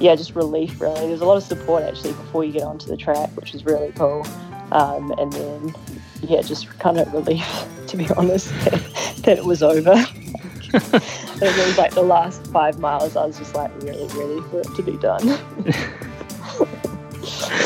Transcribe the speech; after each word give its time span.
yeah, 0.00 0.14
just 0.14 0.34
relief 0.34 0.80
really. 0.80 1.06
There's 1.06 1.20
a 1.20 1.26
lot 1.26 1.36
of 1.36 1.42
support 1.42 1.82
actually 1.82 2.12
before 2.12 2.44
you 2.44 2.52
get 2.52 2.62
onto 2.62 2.86
the 2.86 2.96
track, 2.96 3.30
which 3.30 3.54
is 3.54 3.64
really 3.64 3.92
cool. 3.92 4.26
Um, 4.72 5.12
and 5.12 5.32
then 5.32 5.74
yeah, 6.22 6.42
just 6.42 6.68
kind 6.78 6.98
of 6.98 7.12
relief 7.12 7.66
to 7.88 7.96
be 7.96 8.08
honest 8.16 8.48
that, 8.64 8.72
that 9.24 9.38
it 9.38 9.44
was 9.44 9.62
over. 9.62 9.94
it 10.74 11.42
was 11.42 11.78
like 11.78 11.94
the 11.94 12.02
last 12.02 12.46
five 12.48 12.78
miles. 12.78 13.16
I 13.16 13.24
was 13.24 13.38
just 13.38 13.54
like 13.54 13.70
really 13.82 14.06
ready 14.08 14.40
for 14.50 14.60
it 14.60 14.74
to 14.74 14.82
be 14.82 14.96
done. 14.98 15.28
it 15.64 15.76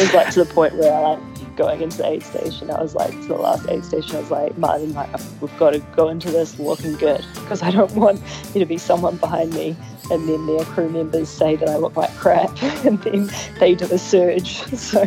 was 0.00 0.14
like 0.14 0.30
to 0.32 0.44
the 0.44 0.50
point 0.52 0.76
where 0.76 0.92
I 0.92 1.00
like 1.00 1.56
going 1.56 1.80
into 1.82 1.98
the 1.98 2.06
aid 2.06 2.22
station. 2.22 2.70
I 2.70 2.80
was 2.80 2.94
like 2.94 3.10
to 3.10 3.26
the 3.26 3.34
last 3.34 3.68
aid 3.68 3.84
station. 3.84 4.16
I 4.16 4.20
was 4.20 4.30
like, 4.30 4.56
Martin, 4.56 4.94
like 4.94 5.10
we've 5.40 5.58
got 5.58 5.70
to 5.70 5.80
go 5.94 6.08
into 6.08 6.30
this 6.30 6.58
looking 6.58 6.94
good 6.94 7.24
because 7.34 7.62
I 7.62 7.70
don't 7.70 7.92
want 7.94 8.22
there 8.52 8.60
to 8.60 8.66
be 8.66 8.78
someone 8.78 9.16
behind 9.16 9.52
me 9.52 9.76
and 10.10 10.28
then 10.28 10.46
their 10.46 10.64
crew 10.64 10.88
members 10.88 11.28
say 11.28 11.56
that 11.56 11.68
I 11.68 11.76
look 11.76 11.96
like 11.96 12.14
crap 12.16 12.62
and 12.84 13.00
then 13.02 13.30
they 13.58 13.74
do 13.74 13.86
a 13.86 13.98
surge. 13.98 14.62
So. 14.80 15.06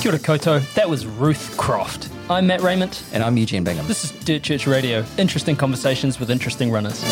Kia 0.00 0.12
ora 0.12 0.18
koutou. 0.20 0.74
That 0.74 0.88
was 0.88 1.04
Ruth 1.04 1.56
Croft. 1.56 2.08
I'm 2.30 2.46
Matt 2.46 2.60
Raymond. 2.60 3.02
And 3.12 3.22
I'm 3.22 3.36
Eugene 3.36 3.64
Bingham. 3.64 3.86
This 3.86 4.04
is 4.04 4.12
Dirt 4.24 4.42
Church 4.42 4.66
Radio. 4.66 5.04
Interesting 5.18 5.56
conversations 5.56 6.20
with 6.20 6.30
interesting 6.30 6.70
runners. 6.70 7.02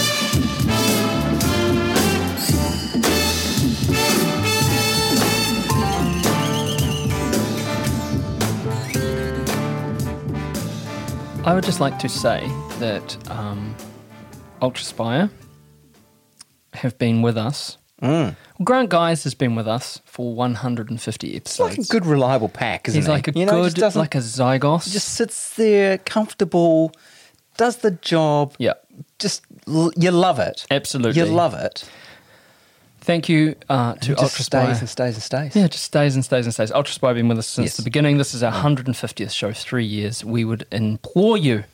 I 11.46 11.52
would 11.52 11.64
just 11.64 11.80
like 11.80 11.98
to 11.98 12.08
say 12.08 12.48
that 12.84 13.30
um, 13.30 13.74
Ultraspire 14.60 15.30
have 16.74 16.98
been 16.98 17.22
with 17.22 17.38
us. 17.38 17.78
Mm. 18.02 18.36
Grant 18.62 18.90
Guys 18.90 19.24
has 19.24 19.34
been 19.34 19.54
with 19.54 19.66
us 19.66 20.00
for 20.04 20.34
150 20.34 21.28
It's 21.34 21.58
like 21.58 21.78
a 21.78 21.82
good, 21.84 22.04
reliable 22.04 22.50
pack, 22.50 22.86
isn't 22.88 22.98
He's 22.98 23.06
he? 23.06 23.10
like 23.12 23.28
a 23.28 23.32
You 23.38 23.46
know, 23.46 23.62
just 23.64 23.76
good, 23.76 23.80
doesn't- 23.80 23.98
like 24.00 24.14
a 24.14 24.18
Zygos. 24.18 24.92
just 24.92 25.08
sits 25.08 25.56
there, 25.56 25.96
comfortable, 25.98 26.92
does 27.56 27.76
the 27.78 27.92
job. 27.92 28.54
yeah, 28.58 28.74
Just 29.18 29.42
you 29.66 30.10
love 30.10 30.38
it. 30.38 30.66
absolutely. 30.70 31.22
You 31.22 31.26
love 31.28 31.54
it. 31.54 31.88
Thank 33.00 33.28
you 33.30 33.54
uh, 33.70 33.94
to 33.94 34.12
It 34.12 34.18
just 34.18 34.36
stays 34.36 34.80
and 34.80 34.88
stays 34.88 35.14
and 35.14 35.22
stays. 35.22 35.56
Yeah, 35.56 35.68
just 35.68 35.84
stays 35.84 36.14
and 36.14 36.24
stays 36.24 36.44
and 36.46 36.52
stays. 36.54 36.70
Ultraspire 36.70 37.08
have 37.08 37.16
been 37.16 37.28
with 37.28 37.38
us 37.38 37.46
since 37.46 37.66
Yes. 37.66 37.76
the 37.78 37.82
beginning. 37.82 38.18
This 38.18 38.34
is 38.34 38.42
our 38.42 38.52
150th 38.52 39.30
show, 39.30 39.52
three 39.52 39.84
years. 39.86 40.24
We 40.24 40.44
would 40.44 40.66
implore 40.72 41.36
you 41.38 41.64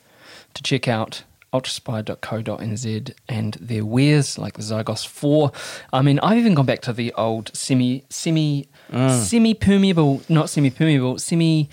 to 0.55 0.63
check 0.63 0.89
out 0.89 1.25
ultraspire.co.nz 1.53 3.13
and 3.29 3.55
their 3.61 3.85
wares 3.85 4.39
like 4.39 4.55
the 4.55 4.63
Zygos 4.63 5.07
4. 5.07 5.51
I 5.93 6.03
mean, 6.03 6.19
I've 6.21 6.39
even 6.39 6.55
gone 6.55 6.67
back 6.67 6.81
to 6.83 6.93
the 6.93 7.13
old 7.15 7.51
semi, 7.55 8.05
semi, 8.09 8.69
Mm. 8.93 9.21
semi 9.23 9.55
permeable, 9.55 10.23
not 10.29 10.49
semi 10.51 10.71
permeable, 10.71 11.19
semi 11.19 11.69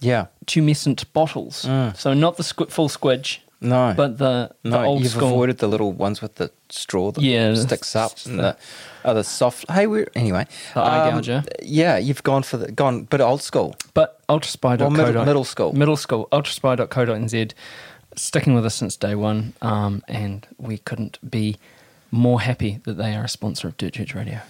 Yeah. 0.00 0.26
tumescent 0.46 1.04
bottles. 1.12 1.64
Mm. 1.64 1.96
So 1.96 2.14
not 2.14 2.36
the 2.36 2.42
squ- 2.44 2.70
full 2.70 2.88
squidge, 2.88 3.38
No. 3.60 3.92
but 3.96 4.18
the, 4.18 4.50
the 4.62 4.70
no, 4.70 4.84
old 4.84 5.02
you've 5.02 5.10
school. 5.12 5.28
avoided 5.28 5.58
the 5.58 5.66
little 5.68 5.92
ones 5.92 6.22
with 6.22 6.36
the 6.36 6.50
straw 6.68 7.10
that 7.12 7.22
Yeah, 7.22 7.54
sticks 7.54 7.96
up 7.96 8.14
the- 8.20 8.30
the 8.30 8.56
other 9.08 9.22
soft. 9.22 9.70
Hey, 9.70 9.86
we're 9.86 10.08
anyway. 10.14 10.46
The 10.74 10.80
eye 10.80 11.08
um, 11.08 11.14
gouger. 11.14 11.44
Yeah, 11.62 11.96
you've 11.98 12.22
gone 12.22 12.42
for 12.42 12.56
the 12.56 12.70
gone, 12.70 13.04
but 13.04 13.20
old 13.20 13.42
school. 13.42 13.74
But 13.94 14.20
ultraspire.co. 14.28 14.84
Well, 14.84 14.90
middle- 14.90 15.24
middle 15.24 15.44
school. 15.44 15.72
Middle 15.72 15.96
school. 15.96 16.28
Ultraspire.co.nz. 16.32 17.52
Sticking 18.16 18.54
with 18.54 18.66
us 18.66 18.74
since 18.74 18.96
day 18.96 19.14
one. 19.14 19.54
Um, 19.62 20.02
and 20.08 20.46
we 20.58 20.78
couldn't 20.78 21.18
be 21.28 21.56
more 22.10 22.40
happy 22.40 22.80
that 22.84 22.94
they 22.94 23.14
are 23.14 23.24
a 23.24 23.28
sponsor 23.28 23.68
of 23.68 23.76
Dirt 23.76 23.94
Church 23.94 24.14
Radio. 24.14 24.40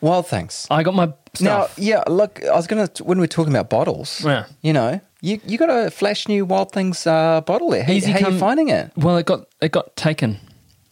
Wild 0.00 0.26
things. 0.26 0.66
I 0.70 0.82
got 0.82 0.94
my 0.94 1.12
Now, 1.40 1.68
yeah, 1.78 2.02
look, 2.06 2.42
I 2.44 2.54
was 2.54 2.66
gonna 2.66 2.90
when 3.02 3.18
we 3.18 3.24
are 3.24 3.28
talking 3.28 3.52
about 3.54 3.70
bottles. 3.70 4.22
Yeah. 4.24 4.44
You 4.60 4.74
know, 4.74 5.00
you 5.22 5.40
you 5.46 5.56
got 5.56 5.70
a 5.70 5.90
flash 5.90 6.28
new 6.28 6.44
Wild 6.44 6.72
Things 6.72 7.06
uh, 7.06 7.40
bottle 7.40 7.70
there. 7.70 7.84
How, 7.84 7.92
Easy 7.92 8.12
how 8.12 8.28
you 8.28 8.38
finding 8.38 8.68
it? 8.68 8.92
well, 8.96 9.16
it 9.16 9.24
got 9.24 9.46
it 9.62 9.72
got 9.72 9.96
taken. 9.96 10.38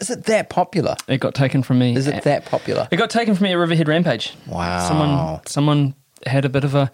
Is 0.02 0.10
it 0.10 0.24
that 0.24 0.48
popular? 0.50 0.96
It 1.08 1.18
got 1.18 1.34
taken 1.34 1.62
from 1.62 1.78
me. 1.78 1.94
Is 1.96 2.06
it 2.06 2.24
that 2.24 2.44
popular? 2.44 2.88
It 2.90 2.96
got 2.96 3.10
taken 3.10 3.34
from 3.34 3.44
me 3.44 3.52
at 3.52 3.58
Riverhead 3.58 3.88
Rampage. 3.88 4.34
Wow. 4.46 4.86
Someone 4.88 5.40
someone 5.46 5.94
had 6.26 6.44
a 6.44 6.48
bit 6.48 6.64
of 6.64 6.74
a 6.74 6.90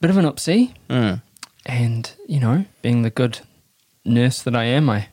bit 0.00 0.10
of 0.10 0.16
an 0.16 0.24
upsie, 0.24 0.72
Mm. 0.88 1.22
and 1.66 2.10
you 2.26 2.40
know, 2.40 2.64
being 2.82 3.02
the 3.02 3.10
good 3.10 3.40
nurse 4.04 4.42
that 4.42 4.54
I 4.56 4.64
am, 4.64 4.88
I 4.90 5.08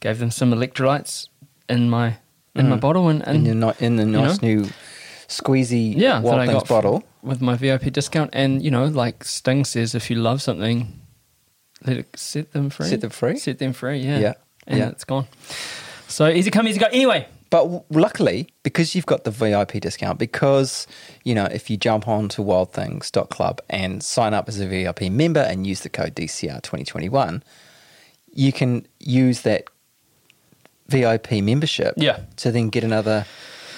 gave 0.00 0.18
them 0.18 0.30
some 0.30 0.52
electrolytes 0.52 1.28
in 1.68 1.90
my 1.90 2.16
in 2.54 2.68
my 2.68 2.76
Mm. 2.76 2.80
bottle, 2.80 3.08
and, 3.08 3.26
and 3.26 3.44
you're 3.46 3.54
not 3.66 3.80
in 3.82 3.96
the 3.96 4.04
you 4.04 4.10
nice 4.12 4.40
know? 4.42 4.48
new 4.48 4.68
squeezy 5.28 5.94
yeah, 5.96 6.20
Wild 6.20 6.40
that 6.40 6.48
I 6.48 6.52
got 6.52 6.68
bottle. 6.68 7.02
with 7.22 7.40
my 7.40 7.56
VIP 7.56 7.90
discount. 7.92 8.30
And 8.32 8.62
you 8.62 8.70
know, 8.70 8.84
like 8.86 9.24
Sting 9.24 9.64
says, 9.64 9.94
if 9.94 10.08
you 10.10 10.16
love 10.16 10.40
something, 10.40 11.00
let 11.84 11.96
it 11.98 12.16
set 12.18 12.52
them 12.52 12.70
free. 12.70 12.86
Set 12.88 13.00
them 13.00 13.10
free? 13.10 13.36
Set 13.38 13.58
them 13.58 13.72
free. 13.72 13.98
Yeah. 13.98 14.18
Yeah, 14.20 14.34
And 14.66 14.78
yeah. 14.78 14.88
it's 14.90 15.04
gone. 15.04 15.26
So 16.08 16.28
easy 16.28 16.50
come, 16.50 16.68
easy 16.68 16.78
go. 16.78 16.86
Anyway, 16.86 17.26
But 17.50 17.62
w- 17.64 17.82
luckily, 17.90 18.48
because 18.62 18.94
you've 18.94 19.06
got 19.06 19.24
the 19.24 19.30
VIP 19.30 19.80
discount, 19.80 20.18
because, 20.18 20.86
you 21.24 21.34
know, 21.34 21.44
if 21.46 21.68
you 21.70 21.76
jump 21.76 22.08
on 22.08 22.28
to 22.30 22.42
wildthings.club 22.42 23.60
and 23.70 24.02
sign 24.02 24.34
up 24.34 24.48
as 24.48 24.58
a 24.60 24.66
VIP 24.66 25.02
member 25.10 25.40
and 25.40 25.66
use 25.66 25.80
the 25.80 25.88
code 25.88 26.14
DCR2021, 26.14 27.42
you 28.34 28.52
can 28.52 28.86
use 29.00 29.42
that 29.42 29.64
VIP 30.88 31.40
membership 31.42 31.94
Yeah. 31.96 32.20
to 32.36 32.50
then 32.52 32.68
get 32.68 32.84
another 32.84 33.26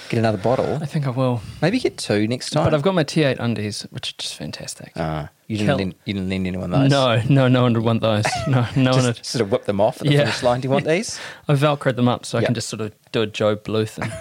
get 0.08 0.18
another 0.18 0.38
bottle. 0.38 0.78
I 0.80 0.86
think 0.86 1.06
I 1.06 1.10
will. 1.10 1.40
Maybe 1.62 1.78
get 1.80 1.96
two 1.98 2.26
next 2.28 2.50
time. 2.50 2.64
But 2.64 2.74
I've 2.74 2.82
got 2.82 2.94
my 2.94 3.04
T8 3.04 3.38
undies, 3.38 3.82
which 3.90 4.10
are 4.10 4.16
just 4.18 4.34
fantastic. 4.36 4.92
Ah, 4.96 5.28
you, 5.46 5.56
didn't 5.58 5.68
Kel- 5.68 5.76
lend, 5.78 5.94
you 6.04 6.14
didn't 6.14 6.28
lend 6.28 6.46
anyone 6.46 6.70
those? 6.70 6.90
No, 6.90 7.20
no, 7.28 7.48
no 7.48 7.62
one 7.62 7.74
would 7.74 7.84
want 7.84 8.00
those. 8.02 8.24
No, 8.48 8.66
no 8.76 8.90
one 8.92 9.02
Just 9.02 9.06
would. 9.06 9.26
sort 9.26 9.42
of 9.42 9.52
whip 9.52 9.64
them 9.64 9.80
off 9.80 10.00
at 10.00 10.06
the 10.06 10.12
Yeah. 10.14 10.20
finish 10.20 10.42
line. 10.42 10.60
Do 10.60 10.66
you 10.68 10.72
want 10.72 10.84
these? 10.94 11.18
I 11.48 11.54
velcroed 11.54 11.96
them 11.96 12.08
up 12.08 12.24
so 12.26 12.38
I 12.38 12.44
can 12.44 12.54
just 12.54 12.68
sort 12.68 12.80
of 12.80 12.92
do 13.12 13.22
a 13.22 13.26
Joe 13.26 13.56
Bluth 13.56 13.98
and 13.98 14.12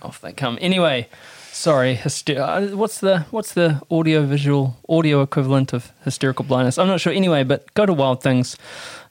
off 0.02 0.20
they 0.20 0.32
come. 0.32 0.58
Anyway, 0.60 1.08
sorry, 1.52 1.96
hyster- 1.96 2.38
uh, 2.38 2.76
what's 2.76 2.98
the 3.00 3.20
what's 3.30 3.52
the 3.54 3.80
audio 3.90 4.22
visual 4.24 4.76
audio 4.88 5.22
equivalent 5.22 5.72
of 5.72 5.92
hysterical 6.04 6.44
blindness? 6.44 6.78
I'm 6.78 6.86
not 6.88 7.00
sure. 7.00 7.12
Anyway, 7.12 7.44
but 7.44 7.72
go 7.74 7.86
to 7.86 7.92
Wild 7.92 8.22
Things 8.22 8.56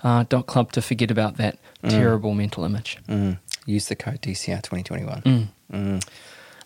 uh, 0.04 0.26
dot 0.30 0.48
club 0.48 0.72
to 0.74 0.82
forget 0.82 1.12
about 1.12 1.38
that 1.38 1.58
terrible 1.88 2.34
mental 2.34 2.66
image. 2.66 2.98
Mm. 3.08 3.38
Use 3.68 3.88
the 3.90 3.96
code 3.96 4.22
DCR2021. 4.22 5.24
Mm. 5.24 5.48
Mm. 5.72 6.08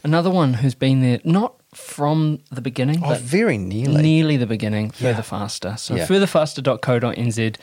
Another 0.04 0.30
one 0.30 0.54
who's 0.54 0.76
been 0.76 1.02
there 1.02 1.20
not 1.24 1.56
from 1.74 2.40
the 2.52 2.62
beginning, 2.62 3.00
Oh, 3.04 3.10
but 3.10 3.22
very 3.22 3.58
nearly. 3.58 4.02
nearly 4.04 4.38
the 4.38 4.46
beginning, 4.46 4.92
Further 4.92 5.10
Yeah. 5.18 5.22
Faster. 5.22 5.76
So 5.78 5.96
Yeah. 5.96 6.06
furtherfaster.co.nz, 6.08 7.56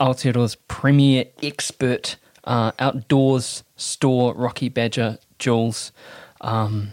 Aotearoa's 0.00 0.54
premier 0.68 1.26
expert 1.42 2.16
uh, 2.44 2.72
outdoors 2.80 3.62
store, 3.76 4.34
Rocky 4.34 4.68
Badger, 4.68 5.18
Jules, 5.38 5.92
um, 6.40 6.90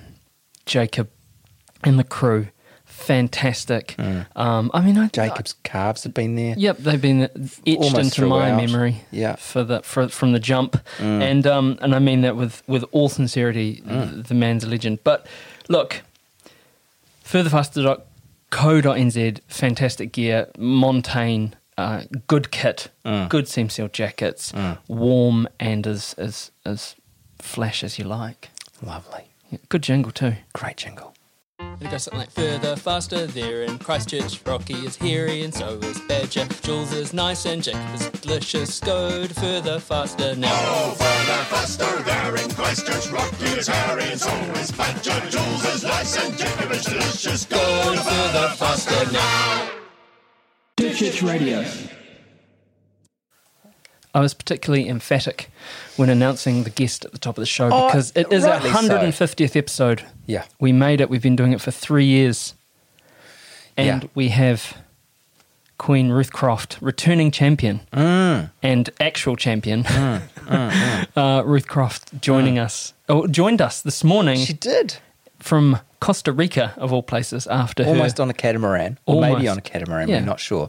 Jacob, 0.67 1.09
and 1.84 1.97
the 1.97 2.03
crew. 2.03 2.50
Fantastic. 3.00 3.96
Um, 4.36 4.70
I 4.74 4.82
mean, 4.82 4.98
I, 4.98 5.08
Mm. 5.08 5.12
Jacob's 5.14 5.56
calves 5.64 6.04
have 6.04 6.14
been 6.14 6.36
there. 6.36 6.54
Yep, 6.58 6.78
they've 6.78 7.02
been 7.02 7.22
etched 7.24 7.66
Almost 7.68 7.98
into 8.18 8.26
my 8.28 8.52
memory. 8.56 9.02
Yeah. 9.12 9.36
for 9.38 9.64
the 9.64 9.82
for, 9.82 10.08
from 10.10 10.32
the 10.34 10.40
jump, 10.40 10.78
Mm. 11.00 11.22
and 11.22 11.48
um, 11.48 11.78
and 11.82 11.96
I 11.96 12.00
mean 12.00 12.22
that 12.22 12.35
with 12.35 12.62
with 12.68 12.84
all 12.91 13.09
sincerity. 13.09 13.82
The, 13.85 14.23
the 14.28 14.34
man's 14.35 14.64
a 14.64 14.68
legend. 14.68 15.00
But 15.03 15.26
look, 15.70 16.02
further 17.23 17.50
furtherfaster.co.nz, 17.50 19.40
fantastic 19.47 20.12
gear, 20.12 20.47
Montane. 20.58 21.53
uh, 21.78 22.03
good 22.28 22.52
kit, 22.52 22.90
Mm. 23.06 23.29
good 23.29 23.47
seam 23.47 23.70
seal 23.70 23.88
jackets, 23.88 24.53
warm 24.88 25.47
and 25.59 25.88
as 25.88 26.14
as 26.18 26.52
as 26.66 26.96
flash 27.40 27.84
as 27.84 27.97
you 27.97 28.06
like. 28.06 28.50
Lovely. 28.82 29.23
Yeah, 29.50 29.59
good 29.70 29.82
jingle 29.84 30.12
too. 30.12 30.35
Great 30.53 30.76
jingle. 30.78 31.14
It 31.81 31.90
goes 31.90 32.03
something 32.03 32.20
like 32.20 32.31
further, 32.31 32.76
faster. 32.76 33.26
There 33.26 33.64
in 33.64 33.79
Christchurch, 33.79 34.41
Rocky 34.46 34.73
is 34.73 34.97
hairy 34.97 35.43
and 35.43 35.53
so 35.53 35.78
is 35.78 35.99
Badger. 36.02 36.46
Jules 36.61 36.91
is 36.91 37.14
nice 37.14 37.46
and 37.46 37.64
Jacob 37.64 37.96
is 37.96 38.09
delicious. 38.09 38.79
Go 38.81 39.26
to 39.26 39.34
further, 39.34 39.79
faster 39.79 40.35
now. 40.35 40.52
Oh, 40.53 40.91
Further, 40.91 41.43
faster, 41.46 42.03
there 42.03 42.35
in 42.35 42.49
Christchurch, 42.52 43.08
Rocky 43.11 43.46
is 43.58 43.67
hairy 43.67 44.03
and 44.11 44.20
so 44.20 44.31
is 44.59 44.72
Badger. 44.72 45.20
Jules 45.29 45.66
is 45.73 45.84
nice 45.84 46.17
and 46.17 46.37
Jacob 46.37 46.72
is 46.72 46.84
delicious. 46.84 47.46
Go 47.46 47.93
to 47.96 48.02
further, 48.02 48.49
faster 48.58 49.11
now. 49.14 49.70
Ditch 50.75 51.23
Radio. 51.23 51.66
I 54.14 54.22
was 54.22 54.34
particularly 54.34 54.90
emphatic 54.90 55.50
when 55.96 56.09
announcing 56.09 56.64
the 56.64 56.70
guest 56.72 57.06
at 57.06 57.11
the 57.11 57.20
top 57.20 57.38
of 57.38 57.41
the 57.41 57.46
show 57.46 57.70
Oh, 57.72 57.88
because 57.88 58.11
it 58.16 58.32
is 58.32 58.44
our 58.44 58.59
rightly 58.59 58.72
so. 58.72 58.97
150th 58.97 59.56
episode. 59.56 60.03
Yeah. 60.26 60.46
We 60.59 60.72
made 60.72 61.00
it. 61.00 61.09
We've 61.09 61.22
been 61.22 61.35
doing 61.35 61.53
it 61.53 61.61
for 61.61 61.72
three 61.72 62.06
years. 62.06 62.56
And 63.78 64.03
Yeah. 64.03 64.09
we 64.16 64.29
have 64.29 64.78
Queen 65.78 66.09
Ruth 66.09 66.34
Croft, 66.34 66.78
returning 66.82 67.32
champion 67.32 67.82
Mm. 67.94 68.50
and 68.64 68.90
actual 69.00 69.35
champion, 69.38 69.85
uh, 70.50 71.44
Ruth 71.46 71.67
Croft 71.67 72.20
joining 72.22 72.59
us, 72.59 72.94
oh, 73.08 73.28
joined 73.28 73.61
us 73.61 73.82
this 73.82 74.03
morning 74.03 74.40
She 74.40 74.52
did. 74.53 74.97
from 75.40 75.79
Costa 76.02 76.32
Rica, 76.34 76.73
of 76.78 76.91
all 76.91 77.03
places, 77.03 77.47
after 77.47 77.85
Almost 77.85 78.17
her 78.17 78.23
on 78.23 78.29
a 78.29 78.34
catamaran. 78.34 78.97
Or 79.06 79.22
maybe 79.22 79.47
on 79.47 79.58
a 79.58 79.61
catamaran, 79.61 80.09
Yeah. 80.09 80.20
we're 80.20 80.26
not 80.26 80.40
sure. 80.41 80.67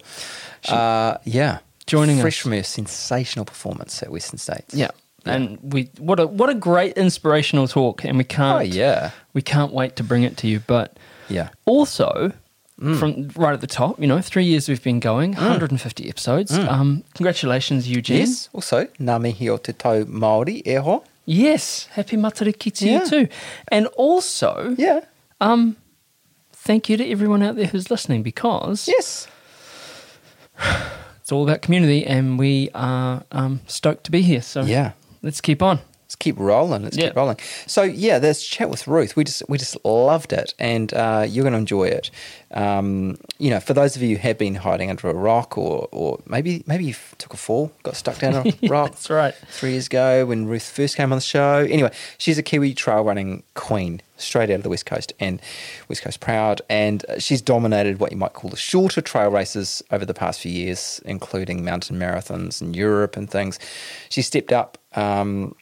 uh, 0.68 1.16
yeah. 1.24 1.58
Joining 1.90 2.20
Fresh 2.20 2.38
us. 2.38 2.42
from 2.42 2.52
her 2.52 2.62
sensational 2.62 3.44
performance 3.44 4.02
at 4.02 4.10
Western 4.12 4.38
States. 4.38 4.74
Yeah. 4.74 4.90
And 5.26 5.58
we 5.62 5.90
what 5.98 6.18
a 6.20 6.26
what 6.26 6.48
a 6.48 6.54
great 6.54 6.96
inspirational 6.96 7.66
talk, 7.68 8.04
and 8.04 8.16
we 8.16 8.24
can't 8.24 8.58
Oh, 8.58 8.62
yeah. 8.62 9.10
we 9.34 9.42
can't 9.42 9.72
wait 9.72 9.96
to 9.96 10.04
bring 10.04 10.22
it 10.22 10.36
to 10.38 10.46
you. 10.46 10.60
But 10.66 10.96
Yeah. 11.28 11.48
also 11.66 12.32
Mm. 12.80 12.98
from 12.98 13.10
right 13.36 13.52
at 13.52 13.60
the 13.60 13.66
top, 13.66 14.00
you 14.00 14.06
know, 14.06 14.20
three 14.22 14.44
years 14.44 14.66
we've 14.68 14.82
been 14.82 15.00
going, 15.00 15.34
150 15.34 16.08
episodes. 16.08 16.50
Um, 16.56 17.02
congratulations, 17.14 17.86
Eugene. 17.86 18.24
Mm. 18.24 18.28
Yes. 18.28 18.48
Also, 18.54 18.86
mihi 18.98 19.48
o 19.50 19.58
te 19.58 19.72
tau 19.74 20.04
Māori, 20.04 20.62
e 20.64 20.74
ho. 20.76 21.02
Yes, 21.26 21.88
happy 21.96 22.16
Matariki 22.16 22.70
to 22.72 22.86
Yeah. 22.86 23.00
you 23.04 23.08
too. 23.10 23.28
And 23.68 23.86
also, 23.98 24.74
Yeah. 24.78 25.00
um, 25.42 25.76
thank 26.66 26.88
you 26.88 26.96
to 26.96 27.04
everyone 27.04 27.42
out 27.42 27.56
there 27.56 27.66
who's 27.66 27.90
listening 27.90 28.22
because 28.22 28.88
Yes. 28.88 29.26
It's 31.30 31.32
all 31.36 31.44
about 31.44 31.62
community, 31.62 32.04
and 32.04 32.40
we 32.40 32.70
are 32.74 33.22
um, 33.30 33.60
stoked 33.68 34.02
to 34.02 34.10
be 34.10 34.20
here. 34.20 34.42
So 34.42 34.62
Yeah. 34.62 34.92
let's 35.22 35.40
keep 35.40 35.62
on. 35.62 35.78
Let's 36.10 36.16
keep 36.16 36.40
rolling. 36.40 36.82
Let's 36.82 36.96
Yeah. 36.96 37.06
keep 37.06 37.16
rolling. 37.16 37.36
So 37.68 37.84
yeah, 37.84 38.18
this 38.18 38.42
chat 38.44 38.68
with 38.68 38.88
Ruth, 38.88 39.14
we 39.14 39.22
just 39.22 39.44
we 39.48 39.58
just 39.58 39.76
loved 39.84 40.32
it, 40.32 40.54
and 40.58 40.92
uh, 40.92 41.24
you're 41.28 41.44
going 41.44 41.52
to 41.52 41.58
enjoy 41.60 41.84
it. 41.84 42.10
Um, 42.50 43.16
you 43.38 43.48
know, 43.50 43.60
for 43.60 43.74
those 43.74 43.94
of 43.94 44.02
you 44.02 44.16
who 44.16 44.22
have 44.22 44.36
been 44.36 44.56
hiding 44.56 44.90
under 44.90 45.08
a 45.08 45.14
rock, 45.14 45.56
or 45.56 45.86
or 45.92 46.18
maybe 46.26 46.64
maybe 46.66 46.84
you 46.84 46.94
took 47.18 47.32
a 47.32 47.36
fall, 47.36 47.70
got 47.84 47.94
stuck 47.94 48.18
down 48.18 48.34
a 48.34 48.42
rock. 48.68 48.90
That's 48.90 49.08
right. 49.08 49.34
Three 49.52 49.70
years 49.70 49.86
ago 49.86 50.26
when 50.26 50.46
Ruth 50.46 50.68
first 50.68 50.96
came 50.96 51.12
on 51.12 51.18
the 51.18 51.22
show. 51.22 51.64
Anyway, 51.70 51.92
she's 52.18 52.38
a 52.38 52.42
Kiwi 52.42 52.74
trail 52.74 53.04
running 53.04 53.44
queen, 53.54 54.02
straight 54.16 54.50
out 54.50 54.56
of 54.56 54.62
the 54.64 54.68
West 54.68 54.86
Coast, 54.86 55.12
and 55.20 55.40
West 55.88 56.02
Coast 56.02 56.18
proud. 56.18 56.60
And 56.68 57.04
she's 57.20 57.40
dominated 57.40 58.00
what 58.00 58.10
you 58.10 58.18
might 58.18 58.32
call 58.32 58.50
the 58.50 58.56
shorter 58.56 59.00
trail 59.00 59.30
races 59.30 59.80
over 59.92 60.04
the 60.04 60.14
past 60.14 60.40
few 60.40 60.50
years, 60.50 61.00
including 61.04 61.64
mountain 61.64 62.00
marathons 62.00 62.60
in 62.60 62.74
Europe 62.74 63.16
and 63.16 63.30
things. 63.30 63.60
She 64.08 64.22
stepped 64.22 64.50
up. 64.52 64.76
Um, 64.96 65.54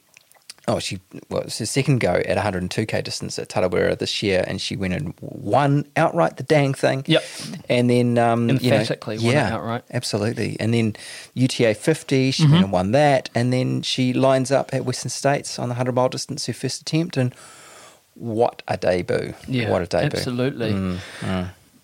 Oh, 0.71 0.79
she 0.79 1.01
well, 1.31 1.41
it's 1.43 1.59
her 1.61 1.67
second 1.67 2.01
go 2.01 2.13
at 2.13 2.37
102k 2.37 3.03
distance 3.03 3.39
at 3.39 3.49
Tarawera 3.49 3.99
this 3.99 4.23
year, 4.23 4.45
and 4.47 4.61
she 4.61 4.77
went 4.77 4.93
and 4.95 5.15
won 5.21 5.87
outright 5.97 6.37
the 6.37 6.43
dang 6.43 6.75
thing. 6.75 7.05
Yep. 7.07 7.25
And 7.71 7.89
then 7.89 8.19
um, 8.19 8.51
you 8.51 8.71
know, 8.71 8.77
Emphatically 8.77 9.17
won 9.17 9.27
it 9.29 9.33
yeah, 9.33 9.55
outright. 9.55 9.85
absolutely. 9.93 10.57
And 10.61 10.75
then 10.75 10.95
UTA 11.35 11.75
50, 11.75 12.31
she 12.31 12.43
Mm-hmm. 12.43 12.53
went 12.53 12.65
and 12.65 12.73
won 12.73 12.91
that, 12.93 13.31
and 13.35 13.51
then 13.53 13.81
she 13.83 14.13
lines 14.13 14.53
up 14.53 14.75
at 14.75 14.85
Western 14.85 15.09
States 15.11 15.59
on 15.59 15.69
the 15.71 15.75
100 15.75 15.95
mile 15.95 16.11
distance, 16.11 16.45
her 16.47 16.53
first 16.53 16.83
attempt, 16.83 17.17
and 17.17 17.35
what 18.15 18.63
a 18.69 18.77
debut! 18.77 19.33
Yeah, 19.47 19.71
what 19.71 19.81
a 19.81 19.87
debut! 19.87 20.11
Mm, 20.11 20.15
Absolutely. 20.17 21.01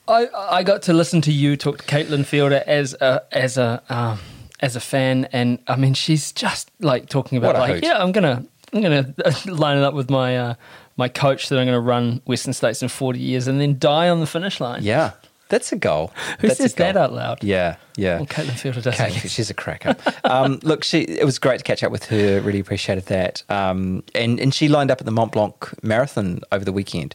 I 0.06 0.28
I 0.58 0.62
got 0.62 0.82
to 0.82 0.92
listen 0.92 1.20
to 1.22 1.32
you 1.32 1.56
talk 1.56 1.78
to 1.78 1.84
Caitlin 1.86 2.26
Fielder 2.26 2.62
as 2.66 2.92
a 3.00 3.22
as 3.32 3.56
a 3.56 3.82
um, 3.88 4.19
as 4.60 4.76
a 4.76 4.81
fan, 4.81 5.26
and 5.32 5.58
I 5.66 5.76
mean 5.76 5.94
she's 5.94 6.32
just 6.32 6.70
like 6.81 7.08
talking 7.08 7.38
about 7.38 7.54
like 7.54 7.75
hoot. 7.76 7.84
yeah 7.84 8.02
I'm 8.02 8.12
gonna 8.12 8.44
I'm 8.75 8.82
gonna 8.82 9.15
line 9.47 9.79
it 9.79 9.85
up 9.85 9.94
with 9.94 10.11
my 10.11 10.37
uh, 10.37 10.55
my 10.97 11.09
coach 11.09 11.49
that 11.49 11.59
I'm 11.59 11.67
gonna 11.67 11.81
run 11.81 12.21
Western 12.26 12.53
States 12.53 12.82
in 12.82 12.88
40 12.88 13.19
years 13.19 13.47
and 13.49 13.61
then 13.61 13.79
die 13.79 14.09
on 14.09 14.21
the 14.21 14.26
finish 14.26 14.61
line. 14.61 14.82
Yeah, 14.82 15.12
that's 15.49 15.73
a 15.73 15.76
goal. 15.76 16.12
Who 16.41 16.49
That's 16.49 16.59
says 16.59 16.75
that 16.75 16.97
out 16.97 17.12
loud? 17.12 17.44
Yeah, 17.44 17.76
yeah. 17.97 18.17
Well, 18.17 18.26
Caitlin 18.26 18.59
Fielder 18.59 18.81
does. 18.81 18.97
Kate, 18.97 19.12
she's 19.12 19.50
a 19.50 19.55
cracker. 19.55 19.94
um, 20.25 20.59
look, 20.62 20.82
she 20.85 21.03
it 21.03 21.25
was 21.25 21.38
great 21.38 21.59
to 21.59 21.65
catch 21.65 21.82
up 21.85 21.93
with 21.93 22.06
her. 22.06 22.41
Really 22.41 22.61
appreciated 22.61 23.06
that. 23.06 23.43
Um, 23.49 24.03
and 24.15 24.41
and 24.41 24.53
she 24.53 24.69
lined 24.69 24.91
up 24.91 25.00
at 25.00 25.05
the 25.05 25.12
Mont 25.12 25.32
Blanc 25.32 25.55
Marathon 25.85 26.41
over 26.50 26.65
the 26.65 26.73
weekend. 26.73 27.15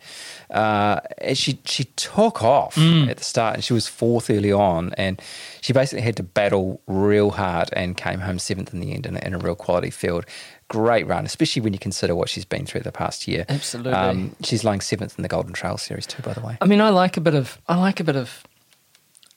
Uh, 0.50 1.00
and 1.20 1.38
she 1.38 1.60
she 1.66 1.84
took 1.96 2.42
off 2.44 2.76
Mm. 2.76 3.10
at 3.10 3.18
the 3.18 3.24
start, 3.24 3.56
and 3.56 3.64
she 3.64 3.74
was 3.74 3.88
fourth 3.88 4.30
early 4.30 4.52
on, 4.52 4.94
and 4.98 5.22
she 5.62 5.74
basically 5.74 6.02
had 6.02 6.16
to 6.18 6.24
battle 6.24 6.82
real 6.88 7.32
hard 7.32 7.70
and 7.74 7.98
came 7.98 8.20
home 8.22 8.40
seventh 8.40 8.74
in 8.74 8.80
the 8.80 8.94
end 8.94 9.06
in 9.06 9.18
in 9.18 9.34
a 9.34 9.38
real 9.38 9.56
quality 9.56 9.90
field. 9.92 10.26
Great 10.70 11.06
run, 11.08 11.26
especially 11.26 11.62
when 11.62 11.74
you 11.74 11.80
consider 11.80 12.16
what 12.16 12.30
she's 12.30 12.46
been 12.46 12.66
through 12.66 12.82
the 12.82 12.92
past 12.92 13.28
year. 13.28 13.46
Um, 13.50 13.56
Absolutely. 13.56 14.32
she's 14.44 14.64
lying 14.64 14.82
seventh 14.82 15.18
in 15.20 15.24
the 15.24 15.28
Golden 15.28 15.52
Trail 15.54 15.78
Series 15.78 16.06
too, 16.08 16.22
by 16.24 16.34
the 16.34 16.42
way. 16.42 16.58
I 16.62 16.66
mean, 16.66 16.80
I 16.80 16.90
like 16.90 17.18
a 17.18 17.22
bit 17.22 17.36
of, 17.36 17.58
I 17.68 17.76
like 17.76 18.00
a 18.00 18.04
bit 18.04 18.16
of, 18.16 18.44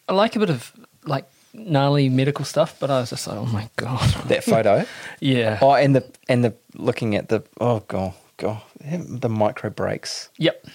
I 0.08 0.12
like 0.12 0.37
a 0.37 0.38
bit 0.38 0.50
of 0.50 0.73
like 1.05 1.26
gnarly 1.55 2.08
medical 2.08 2.44
stuff, 2.44 2.76
but 2.79 2.90
I 2.90 3.00
was 3.00 3.11
just 3.11 3.26
like, 3.26 3.37
oh 3.38 3.46
my 3.46 3.69
god, 3.76 4.08
That 4.29 4.44
photo. 4.44 4.84
yeah, 5.20 5.58
Oh, 5.61 5.73
and 5.75 5.96
the 5.96 6.05
and 6.29 6.44
the 6.44 6.55
looking 6.75 7.17
at 7.17 7.29
the 7.29 7.43
oh 7.61 7.81
god 7.88 8.14
god 8.37 8.61
the 8.81 9.29
micro 9.29 9.70
breaks. 9.70 10.29
yep, 10.38 10.67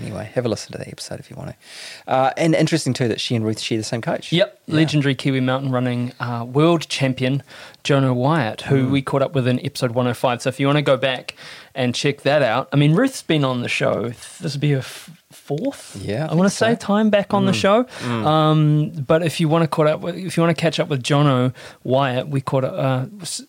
Anyway, 0.00 0.30
have 0.34 0.46
a 0.46 0.48
listen 0.48 0.72
to 0.72 0.78
that 0.78 0.88
episode 0.88 1.20
if 1.20 1.30
you 1.30 1.36
want 1.36 1.50
to. 1.50 2.10
Uh, 2.12 2.32
and 2.36 2.54
interesting 2.54 2.92
too 2.94 3.08
that 3.08 3.20
she 3.20 3.34
and 3.34 3.44
Ruth 3.44 3.58
share 3.60 3.78
the 3.78 3.84
same 3.84 4.00
coach. 4.00 4.32
Yep, 4.32 4.60
Yeah. 4.66 4.74
legendary 4.74 5.14
Kiwi 5.14 5.40
mountain 5.40 5.70
running 5.72 6.12
uh, 6.20 6.44
world 6.48 6.88
champion 6.88 7.42
Jono 7.84 8.14
Wyatt, 8.14 8.62
who 8.62 8.86
Mm. 8.86 8.90
we 8.90 9.02
caught 9.02 9.22
up 9.22 9.32
with 9.34 9.46
in 9.48 9.64
episode 9.64 9.92
105. 9.92 10.42
So 10.42 10.48
if 10.48 10.60
you 10.60 10.66
want 10.66 10.76
to 10.76 10.82
go 10.82 10.96
back 10.96 11.34
and 11.74 11.94
check 11.94 12.22
that 12.22 12.42
out, 12.42 12.68
I 12.72 12.76
mean, 12.76 12.94
Ruth's 12.94 13.22
been 13.22 13.44
on 13.44 13.62
the 13.62 13.68
show. 13.68 14.10
This 14.40 14.54
would 14.54 14.60
be 14.60 14.72
her 14.72 14.78
f- 14.78 15.10
fourth. 15.48 15.96
Yeah, 16.00 16.26
I 16.26 16.32
I, 16.32 16.34
want 16.34 16.50
to 16.50 16.54
say 16.54 16.72
so. 16.72 16.76
Mm. 16.76 16.80
time 16.80 17.10
back 17.10 17.32
on 17.32 17.46
the 17.46 17.52
show. 17.54 17.86
Um, 18.04 18.90
but 19.06 19.22
if 19.22 19.40
you 19.40 19.48
want 19.48 19.62
to 19.64 19.68
caught 19.68 19.86
up, 19.86 20.00
with, 20.00 20.16
if 20.16 20.36
you 20.36 20.42
want 20.42 20.54
to 20.56 20.60
catch 20.60 20.78
up 20.78 20.88
with 20.88 21.02
Jono 21.02 21.54
Wyatt, 21.84 22.28
we 22.28 22.40
caught 22.42 22.64
uh, 22.64 23.06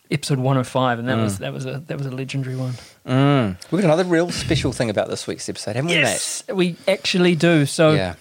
episode 0.09 0.39
105, 0.39 0.99
and 0.99 1.09
that 1.09 1.17
was 1.17 1.39
that 1.39 1.51
was 1.53 1.65
a 1.65 1.83
that 1.87 1.97
was 1.97 2.07
a 2.07 2.11
legendary 2.11 2.55
one. 2.55 2.73
Mm. 3.05 3.57
We've 3.69 3.81
got 3.81 3.87
another 3.93 4.05
real 4.05 4.31
special 4.31 4.71
thing 4.71 4.89
about 4.89 5.09
this 5.09 5.27
week's 5.27 5.49
episode, 5.49 5.75
haven't 5.75 5.89
we, 5.91 5.95
Yes, 5.97 6.43
we 6.53 6.75
actually 6.87 7.35
do. 7.35 7.65
So 7.65 7.91
Yeah. 7.93 8.15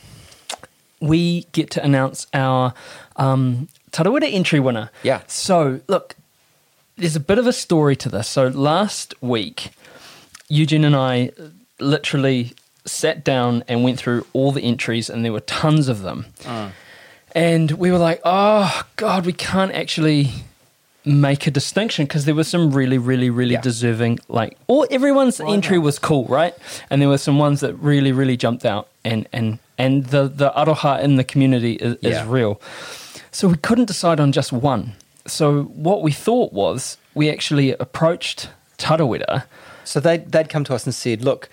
we 1.00 1.46
get 1.52 1.70
to 1.72 1.84
announce 1.84 2.26
our 2.34 2.74
um, 3.16 3.68
Tarawera 3.92 4.32
entry 4.32 4.60
winner. 4.60 4.90
Yeah. 5.02 5.20
So, 5.26 5.80
look, 5.88 6.16
there's 6.96 7.16
a 7.16 7.20
bit 7.20 7.38
of 7.38 7.46
a 7.46 7.52
story 7.52 7.94
to 7.96 8.08
this. 8.08 8.28
So, 8.28 8.48
last 8.48 9.14
week, 9.22 9.70
Eugene 10.48 10.84
and 10.84 10.96
I 10.96 11.30
literally 11.80 12.54
sat 12.88 13.24
down 13.24 13.62
and 13.68 13.84
went 13.84 13.98
through 13.98 14.26
all 14.32 14.52
the 14.52 14.62
entries, 14.62 15.08
and 15.10 15.24
there 15.24 15.32
were 15.32 15.40
tons 15.40 15.88
of 15.88 16.02
them. 16.02 16.26
Ah. 16.46 16.72
And 17.34 17.72
we 17.72 17.90
were 17.92 17.98
like, 17.98 18.20
oh, 18.24 18.82
God, 18.96 19.26
we 19.26 19.32
can't 19.32 19.72
actually 19.72 20.30
make 21.04 21.46
a 21.46 21.50
distinction 21.50 22.04
because 22.06 22.24
there 22.24 22.34
were 22.34 22.44
some 22.44 22.70
really, 22.70 22.98
really, 22.98 23.30
really 23.30 23.54
Yeah. 23.54 23.60
deserving, 23.60 24.18
like, 24.28 24.56
all 24.66 24.86
everyone's 24.90 25.40
entry 25.40 25.78
was 25.78 25.98
cool, 25.98 26.24
right? 26.26 26.54
And 26.90 27.00
there 27.00 27.08
were 27.08 27.18
some 27.18 27.38
ones 27.38 27.60
that 27.60 27.74
really, 27.74 28.12
really 28.12 28.36
jumped 28.36 28.64
out, 28.66 28.88
and 29.04 29.28
and 29.32 29.58
and 29.78 30.06
the 30.06 30.28
the 30.28 30.50
aroha 30.56 31.00
in 31.02 31.16
the 31.16 31.24
community 31.24 31.74
is, 31.74 31.96
is 32.02 32.22
real. 32.26 32.60
So 33.30 33.48
we 33.48 33.56
couldn't 33.56 33.86
decide 33.86 34.20
on 34.20 34.32
just 34.32 34.52
one. 34.52 34.94
So 35.26 35.64
what 35.64 36.02
we 36.02 36.12
thought 36.12 36.52
was 36.52 36.96
we 37.14 37.30
actually 37.30 37.72
approached 37.72 38.48
Tarawera. 38.78 39.44
So 39.84 40.00
they'd, 40.00 40.30
they'd 40.32 40.48
come 40.50 40.64
to 40.64 40.74
us 40.74 40.84
and 40.84 40.94
said, 40.94 41.22
"Look, 41.22 41.48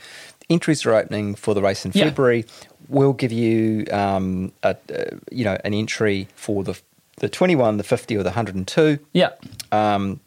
entries 0.50 0.86
are 0.86 0.94
opening 0.94 1.36
for 1.36 1.54
the 1.54 1.62
race 1.62 1.86
in 1.86 1.92
Yeah. 1.94 2.06
February. 2.06 2.46
We'll 2.88 3.14
give 3.14 3.32
you, 3.32 3.86
um, 3.92 4.52
a, 4.64 4.70
uh, 4.70 5.18
you 5.32 5.44
know, 5.44 5.58
an 5.64 5.74
entry 5.74 6.28
for 6.36 6.64
the 6.64 6.80
the 7.18 7.30
twenty 7.30 7.56
one, 7.56 7.78
the 7.78 7.84
fifty, 7.84 8.18
or 8.18 8.24
the 8.24 8.32
hundred 8.32 8.56
and 8.56 8.68
two. 8.68 9.00
Yeah, 9.14 9.30
Um, 9.72 10.20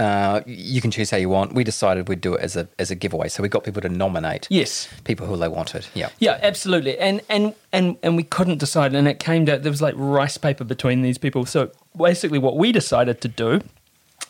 uh, 0.00 0.40
you 0.46 0.80
can 0.80 0.90
choose 0.90 1.10
how 1.10 1.18
you 1.18 1.28
want. 1.28 1.52
We 1.54 1.62
decided 1.62 2.08
we'd 2.08 2.22
do 2.22 2.34
it 2.34 2.40
as 2.40 2.56
a 2.56 2.66
as 2.78 2.90
a 2.90 2.94
giveaway, 2.94 3.28
so 3.28 3.42
we 3.42 3.50
got 3.50 3.64
people 3.64 3.82
to 3.82 3.88
nominate 3.88 4.46
yes. 4.50 4.88
people 5.04 5.26
who 5.26 5.36
they 5.36 5.48
wanted. 5.48 5.86
Yeah, 5.94 6.08
Yeah, 6.18 6.38
absolutely. 6.42 6.98
And 6.98 7.20
and 7.28 7.54
and 7.70 7.96
and 8.02 8.16
we 8.16 8.22
couldn't 8.22 8.58
decide 8.58 8.94
and 8.94 9.06
it 9.06 9.18
came 9.18 9.44
down 9.44 9.60
there 9.60 9.70
was 9.70 9.82
like 9.82 9.94
rice 9.96 10.38
paper 10.38 10.64
between 10.64 11.02
these 11.02 11.18
people. 11.18 11.44
So 11.44 11.70
basically 11.96 12.38
what 12.38 12.56
we 12.56 12.72
decided 12.72 13.20
to 13.20 13.28
do 13.28 13.60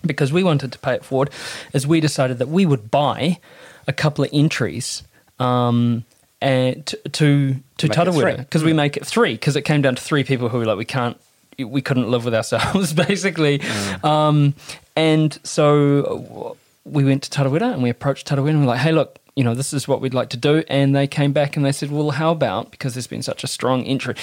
because 0.05 0.33
we 0.33 0.43
wanted 0.43 0.73
to 0.73 0.79
pay 0.81 0.95
it 0.95 1.05
forward 1.05 1.31
is 1.73 1.87
we 1.87 2.01
decided 2.01 2.39
that 2.39 2.49
we 2.49 2.67
would 2.67 2.91
buy 2.91 3.39
a 3.87 3.93
couple 3.93 4.25
of 4.25 4.31
entries 4.33 5.03
um 5.39 6.05
and 6.41 6.87
to 6.87 7.03
to, 7.13 7.55
to 7.79 7.87
it 7.87 8.13
three. 8.13 8.37
Because 8.37 8.65
we 8.65 8.73
make 8.73 8.97
it 8.97 9.07
3 9.07 9.35
because 9.35 9.57
it 9.57 9.63
came 9.63 9.83
down 9.83 9.97
to 9.97 10.03
3 10.03 10.25
people 10.25 10.49
who 10.49 10.59
were 10.59 10.65
like 10.65 10.79
we 10.79 10.85
can't 10.85 11.19
we 11.59 11.83
couldn't 11.83 12.11
live 12.11 12.25
with 12.25 12.35
ourselves 12.35 12.93
basically. 13.07 13.61
Um 14.03 14.55
and 14.97 15.39
so 15.45 16.57
we 16.85 17.05
went 17.05 17.23
to 17.25 17.31
Tarawera 17.31 17.73
and 17.73 17.83
we 17.83 17.91
approached 17.91 18.27
Tarawera 18.29 18.51
and 18.51 18.61
we're 18.61 18.67
like, 18.67 18.81
hey, 18.81 18.93
look, 18.93 19.19
you 19.37 19.45
know, 19.45 19.55
this 19.55 19.73
is 19.73 19.87
what 19.87 20.01
we'd 20.01 20.15
like 20.15 20.31
to 20.31 20.37
do. 20.37 20.65
And 20.69 20.95
they 20.95 21.07
came 21.07 21.33
back 21.33 21.57
and 21.57 21.65
they 21.65 21.73
said, 21.73 21.91
well, 21.91 22.11
how 22.11 22.31
about, 22.33 22.71
because 22.71 22.95
there's 22.95 23.07
been 23.07 23.23
such 23.23 23.45
a 23.45 23.47
strong 23.47 23.85
entry, 23.85 24.15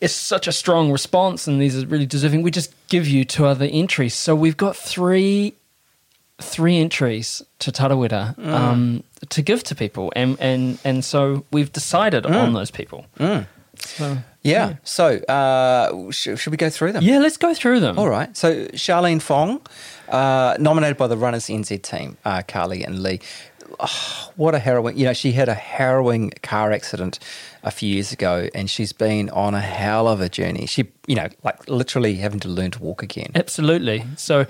it's 0.00 0.12
such 0.14 0.46
a 0.46 0.52
strong 0.52 0.92
response 0.92 1.46
and 1.46 1.60
these 1.60 1.82
are 1.82 1.86
really 1.86 2.06
deserving, 2.06 2.42
we 2.42 2.50
just 2.50 2.74
give 2.88 3.08
you 3.08 3.24
two 3.24 3.46
other 3.46 3.66
entries. 3.70 4.14
So 4.14 4.34
we've 4.34 4.56
got 4.56 4.76
three 4.76 5.54
three 6.40 6.78
entries 6.78 7.42
to 7.60 7.70
Tarawera 7.70 8.36
um, 8.46 9.02
to 9.30 9.42
give 9.42 9.62
to 9.64 9.74
people. 9.74 10.12
And, 10.16 10.36
and, 10.40 10.78
and 10.84 11.04
so 11.04 11.44
we've 11.52 11.72
decided 11.72 12.26
on 12.26 12.52
those 12.52 12.70
people. 12.70 13.06
So, 13.76 14.18
Yeah. 14.42 14.74
So, 14.84 15.16
uh, 15.28 16.10
sh- 16.10 16.36
should 16.36 16.50
we 16.50 16.56
go 16.56 16.70
through 16.70 16.92
them? 16.92 17.02
Yeah, 17.02 17.18
let's 17.18 17.36
go 17.36 17.54
through 17.54 17.80
them. 17.80 17.98
All 17.98 18.08
right. 18.08 18.34
So, 18.36 18.66
Charlene 18.68 19.20
Fong, 19.20 19.60
uh, 20.08 20.56
nominated 20.60 20.96
by 20.96 21.06
the 21.08 21.16
Runners 21.16 21.46
NZ 21.48 21.82
team, 21.82 22.16
uh, 22.24 22.42
Carly 22.46 22.84
and 22.84 23.02
Lee. 23.02 23.20
Oh, 23.78 24.30
what 24.36 24.54
a 24.54 24.58
harrowing! 24.58 24.96
You 24.96 25.06
know, 25.06 25.12
she 25.12 25.32
had 25.32 25.48
a 25.48 25.54
harrowing 25.54 26.30
car 26.42 26.72
accident 26.72 27.18
a 27.62 27.70
few 27.70 27.88
years 27.88 28.12
ago, 28.12 28.48
and 28.54 28.68
she's 28.68 28.92
been 28.92 29.30
on 29.30 29.54
a 29.54 29.60
hell 29.60 30.08
of 30.08 30.20
a 30.20 30.28
journey. 30.28 30.66
She, 30.66 30.92
you 31.06 31.14
know, 31.14 31.28
like 31.42 31.68
literally 31.68 32.16
having 32.16 32.40
to 32.40 32.48
learn 32.48 32.70
to 32.72 32.82
walk 32.82 33.02
again. 33.02 33.30
Absolutely. 33.34 34.04
So, 34.16 34.46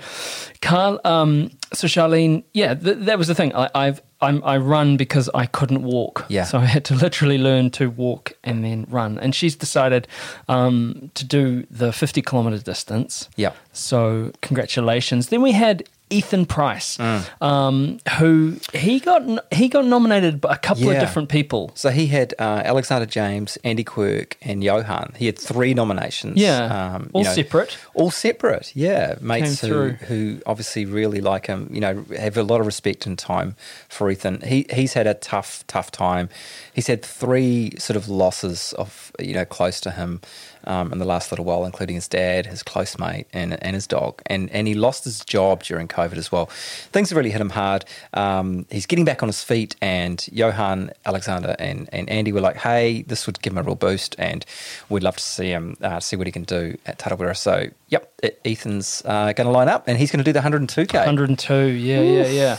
Carl, 0.61 0.99
um, 1.05 1.51
so 1.73 1.87
Charlene, 1.87 2.43
yeah, 2.53 2.73
th- 2.73 2.97
that 2.99 3.17
was 3.17 3.27
the 3.27 3.35
thing. 3.35 3.55
I, 3.55 3.69
I've 3.73 4.01
I'm, 4.21 4.43
I 4.43 4.57
run 4.57 4.97
because 4.97 5.29
I 5.33 5.45
couldn't 5.45 5.83
walk. 5.83 6.25
Yeah. 6.29 6.45
So 6.45 6.57
I 6.57 6.65
had 6.65 6.85
to 6.85 6.95
literally 6.95 7.37
learn 7.37 7.69
to 7.71 7.89
walk 7.89 8.33
and 8.43 8.63
then 8.63 8.85
run. 8.89 9.19
And 9.19 9.35
she's 9.35 9.55
decided 9.55 10.07
um, 10.47 11.11
to 11.15 11.25
do 11.25 11.65
the 11.69 11.91
50 11.91 12.21
kilometer 12.21 12.57
distance. 12.57 13.29
Yeah. 13.35 13.53
So 13.73 14.31
congratulations. 14.41 15.29
Then 15.29 15.41
we 15.41 15.51
had 15.51 15.87
Ethan 16.11 16.45
Price, 16.45 16.97
Mm. 16.97 17.41
um, 17.41 17.97
who 18.19 18.57
he 18.73 18.99
got 18.99 19.23
he 19.53 19.67
got 19.67 19.85
nominated 19.85 20.39
by 20.39 20.53
a 20.53 20.57
couple 20.57 20.89
of 20.89 20.99
different 20.99 21.29
people. 21.29 21.71
So 21.73 21.89
he 21.89 22.07
had 22.07 22.33
uh, 22.37 22.61
Alexander 22.63 23.07
James, 23.07 23.57
Andy 23.63 23.83
Quirk, 23.83 24.37
and 24.43 24.63
Johan. 24.63 25.13
He 25.17 25.25
had 25.25 25.37
three 25.39 25.73
nominations. 25.73 26.37
Yeah. 26.37 26.95
um, 26.95 27.09
All 27.13 27.21
you 27.21 27.27
know, 27.27 27.33
separate. 27.33 27.77
All 27.95 28.11
separate, 28.11 28.75
yeah. 28.75 29.15
Mates 29.19 29.61
who, 29.61 29.89
who 30.07 30.41
obviously 30.45 30.85
really 30.85 31.21
like 31.21 31.47
him, 31.47 31.69
you 31.71 31.81
know, 31.81 32.05
have 32.17 32.37
a 32.37 32.43
lot 32.43 32.59
of 32.59 32.67
respect 32.67 33.05
and 33.07 33.17
time 33.17 33.55
for 33.89 34.09
Ethan. 34.11 34.41
He 34.41 34.67
he's 34.71 34.93
had 34.93 35.07
a 35.07 35.15
tough, 35.15 35.63
tough 35.67 35.89
time. 35.91 36.29
He's 36.73 36.87
had 36.87 37.03
three 37.03 37.73
sort 37.79 37.97
of 37.97 38.07
losses 38.07 38.73
of 38.77 39.11
you 39.19 39.33
know 39.33 39.45
close 39.45 39.81
to 39.81 39.91
him 39.91 40.21
um, 40.65 40.91
in 40.91 40.99
the 40.99 41.05
last 41.05 41.31
little 41.31 41.45
while, 41.45 41.65
including 41.65 41.95
his 41.95 42.07
dad, 42.07 42.45
his 42.45 42.63
close 42.63 42.97
mate, 42.97 43.27
and 43.33 43.61
and 43.63 43.75
his 43.75 43.87
dog. 43.87 44.21
And 44.25 44.49
and 44.51 44.67
he 44.67 44.73
lost 44.73 45.03
his 45.03 45.23
job 45.23 45.63
during 45.63 45.87
COVID 45.87 46.17
as 46.17 46.31
well. 46.31 46.47
Things 46.91 47.09
have 47.09 47.17
really 47.17 47.31
hit 47.31 47.41
him 47.41 47.51
hard. 47.51 47.85
Um, 48.13 48.65
he's 48.69 48.85
getting 48.85 49.05
back 49.05 49.23
on 49.23 49.29
his 49.29 49.43
feet, 49.43 49.75
and 49.81 50.25
Johan, 50.31 50.91
Alexander, 51.05 51.55
and 51.59 51.89
and 51.91 52.09
Andy 52.09 52.31
were 52.31 52.41
like, 52.41 52.57
"Hey, 52.57 53.03
this 53.03 53.25
would 53.25 53.41
give 53.41 53.53
him 53.53 53.59
a 53.59 53.63
real 53.63 53.75
boost, 53.75 54.15
and 54.19 54.45
we'd 54.89 55.03
love 55.03 55.17
to 55.17 55.23
see 55.23 55.49
him 55.49 55.77
uh, 55.81 55.99
see 55.99 56.15
what 56.15 56.27
he 56.27 56.31
can 56.31 56.43
do 56.43 56.77
at 56.85 56.99
Tarawera." 56.99 57.35
So, 57.35 57.67
yep, 57.89 58.11
it, 58.23 58.39
Ethan's 58.45 59.01
uh, 59.05 59.33
going 59.33 59.47
to 59.47 59.51
line 59.51 59.69
up, 59.69 59.87
and 59.87 59.97
he's 59.97 60.11
going 60.11 60.23
to 60.23 60.23
do 60.23 60.33
the 60.33 60.39
102k. 60.39 60.93
102, 60.93 61.55
yeah, 61.55 62.01
yeah, 62.01 62.27
yeah. 62.27 62.57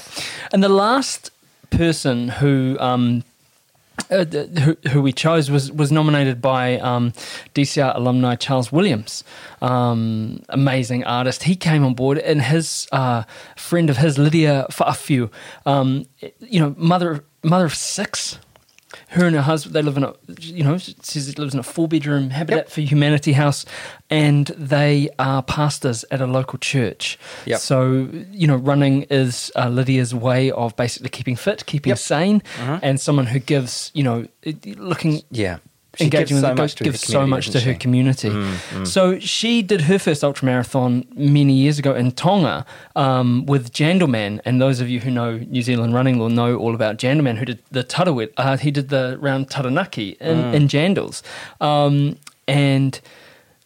And 0.52 0.62
the 0.62 0.68
last 0.68 1.30
person 1.70 2.28
who 2.28 2.76
um, 2.78 3.24
uh, 4.10 4.24
who, 4.24 4.76
who 4.90 5.02
we 5.02 5.12
chose 5.12 5.50
was 5.50 5.72
was 5.72 5.90
nominated 5.90 6.40
by 6.40 6.78
um, 6.78 7.12
DCR 7.54 7.94
alumni 7.96 8.36
Charles 8.36 8.70
Williams, 8.70 9.24
um, 9.62 10.42
amazing 10.48 11.04
artist. 11.04 11.44
He 11.44 11.56
came 11.56 11.84
on 11.84 11.94
board, 11.94 12.18
and 12.18 12.42
his 12.42 12.88
uh, 12.92 13.24
friend 13.56 13.90
of 13.90 13.96
his, 13.96 14.18
Lydia 14.18 14.66
Fa'afiu, 14.70 15.30
um, 15.64 16.06
you 16.40 16.60
know, 16.60 16.74
mother 16.78 17.24
mother 17.42 17.64
of 17.64 17.74
six. 17.74 18.38
Her 19.08 19.26
and 19.26 19.36
her 19.36 19.42
husband, 19.42 19.74
they 19.74 19.82
live 19.82 19.96
in 19.96 20.04
a, 20.04 20.14
you 20.40 20.64
know, 20.64 20.78
says 20.78 21.28
it 21.28 21.38
lives 21.38 21.54
in 21.54 21.60
a 21.60 21.62
four 21.62 21.86
bedroom 21.86 22.30
Habitat 22.30 22.70
for 22.70 22.80
Humanity 22.80 23.32
house, 23.34 23.64
and 24.10 24.46
they 24.48 25.08
are 25.18 25.42
pastors 25.42 26.04
at 26.10 26.20
a 26.20 26.26
local 26.26 26.58
church. 26.58 27.16
Yep. 27.46 27.60
So, 27.60 28.08
you 28.32 28.46
know, 28.48 28.56
running 28.56 29.02
is 29.04 29.52
uh, 29.54 29.68
Lydia's 29.68 30.12
way 30.14 30.50
of 30.50 30.74
basically 30.76 31.10
keeping 31.10 31.36
fit, 31.36 31.66
keeping 31.66 31.90
Yep. 31.90 31.98
sane, 31.98 32.42
and 32.58 33.00
someone 33.00 33.26
who 33.26 33.38
gives, 33.38 33.90
you 33.94 34.02
know, 34.02 34.26
looking 34.76 35.22
Yeah. 35.30 35.58
She 35.98 36.04
engaging 36.04 36.36
gives 36.36 36.40
so 36.42 36.48
with 36.50 36.58
much 36.58 36.74
to 36.76 36.84
gives 36.84 37.00
her 37.02 37.06
so 37.06 37.12
community, 37.20 37.30
much 37.30 37.46
to 37.50 37.60
her 37.60 37.72
she? 37.72 37.76
Mm, 37.76 37.80
community. 37.80 38.84
So 38.84 39.18
she 39.18 39.62
did 39.62 39.82
her 39.82 39.98
first 39.98 40.22
ultramarathon 40.22 41.06
many 41.16 41.54
years 41.54 41.78
ago 41.78 41.94
in 41.94 42.12
Tonga 42.12 42.64
um, 42.94 43.46
with 43.46 43.72
Jandalman, 43.72 44.40
and 44.44 44.60
those 44.60 44.80
of 44.80 44.88
you 44.88 45.00
who 45.00 45.10
know 45.10 45.38
New 45.38 45.62
Zealand 45.62 45.94
running 45.94 46.18
will 46.18 46.28
know 46.30 46.56
all 46.56 46.74
about 46.74 46.98
Jandalman, 46.98 47.38
who 47.38 47.44
did 47.46 47.58
the 47.70 47.82
Tarawet. 47.84 48.30
Uh, 48.36 48.56
he 48.56 48.70
did 48.70 48.88
the 48.90 49.16
round 49.20 49.50
Taranaki 49.50 50.16
in, 50.20 50.36
Mm. 50.38 50.54
in 50.54 50.68
Jandals, 50.68 51.22
um, 51.60 52.16
and 52.46 53.00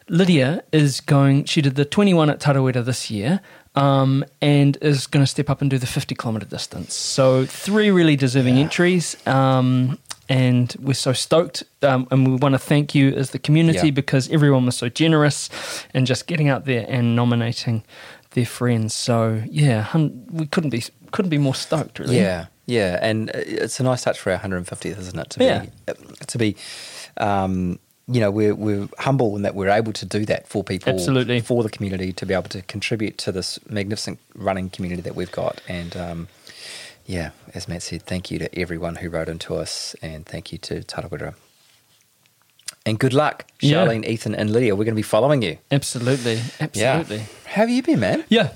Lydia 0.09 0.63
is 0.73 1.01
going. 1.01 1.45
She 1.45 1.63
did 1.63 1.77
the 1.77 1.85
21 1.85 2.31
at 2.31 2.41
Tarawera 2.41 2.85
this 2.85 3.11
year. 3.11 3.41
Um, 3.77 4.25
and 4.43 4.77
is 4.83 5.07
going 5.07 5.23
to 5.25 5.31
step 5.31 5.49
up 5.49 5.61
and 5.61 5.71
do 5.71 5.79
the 5.79 5.87
50 5.87 6.15
kilometer 6.17 6.45
distance. 6.47 6.93
So, 6.95 7.47
three 7.47 7.91
really 7.91 8.17
deserving 8.17 8.59
entries. 8.59 9.17
Um, 9.29 9.97
and 10.29 10.75
we're 10.81 10.95
so 10.95 11.13
stoked. 11.13 11.63
Um, 11.83 12.09
and 12.11 12.27
we 12.27 12.35
want 12.37 12.55
to 12.55 12.59
thank 12.59 12.95
you 12.97 13.11
as 13.11 13.31
the 13.31 13.39
community 13.39 13.87
Yeah. 13.89 13.93
because 13.93 14.29
everyone 14.31 14.67
was 14.67 14.77
so 14.77 14.89
generous 14.89 15.49
and 15.95 16.05
just 16.07 16.27
getting 16.27 16.49
out 16.49 16.65
there 16.65 16.85
and 16.89 17.15
nominating 17.15 17.85
their 18.33 18.47
friends. 18.47 18.93
So, 18.93 19.43
yeah, 19.49 19.83
hun- 19.83 20.25
we 20.33 20.47
couldn't 20.47 20.71
be 20.71 20.85
couldn't 21.13 21.31
be 21.31 21.39
more 21.39 21.55
stoked, 21.57 21.99
really. 21.99 22.17
Yeah, 22.19 22.47
yeah, 22.67 22.99
and 23.03 23.31
uh, 23.31 23.39
it's 23.39 23.81
a 23.81 23.83
nice 23.83 24.03
touch 24.03 24.19
for 24.21 24.31
our 24.33 24.39
150th, 24.39 24.99
isn't 24.99 25.19
it? 25.19 25.31
To 25.31 25.45
Yeah. 25.45 25.59
be, 25.61 25.71
uh, 25.89 25.95
to 26.27 26.39
be, 26.39 26.57
um, 27.17 27.81
you 28.11 28.21
know, 28.21 28.31
we're 28.31 28.55
we're 28.55 28.89
humble 28.99 29.37
in 29.37 29.43
that 29.43 29.55
we're 29.55 29.69
able 29.71 29.93
to 29.93 30.05
do 30.07 30.25
that 30.27 30.49
for 30.49 30.65
people, 30.65 30.93
Absolutely. 30.93 31.41
for 31.41 31.63
the 31.63 31.71
community, 31.71 32.13
to 32.15 32.27
be 32.27 32.35
able 32.35 32.49
to 32.51 32.63
contribute 32.63 33.19
to 33.19 33.33
this 33.33 33.59
magnificent 33.69 34.19
running 34.35 34.71
community 34.71 35.03
that 35.03 35.15
we've 35.15 35.33
got, 35.33 35.61
and 35.69 35.97
um, 35.97 36.29
yeah, 37.07 37.31
as 37.55 37.69
Matt 37.69 37.83
said, 37.83 38.03
thank 38.03 38.31
you 38.31 38.39
to 38.39 38.59
everyone 38.59 38.97
who 38.97 39.09
wrote 39.11 39.29
into 39.29 39.55
us, 39.57 39.95
and 40.03 40.27
thank 40.27 40.53
you 40.53 40.59
to 40.59 40.81
Tarawera. 40.83 41.35
And 42.87 42.99
good 42.99 43.13
luck, 43.13 43.45
Yeah. 43.61 43.85
Charlene, 43.87 44.07
Ethan, 44.07 44.35
and 44.35 44.51
Lydia. 44.53 44.75
We're 44.75 44.85
going 44.85 44.95
to 44.95 44.97
be 44.97 45.03
following 45.03 45.43
you. 45.43 45.59
Absolutely. 45.71 46.41
Absolutely. 46.61 47.17
Yeah. 47.19 47.23
How 47.45 47.61
have 47.63 47.71
you 47.71 47.83
been, 47.83 48.01
man? 48.01 48.25
Yeah, 48.31 48.51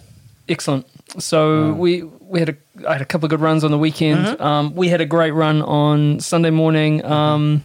excellent. 0.48 0.86
So 1.18 1.72
Mm. 1.74 1.76
we 1.76 2.02
we 2.02 2.40
had 2.40 2.48
a 2.48 2.56
I 2.88 2.92
had 2.94 3.02
a 3.02 3.04
couple 3.04 3.26
of 3.26 3.30
good 3.30 3.40
runs 3.40 3.62
on 3.64 3.70
the 3.70 3.78
weekend. 3.78 4.26
Mm-hmm. 4.26 4.42
Um, 4.42 4.74
we 4.74 4.88
had 4.88 5.00
a 5.00 5.06
great 5.06 5.32
run 5.32 5.62
on 5.62 6.20
Sunday 6.20 6.50
morning. 6.50 7.04
Um, 7.04 7.62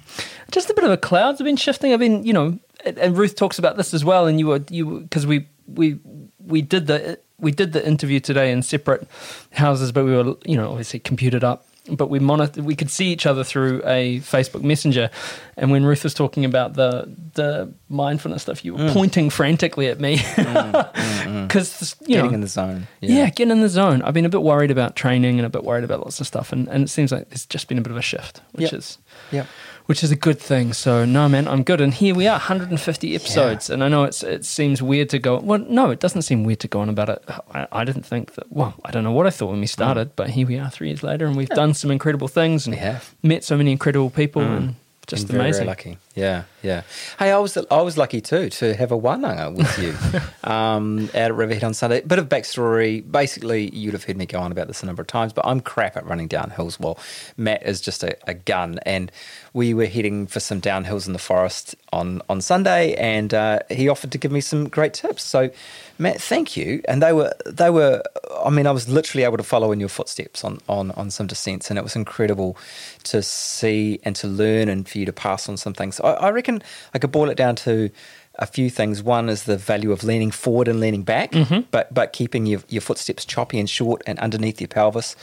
just 0.51 0.69
a 0.69 0.73
bit 0.73 0.83
of 0.83 0.91
a 0.91 0.97
clouds 0.97 1.39
have 1.39 1.45
been 1.45 1.55
shifting. 1.57 1.93
I've 1.93 1.99
been 1.99 2.23
you 2.23 2.33
know, 2.33 2.59
and- 2.85 3.17
Ruth 3.17 3.35
talks 3.35 3.59
about 3.59 3.77
this 3.77 3.93
as 3.93 4.03
well. 4.05 4.27
And 4.27 4.39
you 4.39 4.47
were 4.47 4.61
you 4.69 4.99
because 5.01 5.25
we 5.27 5.47
we 5.67 5.99
we 6.45 6.61
did 6.61 6.87
the 6.87 7.19
we 7.39 7.51
did 7.51 7.73
the 7.73 7.85
interview 7.87 8.19
today 8.19 8.51
in 8.51 8.61
separate 8.63 9.07
houses, 9.53 9.91
but 9.91 10.05
we 10.05 10.11
were 10.15 10.35
you 10.45 10.57
know 10.57 10.69
obviously 10.69 10.99
computed 10.99 11.43
up. 11.43 11.65
But 11.91 12.11
we 12.11 12.19
monitor, 12.19 12.61
we 12.61 12.75
could 12.75 12.91
see 12.91 13.07
each 13.07 13.25
other 13.25 13.43
through 13.43 13.81
a 13.83 14.19
Facebook 14.19 14.61
Messenger, 14.61 15.09
and 15.57 15.71
when 15.71 15.83
Ruth 15.85 16.03
was 16.03 16.13
talking 16.13 16.45
about 16.45 16.75
the 16.75 17.09
the 17.33 17.73
mindfulness 17.87 18.43
stuff, 18.43 18.63
you 18.63 18.73
were 18.75 18.79
Mm. 18.81 18.93
pointing 18.93 19.29
frantically 19.31 19.87
at 19.87 19.99
me 19.99 20.17
mm, 20.17 20.45
mm, 20.53 20.91
mm. 20.93 21.41
because 21.47 21.95
you 22.01 22.07
Getting 22.17 22.29
know 22.29 22.35
in 22.35 22.41
the 22.41 22.47
zone. 22.47 22.87
yeah. 23.01 23.29
get 23.31 23.49
in 23.49 23.61
the 23.61 23.69
zone. 23.69 24.03
I've 24.03 24.13
been 24.13 24.25
a 24.25 24.29
bit 24.29 24.43
worried 24.43 24.69
about 24.69 24.95
training 24.95 25.39
and 25.39 25.47
a 25.47 25.49
bit 25.49 25.63
worried 25.63 25.83
about 25.83 26.01
lots 26.01 26.19
of 26.21 26.27
stuff, 26.27 26.51
and, 26.51 26.67
and 26.67 26.83
it 26.83 26.89
seems 26.89 27.11
like 27.11 27.29
there's 27.29 27.47
just 27.47 27.67
been 27.67 27.79
a 27.79 27.81
bit 27.81 27.91
of 27.91 27.97
a 27.97 28.03
shift, 28.03 28.41
which 28.51 28.65
Yep. 28.71 28.73
is 28.73 28.97
Yep. 29.31 29.47
Which 29.89 30.03
is 30.03 30.12
a 30.12 30.15
good 30.15 30.38
thing. 30.39 30.72
So 30.72 31.03
no, 31.03 31.27
man, 31.27 31.48
I'm 31.48 31.63
good. 31.63 31.81
And 31.81 31.91
here 31.91 32.13
we 32.13 32.27
are, 32.27 32.34
150 32.34 33.15
episodes, 33.15 33.72
and 33.72 33.84
I 33.84 33.88
know 33.88 34.03
it's 34.03 34.22
it 34.22 34.46
seems 34.46 34.84
weird 34.84 35.10
to 35.10 35.17
go. 35.17 35.39
Well, 35.39 35.65
no, 35.67 35.89
it 35.89 36.00
doesn't 36.00 36.22
seem 36.22 36.43
weird 36.43 36.60
to 36.60 36.67
go 36.67 36.81
on 36.81 36.89
about 36.89 37.10
it. 37.10 37.24
I, 37.55 37.65
I 37.72 37.84
didn't 37.86 38.03
think 38.03 38.36
that. 38.36 38.51
Well, 38.51 38.75
I 38.86 38.91
don't 38.91 39.03
know 39.03 39.12
what 39.12 39.25
I 39.25 39.31
thought 39.31 39.50
when 39.50 39.60
we 39.60 39.65
started, 39.65 40.15
but 40.15 40.29
here 40.29 40.46
we 40.46 40.60
are, 40.60 40.69
three 40.69 40.89
years 40.89 41.01
later, 41.01 41.25
and 41.25 41.36
we've 41.36 41.50
done 41.50 41.74
some 41.74 41.89
incredible 41.89 42.27
things 42.27 42.67
and 42.67 43.01
met 43.24 43.43
so 43.43 43.58
many 43.58 43.72
incredible 43.72 44.12
people, 44.12 44.43
and 44.43 44.75
just 45.10 45.27
very, 45.27 45.39
amazing. 45.39 45.62
Very 45.62 45.67
lucky. 45.67 45.98
Yeah, 46.13 46.43
yeah. 46.62 46.84
Hey, 47.17 47.31
I 47.31 47.39
was 47.39 47.58
I 47.58 47.81
was 47.81 47.98
lucky 47.98 48.22
too 48.22 48.50
to 48.50 48.75
have 48.75 48.91
a 48.91 48.98
wānanga 48.98 49.55
with 49.55 49.79
you 49.79 49.96
um, 50.50 51.05
out 51.15 51.15
at 51.15 51.36
Riverhead 51.36 51.63
on 51.63 51.74
Sunday. 51.74 52.01
Bit 52.01 52.19
of 52.19 52.29
backstory. 52.29 53.10
Basically, 53.10 53.75
you'd 53.75 53.93
have 53.93 54.03
heard 54.03 54.17
me 54.17 54.27
go 54.27 54.39
on 54.39 54.51
about 54.51 54.67
this 54.67 54.84
a 54.84 54.86
number 54.86 55.01
of 55.01 55.08
times, 55.08 55.34
but 55.34 55.46
I'm 55.48 55.62
crap 55.62 55.98
at 55.98 56.05
running 56.05 56.27
down 56.27 56.51
hills. 56.51 56.79
Well, 56.79 57.00
Matt 57.38 57.63
is 57.63 57.81
just 57.81 58.03
a, 58.03 58.17
a 58.29 58.36
gun, 58.36 58.79
and 58.86 59.12
we 59.53 59.73
were 59.73 59.85
heading 59.85 60.27
for 60.27 60.39
some 60.39 60.61
downhills 60.61 61.07
in 61.07 61.13
the 61.13 61.19
forest 61.19 61.75
on 61.91 62.21
on 62.29 62.41
Sunday, 62.41 62.93
and 62.95 63.33
uh, 63.33 63.59
he 63.69 63.89
offered 63.89 64.11
to 64.11 64.17
give 64.17 64.31
me 64.31 64.41
some 64.41 64.69
great 64.69 64.93
tips. 64.93 65.23
So, 65.23 65.49
Matt, 65.97 66.21
thank 66.21 66.55
you. 66.55 66.81
And 66.87 67.01
they 67.01 67.13
were 67.13 67.33
they 67.45 67.69
were. 67.69 68.03
I 68.43 68.49
mean, 68.49 68.67
I 68.67 68.71
was 68.71 68.87
literally 68.87 69.23
able 69.23 69.37
to 69.37 69.43
follow 69.43 69.71
in 69.71 69.79
your 69.79 69.89
footsteps 69.89 70.43
on 70.43 70.59
on 70.67 70.91
on 70.91 71.09
some 71.11 71.27
descents, 71.27 71.69
and 71.69 71.79
it 71.79 71.83
was 71.83 71.95
incredible 71.95 72.57
to 73.05 73.21
see 73.21 73.99
and 74.03 74.15
to 74.17 74.27
learn, 74.27 74.69
and 74.69 74.87
for 74.87 74.97
you 74.97 75.05
to 75.05 75.13
pass 75.13 75.49
on 75.49 75.57
some 75.57 75.73
things. 75.73 75.99
I, 75.99 76.11
I 76.11 76.29
reckon 76.29 76.61
I 76.93 76.99
could 76.99 77.11
boil 77.11 77.29
it 77.29 77.37
down 77.37 77.55
to 77.57 77.89
a 78.35 78.45
few 78.45 78.69
things. 78.69 79.03
One 79.03 79.27
is 79.27 79.43
the 79.43 79.57
value 79.57 79.91
of 79.91 80.03
leaning 80.03 80.31
forward 80.31 80.67
and 80.67 80.79
leaning 80.79 81.03
back, 81.03 81.33
but 81.71 81.93
but 81.93 82.13
keeping 82.13 82.45
your, 82.45 82.61
your 82.69 82.81
footsteps 82.81 83.25
choppy 83.25 83.59
and 83.59 83.69
short 83.69 84.01
and 84.07 84.17
underneath 84.19 84.61
your 84.61 84.69
pelvis. 84.69 85.15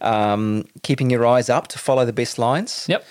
Um, 0.00 0.66
keeping 0.82 1.10
your 1.10 1.26
eyes 1.26 1.48
up 1.48 1.68
to 1.68 1.78
follow 1.78 2.04
the 2.04 2.12
best 2.12 2.38
lines. 2.38 2.86
Yep. 2.88 3.04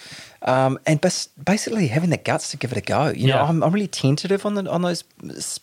Um, 0.45 0.77
and 0.85 0.99
bas- 0.99 1.27
basically 1.41 1.87
having 1.87 2.09
the 2.09 2.17
guts 2.17 2.51
to 2.51 2.57
give 2.57 2.71
it 2.71 2.77
a 2.77 2.81
go. 2.81 3.09
You 3.09 3.27
know, 3.27 3.35
Yeah. 3.35 3.43
I'm, 3.45 3.63
I'm 3.63 3.71
really 3.71 3.87
tentative 3.87 4.45
on 4.45 4.55
the 4.55 4.69
on 4.69 4.81
those, 4.81 5.03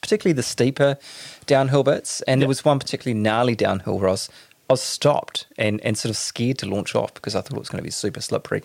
particularly 0.01 0.33
the 0.33 0.43
steeper 0.43 0.97
downhill 1.47 1.83
bits. 1.83 2.23
And 2.23 2.41
there 2.41 2.49
was 2.49 2.65
one 2.65 2.79
particularly 2.79 3.21
gnarly 3.21 3.55
downhill 3.55 3.99
where 3.99 4.09
I 4.09 4.13
was 4.13 4.31
I 4.69 4.73
was 4.75 4.83
stopped 4.83 5.47
and, 5.59 5.81
and 5.81 5.99
sort 5.99 6.11
of 6.11 6.17
scared 6.17 6.59
to 6.59 6.67
launch 6.67 6.95
off 6.95 7.13
because 7.13 7.35
I 7.35 7.41
thought 7.41 7.55
it 7.57 7.59
was 7.59 7.69
going 7.69 7.81
to 7.83 7.85
be 7.85 7.91
super 7.91 8.21
slippery. 8.21 8.63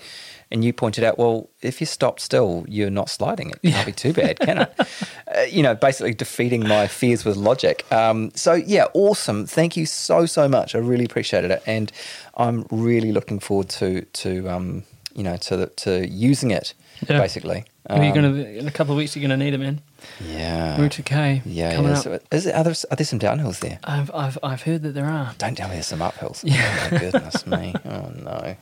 And 0.51 0.63
you 0.63 0.71
pointed 0.71 1.03
out, 1.03 1.17
well, 1.17 1.49
if 1.63 1.81
you 1.81 1.87
stop 1.87 2.19
still, 2.19 2.63
you're 2.67 2.91
not 2.91 3.09
sliding. 3.09 3.49
It 3.49 3.61
can't 3.63 3.87
be 3.87 3.91
too 3.91 4.13
bad, 4.13 4.39
can 4.39 4.59
it? 4.59 4.73
uh, 5.35 5.41
you 5.49 5.63
know, 5.63 5.73
basically 5.73 6.13
defeating 6.13 6.67
my 6.67 6.85
fears 6.85 7.25
with 7.25 7.37
logic. 7.37 7.91
Um, 7.91 8.31
so, 8.35 8.53
yeah, 8.53 8.85
awesome. 8.93 9.47
Thank 9.47 9.75
you 9.75 9.87
so, 9.87 10.27
so 10.27 10.47
much. 10.47 10.75
I 10.75 10.77
really 10.77 11.05
appreciated 11.05 11.49
it. 11.49 11.63
And 11.65 11.91
I'm 12.37 12.67
really 12.69 13.11
looking 13.11 13.39
forward 13.39 13.69
to, 13.69 14.01
to 14.01 14.47
um, 14.47 14.83
you 15.15 15.23
know, 15.23 15.37
to, 15.37 15.57
the, 15.57 15.67
to 15.67 16.07
using 16.07 16.51
it, 16.51 16.73
Yeah. 17.07 17.19
basically. 17.19 17.65
Are 17.87 17.97
you 18.03 18.09
Um, 18.09 18.15
gonna 18.15 18.33
in 18.33 18.67
a 18.67 18.71
couple 18.71 18.93
of 18.93 18.97
weeks? 18.97 19.15
You're 19.15 19.21
gonna 19.21 19.37
need 19.37 19.53
it, 19.53 19.59
man. 19.59 19.79
Yeah. 20.27 20.81
Route 20.81 20.93
to 20.93 21.03
K. 21.03 21.41
Yeah, 21.45 21.75
coming 21.75 21.91
yeah. 21.91 21.97
up. 21.97 22.03
So 22.03 22.19
is 22.31 22.45
it, 22.47 22.55
are, 22.55 22.63
there, 22.63 22.73
are 22.91 22.95
there 22.95 23.05
some 23.05 23.19
downhills 23.19 23.59
there? 23.59 23.77
I've 23.83 24.09
I've 24.13 24.37
I've 24.41 24.63
heard 24.63 24.81
that 24.83 24.93
there 24.95 25.05
are. 25.05 25.33
Don't 25.37 25.55
tell 25.55 25.67
me 25.69 25.75
there's 25.75 25.85
some 25.87 25.99
uphills. 25.99 26.43
Oh 26.45 26.89
my 26.91 26.97
goodness 26.97 27.45
me. 27.45 27.73
Oh 27.85 28.11
no. 28.15 28.55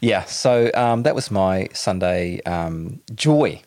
Yeah, 0.00 0.24
so 0.24 0.70
um, 0.74 1.04
that 1.04 1.14
was 1.14 1.30
my 1.30 1.68
Sunday 1.72 2.40
um, 2.42 3.00
joy. 3.14 3.62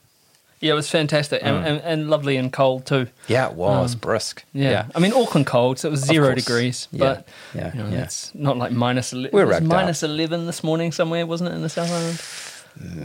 Yeah, 0.61 0.71
it 0.71 0.75
was 0.75 0.89
fantastic 0.89 1.41
and, 1.43 1.57
Mm. 1.57 1.67
and, 1.67 1.81
and 1.83 2.09
lovely 2.09 2.37
and 2.37 2.51
cold 2.51 2.85
too. 2.85 3.07
Yeah, 3.27 3.49
it 3.49 3.53
was 3.55 3.93
Um, 3.93 3.99
brisk. 3.99 4.43
Yeah. 4.53 4.85
I 4.95 4.99
mean 4.99 5.13
Auckland 5.13 5.45
cold, 5.47 5.77
so 5.79 5.89
it 5.89 5.91
was 5.91 6.01
zero 6.01 6.33
degrees, 6.33 6.87
but 6.93 7.27
yeah, 7.53 7.71
you 7.75 7.83
know, 7.83 7.89
yeah. 7.89 8.03
it's 8.03 8.33
not 8.33 8.57
like 8.57 8.71
minus. 8.71 9.13
ele- 9.13 9.27
We're 9.31 9.41
it 9.43 9.45
was 9.45 9.53
racked 9.55 9.65
minus 9.67 10.01
eleven 10.03 10.45
this 10.47 10.63
morning 10.63 10.91
somewhere, 10.91 11.25
wasn't 11.25 11.51
it, 11.51 11.53
in 11.55 11.61
the 11.61 11.69
South 11.69 11.91
Island? 11.91 12.21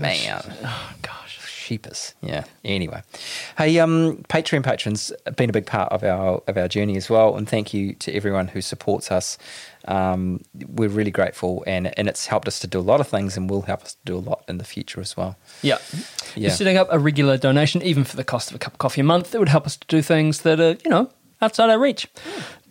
Man. 0.00 0.42
Oh 0.64 0.92
gosh. 1.02 1.29
Sheepers. 1.70 2.14
Yeah. 2.20 2.42
Anyway. 2.64 3.00
Hey, 3.56 3.78
um, 3.78 4.24
Patreon 4.28 4.64
patrons 4.64 5.12
have 5.24 5.36
been 5.36 5.50
a 5.50 5.52
big 5.52 5.66
part 5.66 5.92
of 5.92 6.02
our 6.02 6.42
of 6.48 6.56
our 6.56 6.66
journey 6.66 6.96
as 6.96 7.08
well. 7.08 7.36
And 7.36 7.48
thank 7.48 7.72
you 7.72 7.92
to 7.94 8.12
everyone 8.12 8.48
who 8.48 8.60
supports 8.60 9.12
us. 9.12 9.38
Um, 9.84 10.42
we're 10.66 10.88
really 10.88 11.12
grateful 11.12 11.62
and, 11.68 11.96
and 11.96 12.08
it's 12.08 12.26
helped 12.26 12.48
us 12.48 12.58
to 12.60 12.66
do 12.66 12.80
a 12.80 12.82
lot 12.82 13.00
of 13.00 13.06
things 13.06 13.36
and 13.36 13.48
will 13.48 13.62
help 13.62 13.82
us 13.82 13.94
to 13.94 14.00
do 14.04 14.16
a 14.16 14.18
lot 14.18 14.44
in 14.48 14.58
the 14.58 14.64
future 14.64 15.00
as 15.00 15.16
well. 15.16 15.36
Yeah. 15.62 15.78
Yeah. 16.34 16.48
Just 16.48 16.58
setting 16.58 16.76
up 16.76 16.88
a 16.90 16.98
regular 16.98 17.38
donation, 17.38 17.82
even 17.82 18.02
for 18.02 18.16
the 18.16 18.24
cost 18.24 18.50
of 18.50 18.56
a 18.56 18.58
cup 18.58 18.72
of 18.72 18.78
coffee 18.78 19.02
a 19.02 19.04
month, 19.04 19.32
it 19.32 19.38
would 19.38 19.48
help 19.48 19.64
us 19.64 19.76
to 19.76 19.86
do 19.86 20.02
things 20.02 20.40
that 20.40 20.58
are, 20.58 20.76
you 20.84 20.90
know, 20.90 21.08
outside 21.40 21.70
our 21.70 21.78
reach. 21.78 22.08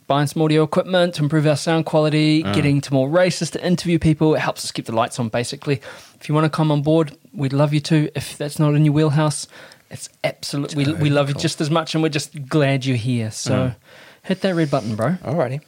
Buying 0.09 0.25
some 0.25 0.41
audio 0.41 0.63
equipment 0.63 1.13
to 1.13 1.23
improve 1.23 1.45
our 1.45 1.55
sound 1.55 1.85
quality, 1.85 2.43
ah. 2.43 2.51
getting 2.51 2.81
to 2.81 2.91
more 2.91 3.07
races 3.07 3.51
to 3.51 3.63
interview 3.63 3.99
people. 3.99 4.33
It 4.33 4.39
helps 4.39 4.65
us 4.65 4.71
keep 4.71 4.87
the 4.87 4.95
lights 4.95 5.19
on, 5.19 5.29
basically. 5.29 5.83
If 6.19 6.27
you 6.27 6.33
want 6.33 6.45
to 6.45 6.49
come 6.49 6.71
on 6.71 6.81
board, 6.81 7.15
we'd 7.31 7.53
love 7.53 7.75
you 7.75 7.79
to. 7.81 8.09
If 8.15 8.35
that's 8.35 8.57
not 8.57 8.73
in 8.73 8.85
your 8.85 8.93
wheelhouse, 8.95 9.45
it's 9.91 10.09
absolutely, 10.23 10.83
we, 10.83 10.93
we 10.93 11.09
love 11.11 11.29
you 11.29 11.35
just 11.35 11.61
as 11.61 11.69
much 11.69 11.93
and 11.93 12.01
we're 12.01 12.09
just 12.09 12.47
glad 12.47 12.87
you're 12.87 12.97
here. 12.97 13.29
So 13.29 13.51
mm. 13.51 13.75
hit 14.23 14.41
that 14.41 14.55
red 14.55 14.71
button, 14.71 14.95
bro. 14.95 15.11
Alrighty. 15.23 15.61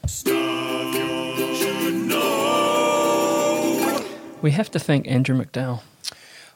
We 4.41 4.50
have 4.50 4.71
to 4.71 4.79
thank 4.79 5.07
Andrew 5.07 5.39
McDowell. 5.39 5.83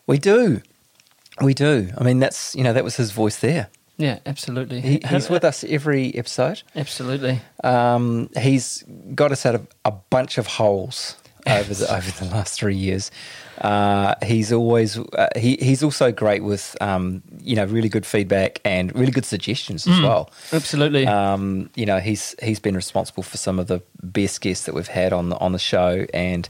We 0.07 0.17
do. 0.17 0.63
We 1.39 1.53
do. 1.53 1.91
I 1.95 2.03
mean, 2.03 2.17
that's, 2.17 2.55
you 2.55 2.63
know, 2.63 2.73
that 2.73 2.83
was 2.83 2.95
his 2.95 3.11
voice 3.11 3.37
there. 3.37 3.67
Yeah, 3.97 4.19
absolutely. 4.25 4.81
He, 4.81 5.01
he's 5.07 5.29
with 5.29 5.43
us 5.43 5.63
every 5.63 6.13
episode. 6.15 6.63
Absolutely. 6.75 7.41
Um, 7.63 8.29
he's 8.37 8.83
got 9.13 9.31
us 9.31 9.45
out 9.45 9.55
of 9.55 9.67
a 9.85 9.91
bunch 9.91 10.37
of 10.37 10.47
holes 10.47 11.15
over 11.47 11.73
the 11.73 11.95
over 11.95 12.11
the 12.11 12.29
last 12.31 12.59
three 12.59 12.75
years. 12.75 13.11
Uh, 13.61 14.15
he's 14.21 14.51
always 14.51 14.97
uh, 14.97 15.27
he 15.35 15.57
he's 15.61 15.81
also 15.81 16.11
great 16.11 16.43
with 16.43 16.75
um, 16.81 17.23
you 17.39 17.55
know 17.55 17.63
really 17.65 17.87
good 17.87 18.05
feedback 18.05 18.59
and 18.65 18.93
really 18.95 19.11
good 19.11 19.25
suggestions 19.25 19.87
as 19.87 20.01
well. 20.01 20.29
Absolutely. 20.51 21.07
Um, 21.07 21.69
you 21.75 21.85
know 21.85 21.99
he's 21.99 22.35
he's 22.43 22.59
been 22.59 22.75
responsible 22.75 23.23
for 23.23 23.37
some 23.37 23.59
of 23.59 23.67
the 23.67 23.81
best 24.03 24.41
guests 24.41 24.65
that 24.65 24.75
we've 24.75 24.87
had 24.87 25.13
on 25.13 25.29
the 25.29 25.37
on 25.37 25.53
the 25.53 25.59
show, 25.59 26.05
and 26.13 26.49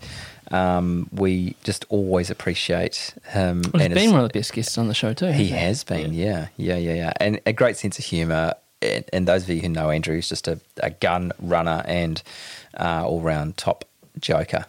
um, 0.52 1.10
we 1.12 1.56
just 1.64 1.86
always 1.90 2.29
appreciate 2.29 3.14
him. 3.29 3.62
Well, 3.64 3.72
he's 3.74 3.81
and 3.86 3.94
been 3.94 4.03
his- 4.03 4.12
one 4.12 4.22
of 4.24 4.31
the 4.31 4.40
best 4.40 4.53
guests 4.53 4.77
on 4.77 4.88
the 4.88 4.94
show 4.94 5.14
too. 5.14 5.27
he 5.27 5.48
hasn't 5.48 5.60
has 5.62 5.84
been, 5.84 6.14
yeah, 6.14 6.48
yeah, 6.58 6.75
yeah, 6.77 6.94
yeah, 6.94 7.14
and 7.20 7.40
a 7.46 7.53
great 7.53 7.77
sense 7.77 7.98
of 8.00 8.05
humour. 8.05 8.53
And, 8.81 9.05
and 9.14 9.27
those 9.27 9.44
of 9.44 9.50
you 9.50 9.62
who 9.62 9.70
know 9.70 9.90
Andrew, 9.90 10.14
he's 10.16 10.29
just 10.29 10.48
a, 10.48 10.60
a 10.84 10.92
gun 10.92 11.31
runner 11.40 11.81
and 11.88 12.22
uh, 12.77 13.03
all 13.08 13.22
round 13.22 13.58
top 13.58 13.86
joker. 14.20 14.66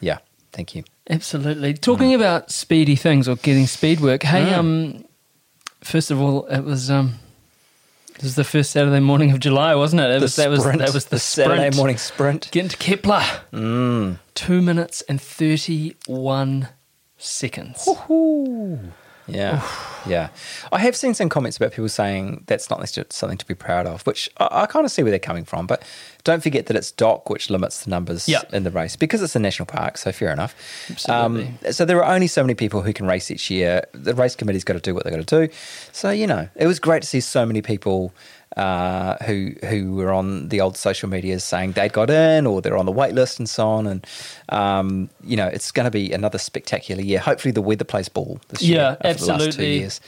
Yeah, 0.00 0.18
thank 0.52 0.74
you. 0.76 0.84
Absolutely. 1.10 1.74
Talking 1.74 2.14
about 2.14 2.50
speedy 2.52 2.94
things 2.94 3.26
or 3.28 3.36
getting 3.36 3.66
speed 3.66 4.00
work. 4.00 4.22
Hey, 4.22 4.42
Mm. 4.44 4.58
um, 4.58 5.04
first 5.82 6.10
of 6.10 6.20
all, 6.20 6.44
it 6.46 6.60
was 6.60 6.90
um, 6.90 7.14
it 8.18 8.24
was 8.24 8.34
the 8.34 8.42
first 8.44 8.72
Saturday 8.72 8.98
morning 8.98 9.30
of 9.30 9.38
July, 9.38 9.76
wasn't 9.76 10.02
it? 10.02 10.10
It 10.10 10.20
was 10.20 10.34
that 10.36 10.50
was 10.50 10.64
that 10.64 10.92
was 10.92 11.04
the, 11.06 11.20
Saturday 11.20 11.56
sprint. 11.58 11.76
morning 11.76 11.96
sprint. 11.98 12.48
Getting 12.50 12.68
to 12.68 12.76
Kepler. 12.76 13.22
Mm. 13.52 14.18
Two 14.34 14.60
minutes 14.60 15.02
and 15.02 15.20
thirty 15.20 15.94
one 16.06 16.68
seconds. 17.16 17.88
Yeah, 19.28 19.62
yeah. 20.06 20.28
I 20.72 20.78
have 20.78 20.96
seen 20.96 21.14
some 21.14 21.28
comments 21.28 21.56
about 21.56 21.72
people 21.72 21.88
saying 21.88 22.44
that's 22.46 22.70
not 22.70 22.80
necessarily 22.80 23.08
something 23.10 23.38
to 23.38 23.46
be 23.46 23.54
proud 23.54 23.86
of, 23.86 24.06
which 24.06 24.30
I, 24.38 24.48
I 24.62 24.66
kind 24.66 24.84
of 24.86 24.90
see 24.90 25.02
where 25.02 25.10
they're 25.10 25.18
coming 25.18 25.44
from. 25.44 25.66
But 25.66 25.82
don't 26.24 26.42
forget 26.42 26.66
that 26.66 26.76
it's 26.76 26.90
DOC 26.90 27.28
which 27.30 27.50
limits 27.50 27.84
the 27.84 27.90
numbers 27.90 28.28
Yeah. 28.28 28.42
in 28.52 28.64
the 28.64 28.70
race 28.70 28.96
because 28.96 29.22
it's 29.22 29.36
a 29.36 29.38
national 29.38 29.66
park. 29.66 29.98
So 29.98 30.12
fair 30.12 30.30
enough. 30.32 30.54
Absolutely. 30.90 31.54
Um, 31.66 31.72
so 31.72 31.84
there 31.84 32.02
are 32.02 32.14
only 32.14 32.26
so 32.26 32.42
many 32.42 32.54
people 32.54 32.82
who 32.82 32.92
can 32.92 33.06
race 33.06 33.30
each 33.30 33.50
year. 33.50 33.84
The 33.92 34.14
race 34.14 34.34
committee's 34.34 34.64
got 34.64 34.74
to 34.74 34.80
do 34.80 34.94
what 34.94 35.04
they've 35.04 35.12
got 35.14 35.26
to 35.26 35.46
do. 35.46 35.52
So 35.92 36.10
you 36.10 36.26
know, 36.26 36.48
it 36.56 36.66
was 36.66 36.78
great 36.80 37.02
to 37.02 37.08
see 37.08 37.20
so 37.20 37.44
many 37.46 37.62
people. 37.62 38.12
Uh, 38.58 39.16
who 39.24 39.52
who 39.68 39.94
were 39.94 40.12
on 40.12 40.48
the 40.48 40.60
old 40.60 40.76
social 40.76 41.08
medias 41.08 41.44
saying 41.44 41.70
they'd 41.72 41.92
got 41.92 42.10
in 42.10 42.44
or 42.44 42.60
they're 42.60 42.76
on 42.76 42.86
the 42.86 42.90
wait 42.92 43.14
list 43.14 43.38
and 43.38 43.48
so 43.48 43.68
on 43.68 43.86
and 43.86 44.04
um, 44.48 45.08
you 45.22 45.36
know 45.36 45.46
it's 45.46 45.70
going 45.70 45.84
to 45.84 45.92
be 45.92 46.12
another 46.12 46.38
spectacular 46.38 47.00
year. 47.00 47.20
Hopefully 47.20 47.52
the 47.52 47.62
weather 47.62 47.84
plays 47.84 48.08
ball 48.08 48.40
this 48.48 48.60
year 48.62 48.96
Yeah, 49.00 49.10
over 49.10 49.18
the 49.18 49.26
last 49.26 49.52
two 49.52 49.64
years. 49.64 50.00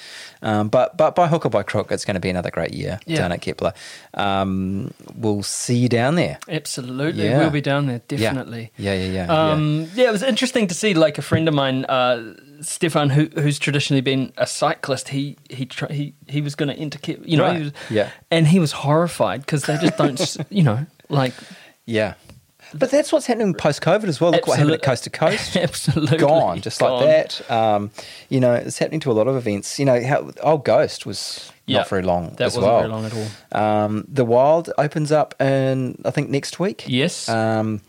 Um, 0.43 0.69
but 0.69 0.97
but 0.97 1.15
by 1.15 1.29
hook 1.29 1.47
or 1.47 1.51
by 1.51 1.63
crook, 1.63 1.93
it's 1.93 2.05
going 2.05 2.15
to 2.15 2.21
be 2.21 2.31
another 2.31 2.51
great 2.51 2.73
year 2.75 2.99
Yeah. 3.07 3.19
down 3.19 3.31
at 3.33 3.41
Kepler. 3.41 3.73
Um, 4.15 4.93
we'll 5.15 5.43
see 5.45 5.77
you 5.77 5.89
down 5.89 6.17
there. 6.17 6.39
Absolutely. 6.49 7.25
Yeah. 7.27 7.39
We'll 7.39 7.51
be 7.51 7.61
down 7.61 7.87
there, 7.87 8.01
definitely. 8.09 8.73
Yeah, 8.77 8.95
yeah, 8.95 9.05
yeah. 9.05 9.27
yeah. 9.27 9.51
Um, 9.53 9.89
yeah. 9.95 10.09
it 10.09 10.13
was 10.13 10.23
interesting 10.25 10.67
to 10.69 10.75
see. 10.75 10.95
Like 10.95 11.19
a 11.19 11.23
friend 11.23 11.47
of 11.47 11.55
mine, 11.55 11.85
uh, 11.85 12.35
Stefan, 12.61 13.11
who, 13.11 13.27
who's 13.41 13.59
traditionally 13.59 14.01
been 14.01 14.33
a 14.37 14.47
cyclist, 14.47 15.09
he 15.09 15.37
he 15.49 15.69
he 15.91 16.15
he 16.29 16.41
was 16.41 16.55
going 16.55 16.69
to 16.69 16.75
enter, 16.75 16.99
you 17.25 17.37
know, 17.37 17.45
Right. 17.45 17.57
he 17.57 17.63
was, 17.65 17.73
Yeah. 17.91 18.11
and 18.31 18.47
he 18.49 18.59
was 18.59 18.73
horrified 18.73 19.41
because 19.41 19.65
they 19.65 19.77
just 19.79 19.97
don't, 19.97 20.37
you 20.51 20.63
know, 20.63 20.87
like 21.09 21.35
Yeah. 21.87 22.15
But 22.73 22.93
that's 22.93 23.11
what's 23.11 23.27
happening 23.27 23.53
post 23.55 23.81
COVID 23.83 24.05
as 24.05 24.21
well. 24.21 24.31
Look 24.31 24.47
what 24.47 24.57
happened 24.57 24.75
at 24.75 24.83
Coast 24.83 25.03
to 25.05 25.11
Coast. 25.11 25.57
absolutely 25.57 26.19
Gone, 26.19 26.61
just 26.61 26.79
gone. 26.79 27.05
like 27.05 27.07
that. 27.39 27.51
Um, 27.51 27.91
you 28.29 28.39
know, 28.39 28.55
it's 28.55 28.79
happening 28.79 29.01
to 29.01 29.11
a 29.11 29.15
lot 29.15 29.27
of 29.27 29.35
events. 29.35 29.77
You 29.81 29.87
know, 29.87 30.01
how, 30.05 30.31
old 30.43 30.65
Ghost 30.65 31.05
was 31.05 31.51
Yeah, 31.67 31.79
not 31.79 31.89
very 31.89 32.03
long 32.03 32.35
That 32.37 32.45
as 32.47 32.57
wasn't 32.57 32.65
well. 32.67 32.79
very 32.79 32.93
long 32.93 33.05
at 33.07 33.13
all. 33.15 33.61
Um, 33.61 34.05
the 34.07 34.25
Wild 34.25 34.71
opens 34.79 35.11
up 35.11 35.35
in 35.41 36.01
I 36.05 36.13
think 36.13 36.31
next 36.31 36.61
week. 36.61 36.85
Yes. 36.87 37.29
Um, 37.29 37.81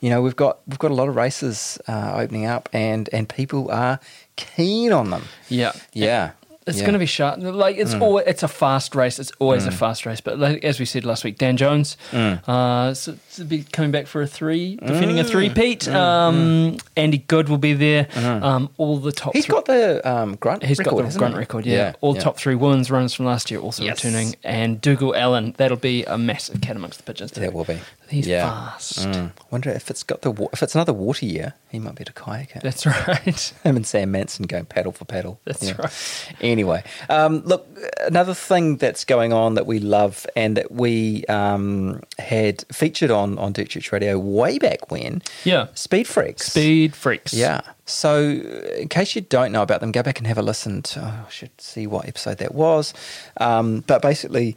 you 0.00 0.10
know, 0.10 0.22
we've 0.22 0.36
got 0.36 0.58
we've 0.66 0.78
got 0.78 0.90
a 0.90 0.94
lot 0.94 1.08
of 1.08 1.16
races 1.16 1.78
uh, 1.88 2.12
opening 2.16 2.46
up, 2.46 2.68
and 2.72 3.08
and 3.12 3.28
people 3.28 3.70
are 3.70 3.98
keen 4.36 4.92
on 4.92 5.10
them. 5.10 5.22
Yeah, 5.48 5.72
Yeah. 5.92 6.32
It's 6.66 6.76
yeah. 6.76 6.82
Mm. 6.82 6.86
going 6.86 6.92
to 6.92 6.98
be 7.00 7.06
sharp. 7.06 7.38
Like 7.40 7.76
it's 7.78 7.94
al 7.94 8.18
it's 8.18 8.42
a 8.42 8.48
fast 8.48 8.94
race. 8.94 9.18
It's 9.18 9.32
always 9.38 9.66
a 9.66 9.70
fast 9.72 10.04
race. 10.06 10.20
But 10.20 10.38
like, 10.38 10.62
as 10.62 10.78
we 10.78 10.84
said 10.84 11.04
last 11.04 11.24
week, 11.24 11.38
Dan 11.38 11.56
Jones, 11.56 11.96
Mm. 12.12 12.40
uh, 12.46 12.94
be 13.44 13.62
coming 13.64 13.90
back 13.90 14.06
for 14.06 14.22
a 14.22 14.26
three, 14.26 14.76
defending 14.76 15.18
a 15.18 15.24
three 15.24 15.50
peat. 15.50 15.88
Um, 15.88 16.76
Andy 16.96 17.18
Good 17.18 17.48
will 17.48 17.58
be 17.58 17.72
there. 17.74 18.08
Um, 18.16 18.70
all 18.76 18.98
the 18.98 19.12
top. 19.12 19.34
He's 19.34 19.46
three- 19.46 19.54
got 19.54 19.64
the 19.66 20.08
um, 20.10 20.36
grunt. 20.36 20.62
He's 20.64 20.78
record, 20.78 21.02
got 21.02 21.12
the 21.12 21.18
grunt 21.18 21.34
he? 21.34 21.38
record, 21.38 21.66
yeah. 21.66 21.94
All 22.00 22.14
yeah. 22.14 22.20
top 22.22 22.36
three 22.38 22.54
women's 22.54 22.90
runners 22.90 23.14
from 23.14 23.26
last 23.26 23.50
year 23.50 23.60
also 23.60 23.82
Yes. 23.84 24.04
returning, 24.04 24.36
and 24.44 24.80
Dougal 24.80 25.14
Allan. 25.14 25.54
That'll 25.56 25.76
be 25.76 26.04
a 26.04 26.18
massive 26.18 26.60
cat 26.60 26.76
amongst 26.76 26.98
the 26.98 27.04
pigeons. 27.04 27.30
Too. 27.32 27.40
That 27.40 27.52
will 27.52 27.64
be. 27.64 27.78
He's 28.08 28.26
yeah. 28.26 28.50
fast. 28.50 29.06
Mm. 29.06 29.30
Wonder 29.52 29.70
if 29.70 29.88
it's 29.88 30.02
got 30.02 30.22
the 30.22 30.32
wa- 30.32 30.48
if 30.52 30.62
it's 30.64 30.74
another 30.74 30.92
water 30.92 31.24
year, 31.26 31.54
he 31.70 31.78
might 31.78 31.94
be 31.94 32.02
to 32.04 32.12
kayak 32.12 32.56
it. 32.56 32.62
That's 32.62 32.84
right. 32.84 33.52
Him 33.62 33.76
and 33.76 33.86
Sam 33.86 34.10
Manson 34.10 34.46
going 34.46 34.64
paddle 34.64 34.90
for 34.90 35.04
paddle. 35.04 35.40
That's 35.44 35.72
right. 35.78 36.34
Anyway, 36.40 36.82
um, 37.08 37.42
look, 37.44 37.68
another 38.00 38.34
thing 38.34 38.76
that's 38.78 39.04
going 39.04 39.32
on 39.32 39.54
that 39.54 39.66
we 39.66 39.78
love 39.78 40.26
and 40.34 40.56
that 40.56 40.72
we 40.72 41.24
um, 41.26 42.00
had 42.18 42.64
featured 42.72 43.12
on 43.12 43.29
on 43.38 43.52
Dirt 43.52 43.68
Church 43.68 43.92
Radio 43.92 44.18
way 44.18 44.58
back 44.58 44.90
when. 44.90 45.22
Yeah. 45.44 45.68
Speed 45.74 46.06
Freaks. 46.06 46.46
Speed 46.46 46.94
freaks. 46.94 47.32
Yeah. 47.32 47.60
So, 47.86 48.20
in 48.20 48.88
case 48.88 49.14
you 49.14 49.22
don't 49.22 49.52
know 49.52 49.62
about 49.62 49.80
them, 49.80 49.92
go 49.92 50.02
back 50.02 50.18
and 50.18 50.26
have 50.26 50.38
a 50.38 50.42
listen 50.42 50.82
to. 50.82 51.00
Oh, 51.00 51.26
I 51.26 51.30
should 51.30 51.58
see 51.60 51.86
what 51.86 52.06
episode 52.06 52.38
that 52.38 52.54
was. 52.54 52.94
Um, 53.38 53.80
but 53.86 54.00
basically, 54.02 54.56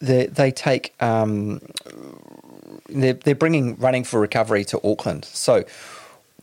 they 0.00 0.26
they 0.26 0.50
take 0.50 0.94
um, 1.00 1.60
they're 2.88 3.14
they're 3.14 3.34
bringing 3.34 3.76
running 3.76 4.04
for 4.04 4.20
recovery 4.20 4.64
to 4.66 4.80
Auckland. 4.84 5.24
So. 5.24 5.64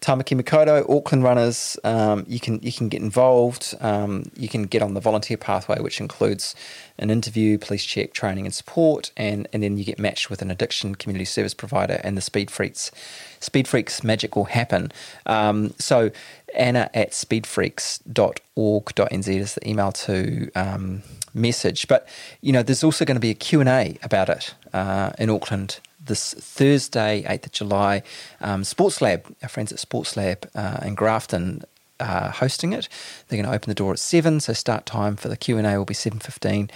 Tāmaki 0.04 0.38
Makaurau, 0.38 0.86
Auckland 0.90 1.24
runners, 1.24 1.78
um, 1.86 2.26
you 2.28 2.38
can 2.38 2.60
you 2.62 2.74
can 2.74 2.90
get 2.90 3.02
involved. 3.02 3.74
Um, 3.80 4.26
you 4.36 4.50
can 4.50 4.64
get 4.64 4.82
on 4.82 4.96
the 4.96 5.00
volunteer 5.00 5.38
pathway, 5.38 5.80
which 5.80 6.02
includes 6.02 6.56
an 7.00 7.10
interview, 7.10 7.58
police 7.58 7.86
check, 7.86 8.12
training, 8.12 8.46
and 8.46 8.54
support, 8.54 9.14
and 9.16 9.48
and 9.54 9.64
then 9.64 9.78
you 9.78 9.86
get 9.86 9.98
matched 9.98 10.30
with 10.30 10.42
an 10.42 10.52
addiction 10.52 10.96
community 10.96 11.24
service 11.24 11.54
provider, 11.54 12.02
and 12.04 12.18
the 12.18 12.22
Speed 12.22 12.52
Freaks 12.52 12.92
Speed 13.40 13.66
Freaks 13.66 14.04
magic 14.04 14.36
will 14.36 14.44
happen. 14.44 14.92
Um, 15.26 15.74
so 15.80 16.12
Anna 16.54 16.90
at 16.94 17.12
speedfreaks.org.nz 17.12 19.28
is 19.30 19.56
the 19.56 19.70
email 19.70 19.94
to 19.94 20.52
um, 20.54 21.02
message. 21.34 21.88
But 21.88 22.10
you 22.42 22.52
know, 22.52 22.62
there's 22.62 22.84
also 22.84 23.06
going 23.06 23.16
to 23.16 23.22
be 23.22 23.30
a 23.30 23.36
Q 23.36 23.62
and 23.62 23.70
A 23.70 23.98
about 24.04 24.28
it 24.28 24.54
uh, 24.74 25.14
in 25.18 25.30
Auckland 25.30 25.80
this 26.06 26.34
Thursday, 26.34 27.24
8th 27.24 27.46
of 27.48 27.52
July. 27.52 28.04
Um, 28.42 28.64
Sports 28.64 29.02
Lab, 29.02 29.34
our 29.42 29.50
friends 29.50 29.72
at 29.72 29.80
Sports 29.80 30.18
Lab 30.18 30.50
uh, 30.56 30.80
in 30.84 30.96
Grafton 30.96 31.64
are 32.00 32.30
hosting 32.30 32.74
it. 32.74 32.90
They're 33.28 33.38
going 33.38 33.50
to 33.50 33.56
open 33.56 33.70
the 33.70 33.76
door 33.76 33.94
at 33.94 34.00
7, 34.00 34.40
so 34.40 34.54
start 34.54 34.86
time 34.86 35.16
for 35.16 35.30
the 35.30 35.38
Q&A 35.38 35.62
will 35.78 35.86
be 35.86 35.94
7.15. 35.94 36.70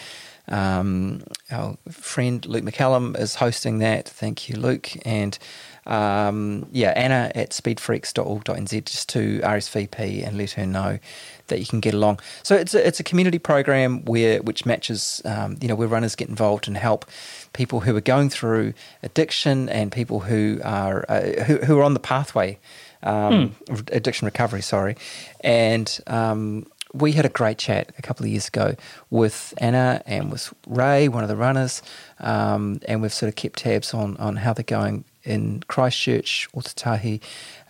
Um, 0.49 1.23
our 1.51 1.77
friend 1.89 2.45
Luke 2.45 2.63
McCallum 2.63 3.19
is 3.19 3.35
hosting 3.35 3.79
that. 3.79 4.07
Thank 4.07 4.47
you, 4.47 4.55
Luke. 4.55 4.91
And 5.05 5.37
um, 5.85 6.67
yeah, 6.71 6.93
Anna 6.95 7.31
at 7.35 7.49
speedfreaks.org.nz 7.51 8.85
just 8.85 9.09
to 9.09 9.39
RSVP 9.39 10.25
and 10.25 10.37
let 10.37 10.51
her 10.51 10.65
know 10.65 10.99
that 11.47 11.59
you 11.59 11.65
can 11.65 11.79
get 11.79 11.93
along. 11.93 12.19
So 12.43 12.55
it's 12.55 12.73
a, 12.73 12.85
it's 12.85 12.99
a 12.99 13.03
community 13.03 13.39
program 13.39 14.03
where 14.05 14.41
which 14.41 14.65
matches, 14.65 15.21
um, 15.25 15.57
you 15.61 15.67
know, 15.67 15.75
where 15.75 15.87
runners 15.87 16.15
get 16.15 16.29
involved 16.29 16.67
and 16.67 16.77
help 16.77 17.05
people 17.53 17.81
who 17.81 17.95
are 17.95 18.01
going 18.01 18.29
through 18.29 18.73
addiction 19.03 19.69
and 19.69 19.91
people 19.91 20.21
who 20.21 20.59
are 20.63 21.05
uh, 21.09 21.43
who, 21.43 21.57
who 21.57 21.79
are 21.79 21.83
on 21.83 21.93
the 21.93 21.99
pathway 21.99 22.57
um, 23.03 23.55
addiction 23.91 24.25
recovery. 24.25 24.61
Sorry, 24.61 24.95
and 25.41 25.99
um, 26.07 26.65
we 26.93 27.11
had 27.11 27.25
a 27.25 27.29
great 27.29 27.57
chat 27.57 27.91
a 27.97 28.01
couple 28.01 28.25
of 28.25 28.31
years 28.31 28.47
ago 28.47 28.75
with 29.09 29.53
Anna 29.57 30.01
and 30.05 30.31
with 30.31 30.53
Ray, 30.67 31.07
one 31.07 31.23
of 31.23 31.29
the 31.29 31.35
runners, 31.35 31.81
um, 32.19 32.79
and 32.87 33.01
we've 33.01 33.13
sort 33.13 33.29
of 33.29 33.35
kept 33.35 33.59
tabs 33.59 33.93
on 33.93 34.17
on 34.17 34.37
how 34.37 34.53
they're 34.53 34.63
going 34.63 35.03
in 35.23 35.61
Christchurch, 35.67 36.47
Ōtautahi. 36.55 37.21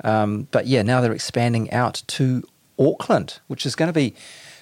Um, 0.04 0.48
but 0.52 0.68
yeah, 0.68 0.84
now 0.84 1.02
they're 1.02 1.12
expanding 1.12 1.72
out 1.72 2.04
to 2.08 2.44
Auckland, 2.80 3.40
which 3.48 3.66
is 3.66 3.76
going 3.76 3.88
to 3.88 3.94
be 3.94 4.14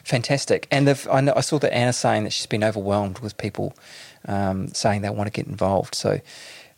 fantastic. 0.03 0.67
And 0.71 0.87
I, 1.11 1.21
know, 1.21 1.33
I 1.35 1.41
saw 1.41 1.59
that 1.59 1.73
Anna 1.73 1.93
saying 1.93 2.23
that 2.25 2.33
she's 2.33 2.45
been 2.45 2.63
overwhelmed 2.63 3.19
with 3.19 3.37
people 3.37 3.75
um, 4.27 4.69
saying 4.69 5.01
they 5.01 5.09
want 5.09 5.27
to 5.27 5.31
get 5.31 5.47
involved. 5.47 5.95
So 5.95 6.19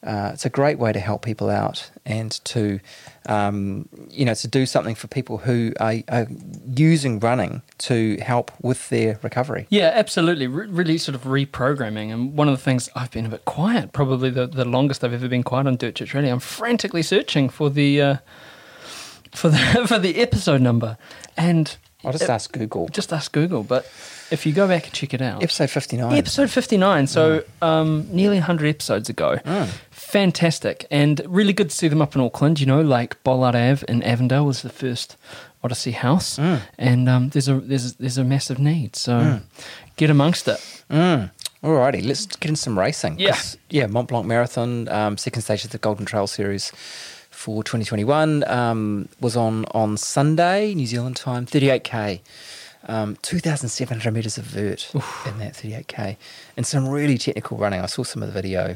uh, 0.03 0.31
it's 0.33 0.45
a 0.45 0.49
great 0.49 0.77
way 0.77 0.93
to 0.93 0.99
help 0.99 1.25
people 1.25 1.49
out 1.49 1.89
and 2.05 2.31
to, 2.45 2.79
um, 3.27 3.89
you 4.09 4.23
know, 4.25 4.35
to 4.35 4.47
do 4.47 4.65
something 4.65 4.95
for 4.95 5.07
people 5.07 5.39
who 5.39 5.73
are, 5.79 5.95
are 6.07 6.27
using 6.75 7.19
running 7.19 7.63
to 7.79 8.17
help 8.17 8.51
with 8.61 8.87
their 8.89 9.19
recovery. 9.23 9.65
Yeah, 9.69 9.91
absolutely. 9.93 10.47
Re- 10.47 10.67
really 10.67 10.97
sort 10.97 11.15
of 11.15 11.23
reprogramming. 11.23 12.13
And 12.13 12.37
one 12.37 12.47
of 12.47 12.55
the 12.55 12.63
things 12.63 12.89
I've 12.95 13.11
been 13.11 13.25
a 13.25 13.29
bit 13.29 13.45
quiet, 13.45 13.91
probably 13.91 14.29
the, 14.29 14.47
the 14.47 14.65
longest 14.65 15.03
I've 15.03 15.13
ever 15.13 15.27
been 15.27 15.43
quiet 15.43 15.67
on 15.67 15.75
Dirt 15.75 15.95
Church 15.95 16.13
Radio. 16.13 16.31
I'm 16.31 16.39
frantically 16.39 17.03
searching 17.03 17.49
for 17.49 17.69
the 17.69 18.01
uh, 18.01 18.17
for 19.37 19.49
the 19.49 19.57
for 19.87 19.99
the 19.99 20.19
episode 20.19 20.61
number, 20.61 20.97
and 21.37 21.75
I'll 22.03 22.11
just 22.11 22.23
it- 22.25 22.29
ask 22.29 22.51
Google. 22.51 22.87
just 22.89 23.13
ask 23.13 23.31
Google. 23.31 23.63
But 23.63 23.85
if 24.31 24.45
you 24.45 24.51
go 24.53 24.67
back 24.67 24.85
and 24.85 24.93
check 24.93 25.13
it 25.13 25.21
out, 25.21 25.41
Episode 25.41 25.69
59. 25.69 26.13
Episode 26.17 26.49
59, 26.49 27.07
so 27.07 27.43
um, 27.61 28.07
nearly 28.11 28.37
100 28.37 28.67
episodes 28.67 29.09
ago. 29.09 29.39
Fantastic. 29.91 30.85
And 30.91 31.21
really 31.27 31.53
good 31.53 31.69
to 31.69 31.75
see 31.75 31.87
them 31.87 32.01
up 32.01 32.15
in 32.15 32.21
Auckland. 32.21 32.59
You 32.59 32.65
know, 32.65 32.81
like 32.81 33.21
Bollard 33.23 33.55
Ave 33.55 33.85
in 33.87 34.03
Avondale 34.03 34.45
was 34.45 34.61
the 34.61 34.69
first 34.69 35.17
Odyssey 35.63 35.91
house. 35.91 36.37
And 36.77 37.09
um, 37.09 37.29
there's, 37.29 37.47
a, 37.47 37.55
there's, 37.59 37.93
there's 37.95 38.17
a 38.17 38.23
massive 38.23 38.59
need. 38.59 38.95
So 38.95 39.39
get 39.95 40.09
amongst 40.09 40.47
it. 40.47 40.59
Mm. 40.89 41.31
Alrighty, 41.63 42.05
let's 42.05 42.25
get 42.25 42.49
in 42.49 42.55
some 42.55 42.77
racing. 42.77 43.19
Yeah. 43.19 43.37
yeah, 43.69 43.87
Mont 43.87 44.07
Blanc 44.09 44.25
Marathon, 44.25 44.87
um, 44.89 45.17
second 45.17 45.41
stage 45.41 45.65
of 45.65 45.71
the 45.71 45.77
Golden 45.79 46.05
Trail 46.05 46.27
Series 46.27 46.71
for 47.47 47.63
2021 47.63 48.43
um, 48.49 49.07
was 49.21 49.37
on 49.37 49.63
on 49.71 49.95
Sunday, 49.95 50.73
New 50.73 50.85
Zealand 50.85 51.15
time, 51.15 51.45
38k. 51.45 52.19
Um, 52.89 53.17
2,700 53.21 54.13
metres 54.13 54.37
of 54.37 54.43
vert 54.43 54.93
in 55.25 55.39
that 55.39 55.53
38k. 55.53 56.17
And 56.57 56.67
some 56.67 56.89
really 56.89 57.17
technical 57.17 57.57
running. 57.57 57.79
I 57.79 57.85
saw 57.85 58.03
some 58.03 58.21
of 58.21 58.27
the 58.27 58.33
video. 58.33 58.75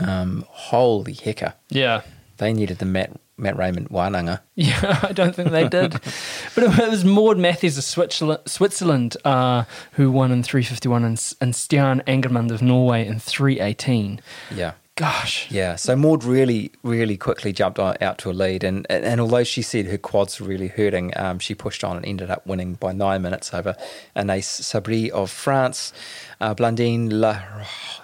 Um, 0.00 0.44
holy 0.48 1.12
hecker. 1.12 1.54
Yeah. 1.68 2.02
They 2.38 2.52
needed 2.52 2.78
the 2.78 2.84
Matt, 2.84 3.12
Matt 3.36 3.56
Raymond 3.56 3.90
Wananga. 3.90 4.40
Yeah, 4.56 4.98
I 5.04 5.12
don't 5.12 5.36
think 5.36 5.50
they 5.50 5.68
did. 5.68 5.92
but 6.56 6.64
it 6.64 6.90
was 6.90 7.04
Maude 7.04 7.38
Mathys 7.38 7.78
of 7.78 7.84
Switzerland, 7.84 8.40
Switzerland 8.46 9.16
uh, 9.24 9.64
who 9.92 10.10
won 10.10 10.32
in 10.32 10.42
351 10.42 11.04
and, 11.04 11.34
and 11.40 11.54
Stian 11.54 12.04
Angermund 12.06 12.50
of 12.50 12.60
Norway 12.60 13.06
in 13.06 13.20
318. 13.20 14.20
Yeah. 14.52 14.72
Gosh. 14.98 15.48
Yeah, 15.48 15.76
so 15.76 15.94
Maude 15.94 16.24
really, 16.24 16.72
really 16.82 17.16
quickly 17.16 17.52
jumped 17.52 17.78
out 17.78 18.18
to 18.18 18.30
a 18.30 18.32
lead, 18.32 18.64
and, 18.64 18.84
and 18.90 19.04
and 19.04 19.20
although 19.20 19.44
she 19.44 19.62
said 19.62 19.86
her 19.86 19.96
quads 19.96 20.40
were 20.40 20.48
really 20.48 20.66
hurting, 20.66 21.12
um, 21.16 21.38
she 21.38 21.54
pushed 21.54 21.84
on 21.84 21.96
and 21.96 22.04
ended 22.04 22.30
up 22.30 22.44
winning 22.44 22.74
by 22.74 22.90
nine 22.92 23.22
minutes 23.22 23.54
over 23.54 23.76
Anaïs 24.16 24.60
Sabrié 24.60 25.08
of 25.10 25.30
France. 25.30 25.92
Uh, 26.40 26.52
Blandine 26.52 27.10
La 27.10 27.40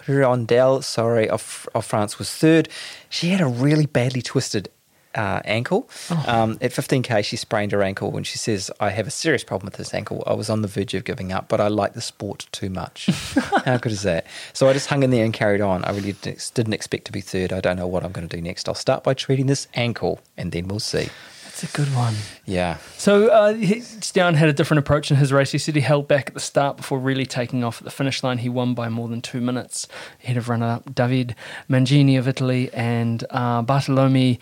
Rondelle, 0.07 0.85
sorry, 0.85 1.29
of 1.29 1.69
of 1.75 1.85
France 1.85 2.21
was 2.21 2.31
third. 2.31 2.69
She 3.09 3.31
had 3.31 3.41
a 3.41 3.47
really 3.47 3.87
badly 3.87 4.23
twisted. 4.23 4.69
Uh, 5.14 5.40
ankle. 5.44 5.88
Um, 6.27 6.59
at 6.61 6.72
15k, 6.72 7.24
she 7.24 7.37
sprained 7.37 7.70
her 7.70 7.83
ankle, 7.83 8.16
and 8.16 8.27
she 8.27 8.37
says, 8.37 8.70
"I 8.81 8.90
have 8.90 9.07
a 9.07 9.12
serious 9.12 9.44
problem 9.44 9.66
with 9.66 9.77
this 9.77 9.94
ankle. 9.94 10.24
I 10.27 10.35
was 10.35 10.50
on 10.50 10.62
the 10.62 10.68
verge 10.68 10.92
of 10.94 11.05
giving 11.05 11.31
up, 11.31 11.48
but 11.48 11.61
I 11.61 11.68
like 11.68 11.92
the 11.94 12.00
sport 12.00 12.48
too 12.50 12.68
much." 12.68 13.07
How 13.64 13.77
good 13.77 13.92
is 13.92 14.03
that? 14.03 14.27
So 14.53 14.68
I 14.68 14.72
just 14.72 14.88
hung 14.88 15.05
in 15.05 15.11
there 15.11 15.24
and 15.24 15.33
carried 15.33 15.61
on. 15.61 15.85
I 15.85 15.92
really 15.92 16.16
didn't 16.22 16.72
expect 16.72 17.05
to 17.05 17.12
be 17.12 17.20
third. 17.20 17.53
I 17.53 17.61
don't 17.61 17.77
know 17.77 17.87
what 17.87 18.05
I'm 18.05 18.11
going 18.12 18.29
to 18.29 18.37
do 18.37 18.42
next. 18.42 18.68
I'll 18.68 18.74
start 18.74 19.05
by 19.05 19.14
treating 19.14 19.46
this 19.46 19.68
ankle, 19.74 20.18
and 20.37 20.50
then 20.50 20.66
we'll 20.66 20.81
see. 20.81 21.11
That's 21.55 21.72
a 21.72 21.77
good 21.77 21.94
one. 21.94 22.14
Yeah, 22.46 22.79
So 22.98 23.29
uh, 23.29 23.55
had 23.55 24.48
a 24.48 24.53
different 24.53 24.81
approach 24.81 25.12
in 25.12 25.18
his 25.18 25.33
race. 25.33 25.53
He 25.53 25.59
said 25.59 25.77
he 25.77 25.83
held 25.83 26.09
back 26.09 26.27
at 26.27 26.35
the 26.35 26.40
start 26.40 26.77
before 26.77 26.98
really 26.98 27.27
taking 27.27 27.62
off 27.62 27.79
at 27.79 27.85
the 27.85 27.92
finish 27.92 28.24
line. 28.24 28.38
He 28.38 28.48
won 28.48 28.74
by 28.74 28.88
more 28.88 29.07
than 29.07 29.20
two 29.20 29.40
minutes 29.40 29.87
ahead 30.24 30.37
of 30.37 30.48
runner-up 30.48 30.87
Davide 30.96 31.37
Magnini 31.70 32.18
of 32.18 32.27
Italy 32.27 32.70
and 32.74 33.24
uh, 33.31 33.62
Bartolome, 33.62 34.40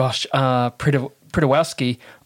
gosh, 0.00 0.26
uh, 0.32 0.70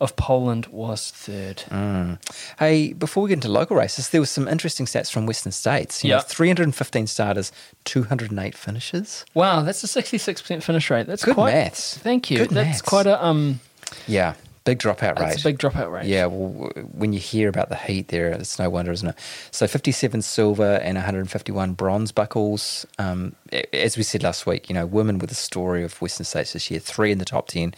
of 0.00 0.14
Poland 0.16 0.66
was 0.68 1.10
third. 1.10 1.58
Mm. 1.70 2.18
Hey, 2.58 2.92
before 2.94 3.22
we 3.24 3.28
get 3.28 3.34
into 3.42 3.48
local 3.50 3.76
races, 3.76 4.08
there 4.10 4.20
was 4.20 4.30
some 4.30 4.46
interesting 4.48 4.86
stats 4.86 5.10
from 5.10 5.26
Western 5.26 5.52
States. 5.52 6.02
You 6.04 6.10
know, 6.10 6.16
Yeah. 6.16 6.22
315 6.22 7.06
starters, 7.06 7.52
208 7.84 8.54
finishes. 8.56 9.24
Wow, 9.34 9.62
that's 9.62 9.82
a 9.82 9.88
sixty-six 9.88 10.40
percent 10.42 10.62
finish 10.62 10.88
rate. 10.90 11.06
That's 11.06 11.24
Good 11.24 11.34
quite. 11.34 11.52
maths. 11.54 11.98
Thank 11.98 12.30
you. 12.30 12.38
Good 12.38 12.50
that's 12.50 12.68
maths. 12.68 12.82
quite 12.82 13.06
a 13.06 13.16
um. 13.24 13.60
Yeah, 14.06 14.34
big 14.64 14.78
dropout 14.78 15.18
rate. 15.18 15.28
That's 15.28 15.40
a 15.40 15.44
big 15.44 15.58
dropout 15.58 15.92
rate. 15.92 16.06
Yeah, 16.06 16.26
well, 16.26 16.70
when 16.92 17.12
you 17.12 17.20
hear 17.20 17.48
about 17.48 17.68
the 17.68 17.76
heat 17.76 18.08
there, 18.08 18.28
it's 18.32 18.58
no 18.58 18.68
wonder, 18.70 18.92
isn't 18.92 19.08
it? 19.08 19.14
So 19.50 19.66
57 19.66 20.22
silver 20.22 20.76
and 20.82 20.96
151 20.96 21.74
bronze 21.74 22.12
buckles. 22.12 22.86
Um, 22.98 23.34
as 23.72 23.96
we 23.96 24.02
said 24.02 24.22
last 24.22 24.46
week, 24.46 24.68
you 24.68 24.74
know, 24.74 24.86
women 24.86 25.18
with 25.18 25.30
the 25.30 25.36
story 25.36 25.84
of 25.84 26.00
Western 26.00 26.24
States 26.24 26.54
this 26.54 26.70
year, 26.70 26.80
three 26.80 27.12
in 27.12 27.18
the 27.18 27.24
top 27.24 27.48
10 27.48 27.74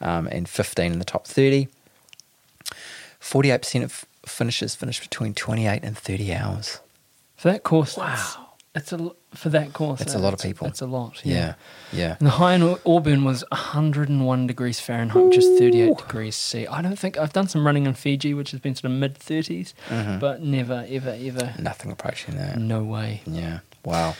um, 0.00 0.26
and 0.28 0.48
15 0.48 0.92
in 0.92 0.98
the 0.98 1.04
top 1.04 1.26
30. 1.26 1.68
48% 3.20 3.84
of 3.84 4.06
finishes 4.26 4.74
finished 4.74 5.02
between 5.02 5.34
28 5.34 5.80
and 5.82 5.96
30 5.96 6.32
hours. 6.34 6.80
For 7.36 7.50
that 7.50 7.62
course, 7.62 7.96
wow. 7.96 8.48
It's 8.74 8.92
a 8.92 8.96
l- 8.98 9.16
for 9.34 9.48
that 9.50 9.72
course. 9.72 9.98
That's 10.00 10.14
a 10.14 10.18
lot 10.18 10.32
of 10.34 10.40
people. 10.40 10.66
That's 10.66 10.80
a 10.80 10.86
lot. 10.86 11.20
Yeah, 11.24 11.54
yeah. 11.92 12.16
And 12.18 12.26
the 12.26 12.32
high 12.32 12.54
in 12.54 12.76
Auburn 12.84 13.24
was 13.24 13.44
101 13.52 14.46
degrees 14.46 14.80
Fahrenheit, 14.80 15.24
which 15.24 15.38
is 15.38 15.58
38 15.58 15.96
degrees 15.98 16.34
C. 16.36 16.66
I 16.66 16.82
don't 16.82 16.98
think 16.98 17.16
I've 17.18 17.32
done 17.32 17.46
some 17.48 17.64
running 17.64 17.86
in 17.86 17.94
Fiji, 17.94 18.34
which 18.34 18.50
has 18.50 18.60
been 18.60 18.74
sort 18.74 18.92
of 18.92 18.98
mid 18.98 19.14
30s, 19.18 19.72
Mm-hmm. 19.88 20.18
but 20.18 20.42
never, 20.42 20.84
ever, 20.88 21.16
ever, 21.18 21.54
Nothing 21.58 21.92
approaching 21.92 22.36
that. 22.36 22.58
no 22.58 22.82
way. 22.82 23.22
Yeah, 23.26 23.60
wow. 23.84 24.14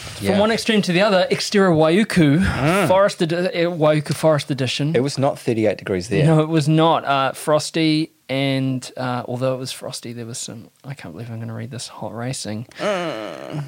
From 0.00 0.38
one 0.38 0.50
extreme 0.52 0.80
to 0.82 0.92
the 0.92 1.00
other, 1.00 1.26
exterior 1.30 1.70
Waiuku, 1.72 2.38
Mm. 2.38 2.86
forest 2.88 3.20
edi- 3.20 3.34
uh, 3.36 3.70
Waiuku 3.70 4.14
Forest 4.14 4.48
Edition. 4.50 4.94
It 4.94 5.02
was 5.02 5.18
not 5.18 5.38
38 5.38 5.76
degrees 5.76 6.08
there. 6.08 6.24
No, 6.24 6.40
it 6.40 6.48
was 6.48 6.68
not. 6.68 7.04
Uh, 7.04 7.32
frosty, 7.32 8.12
and 8.28 8.90
uh, 8.96 9.24
although 9.26 9.54
it 9.54 9.58
was 9.58 9.72
frosty, 9.72 10.12
there 10.12 10.26
was 10.26 10.38
some. 10.38 10.70
I 10.84 10.92
can't 10.94 11.14
believe 11.14 11.30
I'm 11.30 11.36
going 11.36 11.48
to 11.48 11.54
read 11.54 11.70
this 11.70 11.88
hot 11.88 12.14
racing. 12.14 12.66
I 12.80 13.64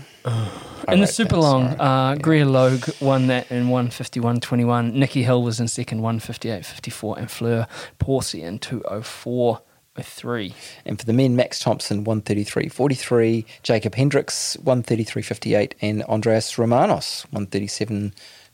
in 0.88 1.00
the 1.00 1.06
super 1.06 1.36
that, 1.36 1.40
long, 1.40 1.80
uh, 1.80 2.16
Greer 2.16 2.44
Logue 2.44 2.90
won 3.00 3.28
that 3.28 3.50
in 3.50 3.68
151.21. 3.68 4.92
Nikki 4.92 5.22
Hill 5.22 5.42
was 5.42 5.60
in 5.60 5.68
second, 5.68 6.02
158.54, 6.02 7.16
and 7.16 7.30
Fleur 7.30 7.66
Porsey 7.98 8.42
in 8.42 8.58
204.03. 8.58 10.52
And 10.84 10.98
for 10.98 11.06
the 11.06 11.14
men, 11.14 11.36
Max 11.36 11.58
Thompson, 11.58 12.04
133.43, 12.04 13.46
Jacob 13.62 13.94
Hendricks, 13.94 14.58
133.58, 14.62 15.72
and 15.80 16.02
Andreas 16.04 16.58
Romanos, 16.58 17.24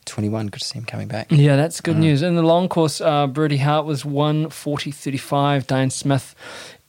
21. 0.07 0.47
Good 0.47 0.59
to 0.59 0.65
see 0.65 0.79
him 0.79 0.85
coming 0.85 1.07
back. 1.07 1.27
Yeah, 1.29 1.55
that's 1.55 1.81
good 1.81 1.97
news. 1.97 2.21
In 2.21 2.35
the 2.35 2.41
long 2.41 2.67
course, 2.69 3.01
uh, 3.01 3.27
Brody 3.27 3.57
Hart 3.57 3.85
was 3.85 4.03
140.35, 4.03 5.67
Diane 5.67 5.89
Smith 5.89 6.35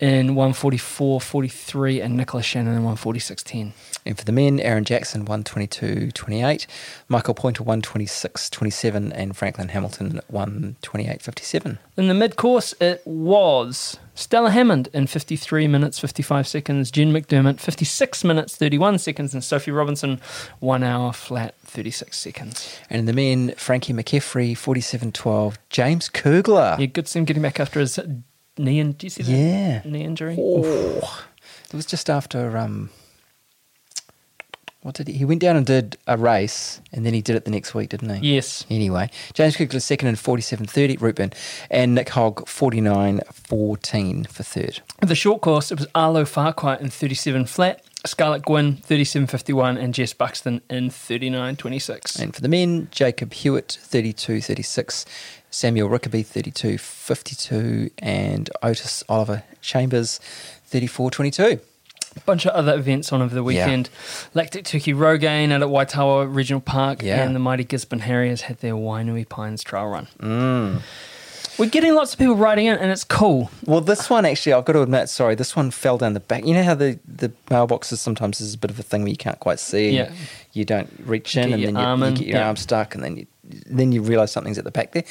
in 0.01 0.31
144.43, 0.31 2.05
and 2.05 2.17
Nicholas 2.17 2.47
Shannon 2.47 2.77
in 2.77 2.83
146.10. 2.83 3.73
And 4.07 4.17
for 4.17 4.25
the 4.25 4.33
men, 4.33 4.61
Aaron 4.61 4.85
Jackson 4.85 5.25
122.28, 5.25 6.67
Michael 7.09 7.35
Pointer 7.35 7.65
126.27, 7.65 9.13
and 9.15 9.37
Franklin 9.37 9.69
Hamilton 9.69 10.21
128.57. 10.33 11.79
In 11.97 12.09
the 12.09 12.15
mid 12.15 12.37
course, 12.37 12.75
it 12.81 13.03
was 13.05 13.99
Stella 14.15 14.51
Hammond 14.51 14.89
in 14.93 15.07
53 15.07 15.67
minutes 15.67 15.99
55 15.99 16.47
seconds, 16.47 16.91
Jen 16.91 17.13
McDermott 17.13 17.61
56 17.61 18.25
minutes 18.25 18.57
31 18.57 18.99
seconds, 18.99 19.35
and 19.35 19.43
Sophie 19.43 19.73
Robinson 19.73 20.21
1 20.61 20.83
hour 20.83 21.13
flat 21.13 21.55
36 21.63 22.17
seconds. 22.17 22.79
And 22.89 23.01
in 23.01 23.07
the 23.07 23.13
men, 23.13 23.55
Frankie 23.57 23.93
McCaffrey 23.93 24.53
47.12, 24.53 25.57
James 25.71 26.09
Kugler. 26.09 26.77
Yeah, 26.79 26.87
good 26.87 27.07
to 27.07 27.11
see 27.11 27.19
him 27.19 27.25
getting 27.25 27.43
back 27.43 27.59
after 27.59 27.81
his 27.81 27.99
knee, 28.59 28.79
in- 28.81 28.92
do 28.92 29.07
you 29.07 29.11
see 29.11 29.23
that? 29.23 29.31
Yeah. 29.33 29.83
knee 29.85 30.05
injury. 30.05 30.37
Oh, 30.38 31.25
it 31.71 31.75
was 31.75 31.87
just 31.87 32.09
after 32.11 32.57
um, 32.57 32.90
what 34.83 34.94
did 34.94 35.09
he? 35.09 35.14
He 35.14 35.25
went 35.25 35.40
down 35.40 35.57
and 35.57 35.66
did 35.66 35.97
a 36.07 36.16
race, 36.16 36.81
and 36.92 37.05
then 37.05 37.12
he 37.12 37.21
did 37.21 37.35
it 37.37 37.44
the 37.44 37.51
next 37.51 37.75
week, 37.75 37.88
didn't 37.90 38.14
he? 38.23 38.35
Yes. 38.35 38.64
Anyway, 38.71 39.11
James 39.35 39.57
Kugler 39.57 39.81
second 39.81 40.09
in 40.09 40.16
forty-seven 40.16 40.66
thirty, 40.66 40.97
Rupen, 40.97 41.35
and 41.71 41.94
Nick 41.94 42.11
Hogg 42.11 42.49
forty-nine 42.49 43.21
fourteen 43.33 44.25
for 44.25 44.44
third. 44.44 44.81
The 45.03 45.14
short 45.16 45.40
course, 45.42 45.73
it 45.73 45.79
was 45.79 45.88
Arlo 45.94 46.25
Farquhar 46.25 46.77
in 46.77 46.90
37 46.90 47.47
flat, 47.47 47.83
Scarlett 48.07 48.43
Gwynn 48.43 48.77
37.51, 48.77 49.79
and 49.79 49.93
Jess 49.93 50.13
Buxton 50.13 50.61
in 50.71 50.89
39.26. 50.89 52.19
And 52.21 52.35
for 52.35 52.41
the 52.41 52.49
men, 52.49 52.89
Jacob 52.91 53.33
Hewitt 53.33 53.79
thirty-two 53.83 54.41
thirty-six, 54.41 55.05
Samuel 55.51 55.89
Rickaby 55.89 56.25
thirty-two 56.25 56.79
fifty-two, 56.79 57.91
and 57.99 58.49
Otis 58.63 59.03
Oliver 59.09 59.43
Chambers 59.61 60.19
thirty-four 60.67 61.11
twenty-two. 61.11 61.59
A 62.17 62.21
bunch 62.21 62.47
of 62.47 62.53
other 62.55 62.75
events 62.75 63.13
on 63.13 63.21
over 63.21 63.35
the 63.35 63.43
Yeah. 63.43 63.65
weekend. 63.67 63.91
Lactic 64.35 64.65
Turkey 64.65 64.93
Rogaine 64.95 65.53
out 65.53 65.63
at 65.63 65.69
Waitawa 65.69 66.33
Regional 66.35 66.61
Park, 66.61 67.03
Yeah. 67.03 67.23
and 67.25 67.35
the 67.35 67.39
mighty 67.41 67.65
Gisborne 67.65 68.01
Harriers 68.01 68.43
had 68.43 68.59
their 68.61 68.75
Wainui 68.75 69.29
Pines 69.29 69.63
Trail 69.63 69.87
Run. 69.87 70.09
Mm. 70.21 70.81
We're 71.59 71.68
getting 71.68 71.94
lots 71.94 72.12
of 72.12 72.18
people 72.18 72.37
writing 72.37 72.66
in, 72.66 72.79
and 72.79 72.90
it's 72.90 73.05
cool. 73.05 73.51
Well, 73.66 73.81
this 73.81 74.09
one 74.09 74.24
actually, 74.24 74.53
I've 74.53 74.64
got 74.64 74.74
to 74.74 74.83
admit, 74.83 75.09
sorry, 75.09 75.35
this 75.35 75.57
one 75.57 75.70
fell 75.70 75.98
down 75.98 76.14
the 76.14 76.20
back. 76.20 76.46
You 76.46 76.55
know 76.55 76.62
how 76.62 76.74
the, 76.74 76.98
the 77.05 77.31
mailboxes 77.51 77.98
sometimes 77.98 78.40
is 78.40 78.55
a 78.55 78.59
bit 78.59 78.70
of 78.70 78.79
a 78.79 78.83
thing 78.83 79.03
where 79.03 79.11
you 79.11 79.16
can't 79.16 79.40
quite 79.40 79.59
see. 79.59 79.90
Yeah. 79.90 80.12
You 80.53 80.64
don't 80.64 80.92
reach 81.05 81.37
in, 81.37 81.53
and 81.53 81.64
then 81.64 81.77
you, 81.77 82.07
you 82.07 82.16
get 82.16 82.27
your 82.27 82.37
yeah. 82.38 82.46
arm 82.46 82.57
stuck, 82.57 82.94
and 82.94 83.03
then 83.03 83.16
you 83.16 83.27
then 83.66 83.92
you 83.92 84.03
realise 84.03 84.31
something's 84.31 84.59
at 84.59 84.64
the 84.64 84.70
back 84.70 84.92
there. 84.92 85.05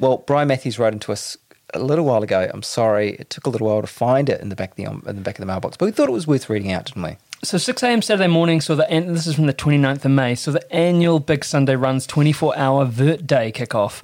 Well, 0.00 0.18
Brian 0.18 0.48
Matthews 0.48 0.78
wrote 0.78 0.92
into 0.92 1.12
us 1.12 1.36
a 1.72 1.78
little 1.78 2.04
while 2.04 2.22
ago. 2.22 2.50
I'm 2.52 2.62
sorry, 2.62 3.10
it 3.14 3.30
took 3.30 3.46
a 3.46 3.50
little 3.50 3.66
while 3.66 3.80
to 3.80 3.86
find 3.86 4.28
it 4.28 4.40
in 4.40 4.48
the 4.48 4.56
back 4.56 4.70
of 4.70 4.76
the 4.76 4.84
in 4.84 5.16
the 5.16 5.22
back 5.22 5.36
of 5.36 5.40
the 5.40 5.46
mailbox, 5.46 5.76
but 5.76 5.86
we 5.86 5.92
thought 5.92 6.08
it 6.08 6.12
was 6.12 6.26
worth 6.26 6.48
reading 6.50 6.72
out, 6.72 6.86
didn't 6.86 7.02
we? 7.02 7.16
So 7.44 7.58
6 7.58 7.82
a.m. 7.82 8.00
Saturday 8.00 8.26
morning, 8.26 8.62
so 8.62 8.74
the 8.74 8.90
and 8.90 9.14
this 9.14 9.26
is 9.26 9.34
from 9.34 9.44
the 9.44 9.52
29th 9.52 10.06
of 10.06 10.10
May. 10.12 10.34
So 10.34 10.50
the 10.50 10.72
annual 10.72 11.20
Big 11.20 11.44
Sunday 11.44 11.76
Runs 11.76 12.06
24-hour 12.06 12.86
Vert 12.86 13.26
Day 13.26 13.52
kickoff. 13.52 14.00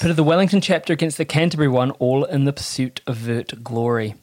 Pitted 0.00 0.14
the 0.14 0.22
Wellington 0.22 0.60
chapter 0.60 0.92
against 0.92 1.18
the 1.18 1.24
Canterbury 1.24 1.66
one, 1.66 1.90
all 1.92 2.22
in 2.22 2.44
the 2.44 2.52
pursuit 2.52 3.00
of 3.08 3.16
Vert 3.16 3.64
glory. 3.64 4.14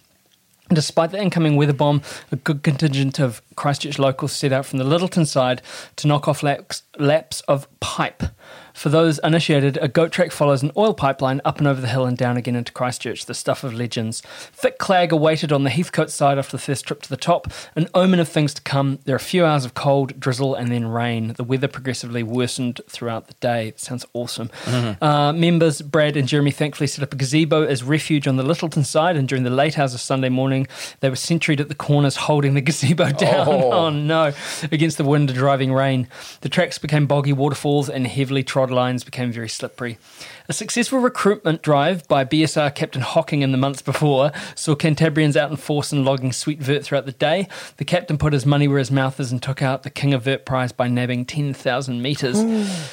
Despite 0.69 1.11
the 1.11 1.21
incoming 1.21 1.57
weather 1.57 1.73
bomb, 1.73 2.01
a 2.31 2.37
good 2.37 2.63
contingent 2.63 3.19
of 3.19 3.41
Christchurch 3.57 3.99
locals 3.99 4.31
set 4.31 4.53
out 4.53 4.65
from 4.65 4.79
the 4.79 4.85
Lyttelton 4.85 5.27
side 5.27 5.61
to 5.97 6.07
knock 6.07 6.29
off 6.29 6.41
laps, 6.41 6.83
laps 6.97 7.41
of 7.41 7.67
pipe. 7.81 8.23
For 8.73 8.89
those 8.89 9.19
uninitiated, 9.19 9.77
a 9.81 9.87
goat 9.87 10.11
track 10.11 10.31
follows 10.31 10.63
an 10.63 10.71
oil 10.77 10.93
pipeline 10.93 11.41
up 11.45 11.57
and 11.57 11.67
over 11.67 11.81
the 11.81 11.87
hill 11.87 12.05
and 12.05 12.17
down 12.17 12.37
again 12.37 12.55
into 12.55 12.71
Christchurch, 12.71 13.25
the 13.25 13.33
stuff 13.33 13.63
of 13.63 13.73
legends. 13.73 14.21
Thick 14.21 14.77
clag 14.77 15.11
awaited 15.11 15.51
on 15.51 15.63
the 15.63 15.69
Heathcote 15.69 16.09
side 16.09 16.37
after 16.37 16.57
the 16.57 16.61
first 16.61 16.85
trip 16.85 17.01
to 17.03 17.09
the 17.09 17.17
top, 17.17 17.51
an 17.75 17.87
omen 17.93 18.19
of 18.19 18.29
things 18.29 18.53
to 18.53 18.61
come. 18.61 18.99
There 19.05 19.15
are 19.15 19.17
a 19.17 19.19
few 19.19 19.45
hours 19.45 19.65
of 19.65 19.73
cold, 19.73 20.19
drizzle, 20.19 20.55
and 20.55 20.71
then 20.71 20.87
rain. 20.87 21.33
The 21.37 21.43
weather 21.43 21.67
progressively 21.67 22.23
worsened 22.23 22.81
throughout 22.87 23.27
the 23.27 23.33
day. 23.35 23.69
It 23.69 23.79
sounds 23.79 24.05
awesome. 24.13 24.49
Uh, 25.01 25.33
members 25.33 25.81
Brad 25.81 26.15
and 26.15 26.27
Jeremy 26.27 26.51
thankfully 26.51 26.87
set 26.87 27.03
up 27.03 27.13
a 27.13 27.17
gazebo 27.17 27.63
as 27.63 27.83
refuge 27.83 28.27
on 28.27 28.37
the 28.37 28.43
Lyttelton 28.43 28.85
side, 28.85 29.15
and 29.15 29.27
during 29.27 29.43
the 29.43 29.49
late 29.49 29.79
hours 29.79 29.93
of 29.93 30.01
Sunday 30.01 30.29
morning, 30.29 30.67
they 30.99 31.09
were 31.09 31.15
sentryed 31.15 31.59
at 31.59 31.69
the 31.69 31.75
corners 31.75 32.15
holding 32.15 32.53
the 32.53 32.61
gazebo 32.71 33.11
down. 33.11 33.47
Oh. 33.47 33.71
Oh, 33.71 33.89
no, 33.89 34.33
against 34.71 34.97
the 34.97 35.03
wind 35.03 35.29
and 35.29 35.37
driving 35.37 35.73
rain. 35.73 36.07
The 36.41 36.49
tracks 36.49 36.77
became 36.77 37.07
boggy 37.07 37.33
waterfalls 37.33 37.89
and 37.89 38.05
heavily 38.05 38.43
trod 38.43 38.60
lines 38.69 39.03
became 39.03 39.31
very 39.31 39.49
slippery. 39.49 39.97
A 40.47 40.53
successful 40.53 40.99
recruitment 40.99 41.61
drive 41.61 42.07
by 42.07 42.25
BSR 42.25 42.75
Captain 42.75 43.01
Hocking 43.01 43.41
in 43.41 43.51
the 43.51 43.57
months 43.57 43.81
before 43.81 44.31
saw 44.53 44.75
Cantabrians 44.75 45.35
out 45.35 45.49
in 45.49 45.57
force 45.57 45.91
and 45.91 46.05
logging 46.05 46.31
sweet 46.31 46.59
vert 46.59 46.83
throughout 46.83 47.05
the 47.05 47.13
day. 47.13 47.47
The 47.77 47.85
captain 47.85 48.17
put 48.17 48.33
his 48.33 48.45
money 48.45 48.67
where 48.67 48.79
his 48.79 48.91
mouth 48.91 49.19
is 49.19 49.31
and 49.31 49.41
took 49.41 49.61
out 49.61 49.83
the 49.83 49.89
King 49.89 50.13
of 50.13 50.23
Vert 50.23 50.45
prize 50.45 50.71
by 50.71 50.87
nabbing 50.87 51.25
10,000 51.25 52.01
metres. 52.01 52.37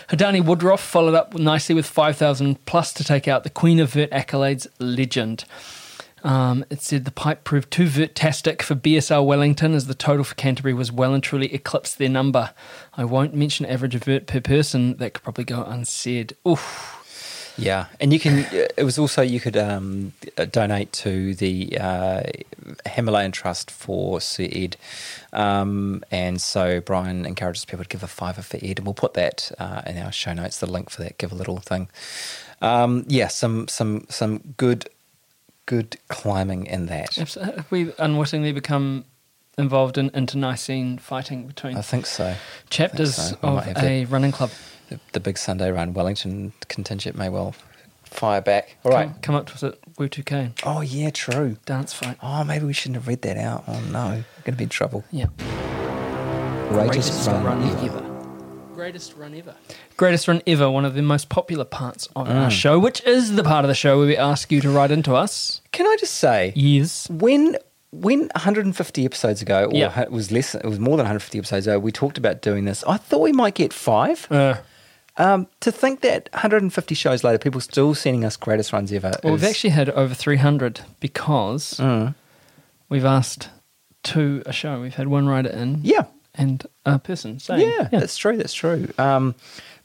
Hadani 0.09 0.45
Woodruff 0.45 0.81
followed 0.81 1.15
up 1.15 1.35
nicely 1.35 1.75
with 1.75 1.87
5,000 1.87 2.65
plus 2.65 2.93
to 2.93 3.05
take 3.05 3.29
out 3.29 3.45
the 3.45 3.51
Queen 3.51 3.81
of 3.81 3.93
Vert 3.93 4.11
accolades 4.11 4.67
legend. 4.79 5.45
Um, 6.25 6.65
it 6.71 6.83
said 6.83 7.05
the 7.05 7.11
pipe 7.11 7.45
proved 7.45 7.71
too 7.71 7.87
vertastic 7.87 8.63
for 8.63 8.75
BSR 8.75 9.25
Wellington 9.25 9.75
as 9.75 9.87
the 9.87 9.95
total 9.95 10.25
for 10.25 10.35
Canterbury 10.35 10.75
was 10.75 10.91
well 10.91 11.15
and 11.15 11.23
truly 11.23 11.53
eclipsed 11.55 11.99
their 11.99 12.09
number. 12.09 12.53
I 12.97 13.05
won't 13.05 13.35
mention 13.35 13.67
average 13.67 13.95
vert 13.95 14.27
per 14.27 14.41
person, 14.41 14.97
that 14.97 15.15
could 15.15 15.23
probably 15.23 15.45
go 15.45 15.63
unsaid. 15.63 16.35
Oof. 16.47 16.95
Yeah, 17.59 17.87
and 18.01 18.13
you 18.13 18.21
can. 18.21 18.47
It 18.53 18.85
was 18.85 19.01
also 19.01 19.21
you 19.21 19.41
could 19.41 19.57
um, 19.57 20.13
donate 20.53 20.93
to 20.93 21.35
the 21.35 21.77
uh, 21.81 22.23
Himalayan 22.87 23.33
Trust 23.33 23.69
for 23.69 24.21
Sir 24.21 24.47
Ed, 24.53 24.77
um, 25.33 26.05
and 26.13 26.41
so 26.41 26.81
Brian 26.81 27.27
encourages 27.27 27.65
people 27.65 27.83
to 27.83 27.89
give 27.89 28.05
a 28.05 28.07
fiver 28.07 28.43
for 28.43 28.59
Ed, 28.59 28.79
and 28.79 28.87
we'll 28.87 28.95
put 28.95 29.15
that 29.15 29.51
uh, 29.59 29.83
in 29.87 29.99
our 29.99 30.13
show 30.13 30.33
notes. 30.33 30.61
The 30.61 30.71
link 30.71 30.89
for 30.89 31.03
that. 31.03 31.19
Give 31.19 31.33
a 31.33 31.35
little 31.35 31.59
thing. 31.59 31.89
Um, 32.63 33.05
yeah, 33.09 33.27
some 33.27 33.67
some 33.67 34.07
some 34.09 34.55
good 34.57 34.89
good 35.69 35.99
climbing 36.09 36.65
in 36.65 36.87
that. 36.87 37.15
Have 37.17 37.37
uh, 37.37 37.45
have 37.45 37.71
we 37.71 37.93
unwittingly 37.99 38.53
become 38.53 39.05
involved 39.59 39.99
in 39.99 40.09
internecine 40.15 40.97
fighting 40.99 41.47
between 41.47 41.77
I 41.77 41.83
think 41.83 42.07
so. 42.07 42.35
chapters 42.71 43.15
so. 43.17 43.39
Of 43.43 43.65
have 43.65 43.85
a 43.85 44.07
running 44.07 44.33
club? 44.33 44.51
The, 44.89 44.99
the 45.13 45.21
big 45.21 45.37
Sunday 45.37 45.71
run 45.71 45.93
Wellington 45.93 46.55
contingent 46.69 47.17
may 47.17 47.29
well 47.29 47.55
fire 48.05 48.41
back. 48.41 48.77
All 48.85 48.93
right. 48.93 49.09
Come, 49.09 49.21
come 49.21 49.35
up 49.35 49.47
to 49.49 49.55
us 49.55 49.63
at 49.63 49.75
Wu 49.99 50.09
2K. 50.09 50.61
Oh 50.65 50.81
yeah, 50.81 51.11
true. 51.11 51.59
Dance 51.67 51.93
fight. 51.93 52.17
Oh, 52.23 52.43
maybe 52.45 52.65
we 52.65 52.73
shouldn't 52.73 52.97
have 52.97 53.07
read 53.07 53.21
that 53.23 53.37
out. 53.37 53.65
Oh 53.69 53.81
no, 53.93 54.07
we're 54.07 54.45
going 54.45 54.45
to 54.45 54.53
be 54.53 54.65
in 54.65 54.71
trouble. 54.71 55.05
Yeah. 55.11 55.27
Greatest, 56.71 57.27
run, 57.29 57.63
ever. 57.85 58.08
Greatest 58.79 59.17
run 59.17 59.35
ever. 59.35 59.57
Greatest 59.97 60.29
run 60.29 60.41
ever, 60.47 60.71
one 60.71 60.85
of 60.85 60.95
the 60.95 61.03
most 61.03 61.29
popular 61.29 61.65
parts 61.65 62.09
of 62.15 62.31
our 62.31 62.49
show, 62.49 62.79
which 62.79 63.01
is 63.03 63.35
the 63.35 63.43
part 63.43 63.65
of 63.65 63.69
the 63.69 63.75
show 63.75 63.99
where 63.99 64.07
we 64.07 64.17
ask 64.17 64.53
you 64.53 64.61
to 64.61 64.71
write 64.71 64.93
into 64.93 65.17
us. 65.17 65.61
Can 65.73 65.85
I 65.85 65.97
just 65.99 66.15
say, 66.15 66.53
Yes. 66.55 67.11
when 67.11 67.57
when 67.91 68.29
150 68.37 69.05
episodes 69.05 69.43
ago, 69.43 69.65
or 69.65 69.75
Yeah. 69.77 70.01
it 70.01 70.13
was 70.13 70.31
less, 70.31 70.55
it 70.55 70.65
was 70.65 70.79
more 70.79 70.97
than 70.97 71.07
150 71.07 71.39
episodes 71.39 71.67
ago, 71.67 71.81
we 71.81 71.91
talked 71.91 72.19
about 72.19 72.41
doing 72.41 72.67
this. 72.67 72.85
I 72.87 72.99
thought 72.99 73.19
we 73.23 73.33
might 73.33 73.55
get 73.57 73.73
five. 73.73 74.29
Uh, 74.31 74.59
Um, 75.17 75.49
to 75.59 75.73
think 75.73 76.03
that 76.03 76.29
150 76.33 76.95
shows 76.95 77.25
later, 77.25 77.39
people 77.39 77.61
still 77.61 77.93
sending 77.97 78.25
us 78.25 78.37
greatest 78.37 78.73
runs 78.73 78.93
ever. 78.93 79.11
well, 79.25 79.33
we've 79.33 79.43
actually 79.43 79.71
had 79.71 79.91
over 79.91 80.15
300 80.15 80.83
because 81.01 81.75
Mm. 81.81 82.15
we've 82.89 83.05
asked 83.05 83.49
two 84.05 84.45
a 84.47 84.53
show. 84.53 84.81
We've 84.81 84.95
had 84.95 85.09
one 85.09 85.27
writer 85.27 85.49
in 85.51 85.81
yeah, 85.83 86.05
and 86.39 86.65
a 86.87 86.99
person 86.99 87.39
saying. 87.41 87.61
yeah, 87.69 87.89
that's 87.91 88.17
true. 88.17 88.37
That's 88.37 88.55
true. 88.55 88.89
Um, 88.99 89.35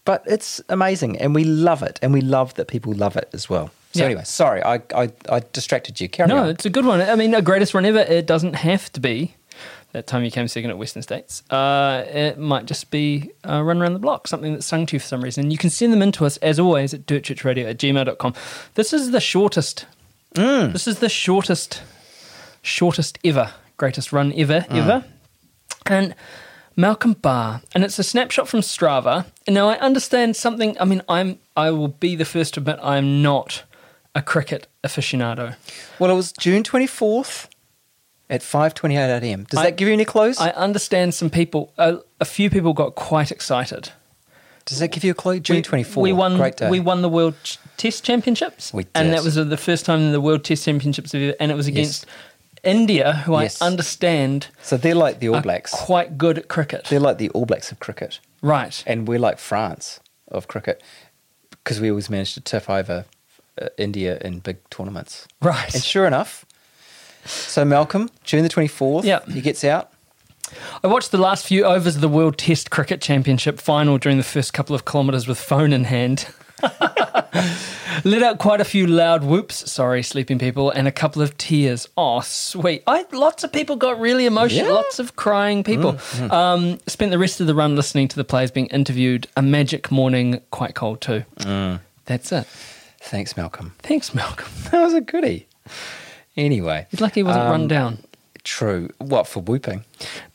but 0.06 0.24
it's 0.26 0.62
amazing, 0.70 1.18
and 1.20 1.34
we 1.36 1.44
love 1.44 1.82
it, 1.84 2.00
and 2.02 2.14
we 2.14 2.22
love 2.22 2.54
that 2.56 2.68
people 2.68 2.94
love 2.94 3.16
it 3.18 3.30
as 3.34 3.50
well. 3.50 3.72
So 3.94 4.00
Yeah. 4.00 4.06
anyway, 4.06 4.24
sorry, 4.26 4.62
I, 4.64 4.76
I 4.96 5.12
I 5.30 5.42
distracted 5.54 6.00
you. 6.02 6.10
Carry 6.10 6.28
No, 6.30 6.38
on. 6.44 6.50
it's 6.50 6.66
a 6.66 6.70
good 6.70 6.86
one. 6.86 7.02
I 7.02 7.16
mean, 7.16 7.34
a 7.34 7.42
greatest 7.42 7.74
run 7.74 7.86
ever, 7.86 8.00
it 8.00 8.26
doesn't 8.26 8.56
have 8.56 8.92
to 8.94 9.00
be 9.00 9.36
that 9.94 10.08
time 10.08 10.24
you 10.24 10.32
came 10.32 10.48
second 10.48 10.72
at 10.72 10.78
Western 10.80 11.04
States. 11.04 11.44
Uh, 11.52 12.04
it 12.08 12.38
might 12.40 12.66
just 12.66 12.90
be 12.90 13.30
a 13.44 13.64
run 13.64 13.80
around 13.82 13.94
the 13.94 14.00
block, 14.00 14.28
something 14.28 14.54
that's 14.54 14.66
sung 14.66 14.86
to 14.88 14.96
you 14.96 15.00
for 15.00 15.06
some 15.06 15.24
reason. 15.24 15.52
You 15.52 15.58
can 15.60 15.70
send 15.70 15.94
them 15.94 16.02
in 16.02 16.12
to 16.14 16.26
us, 16.26 16.38
as 16.38 16.60
always, 16.60 16.94
at 16.96 17.06
dirtchurchradio 17.06 17.70
at 17.70 17.78
gmail.com. 17.78 18.34
This 18.74 18.92
is 18.92 19.12
the 19.12 19.22
shortest. 19.22 19.86
This 20.34 20.88
is 20.88 20.98
the 20.98 21.10
shortest, 21.10 21.84
shortest 22.64 23.20
ever, 23.24 23.52
greatest 23.78 24.12
run 24.12 24.34
ever, 24.36 24.66
ever. 24.70 25.06
And 25.86 26.16
Malcolm 26.76 27.14
Barr, 27.14 27.62
and 27.74 27.84
it's 27.84 28.00
a 28.00 28.04
snapshot 28.04 28.48
from 28.48 28.62
Strava. 28.62 29.26
And 29.46 29.54
now 29.54 29.70
I 29.70 29.78
understand 29.80 30.36
something. 30.36 30.76
I 30.80 30.86
mean, 30.86 31.02
I'm 31.08 31.40
I 31.56 31.72
will 31.72 31.90
be 31.90 32.16
the 32.16 32.26
first 32.26 32.56
to 32.56 32.60
admit 32.60 32.80
I'm 32.82 33.22
not 33.22 33.64
a 34.16 34.22
cricket 34.22 34.68
aficionado. 34.84 35.56
Well, 36.00 36.12
it 36.12 36.16
was 36.16 36.32
June 36.32 36.64
24th 36.64 37.48
at 38.30 38.42
5:28 38.42 39.22
a.m. 39.22 39.44
Does 39.44 39.60
I- 39.60 39.64
that 39.66 39.78
give 39.78 39.88
you 39.88 39.94
any 39.94 40.06
clues? 40.06 40.40
I 40.40 40.50
understand 40.52 41.14
some 41.14 41.30
people, 41.30 41.72
a, 41.78 41.98
a 42.20 42.26
few 42.26 42.50
people 42.50 42.74
got 42.74 42.96
quite 42.96 43.32
excited 43.32 43.92
Does 44.66 44.80
that 44.80 44.90
give 44.92 45.04
you 45.04 45.12
a 45.12 45.16
clue? 45.16 45.40
June 45.40 45.58
We- 45.58 45.62
twenty 45.62 45.84
fourth. 45.84 46.04
We 46.04 46.14
won. 46.14 46.38
Great 46.38 46.58
day. 46.58 46.70
We 46.70 46.80
won 46.80 47.02
the 47.02 47.10
World 47.10 47.36
Test 47.78 48.04
Championships, 48.04 48.74
We 48.74 48.86
and 48.96 49.12
that 49.14 49.24
was 49.24 49.36
the 49.36 49.58
first 49.58 49.86
time 49.86 50.00
in 50.00 50.12
the 50.12 50.22
World 50.22 50.44
Test 50.44 50.64
Championships, 50.66 51.14
ever- 51.14 51.36
and 51.40 51.52
it 51.52 51.56
was 51.56 51.68
against 51.68 52.06
India, 52.64 53.14
who 53.26 53.40
Yes. 53.42 53.62
I 53.62 53.68
understand 53.68 54.48
so 54.62 54.78
they're 54.78 54.96
like 54.96 55.20
the 55.20 55.30
All 55.30 55.42
Blacks. 55.42 55.72
quite 55.72 56.18
good 56.18 56.38
at 56.38 56.48
cricket. 56.48 56.86
They're 56.90 57.00
like 57.00 57.18
the 57.18 57.30
All 57.32 57.46
Blacks 57.46 57.72
of 57.72 57.80
cricket, 57.80 58.20
Right. 58.42 58.84
and 58.88 59.08
we're 59.08 59.20
like 59.20 59.38
France 59.40 60.00
of 60.30 60.48
cricket 60.48 60.82
because 61.52 61.80
we 61.82 61.90
always 61.90 62.10
manage 62.10 62.34
to 62.36 62.42
tip 62.42 62.70
over 62.70 63.06
uh, 63.62 63.68
India 63.78 64.18
in 64.22 64.40
big 64.40 64.58
tournaments. 64.70 65.28
Right. 65.42 65.74
And 65.74 65.84
sure 65.84 66.08
enough, 66.08 66.46
so 67.26 67.64
Malcolm, 67.66 68.10
June 68.24 68.44
the 68.44 68.50
twenty 68.50 68.68
fourth, 68.70 69.06
Yeah. 69.06 69.20
he 69.32 69.42
gets 69.42 69.64
out. 69.64 69.92
I 70.84 70.88
watched 70.88 71.12
the 71.12 71.18
last 71.18 71.46
few 71.48 71.64
overs 71.66 71.96
of 71.96 72.02
the 72.02 72.08
World 72.10 72.38
Test 72.38 72.70
Cricket 72.70 73.02
Championship 73.02 73.60
final 73.60 73.98
during 73.98 74.18
the 74.18 74.24
first 74.24 74.54
couple 74.54 74.76
of 74.76 74.86
kilometres 74.86 75.28
with 75.28 75.40
phone 75.40 75.74
in 75.74 75.86
hand. 75.86 76.28
Let 78.06 78.22
out 78.24 78.40
quite 78.40 78.60
a 78.60 78.66
few 78.66 78.86
loud 78.88 79.24
whoops, 79.24 79.72
sorry, 79.72 80.04
sleeping 80.04 80.40
people, 80.40 80.70
and 80.72 80.88
a 80.88 80.92
couple 80.92 81.22
of 81.22 81.38
tears. 81.38 81.88
Oh, 81.96 82.22
sweet. 82.22 82.84
I, 82.88 83.06
lots 83.12 83.44
of 83.44 83.52
people 83.52 83.76
got 83.76 84.00
really 84.00 84.26
emotional, 84.26 84.68
Yeah. 84.68 84.74
Lots 84.74 85.00
of 85.00 85.16
crying 85.16 85.64
people. 85.64 85.98
Um, 86.32 86.80
spent 86.88 87.12
the 87.12 87.20
rest 87.20 87.40
of 87.40 87.48
the 87.48 87.56
run 87.56 87.76
listening 87.76 88.08
to 88.10 88.16
the 88.16 88.24
players 88.24 88.52
being 88.52 88.68
interviewed. 88.68 89.28
A 89.38 89.42
magic 89.42 89.92
morning, 89.92 90.42
quite 90.52 90.76
cold 90.76 91.02
too. 91.02 91.24
Mm. 91.40 91.80
That's 92.06 92.32
it. 92.32 92.46
Thanks, 93.00 93.38
Malcolm. 93.38 93.74
Thanks, 93.80 94.14
Malcolm. 94.14 94.50
That 94.72 94.82
was 94.84 94.94
a 94.94 95.02
goodie. 95.02 95.48
Anyway, 96.36 96.88
He's 96.90 97.00
lucky 97.00 97.20
he 97.20 97.24
wasn't 97.24 97.46
run 97.46 97.62
Um, 97.62 97.68
down. 97.68 98.04
True. 98.44 98.90
What 98.98 99.28
for 99.28 99.42
whooping? 99.42 99.86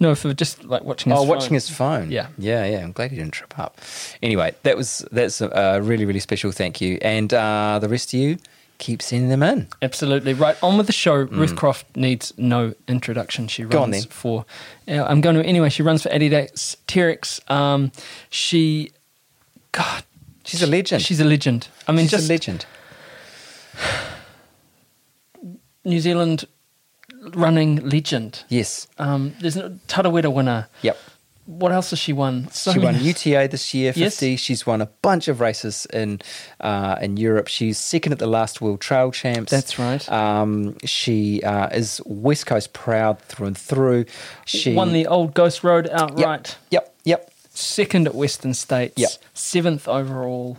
No, 0.01 0.15
for 0.15 0.33
just 0.33 0.65
like 0.65 0.83
watching 0.83 1.11
his 1.13 1.19
oh, 1.19 1.23
phone. 1.23 1.29
watching 1.29 1.55
his 1.55 1.69
phone. 1.69 2.11
Yeah. 2.11 2.29
yeah, 2.39 2.65
yeah. 2.65 2.79
I'm 2.79 2.93
glad 2.93 3.11
he 3.11 3.19
didn't 3.19 3.35
trip 3.35 3.59
up. 3.59 3.79
Anyway, 4.23 4.55
that 4.63 4.77
was 4.77 5.05
that's 5.13 5.41
a 5.43 5.81
really 5.83 6.07
really 6.07 6.21
special 6.21 6.51
thank 6.51 6.81
you, 6.81 6.99
and 7.03 7.33
uh, 7.35 7.79
the 7.81 7.89
rest 7.89 8.15
of 8.15 8.21
you 8.21 8.39
keep 8.79 9.03
sending 9.03 9.29
them 9.29 9.43
in. 9.43 9.69
Absolutely. 9.83 10.33
Right, 10.35 10.57
on 10.63 10.79
with 10.79 10.87
the 10.87 10.93
show. 10.93 11.15
Ruth 11.15 11.57
Croft 11.57 11.97
needs 11.97 12.33
no 12.39 12.75
introduction. 12.87 13.49
She 13.49 13.65
runs 13.65 13.71
Mm. 13.71 13.73
Go 13.73 13.83
on 13.83 13.91
then. 13.91 14.03
for, 14.05 14.47
uh, 14.87 15.03
I'm 15.05 15.21
going 15.21 15.35
to, 15.37 15.45
anyway, 15.45 15.69
she 15.69 15.83
runs 15.83 16.03
for 16.05 16.09
Adidas 16.11 16.77
Terrex. 16.87 17.49
Um, 17.51 17.91
she, 18.31 18.93
God. 19.73 20.05
She's 20.45 20.63
a 20.63 20.67
legend. 20.67 21.03
She's 21.03 21.21
a 21.21 21.25
legend. 21.25 21.69
I 21.87 21.93
mean, 21.93 22.05
She's 22.05 22.13
just 22.13 22.31
a 22.31 22.33
legend. 22.33 22.67
New 25.85 26.01
Zealand 26.01 26.47
running 27.35 27.89
legend. 27.89 28.45
Yes. 28.49 28.87
Um, 28.99 29.35
there's 29.41 29.57
no 29.57 29.71
Tarawera 29.89 30.33
winner. 30.33 30.69
Yep. 30.83 30.97
What 31.47 31.73
else 31.73 31.91
has 31.91 31.99
she 31.99 32.13
won? 32.13 32.51
So 32.51 32.73
she 32.75 32.79
won 32.79 32.93
many- 32.93 33.07
UTA 33.07 33.49
this 33.51 33.73
year, 33.73 33.95
Yes. 33.97 34.19
She's 34.19 34.67
won 34.67 34.83
a 34.83 34.87
bunch 35.01 35.29
of 35.29 35.41
races 35.41 35.87
in 35.93 36.21
uh, 36.61 36.97
in 37.01 37.17
Europe. 37.17 37.49
She's 37.49 37.79
second 37.79 38.13
at 38.13 38.19
the 38.19 38.27
last 38.27 38.61
World 38.61 38.83
Trail 38.83 39.11
Champs. 39.13 39.51
That's 39.51 39.79
right. 39.79 40.07
Um, 40.13 40.77
she 40.85 41.43
uh, 41.43 41.69
is 41.69 42.03
West 42.05 42.45
Coast 42.45 42.75
proud 42.75 43.19
through 43.21 43.47
and 43.47 43.57
through. 43.57 44.05
She 44.45 44.75
won 44.75 44.93
the 44.93 45.07
old 45.07 45.33
Ghost 45.33 45.65
Road 45.65 45.89
outright. 45.91 46.59
Yep, 46.71 46.95
yep. 47.05 47.33
second 47.55 48.07
at 48.07 48.15
Western 48.15 48.53
States, 48.53 48.95
Yep. 48.99 49.09
Mm. 49.11 49.19
seventh 49.33 49.89
overall. 49.89 50.59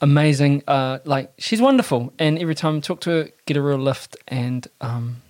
Amazing. 0.00 0.62
Uh, 0.68 0.98
like 1.04 1.32
she's 1.38 1.60
wonderful, 1.62 2.12
and 2.18 2.38
every 2.38 2.54
time 2.54 2.76
I 2.76 2.80
talk 2.80 3.00
to 3.00 3.10
her, 3.10 3.28
get 3.46 3.56
a 3.56 3.62
real 3.62 3.78
lift. 3.78 4.16
And 4.28 4.68
um, 4.80 5.22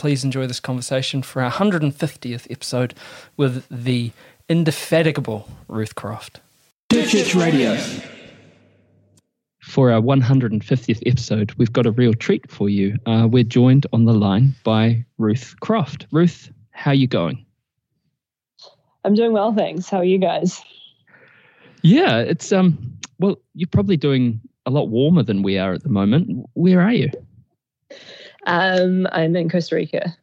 please 0.00 0.24
enjoy 0.24 0.46
this 0.46 0.60
conversation 0.60 1.20
for 1.20 1.42
our 1.42 1.50
150th 1.50 2.50
episode 2.50 2.94
with 3.36 3.66
the 3.70 4.10
indefatigable 4.48 5.46
Ruth 5.68 5.94
Croft. 5.94 6.40
Dirt 6.88 7.10
Church 7.10 7.34
Radio. 7.34 7.76
For 9.60 9.92
our 9.92 10.00
150th 10.00 11.02
episode, 11.04 11.52
we've 11.58 11.74
got 11.74 11.84
a 11.84 11.90
real 11.90 12.14
treat 12.14 12.50
for 12.50 12.70
you. 12.70 12.96
Uh, 13.04 13.28
we're 13.30 13.44
joined 13.44 13.86
on 13.92 14.06
the 14.06 14.14
line 14.14 14.54
by 14.64 15.04
Ruth 15.18 15.54
Croft. 15.60 16.06
Ruth, 16.10 16.50
how 16.70 16.92
are 16.92 16.94
you 16.94 17.06
going? 17.06 17.44
I'm 19.04 19.12
doing 19.12 19.34
well, 19.34 19.52
thanks. 19.52 19.90
How 19.90 19.98
are 19.98 20.04
you 20.04 20.16
guys? 20.16 20.62
Yeah, 21.82 22.20
it's 22.20 22.50
um. 22.52 22.98
Well, 23.18 23.36
you're 23.54 23.68
probably 23.68 23.98
doing 23.98 24.40
a 24.64 24.70
lot 24.70 24.88
warmer 24.88 25.22
than 25.22 25.42
we 25.42 25.58
are 25.58 25.74
at 25.74 25.82
the 25.82 25.90
moment. 25.90 26.48
Where 26.54 26.80
are 26.80 26.92
you? 26.92 27.10
Um, 28.46 29.06
I'm 29.12 29.36
in 29.36 29.48
Costa 29.48 29.74
Rica, 29.76 30.16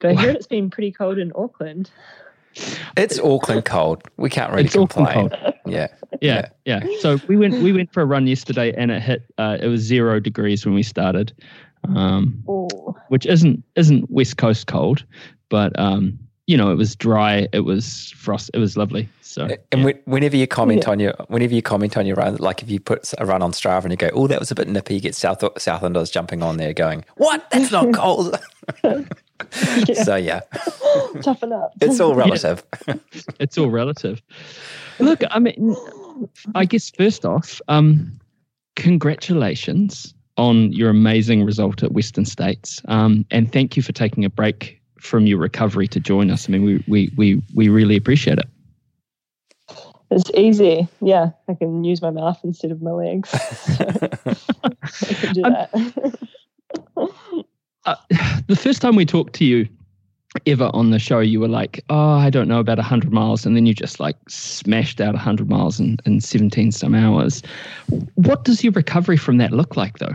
but 0.00 0.10
I 0.10 0.14
Wow. 0.14 0.20
heard 0.22 0.36
it's 0.36 0.46
been 0.46 0.70
pretty 0.70 0.92
cold 0.92 1.18
in 1.18 1.32
Auckland. 1.34 1.90
It's 2.96 3.18
Auckland 3.18 3.64
cold. 3.64 4.02
We 4.18 4.28
can't 4.30 4.50
really 4.52 4.64
It's 4.64 4.74
complain. 4.74 5.30
cold. 5.30 5.54
Yeah. 5.66 5.88
Yeah, 6.20 6.48
yeah. 6.66 6.84
So 7.00 7.18
we 7.26 7.36
went 7.36 7.60
we 7.62 7.72
went 7.72 7.92
for 7.92 8.02
a 8.02 8.04
run 8.06 8.26
yesterday, 8.26 8.72
and 8.76 8.90
it 8.90 9.02
hit. 9.02 9.24
Uh, 9.38 9.58
it 9.60 9.66
was 9.66 9.80
zero 9.80 10.20
degrees 10.20 10.64
when 10.64 10.74
we 10.74 10.82
started, 10.84 11.32
um, 11.96 12.44
Oh, 12.46 12.94
which 13.08 13.26
isn't 13.26 13.64
isn't 13.74 14.08
West 14.10 14.36
Coast 14.36 14.66
cold, 14.68 15.04
but 15.48 15.76
um, 15.80 16.18
you 16.46 16.56
know, 16.56 16.70
it 16.72 16.76
was 16.76 16.96
dry. 16.96 17.46
It 17.52 17.60
was 17.60 18.10
frost. 18.16 18.50
It 18.52 18.58
was 18.58 18.76
lovely. 18.76 19.08
So 19.20 19.48
And 19.70 19.84
yeah. 19.84 19.92
whenever 20.04 20.36
you 20.36 20.46
comment 20.46 20.82
Yeah. 20.84 20.90
on 20.90 21.00
your 21.00 21.14
whenever 21.28 21.54
you 21.54 21.62
comment 21.62 21.96
on 21.96 22.04
your 22.04 22.16
run, 22.16 22.36
like 22.36 22.62
if 22.62 22.70
you 22.70 22.80
put 22.80 23.12
a 23.18 23.24
run 23.24 23.40
on 23.42 23.52
Strava 23.52 23.84
and 23.84 23.92
you 23.92 23.96
go, 23.96 24.10
"Oh, 24.12 24.26
that 24.26 24.38
was 24.40 24.50
a 24.50 24.54
bit 24.54 24.68
nippy," 24.68 24.94
you 24.94 25.00
get 25.00 25.14
South 25.14 25.40
Southlanders 25.40 26.12
jumping 26.12 26.42
on 26.42 26.56
there 26.58 26.72
going, 26.74 27.04
"What? 27.16 27.48
That's 27.50 27.70
not 27.72 27.92
cold." 27.94 28.38
So 30.04 30.14
yeah, 30.14 30.40
toughen 31.22 31.52
up. 31.52 31.72
it's 31.80 31.98
all 31.98 32.14
relative. 32.14 32.62
it's 33.40 33.58
all 33.58 33.70
relative. 33.70 34.22
Look, 35.00 35.22
I 35.30 35.40
mean, 35.40 35.74
I 36.54 36.64
guess 36.64 36.90
first 36.90 37.24
off, 37.24 37.60
um, 37.66 38.20
congratulations 38.76 40.14
on 40.36 40.72
your 40.72 40.90
amazing 40.90 41.44
result 41.44 41.82
at 41.82 41.92
Western 41.92 42.24
States, 42.24 42.80
um, 42.86 43.26
and 43.32 43.52
thank 43.52 43.76
you 43.76 43.82
for 43.82 43.92
taking 43.92 44.24
a 44.24 44.30
break 44.30 44.80
from 45.02 45.26
your 45.26 45.38
recovery 45.38 45.88
to 45.88 46.00
join 46.00 46.30
us. 46.30 46.48
I 46.48 46.52
mean, 46.52 46.62
we 46.62 46.84
we 46.86 47.12
we 47.16 47.42
we 47.54 47.68
really 47.68 47.96
appreciate 47.96 48.38
it. 48.38 48.48
It's 50.10 50.30
easy. 50.34 50.86
Yeah, 51.00 51.30
I 51.48 51.54
can 51.54 51.84
use 51.84 52.02
my 52.02 52.10
mouth 52.10 52.38
instead 52.44 52.70
of 52.70 52.82
my 52.82 52.90
legs. 52.90 53.30
I 53.34 55.14
can 55.14 55.34
do 55.34 55.44
Um, 55.44 55.52
that. 55.52 56.18
uh, 57.86 57.96
the 58.46 58.56
first 58.56 58.82
time 58.82 58.94
we 58.94 59.06
talked 59.06 59.32
to 59.34 59.44
you 59.44 59.66
ever 60.46 60.70
on 60.72 60.90
the 60.90 60.98
show, 60.98 61.18
you 61.20 61.40
were 61.40 61.48
like, 61.48 61.82
"Oh, 61.88 62.12
I 62.12 62.30
don't 62.30 62.46
know 62.46 62.60
about 62.60 62.78
hundred 62.78 63.12
miles," 63.12 63.44
and 63.44 63.56
then 63.56 63.66
you 63.66 63.74
just 63.74 63.98
like 64.00 64.16
smashed 64.28 65.00
out 65.00 65.16
hundred 65.16 65.48
miles 65.48 65.80
in, 65.80 65.96
in 66.06 66.20
seventeen 66.20 66.70
some 66.72 66.94
hours. 66.94 67.42
What 68.14 68.44
does 68.44 68.62
your 68.62 68.72
recovery 68.72 69.16
from 69.16 69.38
that 69.38 69.52
look 69.52 69.76
like, 69.76 69.98
though? 69.98 70.14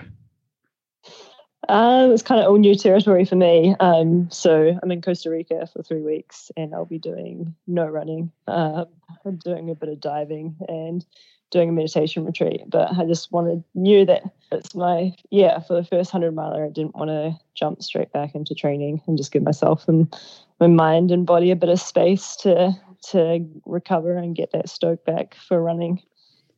Um, 1.70 2.12
it's 2.12 2.24
kind 2.24 2.40
of 2.40 2.48
all 2.48 2.58
new 2.58 2.76
territory 2.76 3.26
for 3.26 3.36
me. 3.36 3.76
Um, 3.80 4.30
so 4.32 4.78
I'm 4.82 4.92
in 4.92 5.02
Costa 5.02 5.30
Rica 5.30 5.68
for 5.72 5.84
three 5.84 6.02
weeks, 6.02 6.52
and 6.56 6.74
I'll 6.74 6.86
be 6.86 7.00
doing 7.00 7.54
no 7.68 7.86
running. 7.86 8.32
Um, 8.48 8.86
I'm 9.26 9.36
doing 9.36 9.70
a 9.70 9.76
bit 9.76 9.90
of 9.90 10.00
diving 10.00 10.56
and 10.70 11.06
doing 11.52 11.70
a 11.70 11.72
meditation 11.72 12.26
retreat. 12.26 12.62
But 12.68 12.92
I 12.98 13.06
just 13.06 13.32
wanted 13.32 13.64
knew 13.76 14.06
that 14.06 14.24
it's 14.52 14.76
my 14.76 15.14
yeah 15.30 15.60
for 15.60 15.74
the 15.74 15.84
first 15.84 16.12
hundred 16.12 16.34
miler. 16.36 16.66
I 16.66 16.70
didn't 16.70 16.96
want 16.96 17.10
to 17.10 17.38
jump 17.54 17.82
straight 17.82 18.12
back 18.12 18.36
into 18.36 18.56
training 18.56 19.02
and 19.08 19.18
just 19.18 19.32
give 19.32 19.44
myself 19.44 19.88
and 19.88 20.14
my 20.60 20.68
mind 20.68 21.12
and 21.12 21.26
body 21.26 21.52
a 21.52 21.56
bit 21.56 21.70
of 21.70 21.80
space 21.80 22.36
to 22.38 22.74
to 23.10 23.46
recover 23.66 24.18
and 24.18 24.36
get 24.36 24.52
that 24.52 24.70
stoke 24.70 25.04
back 25.06 25.36
for 25.36 25.62
running. 25.62 26.02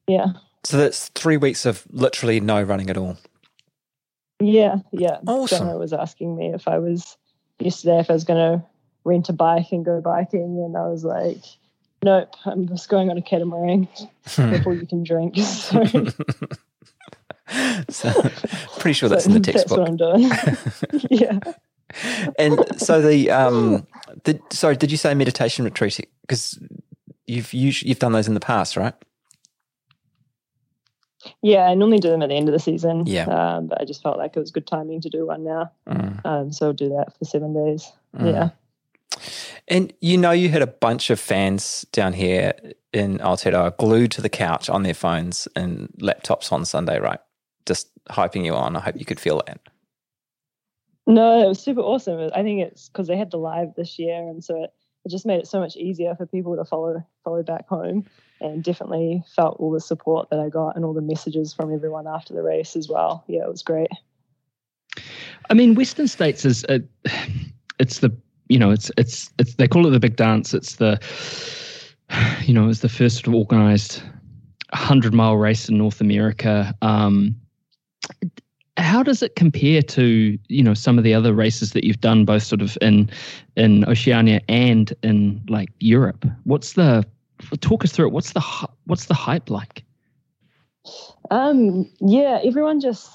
Yeah. 0.08 0.28
So 0.64 0.78
that's 0.78 1.10
three 1.10 1.38
weeks 1.38 1.66
of 1.66 1.86
literally 1.92 2.40
no 2.40 2.62
running 2.62 2.90
at 2.90 2.98
all. 2.98 3.18
Yeah, 4.40 4.78
yeah. 4.92 5.18
Awesome. 5.28 5.68
Was 5.78 5.94
asking 5.94 6.36
me 6.36 6.54
if 6.54 6.68
I 6.68 6.80
was 6.80 7.18
yesterday 7.60 8.00
if 8.00 8.10
I 8.10 8.14
was 8.14 8.24
going 8.24 8.40
to 8.40 8.66
rent 9.04 9.30
a 9.30 9.34
bike 9.34 9.72
and 9.72 9.84
go 9.84 10.02
biking, 10.02 10.64
and 10.66 10.78
I 10.78 10.88
was 10.88 11.04
like, 11.04 11.44
"Nope, 12.04 12.30
I'm 12.46 12.68
just 12.68 12.90
going 12.90 13.10
on 13.10 13.18
a 13.18 13.22
catamaran 13.22 13.88
before 14.24 14.74
you 14.74 14.86
can 14.86 15.04
drink." 15.04 15.36
So, 15.50 15.84
So, 17.90 18.12
pretty 18.78 18.94
sure 18.94 19.10
that's 19.10 19.26
in 19.26 19.34
the 19.34 19.40
textbook. 19.52 19.80
That's 19.80 19.80
what 19.80 19.90
I'm 19.90 19.98
doing. 19.98 20.30
yeah, 21.10 21.40
And 22.38 22.60
so 22.80 23.02
the 23.02 23.32
um, 23.32 23.88
the, 24.24 24.40
sorry, 24.52 24.76
did 24.76 24.92
you 24.92 24.98
say 24.98 25.14
meditation 25.16 25.66
retreat? 25.66 26.00
Because 26.22 26.60
you've 27.26 27.52
usually, 27.54 27.90
you've 27.90 27.98
done 28.00 28.12
those 28.12 28.28
in 28.28 28.36
the 28.36 28.40
past, 28.40 28.78
right? 28.78 28.94
Yeah. 31.42 31.68
I 31.68 31.74
normally 31.74 32.00
do 32.00 32.10
them 32.10 32.22
at 32.22 32.30
the 32.30 32.36
end 32.36 32.50
of 32.50 32.54
the 32.54 32.60
season. 32.60 33.06
Yeah. 33.06 33.26
um, 33.26 33.68
but 33.68 33.82
I 33.82 33.86
just 33.86 34.02
felt 34.02 34.18
like 34.18 34.36
it 34.36 34.40
was 34.40 34.52
good 34.52 34.68
timing 34.68 35.02
to 35.02 35.10
do 35.10 35.28
one 35.28 35.44
now. 35.44 35.72
Mm. 35.88 36.26
Um, 36.26 36.52
so 36.52 36.68
I'll 36.68 36.74
do 36.74 36.90
that 36.90 37.18
for 37.18 37.26
seven 37.26 37.54
days. 37.54 37.92
Mm. 38.18 38.34
Yeah. 38.34 38.50
And 39.68 39.94
you 40.02 40.18
know, 40.18 40.32
you 40.32 40.50
had 40.50 40.62
a 40.62 40.68
bunch 40.68 41.10
of 41.10 41.20
fans 41.20 41.86
down 41.92 42.14
here 42.14 42.54
in 42.94 43.20
Aotearoa 43.20 43.78
glued 43.78 44.12
to 44.12 44.22
the 44.22 44.30
couch 44.30 44.70
on 44.70 44.84
their 44.84 44.94
phones 44.94 45.48
and 45.56 45.90
laptops 46.02 46.52
on 46.52 46.66
Sunday, 46.66 47.00
right? 47.00 47.20
Just 47.66 47.90
hyping 48.10 48.46
you 48.46 48.56
on. 48.56 48.76
I 48.76 48.80
hope 48.80 48.98
you 48.98 49.06
could 49.06 49.20
feel 49.20 49.42
that. 49.46 49.60
No, 51.06 51.44
it 51.44 51.48
was 51.48 51.60
super 51.60 51.82
awesome. 51.82 52.30
I 52.34 52.44
think 52.44 52.62
it's 52.62 52.88
because 52.88 53.08
they 53.08 53.18
had 53.18 53.32
the 53.32 53.38
live 53.38 53.74
this 53.76 53.98
year, 53.98 54.16
and 54.28 54.44
so 54.44 54.64
it, 54.64 54.74
it 55.10 55.12
just 55.12 55.26
made 55.26 55.40
it 55.40 55.48
so 55.48 55.60
much 55.60 55.76
easier 55.76 56.16
for 56.16 56.28
people 56.28 56.56
to 56.56 56.64
follow 56.64 57.04
follow 57.24 57.42
back 57.42 57.68
home, 57.68 58.06
and 58.40 58.64
definitely 58.64 59.24
felt 59.36 59.58
all 59.60 59.72
the 59.72 59.80
support 59.80 60.30
that 60.30 60.40
I 60.40 60.50
got 60.50 60.76
and 60.76 60.86
all 60.86 60.94
the 60.94 61.02
messages 61.02 61.52
from 61.52 61.74
everyone 61.74 62.06
after 62.06 62.34
the 62.34 62.44
race 62.44 62.76
as 62.76 62.88
well. 62.88 63.24
Yeah, 63.28 63.42
it 63.42 63.50
was 63.50 63.64
great. 63.64 63.90
I 65.50 65.56
mean, 65.56 65.74
Western 65.74 66.08
States 66.08 66.46
is 66.46 66.64
uh, 66.66 66.80
it's 67.80 68.00
the 68.00 68.16
you 68.50 68.60
know 68.60 68.70
it's 68.70 68.92
it's 68.98 69.32
it's 69.40 69.56
they 69.56 69.68
call 69.68 69.88
it 69.88 69.92
the 69.92 70.00
big 70.00 70.16
dance. 70.16 70.54
It's 70.54 70.76
the 70.76 71.02
you 72.46 72.54
know 72.54 72.70
it's 72.70 72.82
the 72.82 72.90
first 72.90 73.16
sort 73.18 73.28
of 73.30 73.34
organized 73.34 74.04
hundred 74.74 75.16
mile 75.16 75.38
race 75.38 75.70
in 75.70 75.78
North 75.80 76.02
America. 76.02 76.76
Um, 76.84 77.36
how 78.80 79.04
does 79.04 79.22
it 79.22 79.36
compare 79.36 79.82
to 79.82 80.38
you 80.48 80.64
know 80.64 80.74
some 80.74 80.98
of 80.98 81.04
the 81.04 81.14
other 81.14 81.34
races 81.34 81.72
that 81.72 81.84
you've 81.84 82.02
done, 82.02 82.26
both 82.26 82.44
sort 82.44 82.62
of 82.62 82.78
in 82.82 83.10
in 83.56 83.86
Oceania 83.86 84.42
and 84.48 84.94
in 85.04 85.42
like 85.50 85.70
Europe? 85.80 86.26
What's 86.44 86.74
the 86.74 87.06
talk 87.62 87.84
us 87.84 87.92
through 87.92 88.08
it? 88.08 88.14
What's 88.14 88.34
the 88.34 88.42
what's 88.86 89.06
the 89.06 89.14
hype 89.14 89.50
like? 89.50 89.84
Um, 91.32 91.90
yeah, 92.00 92.40
everyone 92.44 92.80
just 92.80 93.12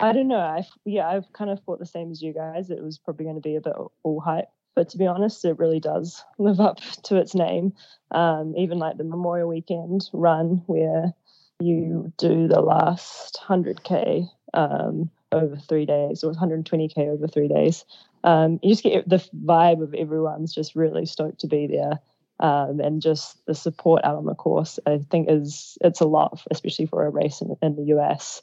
I 0.00 0.12
don't 0.12 0.28
know. 0.28 0.36
I 0.38 0.66
yeah, 0.84 1.08
I've 1.08 1.32
kind 1.32 1.50
of 1.50 1.60
thought 1.60 1.78
the 1.78 1.86
same 1.86 2.10
as 2.10 2.22
you 2.22 2.32
guys. 2.32 2.70
It 2.70 2.82
was 2.82 2.98
probably 2.98 3.24
going 3.24 3.36
to 3.36 3.42
be 3.42 3.56
a 3.56 3.60
bit 3.60 3.74
all 4.02 4.20
hype, 4.20 4.48
but 4.74 4.88
to 4.90 4.98
be 4.98 5.06
honest, 5.06 5.44
it 5.44 5.58
really 5.58 5.80
does 5.80 6.24
live 6.38 6.60
up 6.60 6.80
to 7.04 7.16
its 7.16 7.34
name. 7.34 7.72
Um, 8.10 8.54
even 8.56 8.78
like 8.78 8.96
the 8.96 9.04
Memorial 9.04 9.48
Weekend 9.48 10.08
run, 10.12 10.62
where 10.66 11.12
you 11.60 12.12
do 12.18 12.48
the 12.48 12.60
last 12.60 13.38
100k 13.46 14.28
um, 14.54 15.10
over 15.30 15.56
three 15.56 15.86
days, 15.86 16.22
or 16.24 16.32
120k 16.32 16.98
over 16.98 17.26
three 17.26 17.48
days. 17.48 17.84
Um, 18.24 18.60
you 18.62 18.70
just 18.70 18.84
get 18.84 19.08
the 19.08 19.24
vibe 19.44 19.82
of 19.82 19.94
everyone's 19.94 20.54
just 20.54 20.76
really 20.76 21.06
stoked 21.06 21.40
to 21.40 21.46
be 21.46 21.66
there. 21.66 22.00
Um, 22.40 22.80
and 22.80 23.00
just 23.00 23.44
the 23.46 23.54
support 23.54 24.04
out 24.04 24.16
on 24.16 24.26
the 24.26 24.34
course, 24.34 24.80
I 24.84 24.98
think 25.10 25.28
is 25.30 25.78
it's 25.80 26.00
a 26.00 26.06
lot, 26.06 26.42
especially 26.50 26.86
for 26.86 27.06
a 27.06 27.10
race 27.10 27.40
in, 27.40 27.56
in 27.62 27.76
the 27.76 27.96
US 27.96 28.42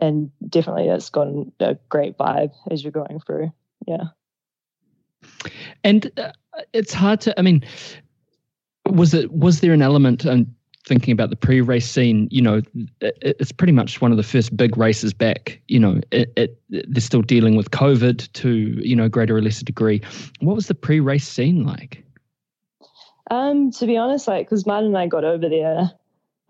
and 0.00 0.30
definitely 0.48 0.88
it's 0.88 1.10
got 1.10 1.28
a 1.60 1.78
great 1.88 2.16
vibe 2.18 2.52
as 2.70 2.82
you're 2.82 2.92
going 2.92 3.20
through. 3.20 3.52
Yeah. 3.86 4.04
And 5.84 6.10
uh, 6.18 6.32
it's 6.72 6.92
hard 6.92 7.20
to. 7.22 7.38
I 7.38 7.42
mean, 7.42 7.64
was 8.90 9.14
it 9.14 9.32
was 9.32 9.60
there 9.60 9.72
an 9.72 9.82
element 9.82 10.24
and 10.24 10.52
thinking 10.86 11.12
about 11.12 11.30
the 11.30 11.36
pre-race 11.36 11.88
scene? 11.88 12.28
You 12.30 12.42
know, 12.42 12.62
it, 13.00 13.18
it's 13.20 13.52
pretty 13.52 13.72
much 13.72 14.00
one 14.00 14.10
of 14.10 14.16
the 14.16 14.22
first 14.22 14.56
big 14.56 14.76
races 14.76 15.12
back. 15.12 15.60
You 15.68 15.80
know, 15.80 16.00
it, 16.10 16.32
it, 16.36 16.60
they're 16.70 17.00
still 17.00 17.22
dealing 17.22 17.56
with 17.56 17.70
COVID 17.70 18.32
to 18.32 18.50
you 18.50 18.96
know 18.96 19.08
greater 19.08 19.36
or 19.36 19.42
lesser 19.42 19.64
degree. 19.64 20.00
What 20.40 20.56
was 20.56 20.68
the 20.68 20.74
pre-race 20.74 21.28
scene 21.28 21.64
like? 21.64 22.02
Um, 23.30 23.72
to 23.72 23.86
be 23.86 23.96
honest, 23.96 24.28
like 24.28 24.46
because 24.46 24.66
Martin 24.66 24.88
and 24.88 24.98
I 24.98 25.06
got 25.08 25.24
over 25.24 25.48
there 25.48 25.90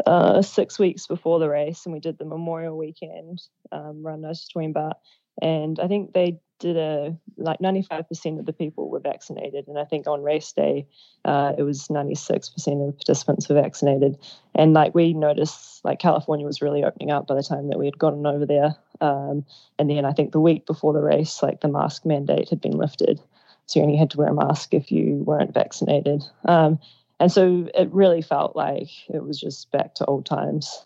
uh, 0.04 0.42
six 0.42 0.78
weeks 0.78 1.06
before 1.06 1.38
the 1.38 1.48
race, 1.48 1.86
and 1.86 1.92
we 1.92 2.00
did 2.00 2.18
the 2.18 2.26
Memorial 2.26 2.76
Weekend 2.76 3.40
um, 3.72 4.04
run 4.04 4.20
Nose 4.20 4.46
Toowoomba. 4.54 4.92
And 5.40 5.78
I 5.80 5.88
think 5.88 6.12
they 6.12 6.40
did 6.58 6.76
a 6.76 7.16
like 7.36 7.58
95% 7.58 8.38
of 8.38 8.46
the 8.46 8.52
people 8.52 8.88
were 8.88 9.00
vaccinated, 9.00 9.68
and 9.68 9.78
I 9.78 9.84
think 9.84 10.06
on 10.06 10.22
race 10.22 10.52
day 10.52 10.86
uh, 11.24 11.52
it 11.58 11.62
was 11.62 11.88
96% 11.88 12.48
of 12.48 12.86
the 12.86 12.92
participants 12.92 13.48
were 13.48 13.60
vaccinated. 13.60 14.16
And 14.54 14.72
like 14.72 14.94
we 14.94 15.12
noticed, 15.12 15.84
like 15.84 15.98
California 15.98 16.46
was 16.46 16.62
really 16.62 16.82
opening 16.82 17.10
up 17.10 17.26
by 17.26 17.34
the 17.34 17.42
time 17.42 17.68
that 17.68 17.78
we 17.78 17.84
had 17.84 17.98
gotten 17.98 18.26
over 18.26 18.46
there. 18.46 18.74
Um, 19.00 19.44
and 19.78 19.90
then 19.90 20.06
I 20.06 20.12
think 20.12 20.32
the 20.32 20.40
week 20.40 20.64
before 20.64 20.94
the 20.94 21.02
race, 21.02 21.42
like 21.42 21.60
the 21.60 21.68
mask 21.68 22.06
mandate 22.06 22.48
had 22.48 22.60
been 22.60 22.78
lifted, 22.78 23.20
so 23.66 23.80
you 23.80 23.84
only 23.84 23.98
had 23.98 24.10
to 24.10 24.18
wear 24.18 24.28
a 24.28 24.34
mask 24.34 24.72
if 24.72 24.90
you 24.90 25.16
weren't 25.26 25.52
vaccinated. 25.52 26.22
Um, 26.46 26.78
and 27.18 27.32
so 27.32 27.68
it 27.74 27.92
really 27.92 28.22
felt 28.22 28.56
like 28.56 28.88
it 29.08 29.22
was 29.22 29.40
just 29.40 29.70
back 29.72 29.94
to 29.96 30.04
old 30.06 30.26
times 30.26 30.84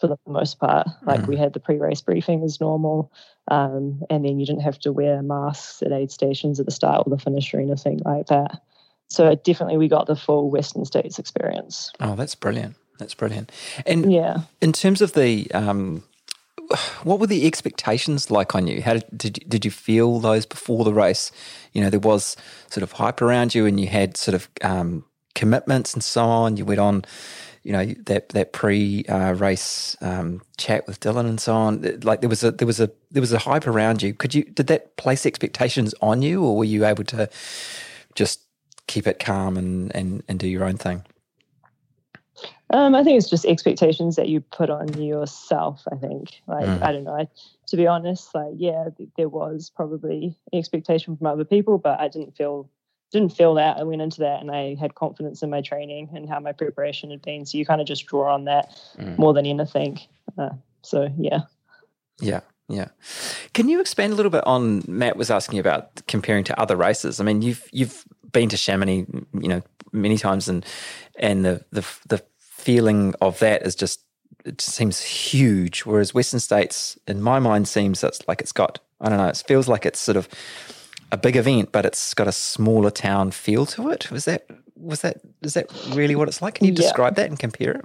for 0.00 0.08
the 0.08 0.16
most 0.26 0.58
part. 0.58 0.88
Like 1.02 1.20
mm. 1.20 1.28
we 1.28 1.36
had 1.36 1.52
the 1.52 1.60
pre-race 1.60 2.00
briefing 2.00 2.42
as 2.42 2.60
normal, 2.60 3.12
um, 3.48 4.02
and 4.10 4.24
then 4.24 4.38
you 4.38 4.46
didn't 4.46 4.62
have 4.62 4.78
to 4.80 4.92
wear 4.92 5.22
masks 5.22 5.82
at 5.82 5.92
aid 5.92 6.10
stations 6.10 6.58
at 6.60 6.66
the 6.66 6.72
start 6.72 7.06
or 7.06 7.10
the 7.10 7.22
finish 7.22 7.52
or 7.54 7.60
anything 7.60 8.00
like 8.04 8.26
that. 8.26 8.60
So 9.08 9.34
definitely, 9.34 9.76
we 9.76 9.88
got 9.88 10.06
the 10.06 10.16
full 10.16 10.50
Western 10.50 10.84
States 10.84 11.18
experience. 11.18 11.92
Oh, 12.00 12.16
that's 12.16 12.34
brilliant! 12.34 12.76
That's 12.98 13.14
brilliant. 13.14 13.52
And 13.86 14.12
yeah, 14.12 14.38
in 14.60 14.72
terms 14.72 15.00
of 15.00 15.12
the, 15.12 15.50
um, 15.52 16.02
what 17.04 17.20
were 17.20 17.28
the 17.28 17.46
expectations 17.46 18.30
like 18.30 18.54
on 18.54 18.66
you? 18.66 18.82
How 18.82 18.94
did 18.94 19.04
did 19.16 19.38
you, 19.38 19.48
did 19.48 19.64
you 19.64 19.70
feel 19.70 20.18
those 20.18 20.44
before 20.44 20.84
the 20.84 20.92
race? 20.92 21.30
You 21.72 21.82
know, 21.82 21.90
there 21.90 22.00
was 22.00 22.36
sort 22.68 22.82
of 22.82 22.92
hype 22.92 23.22
around 23.22 23.54
you, 23.54 23.66
and 23.66 23.78
you 23.78 23.86
had 23.86 24.16
sort 24.16 24.34
of 24.34 24.48
um, 24.62 25.04
commitments 25.36 25.94
and 25.94 26.02
so 26.02 26.24
on. 26.24 26.56
You 26.56 26.64
went 26.64 26.80
on, 26.80 27.04
you 27.66 27.72
know, 27.72 27.84
that 28.04 28.28
that 28.28 28.52
pre 28.52 29.04
uh, 29.06 29.32
race 29.32 29.96
um, 30.00 30.40
chat 30.56 30.86
with 30.86 31.00
Dylan 31.00 31.28
and 31.28 31.40
so 31.40 31.52
on. 31.52 31.82
Like 32.04 32.20
there 32.20 32.30
was 32.30 32.44
a 32.44 32.52
there 32.52 32.66
was 32.66 32.78
a 32.78 32.92
there 33.10 33.20
was 33.20 33.32
a 33.32 33.38
hype 33.38 33.66
around 33.66 34.02
you. 34.02 34.14
Could 34.14 34.36
you 34.36 34.44
did 34.44 34.68
that 34.68 34.96
place 34.96 35.26
expectations 35.26 35.92
on 36.00 36.22
you, 36.22 36.44
or 36.44 36.56
were 36.56 36.64
you 36.64 36.86
able 36.86 37.02
to 37.04 37.28
just 38.14 38.42
keep 38.86 39.08
it 39.08 39.18
calm 39.18 39.56
and 39.56 39.92
and 39.96 40.22
and 40.28 40.38
do 40.38 40.46
your 40.46 40.62
own 40.62 40.76
thing? 40.76 41.04
Um, 42.70 42.94
I 42.94 43.02
think 43.02 43.18
it's 43.18 43.30
just 43.30 43.44
expectations 43.44 44.14
that 44.14 44.28
you 44.28 44.40
put 44.40 44.70
on 44.70 45.02
yourself. 45.02 45.82
I 45.90 45.96
think, 45.96 46.40
like, 46.46 46.66
mm. 46.66 46.82
I 46.82 46.92
don't 46.92 47.04
know. 47.04 47.16
I, 47.16 47.26
to 47.66 47.76
be 47.76 47.88
honest, 47.88 48.32
like, 48.32 48.54
yeah, 48.56 48.90
there 49.16 49.28
was 49.28 49.72
probably 49.74 50.36
expectation 50.52 51.16
from 51.16 51.26
other 51.26 51.44
people, 51.44 51.78
but 51.78 51.98
I 51.98 52.06
didn't 52.06 52.36
feel 52.36 52.68
didn't 53.12 53.30
feel 53.30 53.54
that. 53.54 53.76
I 53.76 53.82
went 53.82 54.02
into 54.02 54.20
that 54.20 54.40
and 54.40 54.50
I 54.50 54.74
had 54.74 54.94
confidence 54.94 55.42
in 55.42 55.50
my 55.50 55.60
training 55.60 56.10
and 56.14 56.28
how 56.28 56.40
my 56.40 56.52
preparation 56.52 57.10
had 57.10 57.22
been. 57.22 57.46
So 57.46 57.58
you 57.58 57.64
kind 57.64 57.80
of 57.80 57.86
just 57.86 58.06
draw 58.06 58.34
on 58.34 58.44
that 58.44 58.76
mm. 58.98 59.16
more 59.18 59.32
than 59.32 59.46
anything. 59.46 60.00
Uh, 60.36 60.50
so 60.82 61.08
yeah. 61.16 61.40
Yeah. 62.20 62.40
Yeah. 62.68 62.88
Can 63.54 63.68
you 63.68 63.80
expand 63.80 64.12
a 64.12 64.16
little 64.16 64.30
bit 64.30 64.44
on 64.44 64.82
Matt 64.88 65.16
was 65.16 65.30
asking 65.30 65.60
about 65.60 66.04
comparing 66.08 66.42
to 66.44 66.60
other 66.60 66.74
races? 66.76 67.20
I 67.20 67.24
mean, 67.24 67.42
you've 67.42 67.68
you've 67.70 68.04
been 68.32 68.48
to 68.48 68.56
Chamonix, 68.56 69.06
you 69.34 69.48
know, 69.48 69.62
many 69.92 70.18
times 70.18 70.48
and 70.48 70.64
and 71.18 71.44
the 71.44 71.64
the 71.70 71.86
the 72.08 72.24
feeling 72.38 73.14
of 73.20 73.38
that 73.38 73.62
is 73.62 73.76
just 73.76 74.00
it 74.44 74.60
seems 74.60 75.00
huge 75.00 75.80
whereas 75.80 76.14
Western 76.14 76.40
States 76.40 76.98
in 77.06 77.22
my 77.22 77.38
mind 77.38 77.68
seems 77.68 78.00
that's 78.00 78.26
like 78.26 78.40
it's 78.40 78.52
got 78.52 78.80
I 79.00 79.08
don't 79.08 79.18
know, 79.18 79.28
it 79.28 79.42
feels 79.46 79.68
like 79.68 79.86
it's 79.86 80.00
sort 80.00 80.16
of 80.16 80.28
a 81.12 81.16
big 81.16 81.36
event, 81.36 81.72
but 81.72 81.86
it's 81.86 82.14
got 82.14 82.28
a 82.28 82.32
smaller 82.32 82.90
town 82.90 83.30
feel 83.30 83.66
to 83.66 83.90
it. 83.90 84.10
Was 84.10 84.24
that 84.24 84.46
was 84.76 85.00
that 85.02 85.20
is 85.42 85.54
that 85.54 85.70
really 85.94 86.16
what 86.16 86.28
it's 86.28 86.42
like? 86.42 86.56
Can 86.56 86.66
you 86.66 86.72
describe 86.72 87.16
that 87.16 87.28
and 87.28 87.38
compare 87.38 87.72
it? 87.72 87.84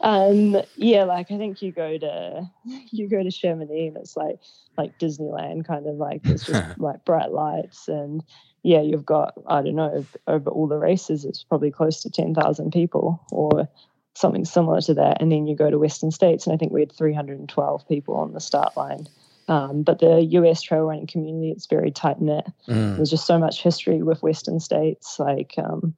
Um, 0.00 0.60
yeah, 0.74 1.04
like 1.04 1.30
I 1.30 1.38
think 1.38 1.62
you 1.62 1.70
go 1.70 1.96
to 1.96 2.50
you 2.90 3.08
go 3.08 3.22
to 3.22 3.30
Chamonix 3.30 3.88
and 3.88 3.96
it's 3.96 4.16
like 4.16 4.38
like 4.76 4.98
Disneyland, 4.98 5.66
kind 5.66 5.86
of 5.86 5.96
like 5.96 6.22
it's 6.24 6.46
just 6.46 6.78
like 6.78 7.04
bright 7.04 7.32
lights 7.32 7.88
and 7.88 8.22
yeah, 8.62 8.80
you've 8.80 9.06
got 9.06 9.34
I 9.46 9.62
don't 9.62 9.76
know 9.76 10.04
over 10.26 10.50
all 10.50 10.66
the 10.66 10.78
races, 10.78 11.24
it's 11.24 11.44
probably 11.44 11.70
close 11.70 12.02
to 12.02 12.10
ten 12.10 12.34
thousand 12.34 12.72
people 12.72 13.24
or 13.30 13.68
something 14.14 14.44
similar 14.44 14.80
to 14.82 14.94
that. 14.94 15.20
And 15.20 15.32
then 15.32 15.46
you 15.46 15.56
go 15.56 15.70
to 15.70 15.78
Western 15.78 16.10
States, 16.10 16.46
and 16.46 16.54
I 16.54 16.56
think 16.56 16.72
we 16.72 16.80
had 16.80 16.92
three 16.92 17.14
hundred 17.14 17.38
and 17.38 17.48
twelve 17.48 17.86
people 17.88 18.16
on 18.16 18.32
the 18.32 18.40
start 18.40 18.76
line. 18.76 19.08
Um, 19.48 19.82
but 19.82 19.98
the 19.98 20.22
US 20.22 20.62
trail 20.62 20.82
running 20.82 21.06
community, 21.06 21.50
it's 21.50 21.66
very 21.66 21.90
tight 21.90 22.20
knit. 22.20 22.46
Mm. 22.68 22.96
There's 22.96 23.10
just 23.10 23.26
so 23.26 23.38
much 23.38 23.62
history 23.62 24.02
with 24.02 24.22
Western 24.22 24.60
states. 24.60 25.18
Like, 25.18 25.54
um, 25.58 25.94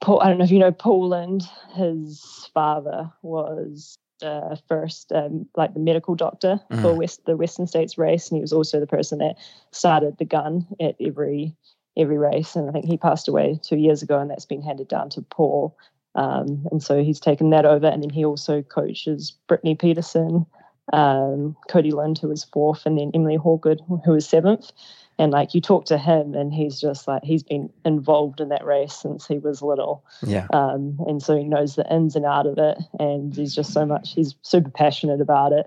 Paul, 0.00 0.20
I 0.20 0.28
don't 0.28 0.38
know 0.38 0.44
if 0.44 0.50
you 0.50 0.58
know 0.58 0.72
Paul 0.72 1.08
Lind, 1.08 1.48
his 1.74 2.50
father 2.54 3.10
was 3.22 3.98
uh, 4.22 4.56
first, 4.68 5.12
um, 5.12 5.46
like 5.56 5.74
the 5.74 5.80
medical 5.80 6.14
doctor 6.14 6.60
mm. 6.70 6.82
for 6.82 6.94
West, 6.94 7.24
the 7.26 7.36
Western 7.36 7.66
States 7.66 7.96
race, 7.98 8.28
and 8.28 8.36
he 8.36 8.40
was 8.40 8.52
also 8.52 8.80
the 8.80 8.86
person 8.86 9.18
that 9.18 9.36
started 9.72 10.18
the 10.18 10.24
gun 10.24 10.66
at 10.80 10.96
every 11.00 11.54
every 11.96 12.18
race. 12.18 12.56
And 12.56 12.68
I 12.68 12.72
think 12.72 12.84
he 12.84 12.96
passed 12.96 13.28
away 13.28 13.58
two 13.62 13.76
years 13.76 14.02
ago, 14.02 14.18
and 14.18 14.30
that's 14.30 14.46
been 14.46 14.62
handed 14.62 14.88
down 14.88 15.10
to 15.10 15.22
Paul. 15.22 15.76
Um, 16.14 16.66
and 16.70 16.82
so 16.82 17.02
he's 17.02 17.20
taken 17.20 17.50
that 17.50 17.64
over, 17.64 17.86
and 17.86 18.02
then 18.02 18.10
he 18.10 18.24
also 18.24 18.62
coaches 18.62 19.32
Brittany 19.46 19.74
Peterson 19.74 20.46
um, 20.92 21.56
Cody 21.68 21.90
Lind, 21.90 22.18
who 22.18 22.28
was 22.28 22.44
fourth, 22.44 22.86
and 22.86 22.98
then 22.98 23.10
Emily 23.14 23.38
Hawgood, 23.38 23.80
who 24.04 24.12
was 24.12 24.28
seventh. 24.28 24.72
And 25.18 25.32
like 25.32 25.54
you 25.54 25.60
talk 25.60 25.84
to 25.86 25.98
him, 25.98 26.34
and 26.34 26.52
he's 26.52 26.80
just 26.80 27.06
like 27.06 27.22
he's 27.22 27.42
been 27.42 27.70
involved 27.84 28.40
in 28.40 28.48
that 28.48 28.64
race 28.64 28.94
since 28.94 29.26
he 29.26 29.38
was 29.38 29.60
little. 29.60 30.02
Yeah. 30.22 30.46
Um, 30.52 30.98
and 31.06 31.22
so 31.22 31.36
he 31.36 31.44
knows 31.44 31.76
the 31.76 31.86
ins 31.92 32.16
and 32.16 32.24
out 32.24 32.46
of 32.46 32.56
it, 32.56 32.78
and 32.98 33.34
he's 33.34 33.54
just 33.54 33.72
so 33.72 33.84
much. 33.84 34.14
He's 34.14 34.34
super 34.42 34.70
passionate 34.70 35.20
about 35.20 35.52
it. 35.52 35.66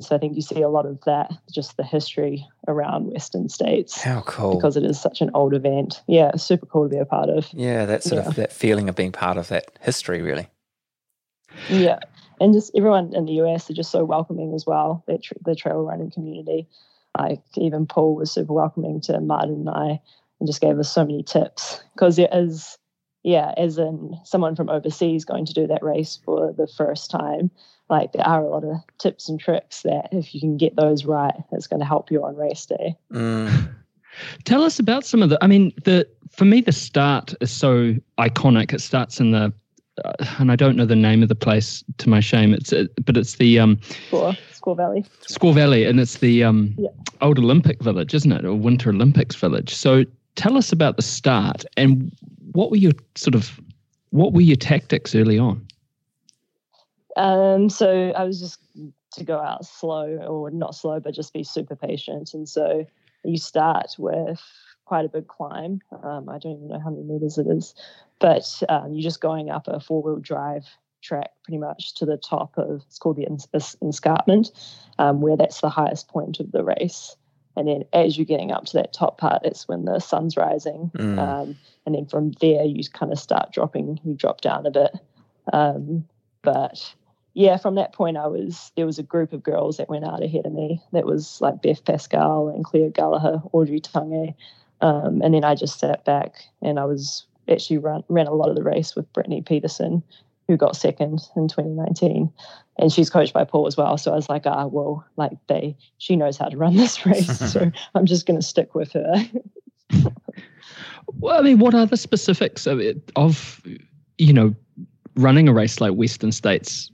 So 0.00 0.14
I 0.14 0.18
think 0.18 0.36
you 0.36 0.42
see 0.42 0.60
a 0.60 0.68
lot 0.68 0.84
of 0.84 1.00
that, 1.06 1.30
just 1.50 1.76
the 1.78 1.82
history 1.82 2.46
around 2.68 3.12
Western 3.12 3.48
states. 3.48 4.00
How 4.00 4.22
cool! 4.22 4.54
Because 4.54 4.76
it 4.76 4.84
is 4.84 5.00
such 5.00 5.20
an 5.20 5.30
old 5.34 5.54
event. 5.54 6.02
Yeah, 6.06 6.34
super 6.36 6.66
cool 6.66 6.84
to 6.84 6.88
be 6.88 6.98
a 6.98 7.06
part 7.06 7.28
of. 7.28 7.48
Yeah, 7.52 7.84
that 7.86 8.02
sort 8.02 8.22
yeah. 8.22 8.28
of 8.28 8.36
that 8.36 8.52
feeling 8.52 8.88
of 8.88 8.94
being 8.94 9.12
part 9.12 9.36
of 9.36 9.48
that 9.48 9.70
history, 9.80 10.22
really. 10.22 10.48
Yeah, 11.70 11.98
and 12.40 12.52
just 12.52 12.70
everyone 12.76 13.14
in 13.14 13.26
the 13.26 13.34
US 13.34 13.70
are 13.70 13.74
just 13.74 13.90
so 13.90 14.04
welcoming 14.04 14.54
as 14.54 14.66
well. 14.66 15.04
The, 15.06 15.18
the 15.44 15.54
trail 15.54 15.82
running 15.82 16.10
community, 16.10 16.68
like 17.18 17.42
even 17.56 17.86
Paul 17.86 18.14
was 18.16 18.32
super 18.32 18.52
welcoming 18.52 19.00
to 19.02 19.20
Martin 19.20 19.66
and 19.66 19.70
I. 19.70 20.00
and 20.40 20.46
just 20.46 20.60
gave 20.60 20.78
us 20.78 20.92
so 20.92 21.04
many 21.04 21.22
tips 21.22 21.82
because 21.94 22.16
there 22.16 22.28
is 22.32 22.78
yeah 23.22 23.52
as 23.56 23.78
in 23.78 24.14
someone 24.24 24.54
from 24.54 24.68
overseas 24.68 25.24
going 25.24 25.46
to 25.46 25.54
do 25.54 25.66
that 25.66 25.82
race 25.82 26.18
for 26.24 26.52
the 26.52 26.66
first 26.66 27.10
time 27.10 27.50
like 27.88 28.12
there 28.12 28.26
are 28.26 28.44
a 28.44 28.48
lot 28.48 28.64
of 28.64 28.76
tips 28.98 29.28
and 29.28 29.40
tricks 29.40 29.82
that 29.82 30.08
if 30.12 30.34
you 30.34 30.40
can 30.40 30.56
get 30.56 30.76
those 30.76 31.04
right 31.04 31.34
it's 31.52 31.66
going 31.66 31.80
to 31.80 31.86
help 31.86 32.10
you 32.10 32.22
on 32.24 32.36
race 32.36 32.66
day 32.66 32.94
Mm. 33.12 33.74
Tell 34.44 34.62
us 34.62 34.78
about 34.78 35.04
some 35.04 35.22
of 35.22 35.28
the. 35.28 35.38
I 35.42 35.46
mean, 35.46 35.72
the 35.84 36.08
for 36.30 36.44
me 36.44 36.62
the 36.62 36.72
start 36.72 37.34
is 37.40 37.50
so 37.50 37.94
iconic. 38.18 38.72
It 38.72 38.80
starts 38.80 39.20
in 39.20 39.32
the, 39.32 39.52
and 40.38 40.52
I 40.52 40.56
don't 40.56 40.76
know 40.76 40.86
the 40.86 40.96
name 40.96 41.22
of 41.22 41.28
the 41.28 41.34
place 41.34 41.84
to 41.98 42.08
my 42.08 42.20
shame. 42.20 42.52
It's 42.52 42.72
uh, 42.72 42.86
but 43.04 43.16
it's 43.16 43.36
the 43.36 43.58
um, 43.58 43.76
Squaw 44.10 44.76
Valley. 44.76 45.04
Squaw 45.22 45.54
Valley, 45.54 45.84
and 45.84 46.00
it's 46.00 46.18
the 46.18 46.44
um, 46.44 46.74
Yeah. 46.78 46.90
old 47.20 47.38
Olympic 47.38 47.82
Village, 47.82 48.14
isn't 48.14 48.32
it, 48.32 48.44
or 48.44 48.54
Winter 48.54 48.90
Olympics 48.90 49.36
Village? 49.36 49.74
So 49.74 50.04
tell 50.34 50.56
us 50.56 50.72
about 50.72 50.96
the 50.96 51.02
start 51.02 51.64
and 51.76 52.12
what 52.52 52.70
were 52.70 52.76
your 52.76 52.92
sort 53.14 53.34
of 53.34 53.60
what 54.10 54.32
were 54.32 54.40
your 54.40 54.56
tactics 54.56 55.14
early 55.14 55.38
on? 55.38 55.66
Um, 57.16 57.68
so 57.70 58.12
I 58.16 58.24
was 58.24 58.40
just 58.40 58.60
to 59.14 59.24
go 59.24 59.38
out 59.38 59.64
slow, 59.64 60.18
or 60.28 60.50
not 60.50 60.74
slow, 60.74 61.00
but 61.00 61.14
just 61.14 61.32
be 61.32 61.42
super 61.42 61.74
patient. 61.74 62.34
And 62.34 62.48
so 62.48 62.86
you 63.24 63.38
start 63.38 63.94
with 63.98 64.40
quite 64.86 65.04
a 65.04 65.08
big 65.08 65.28
climb. 65.28 65.80
Um, 66.02 66.28
I 66.28 66.38
don't 66.38 66.52
even 66.52 66.68
know 66.68 66.80
how 66.80 66.90
many 66.90 67.02
meters 67.02 67.36
it 67.36 67.46
is, 67.46 67.74
but 68.18 68.62
um, 68.68 68.92
you're 68.92 69.02
just 69.02 69.20
going 69.20 69.50
up 69.50 69.68
a 69.68 69.80
four 69.80 70.02
wheel 70.02 70.18
drive 70.20 70.64
track 71.02 71.30
pretty 71.44 71.58
much 71.58 71.94
to 71.96 72.06
the 72.06 72.16
top 72.16 72.56
of 72.56 72.82
it's 72.86 72.98
called 72.98 73.16
the 73.16 73.26
es- 73.30 73.48
es- 73.52 73.76
escarpment, 73.86 74.50
um, 74.98 75.20
where 75.20 75.36
that's 75.36 75.60
the 75.60 75.68
highest 75.68 76.08
point 76.08 76.40
of 76.40 76.50
the 76.52 76.64
race. 76.64 77.16
And 77.56 77.68
then 77.68 77.84
as 77.92 78.16
you're 78.18 78.26
getting 78.26 78.52
up 78.52 78.66
to 78.66 78.72
that 78.74 78.92
top 78.92 79.18
part, 79.18 79.44
it's 79.44 79.66
when 79.66 79.84
the 79.86 79.98
sun's 79.98 80.36
rising. 80.36 80.90
Mm. 80.94 81.18
Um, 81.18 81.56
and 81.86 81.94
then 81.94 82.06
from 82.06 82.32
there, 82.40 82.64
you 82.64 82.82
kind 82.92 83.12
of 83.12 83.18
start 83.18 83.52
dropping, 83.52 83.98
you 84.04 84.14
drop 84.14 84.40
down 84.42 84.66
a 84.66 84.70
bit. 84.70 84.92
Um, 85.52 86.06
but 86.42 86.94
yeah, 87.32 87.56
from 87.56 87.76
that 87.76 87.92
point, 87.92 88.16
I 88.16 88.26
was 88.26 88.72
there 88.76 88.86
was 88.86 88.98
a 88.98 89.02
group 89.02 89.32
of 89.32 89.42
girls 89.42 89.78
that 89.78 89.88
went 89.88 90.04
out 90.04 90.22
ahead 90.22 90.46
of 90.46 90.52
me. 90.52 90.82
That 90.92 91.06
was 91.06 91.40
like 91.40 91.62
Beth 91.62 91.84
Pascall 91.84 92.54
and 92.54 92.64
Claire 92.64 92.90
Gallagher, 92.90 93.42
Audrey 93.52 93.80
Tanguy, 93.80 94.34
um, 94.80 95.22
and 95.22 95.34
then 95.34 95.44
I 95.44 95.54
just 95.54 95.78
sat 95.78 96.04
back 96.04 96.34
and 96.62 96.78
I 96.78 96.84
was 96.84 97.26
actually 97.48 97.78
run, 97.78 98.04
ran 98.08 98.26
a 98.26 98.34
lot 98.34 98.48
of 98.48 98.56
the 98.56 98.62
race 98.62 98.94
with 98.94 99.10
Brittany 99.12 99.42
Peterson, 99.42 100.02
who 100.48 100.56
got 100.56 100.76
second 100.76 101.20
in 101.34 101.48
2019, 101.48 102.32
and 102.78 102.92
she's 102.92 103.10
coached 103.10 103.32
by 103.32 103.44
Paul 103.44 103.66
as 103.66 103.76
well. 103.76 103.98
So 103.98 104.12
I 104.12 104.16
was 104.16 104.28
like, 104.28 104.46
ah, 104.46 104.66
well, 104.66 105.04
like 105.16 105.32
they, 105.48 105.76
she 105.98 106.16
knows 106.16 106.36
how 106.36 106.48
to 106.48 106.56
run 106.56 106.76
this 106.76 107.04
race, 107.06 107.38
so 107.52 107.70
I'm 107.94 108.06
just 108.06 108.26
going 108.26 108.38
to 108.38 108.46
stick 108.46 108.74
with 108.74 108.92
her. 108.92 109.24
Well, 111.18 111.38
I 111.38 111.42
mean, 111.42 111.58
what 111.58 111.74
are 111.74 111.86
the 111.86 111.96
specifics 111.96 112.66
of 112.66 112.80
it, 112.80 113.10
of 113.16 113.62
you 114.18 114.32
know 114.32 114.54
running 115.16 115.48
a 115.48 115.52
race 115.52 115.80
like 115.80 115.92
Western 115.94 116.32
States? 116.32 116.90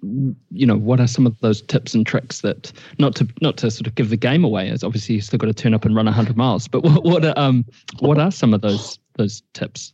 You 0.51 0.66
know, 0.66 0.77
what 0.77 1.01
are 1.01 1.07
some 1.07 1.27
of 1.27 1.39
those 1.41 1.62
tips 1.62 1.95
and 1.95 2.07
tricks 2.07 2.41
that 2.41 2.73
not 2.99 3.14
to 3.16 3.29
not 3.41 3.57
to 3.59 3.70
sort 3.70 3.87
of 3.87 3.95
give 3.95 4.11
the 4.11 4.16
game 4.16 4.45
away? 4.45 4.70
As 4.70 4.83
obviously 4.83 5.16
you 5.16 5.20
still 5.20 5.39
got 5.39 5.47
to 5.47 5.55
turn 5.55 5.75
up 5.75 5.85
and 5.85 5.95
run 5.95 6.07
hundred 6.07 6.37
miles, 6.37 6.68
but 6.68 6.83
what 6.83 7.05
what 7.05 7.25
are, 7.25 7.35
um 7.37 7.64
what 8.01 8.18
are 8.18 8.31
some 8.31 8.55
of 8.55 8.61
those 8.61 8.99
those 9.16 9.43
tips? 9.53 9.93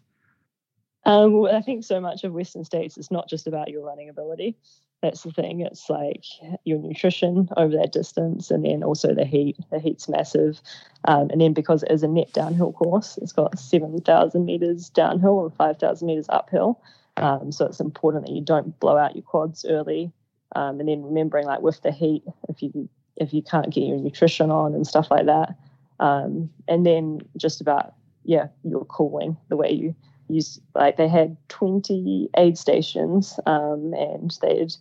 Um, 1.05 1.39
well, 1.39 1.57
I 1.57 1.63
think 1.63 1.85
so 1.85 2.01
much 2.01 2.25
of 2.25 2.33
Western 2.33 2.65
States 2.65 2.99
is 2.99 3.11
not 3.11 3.29
just 3.29 3.47
about 3.47 3.69
your 3.69 3.85
running 3.85 4.09
ability. 4.09 4.57
That's 5.01 5.23
the 5.23 5.31
thing. 5.31 5.61
It's 5.61 5.89
like 5.89 6.25
your 6.65 6.81
nutrition 6.81 7.49
over 7.57 7.77
that 7.77 7.93
distance, 7.93 8.51
and 8.51 8.65
then 8.65 8.83
also 8.83 9.15
the 9.15 9.25
heat. 9.25 9.57
The 9.71 9.79
heat's 9.79 10.09
massive, 10.09 10.61
um, 11.05 11.31
and 11.31 11.41
then 11.41 11.53
because 11.53 11.85
it 11.85 11.93
is 11.93 12.03
a 12.03 12.09
net 12.09 12.33
downhill 12.33 12.73
course, 12.73 13.17
it's 13.23 13.33
got 13.33 13.59
seven 13.59 14.01
thousand 14.01 14.45
meters 14.45 14.91
downhill 14.91 15.45
and 15.45 15.55
five 15.55 15.79
thousand 15.79 16.09
meters 16.09 16.27
uphill. 16.31 16.83
Um, 17.23 17.53
so 17.53 17.67
it's 17.67 17.81
important 17.81 18.27
that 18.27 18.33
you 18.33 18.43
don't 18.43 18.79
blow 18.81 18.97
out 18.97 19.15
your 19.17 19.23
quads 19.25 19.65
early, 19.69 20.13
um, 20.57 20.81
and 20.81 20.89
then 20.89 21.03
remembering 21.03 21.47
like 21.47 21.61
with 21.61 21.81
the 21.83 21.93
heat, 21.93 22.23
if 22.49 22.63
you 22.63 22.89
if 23.17 23.33
you 23.35 23.43
can't 23.43 23.73
get 23.73 23.83
your 23.85 23.99
nutrition 23.99 24.51
on 24.51 24.75
and 24.75 24.87
stuff 24.87 25.11
like 25.11 25.27
that, 25.27 25.57
um, 26.01 26.51
and 26.69 26.87
then 26.87 27.21
just 27.37 27.61
about 27.61 27.95
yeah 28.25 28.49
your 28.63 28.85
cooling, 28.85 29.37
the 29.49 29.57
way 29.57 29.71
you 29.71 29.95
use 30.29 30.61
like 30.75 30.97
they 30.97 31.09
had 31.09 31.37
20 31.49 32.29
aid 32.37 32.59
stations 32.59 33.41
um, 33.47 33.93
and 33.95 34.37
they 34.43 34.59
had 34.59 34.73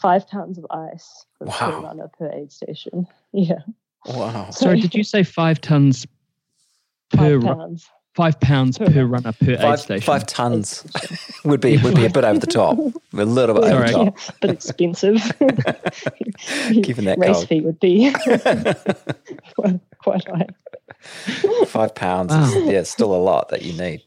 five 0.00 0.26
pounds 0.28 0.56
of 0.58 0.66
ice 0.70 1.26
per 1.38 1.46
Wow. 1.46 1.80
runner 1.82 2.08
per 2.18 2.30
aid 2.32 2.52
station. 2.52 3.06
Yeah, 3.32 3.60
Wow. 4.06 4.50
Sorry, 4.50 4.80
did 4.80 4.94
you 4.94 5.04
say 5.04 5.22
five 5.22 5.60
tons 5.60 6.04
per 7.10 7.16
five 7.18 7.32
ru- 7.32 7.42
pounds 7.42 7.88
five 8.14 8.38
pounds 8.40 8.76
Per 8.78 8.90
per 8.90 9.04
runner 9.04 9.32
per 9.32 9.52
aid 9.58 9.78
station? 9.78 10.04
five 10.04 10.26
tons 10.26 10.84
would 11.44 11.60
be 11.60 11.76
would 11.78 11.94
be 11.94 12.04
a 12.06 12.10
bit 12.10 12.24
over 12.24 12.38
the 12.38 12.46
top. 12.46 12.76
A 12.78 13.24
little 13.24 13.54
bit 13.54 13.64
over 13.72 13.86
the 13.86 13.92
top. 13.92 14.18
Yeah, 14.18 14.34
but 14.40 14.50
expensive. 14.50 15.16
Given 16.82 17.04
that 17.06 17.18
race 17.18 17.36
cold. 17.36 17.48
fee 17.48 17.60
would 17.60 17.80
be 17.80 18.12
quite- 19.54 19.80
quite 20.02 20.26
high. 20.28 20.46
Five 21.66 21.94
pounds 21.94 22.32
Wow. 22.32 22.44
is 22.44 22.66
yeah, 22.66 22.82
still 22.82 23.14
a 23.14 23.16
lot 23.22 23.48
that 23.50 23.62
you 23.62 23.72
need. 23.80 24.02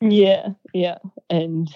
Yeah, 0.00 0.50
yeah. 0.74 0.98
And 1.30 1.68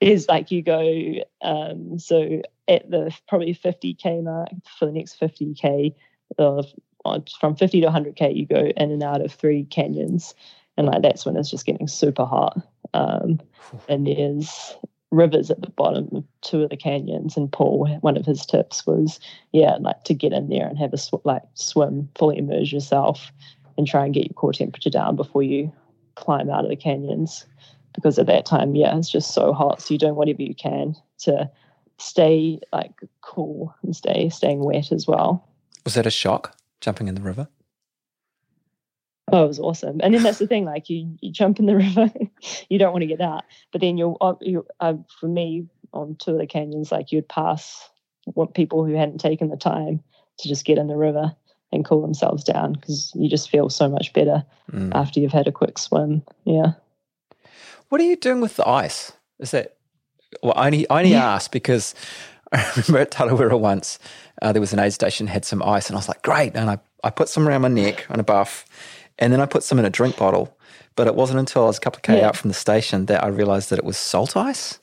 it's 0.00 0.28
like 0.28 0.50
you 0.50 0.62
go, 0.62 1.14
um, 1.42 1.98
so 1.98 2.42
at 2.68 2.88
the 2.90 3.16
probably 3.28 3.54
50k 3.54 4.22
mark 4.22 4.48
for 4.78 4.86
the 4.86 4.92
next 4.92 5.18
50k, 5.20 5.94
of 6.38 6.66
on- 7.04 7.24
from 7.40 7.56
50 7.56 7.80
to 7.80 7.86
100k, 7.86 8.34
you 8.34 8.46
go 8.46 8.72
in 8.76 8.90
and 8.90 9.02
out 9.02 9.20
of 9.24 9.32
three 9.32 9.64
canyons. 9.64 10.34
And 10.76 10.86
like 10.86 11.02
that's 11.02 11.24
when 11.24 11.36
it's 11.36 11.50
just 11.50 11.66
getting 11.66 11.88
super 11.88 12.24
hot. 12.24 12.60
Um, 12.94 13.40
and 13.88 14.06
there's 14.06 14.76
rivers 15.10 15.50
at 15.50 15.60
the 15.62 15.70
bottom 15.70 16.08
of 16.12 16.24
two 16.40 16.62
of 16.62 16.70
the 16.70 16.76
canyons. 16.76 17.36
And 17.36 17.50
Paul, 17.50 17.86
one 18.00 18.16
of 18.16 18.26
his 18.26 18.44
tips 18.44 18.86
was, 18.86 19.20
yeah, 19.52 19.76
like 19.80 20.02
to 20.04 20.14
get 20.14 20.32
in 20.32 20.48
there 20.48 20.66
and 20.66 20.78
have 20.78 20.92
a 20.92 20.98
sw- 20.98 21.24
like 21.24 21.42
swim, 21.54 22.08
fully 22.16 22.38
immerse 22.38 22.72
yourself, 22.72 23.32
and 23.78 23.86
try 23.86 24.04
and 24.04 24.14
get 24.14 24.26
your 24.26 24.34
core 24.34 24.52
temperature 24.52 24.90
down 24.90 25.16
before 25.16 25.42
you 25.42 25.72
climb 26.16 26.50
out 26.50 26.64
of 26.64 26.70
the 26.70 26.76
canyons 26.76 27.46
because 27.94 28.18
at 28.18 28.26
that 28.26 28.44
time, 28.44 28.74
yeah, 28.74 28.96
it's 28.96 29.10
just 29.10 29.32
so 29.34 29.52
hot. 29.52 29.80
So 29.80 29.94
you're 29.94 29.98
doing 29.98 30.16
whatever 30.16 30.42
you 30.42 30.54
can 30.54 30.96
to 31.20 31.48
stay 31.98 32.58
like 32.72 32.92
cool 33.20 33.74
and 33.82 33.94
stay 33.94 34.28
staying 34.28 34.64
wet 34.64 34.90
as 34.92 35.06
well. 35.06 35.48
Was 35.84 35.94
that 35.94 36.06
a 36.06 36.10
shock 36.10 36.56
jumping 36.84 37.08
in 37.08 37.14
the 37.14 37.20
river? 37.22 37.48
Oh, 39.32 39.44
it 39.44 39.48
was 39.48 39.58
awesome. 39.58 40.00
And 40.02 40.14
then 40.14 40.22
that's 40.22 40.38
the 40.38 40.46
thing, 40.46 40.64
like 40.66 40.90
you, 40.90 41.16
you 41.20 41.32
jump 41.32 41.58
in 41.58 41.66
the 41.66 41.76
river, 41.86 42.12
you 42.68 42.78
don't 42.78 42.92
want 42.92 43.02
to 43.02 43.06
get 43.06 43.20
out, 43.20 43.44
but 43.72 43.80
then 43.80 43.96
you'll, 43.96 44.18
uh, 44.20 44.34
you, 44.40 44.66
uh, 44.80 44.94
for 45.18 45.26
me, 45.28 45.66
on 45.92 46.16
two 46.16 46.32
of 46.32 46.38
the 46.38 46.46
canyons, 46.46 46.92
like 46.92 47.10
you'd 47.10 47.28
pass 47.28 47.88
what 48.34 48.54
people 48.54 48.84
who 48.84 48.94
hadn't 48.94 49.18
taken 49.18 49.48
the 49.48 49.56
time 49.56 50.02
to 50.38 50.48
just 50.48 50.64
get 50.64 50.78
in 50.78 50.88
the 50.88 50.96
river 50.96 51.34
and 51.72 51.84
cool 51.84 52.02
themselves 52.02 52.44
down 52.44 52.74
because 52.74 53.12
you 53.14 53.28
just 53.28 53.50
feel 53.50 53.68
so 53.70 53.88
much 53.88 54.12
better 54.12 54.44
Mm. 54.72 54.94
after 54.94 55.20
you've 55.20 55.30
had 55.32 55.46
a 55.46 55.52
quick 55.52 55.78
swim. 55.78 56.22
Yeah. 56.44 56.72
What 57.90 58.00
are 58.00 58.04
you 58.04 58.16
doing 58.16 58.40
with 58.40 58.56
the 58.56 58.66
ice? 58.66 59.12
Is 59.38 59.50
that 59.50 59.76
well? 60.42 60.54
I 60.56 60.66
only 60.66 60.88
I 60.88 61.00
only 61.00 61.14
asked 61.14 61.52
because 61.52 61.94
I 62.58 62.70
remember 62.86 62.98
at 63.00 63.10
Tarawera 63.10 63.58
once 63.58 63.98
uh, 64.42 64.52
there 64.52 64.60
was 64.60 64.72
an 64.72 64.78
aid 64.78 64.92
station 64.92 65.26
had 65.26 65.44
some 65.44 65.62
ice, 65.62 65.88
and 65.88 65.96
I 65.96 65.98
was 65.98 66.08
like, 66.08 66.22
great, 66.22 66.54
and 66.56 66.70
I 66.70 66.78
I 67.02 67.10
put 67.10 67.28
some 67.28 67.46
around 67.48 67.62
my 67.62 67.68
neck 67.68 68.06
on 68.10 68.18
a 68.20 68.24
buff, 68.24 68.64
and 69.18 69.32
then 69.32 69.40
I 69.40 69.46
put 69.46 69.62
some 69.62 69.78
in 69.78 69.84
a 69.84 69.90
drink 69.90 70.16
bottle. 70.16 70.56
But 70.96 71.06
it 71.08 71.14
wasn't 71.16 71.40
until 71.40 71.64
I 71.64 71.66
was 71.66 71.78
a 71.78 71.80
couple 71.80 71.98
of 71.98 72.02
k 72.02 72.18
Yeah. 72.18 72.28
out 72.28 72.36
from 72.36 72.48
the 72.48 72.54
station 72.54 73.06
that 73.06 73.24
I 73.24 73.28
realized 73.28 73.70
that 73.70 73.78
it 73.80 73.84
was 73.84 73.96
salt 73.96 74.36
ice, 74.36 74.78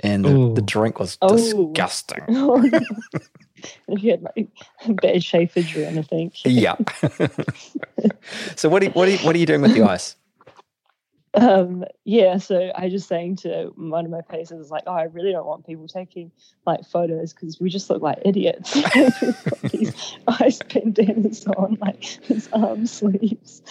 and 0.00 0.24
the, 0.24 0.52
the 0.54 0.62
drink 0.62 0.98
was 0.98 1.16
Oh. 1.22 1.36
disgusting. 1.36 2.18
if 2.28 2.82
you 4.02 4.10
had 4.10 4.22
like 4.22 4.48
bad 5.00 5.20
chafage 5.22 5.76
or 5.80 5.86
anything. 5.86 6.32
yeah. 6.44 6.74
so 8.56 8.68
what 8.68 8.82
are 8.82 8.90
what 8.90 9.08
are 9.08 9.16
what 9.18 9.34
are 9.34 9.38
you 9.38 9.46
doing 9.46 9.62
with 9.62 9.74
the 9.74 9.82
ice? 9.82 10.16
Um, 11.34 11.84
yeah, 12.04 12.36
so 12.36 12.70
I 12.74 12.90
just 12.90 13.08
saying 13.08 13.36
to 13.36 13.72
one 13.76 14.04
of 14.04 14.10
my 14.10 14.20
paces, 14.20 14.70
like, 14.70 14.82
oh, 14.86 14.92
I 14.92 15.04
really 15.04 15.32
don't 15.32 15.46
want 15.46 15.66
people 15.66 15.88
taking 15.88 16.30
like 16.66 16.84
photos 16.84 17.32
because 17.32 17.58
we 17.58 17.70
just 17.70 17.88
look 17.88 18.02
like 18.02 18.18
idiots. 18.24 18.74
These 19.70 20.18
ice 20.28 20.58
bandanas 20.58 21.46
on, 21.46 21.78
like 21.80 22.04
his 22.04 22.48
arm 22.52 22.86
sleeves. 22.86 23.62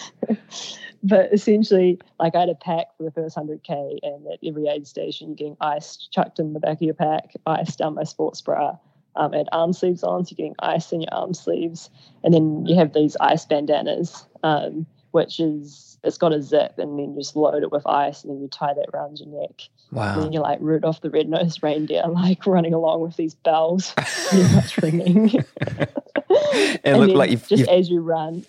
but 1.04 1.32
essentially, 1.32 2.00
like 2.18 2.34
I 2.34 2.40
had 2.40 2.48
a 2.48 2.56
pack 2.56 2.96
for 2.96 3.04
the 3.04 3.12
first 3.12 3.36
100K, 3.36 3.98
and 4.02 4.26
at 4.26 4.40
every 4.44 4.66
aid 4.66 4.86
station, 4.88 5.28
you're 5.28 5.36
getting 5.36 5.56
ice 5.60 6.08
chucked 6.10 6.40
in 6.40 6.54
the 6.54 6.60
back 6.60 6.78
of 6.78 6.82
your 6.82 6.94
pack, 6.94 7.34
ice 7.46 7.76
down 7.76 7.94
my 7.94 8.04
sports 8.04 8.40
bra. 8.40 8.76
Um, 9.14 9.34
and 9.34 9.46
arm 9.52 9.74
sleeves 9.74 10.02
on, 10.02 10.24
so 10.24 10.30
you're 10.30 10.36
getting 10.36 10.56
ice 10.60 10.90
in 10.90 11.02
your 11.02 11.12
arm 11.12 11.34
sleeves. 11.34 11.90
And 12.24 12.32
then 12.32 12.64
you 12.64 12.76
have 12.76 12.94
these 12.94 13.14
ice 13.20 13.44
bandanas, 13.44 14.26
um, 14.42 14.86
which 15.10 15.38
is 15.38 15.91
it's 16.04 16.18
got 16.18 16.32
a 16.32 16.42
zip, 16.42 16.74
and 16.78 16.98
then 16.98 17.14
you 17.14 17.20
just 17.20 17.36
load 17.36 17.62
it 17.62 17.70
with 17.72 17.86
ice, 17.86 18.22
and 18.24 18.32
then 18.32 18.40
you 18.42 18.48
tie 18.48 18.74
that 18.74 18.86
around 18.92 19.18
your 19.18 19.28
neck. 19.40 19.62
And 19.90 19.98
Wow. 19.98 20.20
then 20.20 20.32
you're 20.32 20.42
like 20.42 20.58
Rudolph 20.60 21.00
the 21.00 21.10
Red-Nosed 21.10 21.62
Reindeer, 21.62 22.02
like 22.08 22.46
running 22.46 22.74
along 22.74 23.02
with 23.02 23.16
these 23.16 23.34
bells, 23.34 23.94
pretty 24.28 24.54
much 24.54 24.78
ringing. 24.82 25.44
And, 26.84 26.98
look 26.98 27.08
then 27.08 27.16
like 27.16 27.30
you've, 27.30 27.46
just 27.46 27.60
you've 27.60 27.68
as 27.68 27.88
you 27.90 28.00
run, 28.00 28.44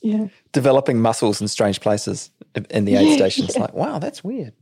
Yeah. 0.00 0.28
developing 0.52 1.00
muscles 1.00 1.40
in 1.40 1.48
strange 1.48 1.80
places 1.80 2.30
in 2.70 2.84
the 2.84 2.96
aid 2.96 3.12
station. 3.16 3.44
It's 3.44 3.56
like, 3.56 3.74
wow, 3.74 3.98
that's 3.98 4.24
weird. 4.24 4.52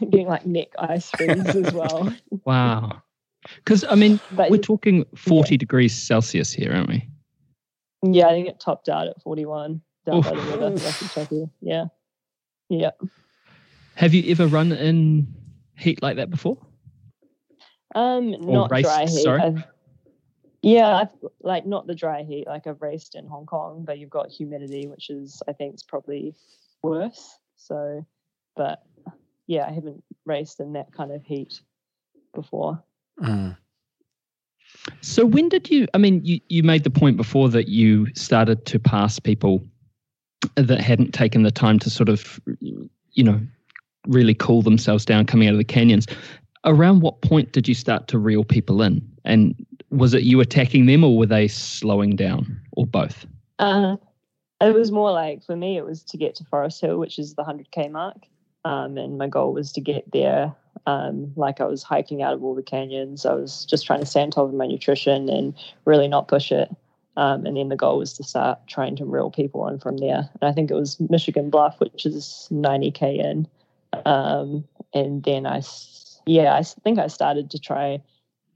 Getting 0.00 0.26
like 0.28 0.46
neck 0.46 0.68
ice 0.78 1.10
freeze 1.10 1.44
as 1.46 1.72
well. 1.72 2.14
Wow. 2.44 3.02
Because 3.56 3.84
I 3.88 3.94
mean, 3.94 4.20
But 4.32 4.50
we're 4.50 4.58
talking 4.58 5.04
forty 5.16 5.56
degrees 5.56 5.94
Celsius 6.00 6.52
here, 6.52 6.72
aren't 6.72 6.88
we? 6.88 7.08
yeah, 8.02 8.26
I 8.28 8.30
think 8.30 8.48
it 8.48 8.60
topped 8.60 8.88
out 8.88 9.06
at 9.08 9.20
41 9.22 9.80
down 10.06 10.20
by 10.22 10.30
the 10.30 10.36
Oof. 10.36 10.50
river. 10.50 10.70
Rucky 10.70 11.14
Chucky. 11.14 11.48
Yeah. 11.60 11.86
Yeah. 12.68 12.90
Have 13.96 14.14
you 14.14 14.30
ever 14.32 14.46
run 14.46 14.72
in 14.72 15.32
heat 15.76 16.02
like 16.02 16.16
that 16.16 16.30
before? 16.30 16.58
Um, 17.94 18.32
not 18.40 18.70
raced, 18.70 18.88
dry 18.88 19.02
heat. 19.02 19.22
sorry? 19.22 19.40
I've, 19.40 19.64
yeah, 20.62 20.96
I've, 20.96 21.08
like 21.42 21.66
not 21.66 21.86
the 21.86 21.94
dry 21.94 22.24
heat. 22.24 22.46
Like 22.46 22.66
I've 22.66 22.82
raced 22.82 23.14
in 23.14 23.26
Hong 23.26 23.46
Kong, 23.46 23.84
but 23.84 23.98
you've 23.98 24.10
got 24.10 24.30
humidity, 24.30 24.86
which 24.88 25.10
is 25.10 25.42
I 25.46 25.52
think 25.52 25.74
is 25.74 25.82
probably 25.82 26.34
worse. 26.82 27.38
So, 27.56 28.04
but 28.56 28.82
yeah, 29.46 29.66
I 29.66 29.72
haven't 29.72 30.02
raced 30.24 30.60
in 30.60 30.72
that 30.72 30.92
kind 30.92 31.12
of 31.12 31.22
heat 31.22 31.60
before. 32.34 32.82
Mm. 33.20 33.56
So 35.02 35.24
when 35.24 35.48
did 35.48 35.70
you? 35.70 35.86
I 35.94 35.98
mean, 35.98 36.20
you 36.24 36.40
you 36.48 36.62
made 36.62 36.82
the 36.82 36.90
point 36.90 37.16
before 37.16 37.48
that 37.50 37.68
you 37.68 38.12
started 38.14 38.66
to 38.66 38.78
pass 38.78 39.20
people 39.20 39.62
that 40.56 40.80
hadn't 40.80 41.12
taken 41.12 41.42
the 41.42 41.50
time 41.50 41.78
to 41.80 41.90
sort 41.90 42.08
of, 42.08 42.40
you 42.60 43.24
know, 43.24 43.40
really 44.06 44.34
cool 44.34 44.62
themselves 44.62 45.04
down 45.04 45.26
coming 45.26 45.48
out 45.48 45.52
of 45.52 45.58
the 45.58 45.64
canyons. 45.64 46.06
Around 46.64 47.00
what 47.00 47.20
point 47.22 47.52
did 47.52 47.68
you 47.68 47.74
start 47.74 48.08
to 48.08 48.18
reel 48.18 48.44
people 48.44 48.82
in? 48.82 49.06
And 49.24 49.54
was 49.90 50.14
it 50.14 50.22
you 50.22 50.40
attacking 50.40 50.86
them, 50.86 51.04
or 51.04 51.16
were 51.16 51.26
they 51.26 51.48
slowing 51.48 52.16
down, 52.16 52.60
or 52.72 52.86
both? 52.86 53.26
Uh, 53.58 53.96
it 54.60 54.74
was 54.74 54.90
more 54.90 55.12
like 55.12 55.44
for 55.44 55.56
me, 55.56 55.76
it 55.76 55.84
was 55.84 56.02
to 56.04 56.16
get 56.16 56.34
to 56.36 56.44
Foresthill, 56.44 56.98
which 56.98 57.18
is 57.18 57.34
the 57.34 57.44
100k 57.44 57.90
mark. 57.90 58.16
Um, 58.64 58.96
and 58.96 59.18
my 59.18 59.28
goal 59.28 59.52
was 59.52 59.72
to 59.72 59.80
get 59.80 60.10
there. 60.12 60.54
Um, 60.86 61.32
like 61.36 61.60
I 61.60 61.66
was 61.66 61.82
hiking 61.82 62.22
out 62.22 62.34
of 62.34 62.42
all 62.42 62.54
the 62.54 62.62
canyons. 62.62 63.26
I 63.26 63.34
was 63.34 63.64
just 63.64 63.86
trying 63.86 64.00
to 64.00 64.06
stay 64.06 64.28
top 64.30 64.48
of 64.48 64.54
my 64.54 64.66
nutrition 64.66 65.28
and 65.28 65.54
really 65.84 66.08
not 66.08 66.28
push 66.28 66.50
it. 66.50 66.70
Um, 67.16 67.46
and 67.46 67.56
then 67.56 67.68
the 67.68 67.76
goal 67.76 67.98
was 67.98 68.12
to 68.14 68.24
start 68.24 68.58
trying 68.66 68.96
to 68.96 69.04
reel 69.04 69.30
people 69.30 69.68
in 69.68 69.78
from 69.78 69.98
there. 69.98 70.28
And 70.40 70.50
I 70.50 70.52
think 70.52 70.70
it 70.70 70.74
was 70.74 70.98
Michigan 71.10 71.48
Bluff, 71.48 71.78
which 71.78 72.04
is 72.04 72.48
90k 72.50 73.24
in. 73.24 73.48
Um, 74.04 74.64
and 74.92 75.22
then 75.22 75.46
I, 75.46 75.62
yeah, 76.26 76.54
I 76.54 76.62
think 76.62 76.98
I 76.98 77.06
started 77.06 77.50
to 77.50 77.58
try 77.58 78.00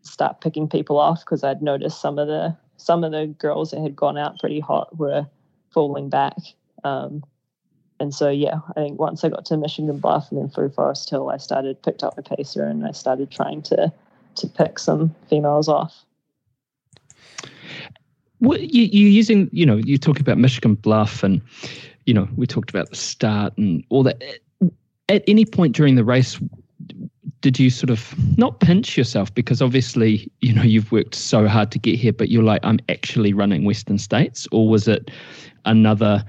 start 0.03 0.41
picking 0.41 0.69
people 0.69 0.99
off 0.99 1.21
because 1.21 1.45
I'd 1.45 1.63
noticed 1.63 2.01
some 2.01 2.19
of 2.19 2.29
the 2.29 2.57
some 2.77 3.05
of 3.05 3.13
the 3.13 3.27
girls 3.27 3.73
that 3.73 3.81
had 3.81 3.97
gone 3.97 4.17
out 4.17 4.39
pretty 4.39 4.61
hot 4.61 4.97
were 4.99 5.27
falling 5.71 6.09
back. 6.09 6.37
Um, 6.85 7.25
and 8.01 8.15
so 8.15 8.31
yeah, 8.31 8.61
I 8.71 8.81
think 8.81 9.01
once 9.01 9.25
I 9.25 9.29
got 9.29 9.45
to 9.47 9.57
Michigan 9.57 9.99
Bluff 9.99 10.31
and 10.31 10.41
then 10.41 10.49
through 10.49 10.71
Foresthill, 10.71 11.33
I 11.33 11.37
started 11.37 11.83
picked 11.83 12.05
up 12.05 12.17
my 12.17 12.37
pacer 12.37 12.65
and 12.65 12.87
I 12.87 12.93
started 12.93 13.31
trying 13.31 13.63
to 13.63 13.93
to 14.37 14.47
pick 14.47 14.79
some 14.79 15.15
females 15.29 15.69
off. 15.69 16.05
What, 18.41 18.61
you, 18.61 18.85
you're 18.85 19.11
using, 19.11 19.49
you 19.53 19.67
know, 19.67 19.77
you're 19.77 19.99
talking 19.99 20.21
about 20.23 20.39
Michigan 20.39 20.75
Bluff, 20.75 21.23
and 21.23 21.41
you 22.07 22.15
know, 22.15 22.29
we 22.37 22.47
talked 22.47 22.71
about 22.71 22.89
the 22.91 22.97
start 22.97 23.57
and 23.59 23.85
all 23.89 24.03
that. 24.05 24.23
At 25.09 25.25
any 25.27 25.45
point 25.45 25.75
during 25.75 25.95
the 25.95 26.05
race, 26.05 26.39
did 27.41 27.59
you 27.59 27.71
sort 27.71 27.91
of 27.91 28.15
not 28.37 28.61
pinch 28.61 28.97
yourself 28.97 29.33
because 29.35 29.63
obviously, 29.63 30.31
you 30.41 30.53
know, 30.53 30.63
you've 30.63 30.93
worked 30.93 31.15
so 31.15 31.47
hard 31.49 31.71
to 31.73 31.79
get 31.79 31.99
here, 31.99 32.13
but 32.13 32.29
you're 32.29 32.43
like, 32.43 32.61
I'm 32.63 32.79
actually 32.89 33.33
running 33.33 33.65
Western 33.65 33.99
States, 33.99 34.47
or 34.53 34.69
was 34.69 34.87
it 34.89 35.11
another? 35.65 36.25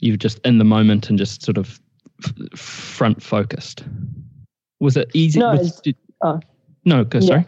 You're 0.00 0.16
just 0.16 0.38
in 0.44 0.58
the 0.58 0.64
moment 0.64 1.08
and 1.08 1.18
just 1.18 1.42
sort 1.42 1.58
of 1.58 1.80
f- 2.24 2.58
front 2.58 3.20
focused. 3.22 3.82
Was 4.80 4.96
it 4.96 5.10
easy? 5.14 5.40
No, 5.40 5.56
was- 5.56 5.80
did- 5.80 5.96
oh. 6.22 6.40
no, 6.84 7.02
go, 7.04 7.18
Yeah. 7.18 7.26
sorry. 7.26 7.46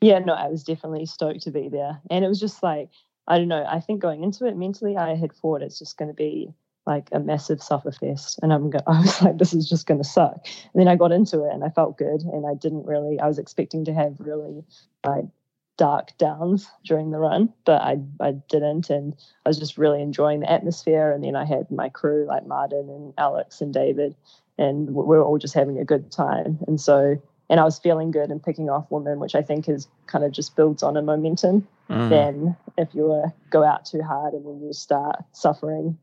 Yeah, 0.00 0.18
no, 0.20 0.32
I 0.32 0.48
was 0.48 0.64
definitely 0.64 1.06
stoked 1.06 1.42
to 1.42 1.50
be 1.50 1.68
there. 1.68 2.00
And 2.10 2.24
it 2.24 2.28
was 2.28 2.40
just 2.40 2.62
like, 2.62 2.88
I 3.28 3.38
don't 3.38 3.48
know, 3.48 3.64
I 3.68 3.80
think 3.80 4.00
going 4.00 4.24
into 4.24 4.46
it 4.46 4.56
mentally, 4.56 4.96
I 4.96 5.14
had 5.14 5.32
thought 5.32 5.62
it's 5.62 5.78
just 5.78 5.98
going 5.98 6.08
to 6.08 6.14
be 6.14 6.52
like 6.86 7.08
a 7.12 7.20
massive 7.20 7.62
suffer 7.62 7.92
fest. 7.92 8.38
And 8.42 8.52
I'm 8.52 8.70
go- 8.70 8.80
I 8.86 9.00
was 9.00 9.22
like, 9.22 9.38
this 9.38 9.52
is 9.52 9.68
just 9.68 9.86
going 9.86 10.02
to 10.02 10.08
suck. 10.08 10.46
And 10.72 10.80
then 10.80 10.88
I 10.88 10.96
got 10.96 11.12
into 11.12 11.44
it 11.44 11.52
and 11.52 11.62
I 11.64 11.68
felt 11.68 11.98
good. 11.98 12.22
And 12.22 12.46
I 12.46 12.54
didn't 12.54 12.86
really, 12.86 13.20
I 13.20 13.26
was 13.26 13.38
expecting 13.38 13.84
to 13.84 13.94
have 13.94 14.14
really 14.18 14.64
like 15.04 15.26
dark 15.76 16.16
downs 16.18 16.68
during 16.84 17.10
the 17.10 17.18
run, 17.18 17.52
but 17.64 17.80
I, 17.82 17.98
I 18.20 18.32
didn't. 18.32 18.90
And 18.90 19.14
I 19.44 19.50
was 19.50 19.58
just 19.58 19.78
really 19.78 20.02
enjoying 20.02 20.40
the 20.40 20.50
atmosphere. 20.50 21.12
And 21.12 21.22
then 21.22 21.36
I 21.36 21.44
had 21.44 21.70
my 21.70 21.90
crew 21.90 22.26
like 22.26 22.46
Martin 22.46 22.88
and 22.88 23.14
Alex 23.18 23.60
and 23.60 23.72
David, 23.72 24.14
and 24.58 24.88
we 24.94 25.04
were 25.04 25.22
all 25.22 25.38
just 25.38 25.54
having 25.54 25.78
a 25.78 25.84
good 25.84 26.10
time. 26.10 26.58
And 26.66 26.80
so, 26.80 27.22
and 27.50 27.60
I 27.60 27.64
was 27.64 27.78
feeling 27.78 28.10
good 28.10 28.30
and 28.30 28.42
picking 28.42 28.70
off 28.70 28.86
women, 28.88 29.20
which 29.20 29.34
I 29.34 29.42
think 29.42 29.68
is 29.68 29.86
kind 30.06 30.24
of 30.24 30.32
just 30.32 30.56
builds 30.56 30.82
on 30.82 30.96
a 30.96 31.02
momentum. 31.02 31.68
Mm. 31.90 32.08
Than 32.08 32.56
if 32.78 32.94
you 32.94 33.02
were 33.02 33.32
go 33.50 33.64
out 33.64 33.84
too 33.84 34.00
hard 34.00 34.32
and 34.32 34.46
then 34.46 34.60
you 34.64 34.72
start 34.72 35.16
suffering 35.32 35.98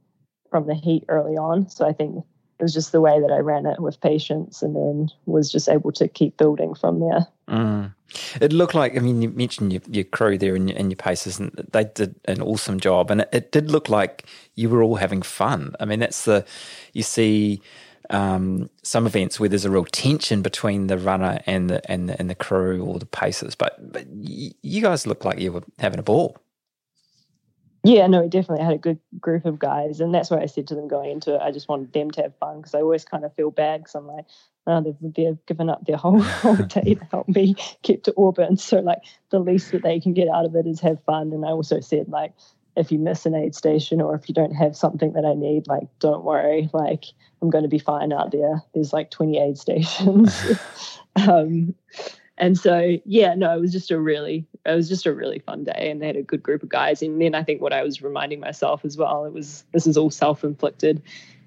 from 0.50 0.68
the 0.68 0.76
heat 0.76 1.06
early 1.08 1.38
on. 1.38 1.70
So 1.70 1.88
I 1.88 1.94
think 1.94 2.26
it 2.60 2.64
was 2.64 2.74
just 2.74 2.92
the 2.92 3.00
way 3.00 3.22
that 3.22 3.32
I 3.32 3.38
ran 3.38 3.66
it 3.66 3.80
with 3.80 4.02
patience, 4.02 4.62
and 4.62 4.76
then 4.76 5.08
was 5.28 5.50
just 5.50 5.70
able 5.70 5.94
to 5.94 6.10
keep 6.10 6.36
building 6.36 6.76
from 6.76 7.00
there. 7.00 7.26
Mm. 7.48 7.94
It 8.42 8.52
looked 8.52 8.76
like, 8.76 8.98
I 8.98 9.00
mean, 9.00 9.22
you 9.22 9.30
mentioned 9.30 9.72
your, 9.72 9.82
your 9.90 10.04
crew 10.04 10.38
there 10.38 10.56
and 10.56 10.70
your, 10.70 10.78
and 10.78 10.92
your 10.92 10.98
paces, 10.98 11.40
and 11.40 11.52
they 11.72 11.86
did 11.86 12.16
an 12.26 12.42
awesome 12.42 12.82
job. 12.82 13.10
And 13.10 13.22
it, 13.22 13.30
it 13.32 13.52
did 13.54 13.72
look 13.72 13.88
like 13.88 14.26
you 14.56 14.70
were 14.70 14.84
all 14.84 14.96
having 14.96 15.22
fun. 15.22 15.74
I 15.80 15.86
mean, 15.86 16.00
that's 16.00 16.26
the, 16.26 16.46
you 16.92 17.04
see 17.04 17.62
um, 18.12 18.70
some 18.84 19.08
events 19.08 19.40
where 19.40 19.50
there's 19.50 19.66
a 19.66 19.72
real 19.72 19.86
tension 19.86 20.42
between 20.42 20.88
the 20.88 20.98
runner 20.98 21.40
and 21.48 21.70
the 21.70 21.92
and 21.92 22.10
the, 22.10 22.20
and 22.20 22.30
the 22.30 22.36
crew 22.36 22.84
or 22.86 23.00
the 23.00 23.08
paces, 23.08 23.56
but 23.56 23.92
but 23.94 24.06
you 24.64 24.82
guys 24.82 25.08
look 25.08 25.26
like 25.26 25.40
you 25.40 25.54
were 25.54 25.64
having 25.80 26.00
a 26.00 26.04
ball. 26.04 26.38
Yeah, 27.84 28.08
no, 28.10 28.22
we 28.24 28.30
definitely 28.30 28.66
had 28.66 28.76
a 28.76 28.80
good 28.80 29.00
group 29.20 29.48
of 29.48 29.60
guys, 29.60 30.02
and 30.02 30.14
that's 30.14 30.32
why 30.32 30.40
I 30.42 30.48
said 30.48 30.68
to 30.70 30.76
them 30.76 30.88
going 30.88 31.12
into 31.14 31.36
it, 31.36 31.42
I 31.42 31.52
just 31.52 31.68
wanted 31.70 31.94
them 31.96 32.12
to 32.12 32.24
have 32.24 32.38
fun 32.38 32.60
because 32.60 32.76
I 32.76 32.82
always 32.84 33.08
kind 33.08 33.26
of 33.26 33.36
feel 33.36 33.52
bad 33.52 33.82
because 33.82 33.96
I'm 33.96 34.08
like, 34.08 34.28
oh, 34.68 34.84
they've, 34.84 35.16
they've 35.16 35.48
given 35.48 35.72
up 35.72 35.88
their 35.88 35.98
whole 35.98 36.22
whole 36.22 36.58
day 36.58 36.96
to 36.96 37.06
help 37.12 37.30
me 37.30 37.56
get 37.84 38.06
to 38.06 38.16
Auburn, 38.20 38.60
so 38.60 38.82
like 38.82 39.00
the 39.32 39.40
least 39.40 39.74
that 39.74 39.84
they 39.84 40.00
can 40.00 40.14
get 40.14 40.30
out 40.30 40.46
of 40.46 40.56
it 40.56 40.68
is 40.68 40.82
have 40.82 41.04
fun. 41.06 41.34
And 41.34 41.46
I 41.48 41.50
also 41.50 41.82
said 41.82 42.10
like, 42.10 42.34
if 42.78 42.92
you 42.92 43.00
miss 43.00 43.26
an 43.26 43.36
aid 43.36 43.56
station 43.56 44.00
or 44.02 44.16
if 44.16 44.30
you 44.30 44.36
don't 44.36 44.54
have 44.54 44.76
something 44.76 45.14
that 45.14 45.26
I 45.26 45.34
need, 45.34 45.68
like 45.68 45.88
don't 46.00 46.24
worry, 46.24 46.70
like 46.74 47.06
I'm 47.42 47.50
going 47.50 47.64
to 47.64 47.70
be 47.70 47.80
fine 47.80 48.14
out 48.14 48.32
there. 48.32 48.62
There's 48.74 48.94
like 48.94 49.12
20 49.12 49.38
aid 49.40 49.58
stations. 49.66 51.00
um, 51.16 51.74
and 52.38 52.58
so, 52.58 52.98
yeah, 53.06 53.34
no, 53.34 53.58
it 53.58 53.60
was 53.60 53.72
just 53.72 53.90
a 53.90 54.00
really, 54.00 54.46
it 54.66 54.76
was 54.76 54.88
just 54.88 55.08
a 55.08 55.14
really 55.14 55.40
fun 55.40 55.64
day, 55.64 55.90
and 55.90 56.02
they 56.02 56.08
had 56.08 56.16
a 56.16 56.22
good 56.22 56.44
group 56.44 56.62
of 56.62 56.70
guys. 56.70 57.02
And 57.02 57.20
then 57.20 57.34
I 57.34 57.44
think 57.44 57.62
what 57.62 57.74
I 57.74 57.82
was 57.82 58.02
reminding 58.02 58.40
myself 58.40 58.86
as 58.86 58.96
well, 58.96 59.26
it 59.26 59.34
was 59.34 59.64
this 59.74 59.88
is 59.88 59.98
all 59.98 60.12
self-inflicted, 60.12 61.02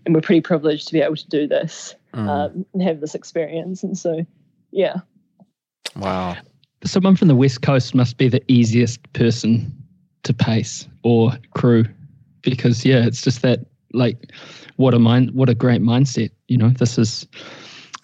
and 0.05 0.15
we're 0.15 0.21
pretty 0.21 0.41
privileged 0.41 0.89
to 0.89 0.93
be 0.93 1.01
able 1.01 1.17
to 1.17 1.29
do 1.29 1.47
this 1.47 1.95
Mm. 2.13 2.29
um, 2.29 2.67
and 2.73 2.83
have 2.83 3.01
this 3.01 3.15
experience. 3.15 3.85
And 3.85 3.97
so, 3.97 4.27
yeah, 4.73 4.97
Wow. 5.95 6.37
someone 6.85 7.15
from 7.15 7.29
the 7.29 7.37
west 7.37 7.63
coast 7.63 7.95
must 7.95 8.17
be 8.17 8.29
the 8.29 8.43
easiest 8.51 9.01
person 9.13 9.73
to 10.23 10.35
pace 10.35 10.87
or 11.03 11.33
crew 11.55 11.85
because 12.43 12.85
yeah 12.85 13.05
it's 13.05 13.23
just 13.23 13.43
that 13.43 13.61
like 13.93 14.33
what 14.77 14.95
a 14.95 14.99
mind 14.99 15.31
what 15.33 15.49
a 15.49 15.55
great 15.55 15.83
mindset 15.83 16.31
you 16.49 16.57
know 16.57 16.71
this 16.71 16.99
is 16.99 17.27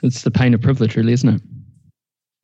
it's 0.02 0.22
the 0.22 0.30
pain 0.30 0.54
of 0.54 0.60
privilege 0.60 0.96
really 0.96 1.12
isn't 1.12 1.34
it 1.34 1.42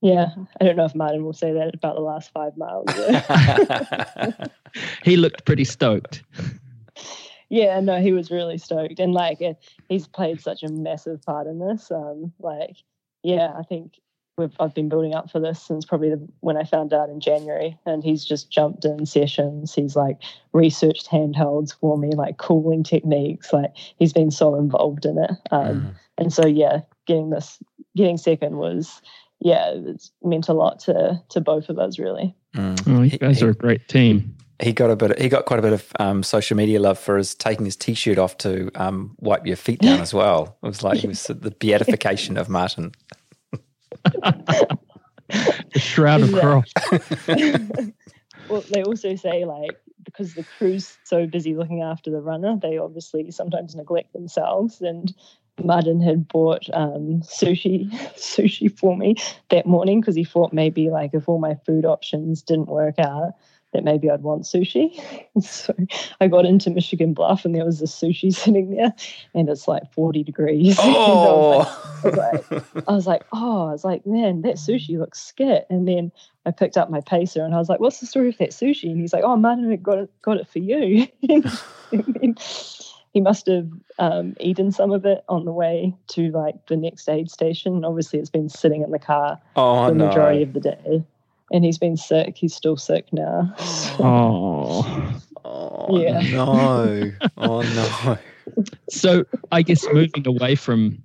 yeah. 0.05 0.31
I 0.61 0.64
don't 0.64 0.75
know 0.75 0.85
if 0.85 0.97
Martin 0.97 1.23
will 1.23 1.33
say 1.33 1.53
that 1.53 1.77
about 1.77 1.95
the 1.95 2.01
last 2.01 2.33
five 2.33 2.57
miles. 2.57 2.89
he 5.05 5.16
looked 5.16 5.45
pretty 5.45 5.62
stoked 5.62 6.25
yeah, 7.53 7.81
no, 7.81 8.01
he 8.01 8.12
was 8.12 8.31
really 8.31 8.57
stoked, 8.57 8.99
and 8.99 9.12
like 9.12 9.39
he's 9.91 10.09
played 10.09 10.41
such 10.41 10.62
a 10.62 10.70
massive 10.70 11.20
part 11.20 11.47
in 11.47 11.59
this. 11.59 11.91
Um, 11.91 12.33
like, 12.41 12.79
yeah, 13.23 13.53
I 13.55 13.62
think 13.62 14.01
we've 14.37 14.55
I've 14.61 14.74
been 14.74 14.89
building 14.89 15.14
up 15.14 15.30
for 15.30 15.41
this 15.41 15.62
since 15.62 15.85
probably 15.85 16.11
the, 16.11 16.28
when 16.41 16.57
I 16.57 16.64
found 16.64 16.93
out 16.93 17.09
in 17.09 17.20
January, 17.20 17.78
and 17.87 18.03
he's 18.03 18.24
just 18.24 18.51
jumped 18.51 18.85
in 18.85 19.07
sessions. 19.07 19.74
He's 19.74 19.97
like 19.97 20.18
researched 20.53 21.09
handhelds 21.09 21.74
for 21.74 21.99
me, 21.99 22.11
like 22.14 22.39
cooling 22.39 22.83
techniques. 22.83 23.53
Like 23.53 23.72
he's 23.99 24.12
been 24.12 24.30
so 24.30 24.55
involved 24.55 25.05
in 25.05 25.18
it, 25.18 25.30
um, 25.51 25.62
Mm. 25.83 25.95
and 26.18 26.33
so 26.33 26.47
yeah, 26.47 26.80
getting 27.07 27.30
this, 27.30 27.59
getting 27.97 28.18
second 28.18 28.57
was. 28.57 29.01
Yeah, 29.45 29.72
it's 29.74 30.12
meant 30.22 30.49
a 30.49 30.53
lot 30.53 30.78
to 30.80 31.20
to 31.30 31.41
both 31.41 31.68
of 31.68 31.78
us, 31.78 31.99
really. 31.99 32.35
Mm. 32.55 32.99
oh 32.99 33.03
you 33.03 33.18
guys 33.18 33.43
are 33.43 33.51
a 33.51 33.55
great 33.55 33.89
team 33.89 34.37
he 34.62 34.72
got 34.72 34.91
a 34.91 34.97
bit. 34.97 35.18
He 35.18 35.28
got 35.28 35.45
quite 35.45 35.59
a 35.59 35.62
bit 35.62 35.72
of 35.72 35.93
um, 35.99 36.22
social 36.22 36.57
media 36.57 36.78
love 36.80 36.99
for 36.99 37.16
his 37.16 37.35
taking 37.35 37.64
his 37.64 37.74
t-shirt 37.74 38.16
off 38.18 38.39
to 38.39 38.70
um, 38.76 39.16
wipe 39.18 39.45
your 39.45 39.57
feet 39.57 39.80
down 39.80 40.01
as 40.07 40.14
well. 40.14 40.57
It 40.62 40.66
was 40.66 40.85
like 40.85 40.99
he 40.99 41.09
was 41.09 41.24
the 41.24 41.51
beatification 41.51 42.37
of 42.37 42.49
Martin. 42.49 42.93
The 45.72 45.78
shroud 45.78 46.22
of 46.22 46.30
Yeah. 46.30 46.40
cross 46.40 46.72
well, 48.49 48.64
they 48.70 48.82
also 48.82 49.14
say 49.14 49.45
like 49.45 49.78
because 50.05 50.34
the 50.34 50.45
crew's 50.45 50.99
so 51.05 51.26
busy 51.26 51.55
looking 51.55 51.82
after 51.82 52.11
the 52.11 52.20
runner, 52.20 52.59
they 52.61 52.78
obviously 52.78 53.30
sometimes 53.30 53.74
neglect 53.74 54.12
themselves. 54.12 54.80
And 54.80 55.14
Martin 55.62 56.01
had 56.01 56.28
bought 56.28 56.68
um, 56.72 57.22
sushi 57.22 57.90
sushi 58.16 58.76
for 58.76 58.97
me 58.97 59.16
that 59.51 59.66
morning 59.66 60.01
because 60.01 60.16
he 60.16 60.24
thought 60.24 60.53
maybe 60.53 60.90
like 60.90 61.14
if 61.14 61.28
all 61.28 61.38
my 61.38 61.55
food 61.66 61.84
options 61.84 62.43
didn't 62.43 62.68
work 62.68 62.99
out, 62.99 63.32
that 63.73 63.85
maybe 63.85 64.11
I'd 64.11 64.23
want 64.23 64.43
sushi. 64.43 65.03
so 65.43 65.75
I 66.20 66.29
got 66.29 66.45
into 66.45 66.70
Michigan 66.70 67.14
Bluff 67.14 67.45
and 67.45 67.55
there 67.55 67.64
was 67.64 67.81
a 67.81 67.87
sushi 67.87 68.35
sitting 68.35 68.75
there 68.75 68.93
and 69.35 69.49
it's 69.49 69.66
like 69.66 69.91
40 69.93 70.23
degrees. 70.23 70.79
Oh, 70.95 71.62
I 72.05 72.09
was 72.09 72.16
like, 72.16 72.64
I 72.89 72.93
was 72.93 73.07
like, 73.07 73.23
oh, 73.33 73.68
I 73.68 73.73
was 73.73 73.85
like, 73.85 74.07
man, 74.07 74.43
that 74.43 74.57
sushi 74.57 74.99
looks 74.99 75.20
skit. 75.20 75.66
And 75.70 75.87
then 75.87 76.12
I 76.45 76.51
picked 76.51 76.77
up 76.77 76.91
my 76.91 77.01
pacer 77.01 77.45
and 77.45 77.55
I 77.55 77.59
was 77.59 77.68
like, 77.68 77.81
what's 77.81 78.01
the 78.01 78.07
story 78.07 78.27
with 78.27 78.39
that 78.39 78.51
sushi? 78.51 78.91
And 78.91 79.01
he's 79.01 79.12
like, 79.12 79.25
oh, 79.25 79.37
Martin 79.37 79.75
got 79.83 79.99
it, 79.99 80.11
got 80.23 80.39
it 80.39 80.49
for 80.49 80.59
you. 80.59 81.07
he 83.12 83.20
must 83.20 83.47
have 83.47 83.68
um, 83.99 84.35
eaten 84.41 84.73
some 84.73 84.91
of 84.91 85.05
it 85.05 85.25
on 85.29 85.45
the 85.45 85.53
way 85.53 85.95
to 86.09 86.31
like 86.31 86.66
the 86.66 86.77
next 86.77 87.09
aid 87.09 87.31
station. 87.31 87.85
Obviously, 87.85 88.18
it's 88.18 88.31
been 88.31 88.49
sitting 88.49 88.83
in 88.83 88.91
the 88.91 88.99
car 88.99 89.41
oh 89.57 89.87
the 89.89 89.95
majority 89.95 90.39
no. 90.39 90.43
of 90.45 90.53
the 90.55 90.61
day. 90.61 91.05
And 91.53 91.65
he's 91.65 91.79
been 91.79 91.97
sick. 91.97 92.37
He's 92.37 92.55
still 92.55 92.77
sick 92.77 93.07
now. 93.13 93.55
Oh. 93.99 95.21
Oh 95.45 96.01
Yeah. 96.01 96.21
no. 96.21 97.13
Oh 97.37 97.61
no. 97.63 98.19
So 98.89 99.25
I 99.53 99.63
guess 99.63 99.85
moving 99.93 100.27
away 100.27 100.55
from 100.55 100.99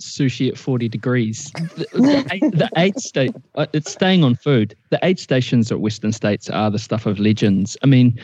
sushi 0.00 0.48
at 0.48 0.58
40 0.58 0.88
degrees, 0.88 1.50
the, 1.76 1.86
the, 1.94 2.28
aid- 2.32 2.52
the 2.52 2.68
aid 2.76 2.98
state, 3.00 3.34
uh, 3.54 3.66
it's 3.72 3.90
staying 3.90 4.24
on 4.24 4.34
food. 4.36 4.74
The 4.90 4.98
aid 5.02 5.18
stations 5.18 5.70
at 5.72 5.80
Western 5.80 6.12
States 6.12 6.48
are 6.50 6.70
the 6.70 6.78
stuff 6.78 7.06
of 7.06 7.18
legends. 7.18 7.76
I 7.82 7.86
mean, 7.86 8.18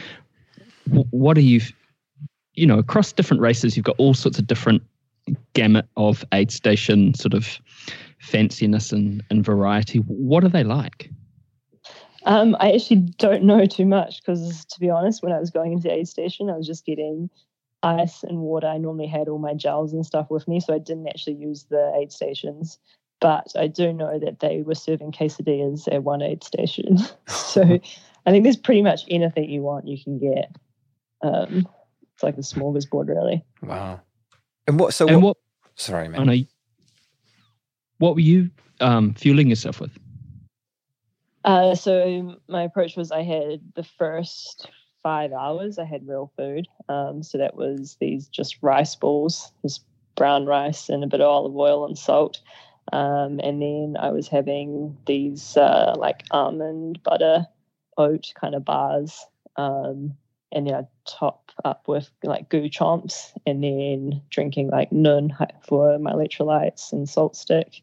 what 1.10 1.36
are 1.36 1.42
you, 1.42 1.60
you 2.54 2.66
know, 2.66 2.78
across 2.78 3.12
different 3.12 3.42
races, 3.42 3.76
you've 3.76 3.84
got 3.86 3.96
all 3.98 4.14
sorts 4.14 4.38
of 4.38 4.46
different 4.46 4.82
gamut 5.54 5.86
of 5.96 6.24
aid 6.32 6.50
station 6.50 7.14
sort 7.14 7.34
of 7.34 7.58
fanciness 8.26 8.92
and, 8.92 9.22
and 9.30 9.44
variety. 9.44 9.98
What 9.98 10.44
are 10.44 10.48
they 10.48 10.64
like? 10.64 11.10
Um, 12.24 12.56
I 12.58 12.72
actually 12.72 13.02
don't 13.18 13.44
know 13.44 13.66
too 13.66 13.86
much 13.86 14.20
because, 14.20 14.64
to 14.66 14.80
be 14.80 14.90
honest, 14.90 15.22
when 15.22 15.32
I 15.32 15.38
was 15.38 15.50
going 15.50 15.72
into 15.72 15.88
the 15.88 15.94
aid 15.94 16.08
station, 16.08 16.50
I 16.50 16.56
was 16.56 16.66
just 16.66 16.84
getting 16.84 17.30
ice 17.82 18.24
and 18.24 18.38
water. 18.38 18.66
I 18.66 18.78
normally 18.78 19.06
had 19.06 19.28
all 19.28 19.38
my 19.38 19.54
gels 19.54 19.92
and 19.92 20.04
stuff 20.04 20.28
with 20.28 20.48
me, 20.48 20.58
so 20.58 20.74
I 20.74 20.78
didn't 20.78 21.06
actually 21.06 21.36
use 21.36 21.66
the 21.70 21.92
aid 21.96 22.10
stations. 22.10 22.78
But 23.20 23.52
I 23.56 23.68
do 23.68 23.92
know 23.92 24.18
that 24.18 24.40
they 24.40 24.62
were 24.62 24.74
serving 24.74 25.12
quesadillas 25.12 25.88
at 25.90 26.02
one 26.02 26.20
aid 26.20 26.42
station. 26.42 26.98
so 27.28 27.62
I 28.26 28.30
think 28.30 28.42
there's 28.42 28.56
pretty 28.56 28.82
much 28.82 29.02
anything 29.08 29.48
you 29.48 29.62
want 29.62 29.86
you 29.86 30.02
can 30.02 30.18
get. 30.18 30.54
Um, 31.22 31.68
it's 32.14 32.22
like 32.22 32.36
a 32.36 32.40
smorgasbord, 32.40 33.08
really. 33.08 33.44
Wow. 33.62 34.00
And 34.66 34.80
what? 34.80 34.94
So 34.94 35.06
and 35.06 35.22
what? 35.22 35.36
what, 35.36 35.36
Sorry, 35.76 36.06
I 36.06 36.08
man. 36.08 36.26
know, 36.26 36.32
what 37.98 38.14
were 38.14 38.20
you 38.20 38.50
um, 38.80 39.14
fueling 39.14 39.48
yourself 39.48 39.80
with? 39.80 39.96
Uh, 41.44 41.74
so 41.74 42.36
my 42.48 42.62
approach 42.62 42.96
was 42.96 43.12
I 43.12 43.22
had 43.22 43.60
the 43.74 43.84
first 43.84 44.68
five 45.02 45.32
hours 45.32 45.78
I 45.78 45.84
had 45.84 46.08
real 46.08 46.32
food. 46.36 46.66
Um, 46.88 47.22
so 47.22 47.38
that 47.38 47.54
was 47.54 47.96
these 48.00 48.26
just 48.26 48.56
rice 48.60 48.96
balls, 48.96 49.52
just 49.62 49.84
brown 50.16 50.46
rice 50.46 50.88
and 50.88 51.04
a 51.04 51.06
bit 51.06 51.20
of 51.20 51.28
olive 51.28 51.56
oil 51.56 51.86
and 51.86 51.96
salt. 51.96 52.40
Um, 52.92 53.38
and 53.42 53.62
then 53.62 53.96
I 53.98 54.10
was 54.10 54.26
having 54.26 54.96
these 55.06 55.56
uh, 55.56 55.94
like 55.96 56.24
almond 56.32 57.02
butter 57.04 57.46
oat 57.96 58.32
kind 58.34 58.56
of 58.56 58.64
bars. 58.64 59.24
Um, 59.54 60.16
and 60.56 60.66
then 60.66 60.74
I'd 60.74 60.88
top 61.04 61.52
up 61.66 61.86
with 61.86 62.10
like 62.24 62.48
GU 62.48 62.70
Chomps 62.70 63.32
and 63.46 63.62
then 63.62 64.22
drinking 64.30 64.70
like 64.70 64.90
Nuun 64.90 65.30
for 65.68 65.98
my 65.98 66.12
electrolytes 66.12 66.92
and 66.92 67.06
SaltStick. 67.06 67.82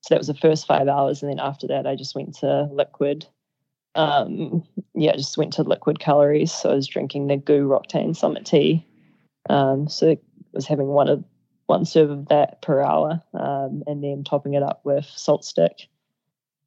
So 0.00 0.14
that 0.14 0.18
was 0.18 0.26
the 0.26 0.34
first 0.34 0.66
five 0.66 0.88
hours, 0.88 1.22
and 1.22 1.30
then 1.30 1.38
after 1.38 1.68
that, 1.68 1.86
I 1.86 1.94
just 1.94 2.16
went 2.16 2.34
to 2.38 2.64
liquid. 2.72 3.26
Um, 3.94 4.64
yeah, 4.94 5.14
just 5.14 5.38
went 5.38 5.52
to 5.54 5.62
liquid 5.62 6.00
calories. 6.00 6.52
So 6.52 6.70
I 6.70 6.74
was 6.74 6.88
drinking 6.88 7.28
the 7.28 7.36
GU 7.36 7.68
Roctane 7.68 8.16
Summit 8.16 8.44
tea. 8.44 8.84
Um, 9.48 9.88
so 9.88 10.10
I 10.10 10.18
was 10.52 10.66
having 10.66 10.88
one 10.88 11.08
of 11.08 11.24
one 11.66 11.84
serve 11.84 12.10
of 12.10 12.28
that 12.28 12.60
per 12.60 12.82
hour, 12.82 13.22
um, 13.34 13.84
and 13.86 14.02
then 14.02 14.24
topping 14.24 14.54
it 14.54 14.64
up 14.64 14.80
with 14.84 15.04
SaltStick. 15.04 15.86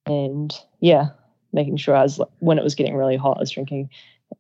And 0.06 0.56
yeah, 0.80 1.10
making 1.52 1.78
sure 1.78 1.96
I 1.96 2.04
was 2.04 2.22
when 2.40 2.60
it 2.60 2.64
was 2.64 2.76
getting 2.76 2.96
really 2.96 3.18
hot, 3.18 3.38
I 3.38 3.42
was 3.42 3.52
drinking 3.52 3.90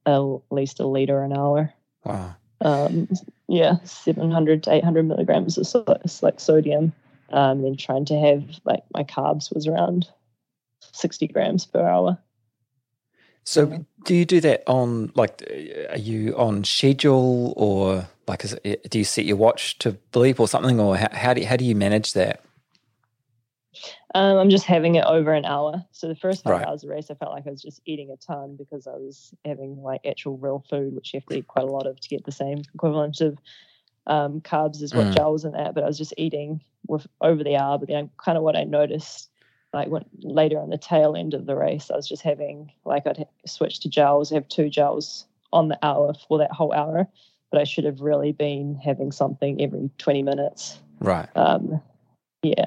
at 0.05 0.21
least 0.51 0.79
a 0.79 0.87
liter 0.87 1.23
an 1.23 1.33
hour. 1.33 1.73
Wow. 2.03 2.35
Um, 2.61 3.09
yeah, 3.47 3.77
700 3.83 4.63
to 4.63 4.73
800 4.73 5.03
milligrams 5.03 5.57
of 5.57 5.67
so, 5.67 5.83
like 6.21 6.39
sodium. 6.39 6.93
Um, 7.29 7.63
then 7.63 7.75
trying 7.75 8.05
to 8.05 8.19
have 8.19 8.43
like 8.63 8.83
my 8.93 9.03
carbs 9.03 9.53
was 9.53 9.67
around 9.67 10.07
60 10.91 11.27
grams 11.27 11.65
per 11.65 11.81
hour. 11.81 12.17
So 13.43 13.85
do 14.05 14.15
you 14.15 14.23
do 14.23 14.39
that 14.41 14.63
on 14.67 15.11
like? 15.15 15.41
Are 15.89 15.97
you 15.97 16.37
on 16.37 16.63
schedule 16.63 17.53
or 17.57 18.07
like? 18.27 18.45
Is 18.45 18.57
it, 18.63 18.89
do 18.89 18.99
you 18.99 19.03
set 19.03 19.25
your 19.25 19.35
watch 19.35 19.77
to 19.79 19.97
bleep 20.13 20.39
or 20.39 20.47
something, 20.47 20.79
or 20.79 20.95
how, 20.95 21.09
how 21.11 21.33
do 21.33 21.41
you, 21.41 21.47
how 21.47 21.57
do 21.57 21.65
you 21.65 21.75
manage 21.75 22.13
that? 22.13 22.41
Um, 24.15 24.37
I'm 24.37 24.49
just 24.49 24.65
having 24.65 24.95
it 24.95 25.05
over 25.05 25.33
an 25.33 25.45
hour. 25.45 25.83
So 25.91 26.07
the 26.07 26.15
first 26.15 26.43
five 26.43 26.51
Right. 26.51 26.67
hours 26.67 26.83
of 26.83 26.89
the 26.89 26.95
race, 26.95 27.09
I 27.09 27.15
felt 27.15 27.31
like 27.31 27.47
I 27.47 27.49
was 27.49 27.61
just 27.63 27.81
eating 27.85 28.11
a 28.11 28.17
ton 28.17 28.55
because 28.55 28.85
I 28.85 28.91
was 28.93 29.33
having 29.43 29.81
like 29.81 30.05
actual 30.05 30.37
real 30.37 30.63
food, 30.69 30.93
which 30.93 31.13
you 31.13 31.19
have 31.19 31.25
to 31.27 31.37
eat 31.39 31.47
quite 31.47 31.65
a 31.65 31.71
lot 31.71 31.87
of 31.87 31.99
to 31.99 32.09
get 32.09 32.23
the 32.23 32.31
same 32.31 32.59
equivalent 32.75 33.21
of 33.21 33.39
um, 34.05 34.41
carbs 34.41 34.83
as 34.83 34.93
what 34.93 35.07
Mm. 35.07 35.13
gels 35.13 35.45
and 35.45 35.55
that. 35.55 35.73
But 35.73 35.83
I 35.83 35.87
was 35.87 35.97
just 35.97 36.13
eating 36.17 36.61
with 36.87 37.07
over 37.21 37.43
the 37.43 37.55
hour. 37.55 37.77
But 37.79 37.87
then 37.87 38.11
kind 38.17 38.37
of 38.37 38.43
what 38.43 38.55
I 38.55 38.65
noticed, 38.65 39.29
like 39.73 39.87
when 39.87 40.05
later 40.19 40.59
on 40.59 40.69
the 40.69 40.77
tail 40.77 41.15
end 41.15 41.33
of 41.33 41.47
the 41.47 41.55
race, 41.55 41.89
I 41.89 41.95
was 41.95 42.07
just 42.07 42.21
having 42.21 42.71
like 42.85 43.07
I'd 43.07 43.25
switch 43.47 43.79
to 43.79 43.89
gels, 43.89 44.29
have 44.29 44.47
two 44.47 44.69
gels 44.69 45.25
on 45.51 45.69
the 45.69 45.79
hour 45.83 46.13
for 46.27 46.37
that 46.37 46.51
whole 46.51 46.73
hour. 46.73 47.07
But 47.51 47.61
I 47.61 47.63
should 47.63 47.85
have 47.85 48.01
really 48.01 48.31
been 48.31 48.75
having 48.75 49.11
something 49.11 49.59
every 49.61 49.89
20 49.97 50.21
minutes. 50.21 50.79
Right. 50.99 51.29
Um, 51.35 51.81
yeah. 52.43 52.65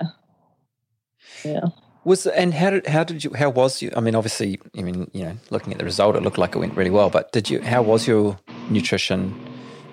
Yeah. 1.45 1.61
Was 2.05 2.27
and 2.27 2.55
how 2.55 2.71
did 2.71 2.87
how 2.87 3.03
did 3.03 3.25
you 3.25 3.33
how 3.35 3.51
was 3.51 3.83
you? 3.83 3.91
I 3.97 4.01
mean, 4.01 4.15
obviously, 4.15 4.61
I 4.79 4.83
mean, 4.83 5.11
you 5.13 5.25
know, 5.25 5.37
looking 5.51 5.73
at 5.73 5.79
the 5.81 5.85
result, 5.85 6.15
it 6.15 6.23
looked 6.23 6.39
like 6.39 6.55
it 6.55 6.59
went 6.59 6.77
really 6.77 6.91
well. 6.91 7.11
But 7.11 7.33
did 7.33 7.51
you? 7.51 7.61
How 7.61 7.83
was 7.83 8.07
your 8.07 8.39
nutrition 8.71 9.35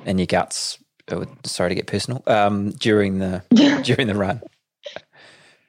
and 0.06 0.20
your 0.20 0.28
guts? 0.28 0.78
uh, 1.12 1.26
Sorry 1.44 1.70
to 1.70 1.76
get 1.76 1.88
personal. 1.88 2.22
Um, 2.28 2.70
during 2.72 3.18
the 3.18 3.44
during 3.84 4.08
the 4.08 4.16
run. 4.16 4.42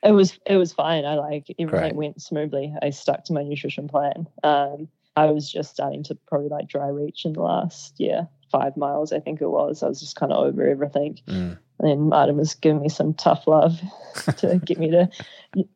It 0.02 0.12
was 0.12 0.38
it 0.46 0.56
was 0.56 0.72
fine. 0.72 1.06
I 1.06 1.14
like 1.14 1.46
everything 1.58 1.66
Great. 1.66 1.94
went 1.96 2.20
smoothly. 2.20 2.74
I 2.82 2.90
stuck 2.90 3.24
to 3.24 3.32
my 3.32 3.42
nutrition 3.42 3.88
plan. 3.88 4.26
Um, 4.42 4.88
I 5.16 5.26
was 5.26 5.50
just 5.50 5.70
starting 5.70 6.02
to 6.04 6.14
probably 6.26 6.48
like 6.48 6.68
dry 6.68 6.88
reach 6.88 7.24
in 7.24 7.32
the 7.32 7.40
last 7.40 7.94
yeah 7.96 8.24
five 8.52 8.76
miles. 8.76 9.12
I 9.12 9.20
think 9.20 9.40
it 9.40 9.48
was. 9.48 9.82
I 9.82 9.88
was 9.88 10.00
just 10.00 10.16
kind 10.16 10.30
of 10.30 10.44
over 10.44 10.68
everything. 10.68 11.20
Mm. 11.26 11.58
And 11.78 11.88
then 11.90 12.00
Martin 12.08 12.36
was 12.36 12.54
giving 12.54 12.80
me 12.82 12.88
some 12.88 13.14
tough 13.14 13.46
love 13.46 13.80
to 14.38 14.60
get 14.64 14.78
me 14.78 14.90
to 14.90 15.08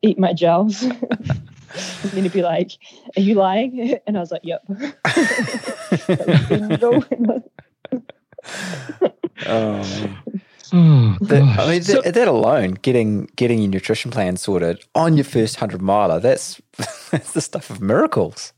eat 0.01 0.17
my 0.17 0.33
gels. 0.33 0.81
and 0.83 2.11
then 2.13 2.23
he'd 2.23 2.31
be 2.33 2.41
like, 2.41 2.71
"Are 3.17 3.21
you 3.21 3.35
lying?" 3.35 3.99
And 4.07 4.17
I 4.17 4.19
was 4.21 4.31
like, 4.31 4.41
"Yep." 4.43 4.63
Oh, 6.71 7.03
man. 7.19 7.43
Oh, 9.47 11.17
That- 11.21 11.55
I 11.59 11.69
mean, 11.69 11.81
So- 11.83 12.01
that, 12.01 12.13
that 12.13 12.27
alone, 12.27 12.71
getting 12.81 13.25
getting 13.35 13.59
your 13.59 13.69
nutrition 13.69 14.11
plan 14.11 14.37
sorted 14.37 14.83
on 14.95 15.15
your 15.17 15.23
first 15.23 15.55
hundred 15.57 15.81
miler, 15.81 16.19
that's 16.19 16.61
that's 17.11 17.33
the 17.33 17.41
stuff 17.41 17.69
of 17.69 17.81
miracles. 17.81 18.53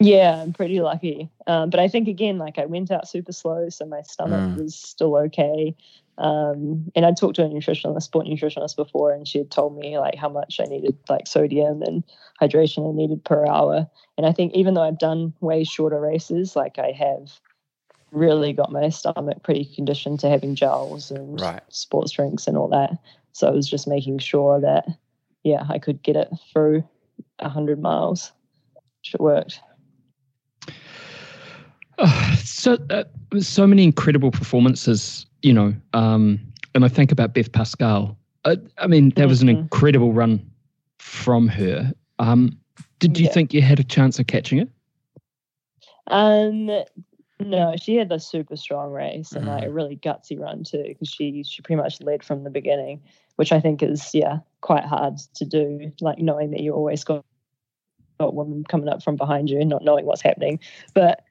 Yeah, 0.00 0.40
I'm 0.42 0.52
pretty 0.52 0.80
lucky. 0.80 1.28
Um, 1.46 1.70
but 1.70 1.80
I 1.80 1.88
think 1.88 2.06
again, 2.08 2.38
like 2.38 2.56
I 2.58 2.66
went 2.66 2.90
out 2.90 3.08
super 3.08 3.32
slow, 3.32 3.68
so 3.68 3.84
my 3.84 4.02
stomach 4.02 4.40
Mm. 4.40 4.56
was 4.62 4.74
still 4.76 5.16
okay. 5.16 5.74
Um, 6.18 6.90
and 6.96 7.06
I'd 7.06 7.16
talked 7.16 7.36
to 7.36 7.44
a 7.44 7.48
nutritionist, 7.48 8.02
sport 8.02 8.26
nutritionist 8.26 8.76
before, 8.76 9.12
and 9.12 9.26
she 9.26 9.38
had 9.38 9.50
told 9.50 9.76
me 9.76 9.98
like 9.98 10.16
how 10.16 10.28
much 10.28 10.58
I 10.60 10.64
needed 10.64 10.96
like 11.08 11.26
sodium 11.26 11.82
and 11.82 12.02
hydration 12.40 12.88
I 12.88 12.94
needed 12.94 13.24
per 13.24 13.46
hour. 13.46 13.88
And 14.16 14.26
I 14.26 14.32
think 14.32 14.54
even 14.54 14.74
though 14.74 14.82
I've 14.82 14.98
done 14.98 15.32
way 15.40 15.62
shorter 15.64 16.00
races, 16.00 16.56
like 16.56 16.78
I 16.78 16.90
have 16.90 17.30
really 18.10 18.52
got 18.52 18.72
my 18.72 18.88
stomach 18.88 19.42
pretty 19.44 19.64
conditioned 19.64 20.18
to 20.20 20.28
having 20.28 20.54
gels 20.54 21.10
and 21.10 21.40
Right. 21.40 21.62
sports 21.68 22.12
drinks 22.12 22.46
and 22.46 22.56
all 22.56 22.68
that. 22.68 22.98
So 23.32 23.46
I 23.46 23.50
was 23.50 23.68
just 23.68 23.86
making 23.86 24.18
sure 24.18 24.60
that 24.60 24.86
yeah, 25.44 25.64
I 25.68 25.78
could 25.78 26.02
get 26.02 26.16
it 26.16 26.28
through 26.52 26.82
a 27.38 27.48
hundred 27.48 27.80
miles. 27.80 28.32
Which 29.00 29.14
it 29.14 29.20
worked. 29.20 29.60
Oh, 31.98 32.36
so 32.44 32.78
uh, 32.90 33.04
so 33.38 33.66
many 33.66 33.84
incredible 33.84 34.30
performances, 34.30 35.26
you 35.42 35.52
know. 35.52 35.74
Um, 35.92 36.40
and 36.74 36.84
I 36.84 36.88
think 36.88 37.12
about 37.12 37.34
Beth 37.34 37.52
Pascall. 37.52 38.16
Uh, 38.44 38.56
I 38.78 38.86
mean, 38.86 39.10
that 39.10 39.28
was 39.28 39.42
an 39.42 39.48
Mhm. 39.48 39.58
incredible 39.62 40.12
run 40.12 40.48
from 40.98 41.48
her. 41.48 41.92
Um, 42.18 42.58
did 42.98 43.18
you 43.18 43.26
Yeah. 43.26 43.32
think 43.32 43.54
you 43.54 43.62
had 43.62 43.80
a 43.80 43.84
chance 43.84 44.18
of 44.18 44.26
catching 44.26 44.58
it? 44.58 44.68
Um, 46.08 46.66
no, 47.40 47.74
she 47.80 47.96
had 47.96 48.10
a 48.10 48.18
super 48.18 48.56
strong 48.56 48.90
race 48.90 49.32
and 49.32 49.44
Mm. 49.44 49.48
like 49.48 49.64
a 49.64 49.70
really 49.70 49.96
gutsy 49.96 50.38
run 50.38 50.64
too, 50.64 50.82
because 50.86 51.08
she 51.08 51.42
she 51.42 51.62
pretty 51.62 51.80
much 51.80 52.00
led 52.00 52.24
from 52.24 52.44
the 52.44 52.50
beginning, 52.50 53.00
which 53.36 53.52
I 53.52 53.60
think 53.60 53.82
is 53.82 54.14
yeah 54.14 54.38
quite 54.60 54.84
hard 54.84 55.18
to 55.34 55.44
do. 55.44 55.92
Like 56.00 56.18
knowing 56.18 56.50
that 56.50 56.60
you 56.60 56.72
always 56.72 57.04
got 57.04 57.24
got 58.18 58.34
women 58.34 58.64
coming 58.64 58.88
up 58.88 59.02
from 59.02 59.16
behind 59.16 59.48
you 59.48 59.60
and 59.60 59.70
not 59.70 59.84
knowing 59.84 60.04
what's 60.04 60.22
happening. 60.22 60.58
But 60.94 61.22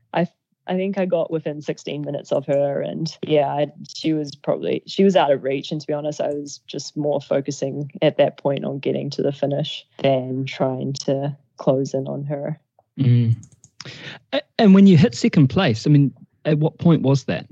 I 0.68 0.76
think 0.76 0.98
I 0.98 1.06
got 1.06 1.32
within 1.32 1.62
16 1.62 2.02
minutes 2.02 2.32
of 2.32 2.46
her, 2.46 2.82
and 2.82 3.16
yeah, 3.26 3.48
I, 3.48 3.68
she 3.88 4.14
was 4.14 4.36
probably 4.36 4.84
she 4.86 5.04
was 5.04 5.16
out 5.16 5.32
of 5.32 5.44
reach. 5.44 5.72
And 5.72 5.80
to 5.82 5.88
be 5.88 5.94
honest, 5.94 6.20
I 6.22 6.28
was 6.28 6.60
just 6.68 6.98
more 6.98 7.22
focusing 7.22 7.92
at 8.02 8.18
that 8.18 8.38
point 8.38 8.66
on 8.66 8.80
getting 8.80 9.10
to 9.12 9.22
the 9.22 9.32
finish 9.32 9.86
than 10.02 10.46
trying 10.46 10.94
to 11.06 11.36
close 11.58 11.94
in 11.94 12.08
on 12.08 12.24
her. 12.26 12.60
Mm. 13.00 13.36
And 14.58 14.74
when 14.74 14.88
you 14.88 14.98
hit 14.98 15.16
second 15.16 15.48
place, 15.48 15.88
I 15.88 15.90
mean, 15.90 16.14
at 16.46 16.58
what 16.60 16.80
point 16.80 17.04
was 17.04 17.26
that? 17.26 17.48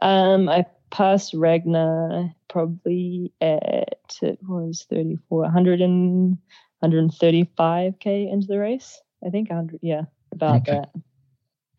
Um, 0.00 0.48
I 0.48 0.64
passed 0.90 1.34
Ragna 1.34 2.34
probably 2.48 3.32
at 3.40 4.16
it 4.22 4.38
was 4.46 4.86
34, 4.90 5.42
100 5.42 5.80
and 5.80 6.38
135k 6.82 8.32
into 8.32 8.46
the 8.46 8.58
race. 8.58 9.00
I 9.24 9.30
think 9.30 9.50
100, 9.50 9.80
yeah, 9.82 10.02
about 10.32 10.62
Okay. 10.62 10.72
that. 10.72 10.90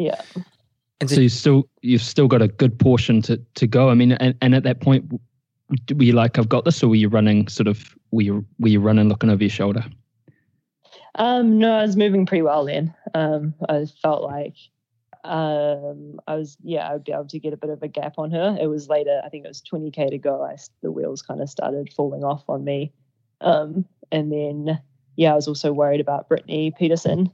Yeah. 0.01 0.21
And 0.99 1.09
So 1.09 1.15
did- 1.15 1.23
you 1.23 1.29
still 1.29 1.69
you've 1.81 2.01
still 2.01 2.27
got 2.27 2.41
a 2.41 2.47
good 2.47 2.77
portion 2.79 3.21
to 3.23 3.37
to 3.55 3.67
go. 3.67 3.89
I 3.89 3.93
mean, 3.93 4.13
and, 4.13 4.35
and 4.41 4.55
at 4.55 4.63
that 4.63 4.81
point, 4.81 5.11
were 5.11 6.03
you 6.03 6.13
like, 6.13 6.37
"I've 6.37 6.49
got 6.49 6.65
this," 6.65 6.83
or 6.83 6.89
were 6.89 6.95
you 6.95 7.09
running 7.09 7.47
sort 7.47 7.67
of 7.67 7.95
were 8.11 8.23
you 8.23 8.45
were 8.59 8.69
you 8.69 8.79
running 8.79 9.09
looking 9.09 9.29
over 9.29 9.43
your 9.43 9.49
shoulder? 9.49 9.85
Um, 11.15 11.59
no, 11.59 11.75
I 11.75 11.81
was 11.81 11.97
moving 11.97 12.25
pretty 12.25 12.41
well 12.41 12.65
then. 12.65 12.93
Um, 13.13 13.53
I 13.67 13.85
felt 14.01 14.23
like 14.23 14.55
um, 15.23 16.19
I 16.27 16.35
was, 16.35 16.57
yeah, 16.63 16.89
I'd 16.89 17.03
be 17.03 17.11
able 17.11 17.27
to 17.27 17.39
get 17.39 17.53
a 17.53 17.57
bit 17.57 17.69
of 17.69 17.83
a 17.83 17.87
gap 17.87 18.15
on 18.17 18.31
her. 18.31 18.57
It 18.59 18.67
was 18.67 18.87
later, 18.87 19.21
I 19.23 19.29
think 19.29 19.45
it 19.45 19.49
was 19.49 19.61
20k 19.61 20.09
to 20.09 20.17
go. 20.17 20.43
I 20.43 20.55
the 20.81 20.91
wheels 20.91 21.21
kind 21.21 21.41
of 21.41 21.49
started 21.49 21.91
falling 21.93 22.23
off 22.23 22.43
on 22.47 22.63
me, 22.63 22.93
um, 23.41 23.85
and 24.11 24.31
then 24.31 24.79
yeah, 25.15 25.33
I 25.33 25.35
was 25.35 25.47
also 25.47 25.73
worried 25.73 26.01
about 26.01 26.29
Brittany 26.29 26.71
Peterson. 26.77 27.31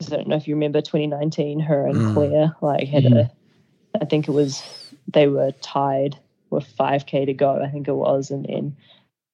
I 0.00 0.16
don't 0.16 0.28
know 0.28 0.36
if 0.36 0.48
you 0.48 0.54
remember 0.54 0.80
2019, 0.80 1.60
her 1.60 1.86
and 1.86 1.96
Mm. 1.96 2.14
Claire 2.14 2.56
like 2.60 2.88
had 2.88 3.04
a, 3.06 3.30
I 4.00 4.04
think 4.04 4.28
it 4.28 4.32
was 4.32 4.62
they 5.12 5.26
were 5.26 5.52
tied 5.60 6.16
with 6.50 6.64
5k 6.78 7.26
to 7.26 7.34
go. 7.34 7.60
I 7.62 7.68
think 7.70 7.88
it 7.88 7.94
was, 7.94 8.30
and 8.30 8.44
then 8.44 8.76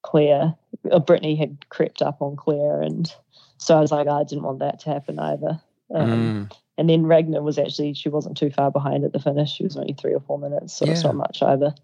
Claire, 0.03 0.55
uh, 0.91 0.99
Brittany 0.99 1.37
had 1.37 1.69
crept 1.69 2.03
up 2.03 2.21
on 2.23 2.37
Claire, 2.37 2.81
and 2.83 3.13
so 3.59 3.77
I 3.77 3.81
was 3.81 3.93
like, 3.93 4.09
I 4.09 4.25
didn't 4.25 4.45
want 4.45 4.59
that 4.61 4.81
to 4.81 4.91
happen 4.91 5.19
either. 5.19 5.61
Um, 5.95 6.11
Mm. 6.51 6.57
And 6.79 6.91
then 6.91 7.07
Ragna 7.07 7.41
was 7.43 7.59
actually 7.59 7.95
she 7.95 8.11
wasn't 8.11 8.37
too 8.37 8.51
far 8.51 8.71
behind 8.71 9.03
at 9.05 9.13
the 9.15 9.19
finish. 9.19 9.51
She 9.51 9.65
was 9.65 9.79
only 9.79 9.95
three 9.95 10.13
or 10.13 10.21
four 10.21 10.39
minutes, 10.39 10.75
so 10.75 10.85
it's 10.85 11.01
Yeah. 11.03 11.09
not 11.09 11.15
much 11.17 11.43
either. 11.43 11.75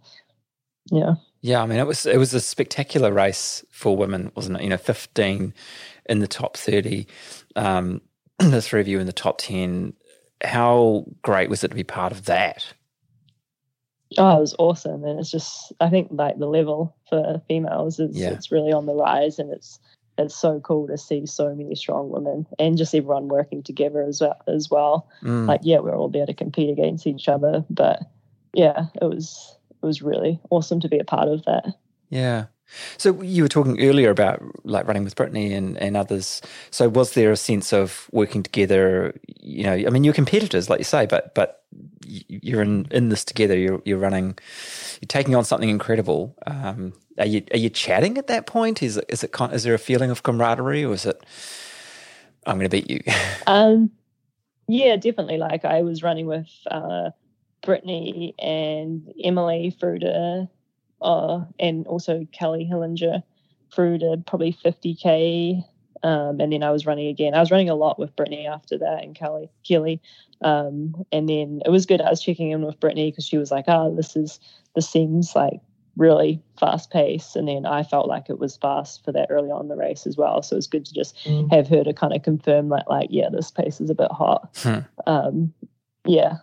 Yeah. 0.91 1.14
Yeah, 1.41 1.62
I 1.62 1.66
mean, 1.66 1.78
it 1.78 1.87
was 1.87 2.05
it 2.07 2.18
was 2.18 2.35
a 2.35 2.41
spectacular 2.41 3.11
race 3.12 3.64
for 3.70 3.97
women, 3.97 4.33
wasn't 4.35 4.59
it? 4.59 4.64
You 4.64 4.68
know, 4.68 4.76
fifteen 4.76 5.55
in 6.09 6.18
the 6.18 6.28
top 6.28 6.57
thirty, 6.59 7.07
um, 7.57 8.03
the 8.51 8.62
three 8.62 8.80
of 8.80 8.88
you 8.88 8.99
in 9.01 9.07
the 9.07 9.12
top 9.12 9.38
ten. 9.38 9.95
How 10.43 11.05
great 11.22 11.49
was 11.51 11.62
it 11.62 11.68
to 11.68 11.74
be 11.74 11.84
part 11.84 12.11
of 12.12 12.24
that? 12.24 12.66
Oh, 14.18 14.36
it 14.36 14.40
was 14.40 14.55
awesome, 14.59 15.05
and 15.05 15.18
it's 15.20 15.30
just 15.30 15.72
I 15.80 15.88
think 15.88 16.09
like 16.11 16.38
the 16.38 16.47
level 16.47 16.97
for 17.09 17.40
females 17.49 17.99
is 17.99 18.16
Yeah. 18.18 18.30
it's 18.30 18.51
really 18.53 18.72
on 18.72 18.86
the 18.86 18.95
rise, 18.95 19.38
and 19.38 19.51
it's 19.53 19.78
it's 20.18 20.34
so 20.36 20.61
cool 20.61 20.86
to 20.88 20.99
see 20.99 21.24
so 21.24 21.55
many 21.55 21.74
strong 21.74 22.11
women 22.11 22.47
and 22.59 22.76
just 22.76 22.95
everyone 22.95 23.28
working 23.28 23.62
together 23.62 24.03
as 24.03 24.20
well. 24.20 24.36
As 24.47 24.68
well, 24.70 25.09
Mm. 25.22 25.47
like 25.49 25.61
yeah, 25.64 25.78
we're 25.78 25.97
all 25.97 26.11
there 26.11 26.26
to 26.26 26.34
compete 26.34 26.68
against 26.70 27.07
each 27.07 27.28
other, 27.28 27.64
but 27.70 28.01
yeah, 28.53 28.86
it 29.01 29.05
was 29.07 29.57
it 29.82 29.86
was 29.86 30.03
really 30.03 30.38
awesome 30.51 30.80
to 30.80 30.88
be 30.88 30.99
a 30.99 31.05
part 31.05 31.28
of 31.28 31.45
that. 31.47 31.66
Yeah. 32.11 32.47
So 32.98 33.20
you 33.22 33.42
were 33.42 33.48
talking 33.48 33.80
earlier 33.80 34.10
about 34.10 34.42
like 34.64 34.86
running 34.86 35.04
with 35.04 35.16
Brittany 35.16 35.52
and, 35.52 35.76
and 35.78 35.96
others. 35.96 36.40
So 36.70 36.88
was 36.88 37.14
there 37.14 37.30
a 37.30 37.36
sense 37.36 37.72
of 37.72 38.08
working 38.12 38.42
together? 38.42 39.14
You 39.40 39.64
know, 39.64 39.72
I 39.72 39.90
mean, 39.90 40.04
you're 40.04 40.14
competitors, 40.14 40.70
like 40.70 40.80
you 40.80 40.84
say, 40.84 41.06
but 41.06 41.34
but 41.34 41.62
you're 42.06 42.62
in, 42.62 42.86
in 42.90 43.08
this 43.08 43.24
together. 43.24 43.56
You're 43.56 43.82
you're 43.84 43.98
running. 43.98 44.38
You're 45.00 45.08
taking 45.08 45.34
on 45.34 45.44
something 45.44 45.68
incredible. 45.68 46.36
Um, 46.46 46.92
are 47.18 47.26
you 47.26 47.42
are 47.52 47.58
you 47.58 47.70
chatting 47.70 48.18
at 48.18 48.26
that 48.28 48.46
point? 48.46 48.82
Is 48.82 49.00
is 49.08 49.24
it 49.24 49.34
is 49.52 49.62
there 49.64 49.74
a 49.74 49.78
feeling 49.78 50.10
of 50.10 50.22
camaraderie, 50.22 50.84
or 50.84 50.94
is 50.94 51.06
it 51.06 51.24
I'm 52.46 52.58
going 52.58 52.68
to 52.68 52.76
beat 52.76 52.90
you? 52.90 53.00
Um, 53.46 53.90
yeah, 54.68 54.96
definitely. 54.96 55.36
Like 55.38 55.64
I 55.64 55.82
was 55.82 56.02
running 56.02 56.26
with 56.26 56.48
uh, 56.70 57.10
Brittany 57.62 58.34
and 58.38 59.12
Emily 59.22 59.76
through 59.78 59.98
uh, 61.03 61.44
and 61.59 61.86
also 61.86 62.26
Kelly 62.32 62.68
Hillinger 62.70 63.22
through 63.74 63.98
to 63.98 64.22
probably 64.26 64.53
50k. 64.53 65.64
Um, 66.05 66.40
and 66.40 66.53
then 66.53 66.62
I 66.62 66.70
was 66.70 66.84
running 66.84 67.09
again. 67.09 67.34
I 67.34 67.40
was 67.40 67.50
running 67.50 67.70
a 67.70 67.74
lot 67.74 67.98
with 67.98 68.14
Brittany 68.16 68.46
after 68.46 68.76
that 68.78 69.05
and 69.05 69.14
Kelly, 69.14 69.50
Kelly. 69.66 70.00
Um, 70.42 71.05
and 71.12 71.28
then 71.28 71.61
it 71.64 71.70
was 71.70 71.86
good. 71.86 72.00
I 72.00 72.11
was 72.11 72.22
checking 72.22 72.50
in 72.50 72.62
with 72.62 72.80
Brittany 72.80 73.11
because 73.11 73.24
she 73.24 73.38
was 73.38 73.53
like, 73.53 73.66
"Oh, 73.68 73.94
this 73.94 74.16
is 74.16 74.40
this 74.74 74.88
seems 74.88 75.36
like 75.36 75.61
really 75.96 76.42
fast 76.59 76.90
pace." 76.90 77.36
And 77.36 77.46
then 77.46 77.66
I 77.66 77.84
felt 77.84 78.09
like 78.09 78.28
it 78.28 78.40
was 78.40 78.57
fast 78.57 79.05
for 79.05 79.12
that 79.12 79.28
early 79.30 79.50
on 79.50 79.62
in 79.62 79.68
the 79.68 79.76
race 79.76 80.05
as 80.07 80.16
well. 80.16 80.42
So 80.42 80.55
it 80.55 80.59
was 80.59 80.66
good 80.66 80.84
to 80.86 80.94
just 80.94 81.16
have 81.53 81.68
her 81.68 81.84
to 81.84 81.92
kind 81.92 82.14
of 82.14 82.24
confirm 82.24 82.70
that, 82.70 82.86
like, 82.90 83.09
yeah, 83.11 83.28
this 83.30 83.53
pace 83.53 83.80
is 83.80 83.90
a 83.90 83.94
bit 83.94 84.11
hot. 84.11 84.50
Hmm. 84.57 84.78
Um, 85.07 85.55
yeah. 86.05 86.38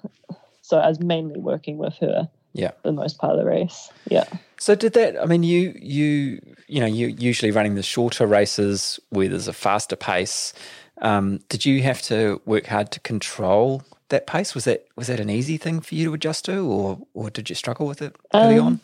So 0.62 0.78
I 0.78 0.88
was 0.88 1.02
mainly 1.02 1.40
working 1.40 1.78
with 1.78 1.96
her. 1.96 2.30
Yeah. 2.54 2.72
For 2.82 2.88
the 2.88 2.94
most 2.94 3.18
part 3.18 3.34
of 3.34 3.40
the 3.40 3.46
race. 3.46 3.92
Yeah. 4.10 4.26
So 4.60 4.76
did 4.76 4.94
that? 4.94 5.22
I 5.22 5.26
mean, 5.26 5.44
you 5.44 5.74
you 5.80 6.40
you 6.68 6.80
know 6.82 6.86
you're 6.86 7.10
usually 7.10 7.52
running 7.52 7.76
the 7.76 7.84
shorter 7.84 8.28
races 8.28 9.00
where 9.10 9.30
there's 9.30 9.48
a 9.48 9.54
faster 9.54 9.96
pace. 9.96 10.54
Um, 11.02 11.40
did 11.48 11.66
you 11.66 11.82
have 11.84 12.02
to 12.04 12.42
work 12.46 12.66
hard 12.68 12.92
to 12.92 13.00
control 13.00 13.84
that 14.10 14.28
pace? 14.28 14.54
Was 14.54 14.66
that 14.66 14.86
was 14.98 15.08
that 15.08 15.20
an 15.20 15.30
easy 15.30 15.58
thing 15.58 15.80
for 15.80 15.96
you 15.96 16.06
to 16.06 16.14
adjust 16.14 16.46
to, 16.46 16.66
or 16.66 17.00
or 17.14 17.30
did 17.30 17.50
you 17.50 17.56
struggle 17.56 17.88
with 17.88 18.02
it 18.02 18.16
early 18.34 18.58
Um, 18.58 18.66
on? 18.66 18.82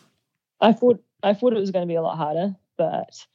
I 0.60 0.72
thought 0.72 1.02
I 1.22 1.34
thought 1.34 1.52
it 1.52 1.60
was 1.60 1.70
going 1.70 1.86
to 1.86 1.92
be 1.92 1.96
a 1.96 2.02
lot 2.02 2.16
harder, 2.16 2.56
but 2.78 3.26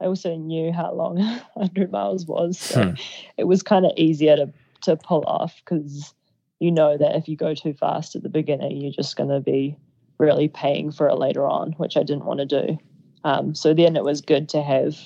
I 0.00 0.06
also 0.06 0.34
knew 0.36 0.72
how 0.72 0.92
long 0.94 1.16
100 1.54 1.92
miles 1.92 2.26
was. 2.26 2.58
So 2.58 2.82
Hmm. 2.82 2.94
it 3.36 3.44
was 3.44 3.62
kind 3.62 3.84
of 3.86 3.92
easier 3.96 4.36
to 4.36 4.52
to 4.82 4.96
pull 4.96 5.24
off 5.26 5.60
because 5.64 6.14
you 6.58 6.72
know 6.72 6.96
that 6.96 7.16
if 7.16 7.28
you 7.28 7.36
go 7.36 7.54
too 7.54 7.74
fast 7.74 8.16
at 8.16 8.22
the 8.22 8.30
beginning, 8.30 8.78
you're 8.78 8.92
just 8.92 9.16
going 9.16 9.28
to 9.30 9.40
be 9.40 9.76
really 10.20 10.48
paying 10.48 10.92
for 10.92 11.08
it 11.08 11.16
later 11.16 11.46
on, 11.46 11.72
which 11.72 11.96
I 11.96 12.02
didn't 12.02 12.26
want 12.26 12.40
to 12.40 12.46
do. 12.46 12.78
Um, 13.24 13.54
so 13.54 13.74
then 13.74 13.96
it 13.96 14.04
was 14.04 14.20
good 14.20 14.48
to 14.50 14.62
have 14.62 14.96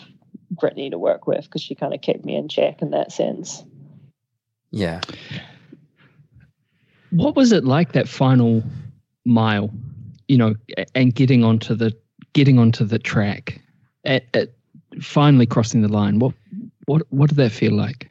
Brittany 0.50 0.90
to 0.90 0.98
work 0.98 1.26
with 1.26 1.44
because 1.44 1.62
she 1.62 1.74
kind 1.74 1.94
of 1.94 2.02
kept 2.02 2.24
me 2.24 2.36
in 2.36 2.48
check 2.48 2.82
in 2.82 2.90
that 2.90 3.12
sense. 3.12 3.64
Yeah. 4.70 5.00
What 7.10 7.36
was 7.36 7.52
it 7.52 7.64
like 7.64 7.92
that 7.92 8.08
final 8.08 8.62
mile? 9.24 9.70
You 10.26 10.38
know, 10.38 10.54
and 10.94 11.14
getting 11.14 11.44
onto 11.44 11.74
the 11.74 11.96
getting 12.32 12.58
onto 12.58 12.84
the 12.84 12.98
track, 12.98 13.60
at, 14.04 14.24
at 14.34 14.50
finally 15.00 15.46
crossing 15.46 15.82
the 15.82 15.88
line. 15.88 16.18
What 16.18 16.34
what 16.86 17.02
what 17.10 17.28
did 17.28 17.36
that 17.36 17.52
feel 17.52 17.72
like? 17.72 18.10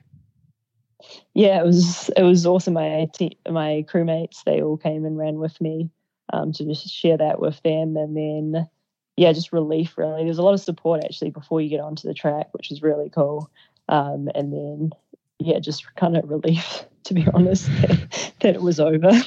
yeah, 1.33 1.59
it 1.59 1.65
was 1.65 2.09
it 2.15 2.23
was 2.23 2.45
awesome. 2.45 2.75
My 2.75 3.07
te- 3.13 3.37
my 3.49 3.85
crewmates 3.91 4.43
they 4.45 4.61
all 4.61 4.77
came 4.77 5.05
and 5.05 5.17
ran 5.17 5.39
with 5.39 5.59
me 5.59 5.89
um, 6.31 6.51
to 6.53 6.65
just 6.65 6.87
share 6.87 7.17
that 7.17 7.39
with 7.39 7.61
them, 7.63 7.97
and 7.97 8.15
then 8.15 8.67
yeah, 9.17 9.31
just 9.31 9.53
relief 9.53 9.97
really. 9.97 10.23
There's 10.23 10.37
a 10.37 10.43
lot 10.43 10.53
of 10.53 10.61
support 10.61 11.03
actually 11.03 11.31
before 11.31 11.61
you 11.61 11.69
get 11.69 11.79
onto 11.79 12.07
the 12.07 12.13
track, 12.13 12.47
which 12.51 12.71
is 12.71 12.81
really 12.81 13.09
cool. 13.09 13.49
Um, 13.89 14.29
and 14.33 14.53
then 14.53 14.91
yeah, 15.39 15.59
just 15.59 15.93
kind 15.95 16.17
of 16.17 16.29
relief 16.29 16.85
to 17.05 17.13
be 17.13 17.27
honest 17.33 17.65
that, 17.81 18.33
that 18.41 18.55
it 18.55 18.61
was 18.61 18.79
over. 18.79 19.11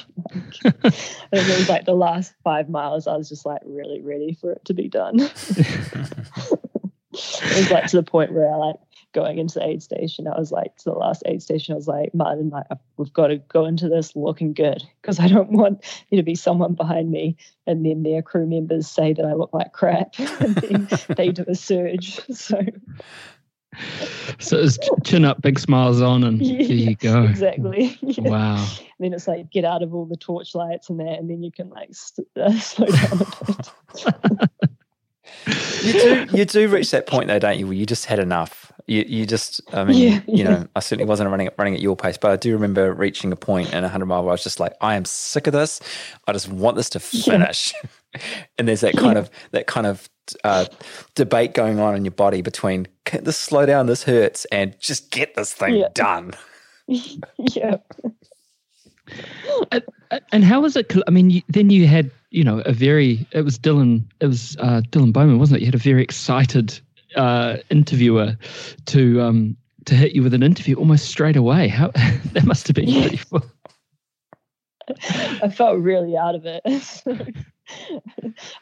Like, 0.63 1.45
it 1.45 1.57
was 1.57 1.69
like 1.69 1.85
the 1.85 1.93
last 1.93 2.33
five 2.43 2.69
miles. 2.69 3.05
I 3.05 3.17
was 3.17 3.27
just 3.27 3.45
like 3.45 3.61
really 3.65 4.01
ready 4.01 4.33
for 4.33 4.51
it 4.53 4.63
to 4.65 4.73
be 4.73 4.87
done. 4.87 5.19
it 5.19 5.31
was 7.11 7.69
like 7.69 7.87
to 7.87 7.97
the 7.97 8.03
point 8.03 8.31
where 8.31 8.49
I 8.49 8.55
like 8.55 8.77
going 9.17 9.39
into 9.39 9.57
the 9.57 9.65
aid 9.65 9.81
station. 9.81 10.27
I 10.27 10.37
was 10.37 10.51
like 10.51 10.75
to 10.77 10.83
the 10.85 10.91
last 10.91 11.23
aid 11.25 11.41
station. 11.41 11.73
I 11.73 11.75
was 11.75 11.87
like, 11.87 12.13
Martin, 12.13 12.49
like 12.51 12.67
we've 12.97 13.11
got 13.11 13.27
to 13.27 13.37
go 13.37 13.65
into 13.65 13.89
this 13.89 14.15
looking 14.15 14.53
good 14.53 14.83
because 15.01 15.19
I 15.19 15.27
don't 15.27 15.51
want 15.51 15.83
there 16.11 16.17
to 16.17 16.23
be 16.23 16.35
someone 16.35 16.73
behind 16.75 17.09
me 17.09 17.35
and 17.65 17.83
then 17.83 18.03
their 18.03 18.21
crew 18.21 18.45
members 18.45 18.87
say 18.87 19.13
that 19.13 19.25
I 19.25 19.33
look 19.33 19.49
like 19.53 19.73
crap 19.73 20.13
and 20.19 20.55
then 20.55 20.87
they 21.15 21.29
do 21.31 21.45
a 21.47 21.55
surge. 21.55 22.19
So 22.31 22.61
So 24.39 24.57
it's 24.59 24.77
chin 25.03 25.25
up, 25.25 25.41
big 25.41 25.57
smiles 25.57 25.99
on, 26.01 26.23
and 26.23 26.39
there 26.45 26.61
you 26.61 26.95
go. 26.95 27.23
exactly. 27.23 27.97
Yeah. 28.01 28.29
Wow. 28.29 28.55
And 28.57 28.87
then 28.99 29.13
it's 29.13 29.27
like 29.27 29.49
get 29.49 29.65
out 29.65 29.81
of 29.81 29.95
all 29.95 30.05
the 30.05 30.15
torchlights 30.17 30.89
and 30.89 30.99
that, 30.99 31.17
and 31.19 31.27
then 31.29 31.41
you 31.41 31.51
can 31.51 31.69
like 31.69 31.89
st- 31.91 32.27
uh, 32.37 32.51
slow 32.59 32.85
down 32.85 33.13
a 33.13 33.17
bit. 33.45 33.69
You 35.81 35.93
do 35.93 36.27
you 36.37 36.45
do 36.45 36.67
reach 36.69 36.91
that 36.91 37.07
point 37.07 37.27
though, 37.27 37.39
don't 37.39 37.57
you, 37.59 37.67
where 37.67 37.75
you 37.75 37.85
just 37.85 38.05
had 38.05 38.19
enough 38.19 38.71
You, 38.87 39.03
you 39.05 39.25
just, 39.25 39.59
I 39.73 39.83
mean, 39.83 39.97
Yeah, 39.97 40.19
you 40.27 40.37
yeah. 40.37 40.43
know, 40.49 40.67
I 40.75 40.79
certainly 40.79 41.07
wasn't 41.07 41.29
running 41.29 41.49
running 41.57 41.73
at 41.75 41.81
your 41.81 41.95
pace, 41.97 42.17
but 42.17 42.31
I 42.31 42.37
do 42.37 42.53
remember 42.53 42.93
reaching 42.93 43.31
a 43.33 43.35
point 43.35 43.73
in 43.73 43.83
a 43.83 43.89
hundred 43.89 44.05
mile 44.05 44.23
where 44.23 44.31
I 44.31 44.33
was 44.33 44.43
just 44.43 44.59
like, 44.61 44.73
I 44.81 44.95
am 44.95 45.03
sick 45.05 45.45
of 45.47 45.53
this. 45.53 45.81
I 46.25 46.31
just 46.33 46.47
want 46.47 46.77
this 46.77 46.89
to 46.91 46.99
finish. 47.01 47.73
and 48.57 48.67
there's 48.67 48.81
that 48.81 48.95
kind 48.95 49.15
Yeah. 49.15 49.19
of 49.23 49.29
that 49.51 49.67
kind 49.67 49.87
of 49.87 50.09
uh, 50.43 50.65
debate 51.15 51.53
going 51.53 51.79
on 51.79 51.95
in 51.95 52.05
your 52.05 52.11
body 52.13 52.41
between 52.41 52.87
"Can 53.05 53.23
this 53.25 53.37
slow 53.37 53.65
down, 53.65 53.87
this 53.87 54.03
hurts, 54.03 54.45
and 54.45 54.75
just 54.79 55.11
get 55.11 55.35
this 55.35 55.53
thing 55.53 55.75
Yeah. 55.75 55.87
done. 55.93 56.33
yeah. 57.37 57.77
And 60.31 60.43
how 60.43 60.61
was 60.61 60.75
it? 60.75 60.93
I 61.07 61.11
mean, 61.11 61.29
you, 61.29 61.41
then 61.49 61.69
you 61.69 61.87
had, 61.87 62.09
you 62.31 62.43
know, 62.43 62.59
a 62.65 62.71
very. 62.73 63.27
It 63.31 63.41
was 63.43 63.57
Dylan. 63.59 64.03
It 64.21 64.27
was 64.27 64.55
uh, 64.59 64.81
Dylan 64.89 65.11
Bowman, 65.13 65.39
wasn't 65.39 65.57
it? 65.57 65.61
You 65.61 65.67
had 65.67 65.75
a 65.75 65.79
very 65.79 66.01
excited 66.03 66.79
uh, 67.15 67.57
interviewer 67.69 68.37
to 68.87 69.21
um, 69.21 69.57
to 69.85 69.95
hit 69.95 70.13
you 70.13 70.23
with 70.23 70.33
an 70.33 70.43
interview 70.43 70.75
almost 70.75 71.05
straight 71.05 71.37
away. 71.37 71.67
How 71.67 71.91
that 72.33 72.45
must 72.45 72.67
have 72.67 72.75
been 72.75 72.91
pretty 72.91 73.17
full. 73.17 73.43
I 75.43 75.49
felt 75.49 75.79
really 75.79 76.15
out 76.15 76.35
of 76.35 76.45
it. 76.45 76.61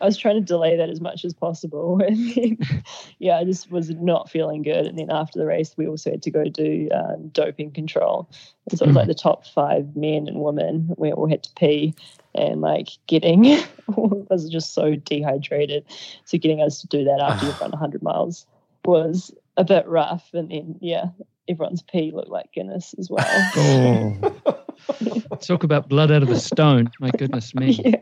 I 0.01 0.05
was 0.05 0.17
trying 0.17 0.35
to 0.35 0.41
delay 0.41 0.75
that 0.75 0.89
as 0.89 0.99
much 0.99 1.23
as 1.23 1.33
possible. 1.33 2.01
And 2.05 2.33
then, 2.35 2.83
yeah, 3.19 3.37
I 3.37 3.43
just 3.43 3.71
was 3.71 3.91
not 3.91 4.29
feeling 4.29 4.63
good. 4.63 4.87
And 4.87 4.97
then 4.97 5.11
after 5.11 5.37
the 5.37 5.45
race, 5.45 5.75
we 5.77 5.87
also 5.87 6.11
had 6.11 6.23
to 6.23 6.31
go 6.31 6.45
do 6.45 6.89
um, 6.93 7.29
doping 7.29 7.71
control. 7.71 8.27
And 8.69 8.79
so 8.79 8.85
it 8.85 8.87
was 8.87 8.95
like 8.95 9.07
the 9.07 9.13
top 9.13 9.45
five 9.45 9.95
men 9.95 10.27
and 10.27 10.39
women. 10.39 10.93
We 10.97 11.11
all 11.11 11.29
had 11.29 11.43
to 11.43 11.49
pee. 11.55 11.93
And 12.35 12.61
like 12.61 12.89
getting, 13.07 13.45
all 13.95 14.21
of 14.21 14.31
us 14.31 14.49
just 14.49 14.73
so 14.73 14.95
dehydrated. 14.95 15.85
So 16.25 16.37
getting 16.37 16.61
us 16.61 16.81
to 16.81 16.87
do 16.87 17.03
that 17.05 17.19
after 17.21 17.45
you've 17.45 17.61
run 17.61 17.71
100 17.71 18.03
miles 18.03 18.45
was 18.83 19.33
a 19.57 19.63
bit 19.63 19.87
rough. 19.87 20.29
And 20.33 20.51
then, 20.51 20.77
yeah, 20.81 21.05
everyone's 21.47 21.81
pee 21.81 22.11
looked 22.13 22.29
like 22.29 22.51
Guinness 22.51 22.93
as 22.99 23.09
well. 23.09 24.41
Oh, 24.89 25.37
talk 25.37 25.63
about 25.63 25.89
blood 25.89 26.11
out 26.11 26.21
of 26.21 26.29
a 26.29 26.39
stone! 26.39 26.91
My 26.99 27.09
goodness 27.11 27.55
me. 27.55 27.71
yeah. 27.85 27.95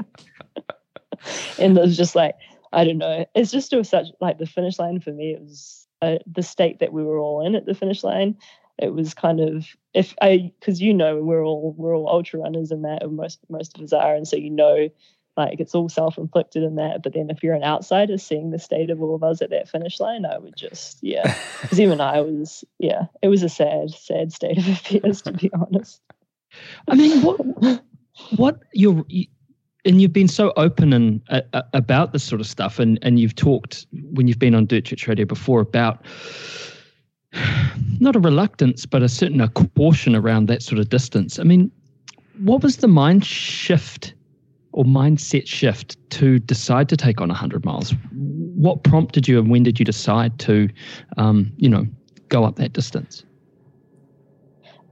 and 1.60 1.78
it 1.78 1.82
was 1.82 1.96
just 1.96 2.16
like 2.16 2.36
I 2.74 2.84
don't 2.84 2.98
know. 2.98 3.26
It's 3.36 3.52
just 3.52 3.72
it 3.72 3.78
was 3.78 3.90
such 3.90 4.08
like 4.20 4.40
the 4.40 4.48
finish 4.48 4.80
line 4.80 5.00
for 5.00 5.12
me. 5.12 5.34
It 5.34 5.42
was 5.42 5.88
uh, 6.02 6.18
the 6.26 6.44
state 6.44 6.80
that 6.80 6.92
we 6.92 7.04
were 7.04 7.20
all 7.20 7.46
in 7.46 7.56
at 7.56 7.66
the 7.66 7.76
finish 7.76 8.04
line. 8.04 8.36
It 8.82 8.94
was 8.94 9.14
kind 9.14 9.40
of 9.40 9.68
if 9.94 10.16
I 10.22 10.52
because 10.60 10.82
you 10.82 10.94
know 10.94 11.22
we're 11.22 11.44
all 11.44 11.74
we're 11.78 11.96
all 11.96 12.10
ultra 12.10 12.40
runners 12.40 12.72
in 12.72 12.82
that, 12.84 13.04
and 13.04 13.16
most 13.16 13.40
most 13.50 13.78
of 13.78 13.84
us 13.84 13.94
are, 13.94 14.16
and 14.16 14.28
so 14.28 14.36
you 14.36 14.50
know. 14.50 14.90
Like 15.36 15.60
it's 15.60 15.74
all 15.74 15.90
self-inflicted 15.90 16.62
in 16.62 16.76
that, 16.76 17.02
but 17.02 17.16
then 17.16 17.32
if 17.32 17.42
you're 17.42 17.56
an 17.56 17.64
outsider 17.64 18.20
seeing 18.20 18.52
the 18.52 18.60
state 18.60 18.92
of 18.92 19.02
all 19.02 19.16
of 19.16 19.24
us 19.24 19.42
at 19.42 19.50
that 19.50 19.68
finish 19.68 20.00
line, 20.00 20.28
I 20.28 20.38
would 20.38 20.56
just 20.56 21.00
yeah. 21.02 21.36
Because 21.64 21.80
even 21.80 22.00
I 22.00 22.22
was 22.22 22.64
yeah, 22.78 23.06
it 23.24 23.30
was 23.30 23.42
a 23.42 23.50
sad, 23.50 23.90
sad 23.90 24.32
state 24.32 24.60
of 24.60 24.68
affairs 24.68 25.24
to 25.24 25.32
be 25.32 25.50
honest. 25.52 26.04
I 26.88 26.94
mean, 26.94 27.24
what 27.24 27.82
what 28.36 28.60
you're 28.74 29.04
you, 29.08 29.26
and 29.86 30.02
you've 30.02 30.14
been 30.14 30.28
so 30.28 30.54
open 30.56 30.94
and 30.94 31.22
uh, 31.30 31.42
uh, 31.54 31.62
about 31.74 32.14
this 32.14 32.24
sort 32.24 32.42
of 32.42 32.48
stuff, 32.48 32.80
and 32.80 33.00
and 33.02 33.20
you've 33.20 33.36
talked 33.36 33.86
when 34.12 34.28
you've 34.28 34.40
been 34.40 34.56
on 34.56 34.66
Dirt 34.66 34.86
Church 34.86 35.08
Radio 35.08 35.26
before 35.26 35.60
about 35.60 36.06
not 38.00 38.16
a 38.16 38.20
reluctance, 38.20 38.86
but 38.86 39.02
a 39.04 39.10
certain 39.10 39.42
a 39.42 39.50
caution 39.50 40.16
around 40.16 40.48
that 40.48 40.62
sort 40.62 40.80
of 40.80 40.90
distance. 40.90 41.40
I 41.40 41.44
mean, 41.44 41.72
what 42.40 42.64
was 42.64 42.78
the 42.78 42.88
mind 42.88 43.26
shift 43.26 44.14
or 44.72 44.84
mindset 44.84 45.48
shift 45.48 45.98
to 46.12 46.40
decide 46.40 46.90
to 46.90 46.98
take 46.98 47.22
on 47.22 47.30
100 47.30 47.64
miles? 47.64 47.94
What 48.12 48.84
prompted 48.84 49.28
you, 49.28 49.40
and 49.40 49.50
when 49.50 49.64
did 49.64 49.80
you 49.80 49.86
decide 49.86 50.38
to, 50.40 50.70
um, 51.18 51.52
you 51.58 51.70
know, 51.70 51.88
go 52.30 52.44
up 52.44 52.56
that 52.58 52.74
distance? 52.74 53.24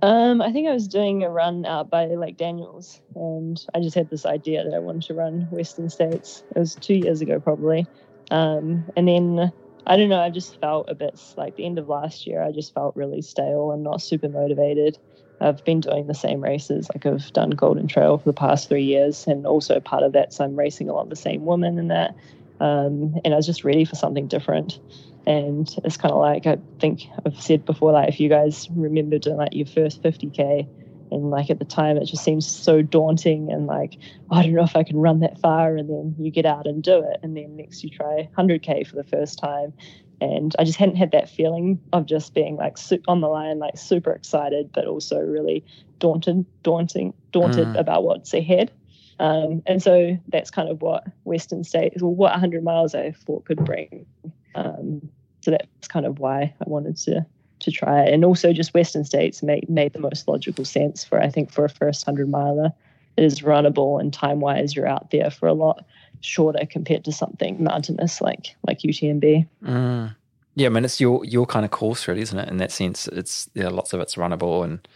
Um, 0.04 0.42
I 0.42 0.52
think 0.52 0.68
I 0.68 0.74
was 0.74 0.88
doing 0.88 1.24
a 1.24 1.30
run 1.30 1.66
out 1.66 1.92
by 1.92 2.06
Lake 2.08 2.38
Daniells, 2.38 3.02
and 3.16 3.64
I 3.76 3.80
just 3.80 3.96
had 3.96 4.10
this 4.10 4.26
idea 4.26 4.64
that 4.64 4.74
I 4.74 4.80
wanted 4.80 5.04
to 5.04 5.14
run 5.14 5.48
Western 5.52 5.90
States. 5.90 6.44
It 6.56 6.60
was 6.60 6.76
two 6.76 6.96
years 6.96 7.22
ago, 7.22 7.40
probably. 7.40 7.86
Um, 8.32 8.86
and 8.96 9.08
then 9.08 9.52
I 9.86 9.98
don't 9.98 10.10
know, 10.10 10.20
I 10.20 10.30
just 10.30 10.60
felt 10.60 10.90
a 10.90 10.96
bit 10.96 11.20
like 11.38 11.56
the 11.56 11.66
end 11.66 11.80
of 11.80 11.90
last 11.90 12.28
year, 12.28 12.42
I 12.42 12.52
just 12.52 12.74
felt 12.74 12.96
really 12.96 13.22
stale 13.22 13.72
and 13.72 13.84
not 13.84 14.02
super 14.02 14.30
motivated. 14.30 14.98
I've 15.40 15.64
been 15.66 15.80
doing 15.80 16.06
the 16.06 16.14
same 16.14 16.42
races, 16.42 16.88
like 16.94 17.06
I've 17.06 17.34
done 17.34 17.50
Golden 17.52 17.88
Trail 17.88 18.20
for 18.20 18.26
the 18.26 18.34
past 18.34 18.70
three 18.70 18.84
years, 18.84 19.26
and 19.26 19.48
also 19.48 19.80
part 19.80 20.04
of 20.04 20.14
that, 20.14 20.34
so 20.34 20.44
I'm 20.44 20.56
racing 20.56 20.88
a 20.88 20.94
lot 20.94 21.10
the 21.10 21.16
same 21.16 21.46
women 21.46 21.80
and 21.80 21.90
that. 21.90 22.16
Um, 22.60 23.16
and 23.26 23.34
I 23.34 23.38
was 23.38 23.48
just 23.48 23.64
ready 23.64 23.86
for 23.86 23.96
something 23.96 24.28
different. 24.28 24.80
And 25.26 25.68
it's 25.84 25.98
kind 25.98 26.14
of 26.14 26.20
like 26.20 26.46
I 26.46 26.58
think 26.80 27.02
I've 27.26 27.40
said 27.42 27.66
before, 27.66 27.92
like 27.92 28.10
if 28.10 28.20
you 28.20 28.30
guys 28.30 28.68
remember 28.72 29.18
doing 29.18 29.38
like 29.38 29.54
your 29.54 29.66
first 29.66 30.02
50k, 30.04 30.68
and 31.12 31.30
like 31.30 31.50
at 31.50 31.60
the 31.60 31.66
time 31.66 31.98
it 31.98 32.06
just 32.06 32.24
seems 32.24 32.48
so 32.48 32.82
daunting 32.82 33.52
and 33.52 33.68
like 33.68 33.98
"Oh, 34.30 34.38
I 34.38 34.44
don't 34.44 34.54
know 34.54 34.64
if 34.64 34.76
I 34.76 34.84
can 34.84 34.98
run 34.98 35.20
that 35.22 35.40
far, 35.40 35.76
and 35.78 35.90
then 35.90 36.16
you 36.18 36.32
get 36.32 36.46
out 36.46 36.68
and 36.68 36.82
do 36.84 37.00
it, 37.04 37.18
and 37.24 37.36
then 37.38 37.56
next 37.58 37.84
you 37.84 37.90
try 37.90 38.30
100k 38.38 38.88
for 38.88 38.96
the 38.96 39.04
first 39.04 39.38
time, 39.40 39.74
and 40.22 40.56
I 40.60 40.64
just 40.64 40.78
hadn't 40.80 40.96
had 40.98 41.12
that 41.12 41.30
feeling 41.30 41.82
of 41.94 42.06
just 42.06 42.34
being 42.34 42.56
like 42.56 42.78
on 43.08 43.22
the 43.22 43.28
line, 43.28 43.60
like 43.60 43.78
super 43.78 44.12
excited, 44.12 44.72
but 44.74 44.86
also 44.86 45.20
really 45.20 45.64
daunted, 46.00 46.46
daunting, 46.64 47.14
daunted 47.32 47.68
Mm. 47.74 47.80
about 47.80 48.04
what's 48.04 48.34
ahead. 48.34 48.72
Um, 49.20 49.62
and 49.68 49.84
so 49.84 50.18
that's 50.30 50.50
kind 50.50 50.70
of 50.70 50.82
what 50.82 51.04
Western 51.26 51.64
States, 51.64 52.02
or 52.02 52.14
what 52.16 52.32
100 52.32 52.64
miles 52.64 52.96
I 52.96 53.12
thought 53.12 53.46
could 53.46 53.64
bring. 53.64 54.08
Um, 54.56 55.12
so 55.44 55.52
that's 55.52 55.88
kind 55.88 56.06
of 56.06 56.20
why 56.20 56.56
I 56.60 56.64
wanted 56.68 56.98
to 56.98 57.26
to 57.62 57.72
try 57.72 58.04
it. 58.04 58.14
And 58.14 58.26
also, 58.26 58.54
just 58.54 58.74
Western 58.74 59.04
States 59.06 59.42
made 59.42 59.70
made 59.70 59.94
the 59.94 60.00
most 60.00 60.28
logical 60.28 60.66
sense 60.66 61.04
for 61.04 61.22
I 61.22 61.30
think 61.30 61.52
for 61.52 61.66
a 61.66 61.70
first 61.70 62.06
100 62.06 62.30
miler. 62.30 62.72
It 63.18 63.24
is 63.26 63.42
runnable, 63.42 64.00
and 64.00 64.14
time 64.14 64.40
wise, 64.40 64.76
you're 64.76 64.88
out 64.88 65.12
there 65.12 65.30
for 65.30 65.48
a 65.48 65.54
lot 65.54 65.84
shorter 66.22 66.66
compared 66.66 67.04
to 67.06 67.12
something 67.12 67.62
mountainous 67.64 68.22
like 68.22 68.56
like 68.68 68.80
UTMB. 68.80 69.48
Mm. 69.64 70.16
Yeah, 70.56 70.68
I 70.68 70.70
mean, 70.70 70.86
it's 70.86 71.00
your 71.00 71.24
your 71.26 71.46
kind 71.46 71.66
of 71.66 71.72
course, 71.72 72.08
really, 72.08 72.22
isn't 72.22 72.38
it? 72.38 72.50
In 72.50 72.58
that 72.58 72.72
sense, 72.72 73.08
it's 73.08 73.50
yeah, 73.54 73.70
lots 73.70 73.94
of 73.94 74.00
it's 74.02 74.16
runnable, 74.16 74.64
and 74.64 74.88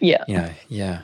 Yeah, 0.00 0.24
you 0.28 0.36
know, 0.36 0.50
yeah, 0.68 1.02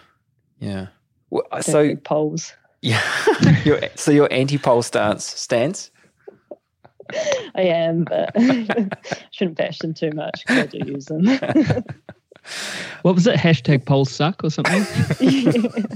yeah. 0.61 0.87
Well, 1.30 1.45
so 1.61 1.97
poles. 1.97 2.53
yeah, 2.82 3.03
your, 3.64 3.80
so 3.97 4.11
your 4.12 4.32
anti-pole 4.32 4.82
stance 4.82 5.24
stance. 5.24 5.91
I 7.55 7.63
am, 7.63 8.05
but 8.05 8.35
shouldn't 9.31 9.57
bash 9.57 9.79
them 9.79 9.95
too 9.95 10.11
much 10.13 10.45
because 10.47 10.59
I 10.59 10.67
do 10.67 10.79
use 10.93 11.07
them. 11.07 11.27
What 13.03 13.17
was 13.17 13.27
it? 13.27 13.37
Hashtag 13.37 13.87
poles 13.87 14.11
suck 14.11 14.45
or 14.45 14.51
something? 14.51 14.83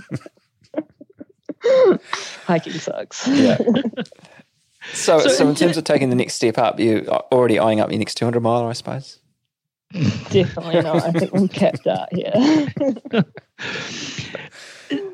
Hiking 2.44 2.72
sucks. 2.72 3.28
Yeah. 3.28 3.56
So, 4.92 5.20
so, 5.20 5.28
So 5.28 5.44
in 5.44 5.50
in 5.50 5.54
terms 5.54 5.76
of 5.76 5.84
taking 5.84 6.10
the 6.10 6.16
next 6.16 6.34
step 6.34 6.58
up, 6.58 6.80
you 6.80 7.06
are 7.10 7.24
already 7.30 7.58
eyeing 7.58 7.80
up 7.80 7.90
your 7.90 7.98
next 7.98 8.16
200 8.16 8.40
miler, 8.40 8.68
I 8.68 8.72
suppose. 8.72 9.20
Definitely 10.30 10.82
not. 10.82 11.04
I 11.04 11.12
think 11.12 11.34
I'm 11.34 11.48
capped 11.48 11.86
out 11.86 12.08
here. 12.12 12.32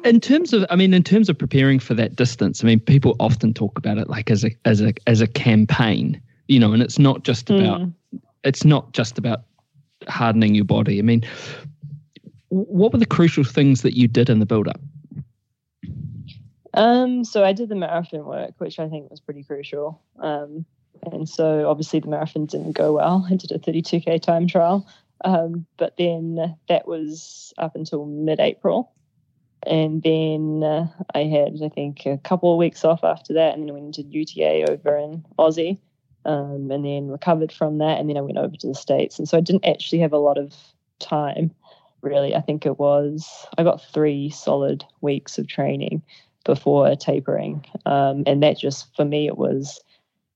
In 0.07 0.21
terms 0.21 0.53
of 0.53 0.65
i 0.71 0.77
mean 0.77 0.95
in 0.95 1.03
terms 1.03 1.29
of 1.29 1.37
preparing 1.39 1.79
for 1.79 1.95
that 1.95 2.17
distance 2.17 2.63
i 2.63 2.67
mean 2.67 2.81
people 2.81 3.15
often 3.21 3.53
talk 3.53 3.77
about 3.79 3.99
it 3.99 4.09
like 4.09 4.31
as 4.31 4.45
a 4.45 4.51
as 4.65 4.81
a 4.81 4.93
as 5.07 5.21
a 5.21 5.27
campaign 5.27 6.21
you 6.49 6.59
know 6.59 6.73
and 6.73 6.83
it's 6.83 6.99
not 6.99 7.25
just 7.25 7.51
about 7.51 7.81
Mm. 7.81 7.93
it's 8.45 8.65
not 8.65 8.93
just 8.93 9.19
about 9.19 9.43
hardening 10.09 10.55
your 10.55 10.65
body 10.65 10.99
i 10.99 11.03
mean 11.03 11.23
what 12.49 12.93
were 12.93 12.99
the 12.99 13.07
crucial 13.07 13.45
things 13.45 13.83
that 13.83 13.97
you 13.97 14.07
did 14.09 14.31
in 14.31 14.39
the 14.39 14.47
build 14.47 14.69
up 14.69 14.81
Um, 16.75 17.25
so 17.25 17.43
I 17.43 17.55
did 17.55 17.71
the 17.71 17.75
marathon 17.75 18.27
work, 18.27 18.53
which 18.59 18.79
I 18.79 18.89
think 18.89 19.11
was 19.11 19.19
pretty 19.21 19.43
crucial. 19.43 20.01
Um, 20.19 20.67
and 21.11 21.27
so 21.27 21.69
obviously 21.71 22.01
the 22.01 22.09
marathon 22.09 22.45
didn't 22.47 22.73
go 22.73 22.93
well. 22.93 23.27
I 23.31 23.35
did 23.37 23.51
a 23.51 23.59
32k 23.59 24.21
time 24.21 24.47
trial, 24.47 24.87
um, 25.25 25.65
but 25.79 25.97
then 25.97 26.57
that 26.69 26.87
was 26.87 27.55
up 27.57 27.77
until 27.77 28.05
mid-April, 28.05 28.93
and 29.67 30.03
then 30.03 30.63
uh, 30.63 30.87
I 31.15 31.25
had 31.25 31.59
I 31.65 31.69
think 31.69 32.07
a 32.07 32.19
couple 32.19 32.53
of 32.53 32.59
weeks 32.59 32.85
off 32.85 33.05
after 33.05 33.35
that, 33.35 33.55
and 33.55 33.67
then 33.67 33.75
went 33.75 33.97
into 33.97 34.03
UTA 34.03 34.71
over 34.71 34.97
in 34.97 35.25
Aussie, 35.39 35.79
um, 36.25 36.71
and 36.71 36.85
then 36.85 37.09
recovered 37.09 37.53
from 37.53 37.79
that, 37.79 37.99
and 37.99 38.09
then 38.09 38.17
I 38.17 38.23
went 38.23 38.39
over 38.39 38.57
to 38.57 38.67
the 38.67 38.75
states, 38.75 39.19
and 39.19 39.29
so 39.29 39.37
I 39.37 39.41
didn't 39.41 39.67
actually 39.67 39.99
have 40.01 40.13
a 40.13 40.19
lot 40.19 40.39
of 40.39 40.55
time. 40.99 41.51
Really, 42.03 42.35
I 42.35 42.41
think 42.41 42.67
it 42.67 42.79
was 42.79 43.29
I 43.59 43.65
got 43.65 43.83
three 43.83 44.31
solid 44.31 44.85
weeks 45.01 45.39
of 45.39 45.49
training 45.49 46.03
before 46.47 46.95
tapering. 46.97 47.67
Um, 47.85 48.23
and 48.27 48.43
that 48.43 48.57
just, 48.57 48.95
for 48.97 49.05
me, 49.05 49.27
it 49.27 49.37
was 49.37 49.83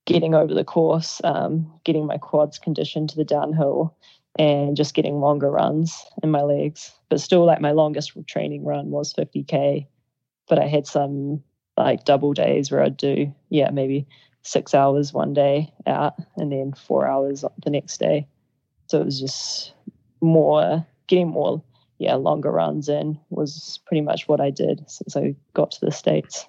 getting 0.05 0.35
over 0.35 0.53
the 0.53 0.65
course, 0.65 1.21
um, 1.25 1.73
getting 1.85 2.05
my 2.05 2.19
quads 2.19 2.59
conditioned 2.59 3.09
to 3.11 3.17
the 3.17 3.25
downhill, 3.25 3.97
and 4.41 4.75
just 4.75 4.95
getting 4.95 5.21
longer 5.21 5.51
runs 5.51 6.03
in 6.23 6.31
my 6.31 6.41
legs. 6.41 6.93
But 7.11 7.21
still, 7.21 7.45
like 7.45 7.61
my 7.61 7.73
longest 7.73 8.13
training 8.27 8.65
run 8.65 8.91
was 8.91 9.13
50K. 9.13 9.87
But 10.49 10.59
I 10.59 10.67
had 10.67 10.87
some 10.87 11.43
like 11.77 12.07
double 12.07 12.33
days 12.33 12.71
where 12.71 12.83
I'd 12.83 12.97
do, 12.97 13.35
yeah, 13.51 13.71
maybe 13.71 14.07
six 14.41 14.75
hours 14.75 15.13
one 15.13 15.35
day 15.35 15.71
out 15.87 16.15
and 16.39 16.51
then 16.51 16.73
four 16.73 17.07
hours 17.07 17.45
the 17.63 17.71
next 17.71 17.99
day. 17.99 18.27
so 18.87 19.03
it 19.03 19.05
was 19.05 19.21
just 19.21 19.75
more 20.23 20.87
getting 21.07 21.29
more 21.29 21.63
yeah 21.99 22.15
longer 22.15 22.51
runs 22.51 22.89
in 22.89 23.19
was 23.29 23.79
pretty 23.85 24.01
much 24.01 24.27
what 24.27 24.41
I 24.41 24.49
did 24.49 24.83
since 24.89 25.15
I 25.15 25.35
got 25.53 25.73
to 25.73 25.85
the 25.85 25.93
states. 25.93 26.47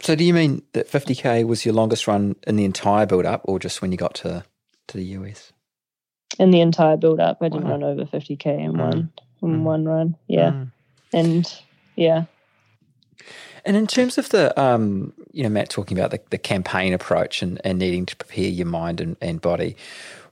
So 0.00 0.14
do 0.14 0.22
you 0.22 0.32
mean 0.32 0.62
that 0.74 0.88
50k 0.88 1.44
was 1.44 1.64
your 1.64 1.74
longest 1.74 2.06
run 2.06 2.36
in 2.46 2.54
the 2.54 2.64
entire 2.64 3.06
build 3.06 3.26
up, 3.26 3.42
or 3.44 3.58
just 3.58 3.82
when 3.82 3.90
you 3.90 3.98
got 3.98 4.14
to 4.16 4.44
to 4.86 4.96
the 4.96 5.04
US? 5.18 5.52
In 6.38 6.50
the 6.50 6.60
entire 6.60 6.96
build 6.96 7.20
up, 7.20 7.38
I 7.42 7.48
didn't 7.48 7.66
Wow. 7.66 7.70
run 7.70 7.84
over 7.84 8.04
50k 8.06 8.46
in 8.46 8.76
Mm. 8.76 8.78
one 8.78 9.12
in 9.42 9.50
Mm. 9.50 9.64
one 9.64 9.84
run. 9.86 10.16
Yeah, 10.28 10.52
Mm. 10.52 10.72
and 11.12 11.52
yeah, 11.96 12.26
And 13.64 13.76
in 13.76 13.86
terms 13.88 14.18
of 14.18 14.30
the, 14.30 14.58
um, 14.60 15.14
you 15.32 15.44
know, 15.44 15.50
Matt 15.50 15.70
talking 15.70 15.98
about 15.98 16.12
the, 16.12 16.20
the 16.30 16.38
campaign 16.38 16.94
approach 16.94 17.42
and, 17.42 17.60
and 17.64 17.78
needing 17.78 18.06
to 18.06 18.16
prepare 18.16 18.48
your 18.50 18.66
mind 18.66 19.00
and, 19.00 19.16
and 19.22 19.40
body, 19.40 19.76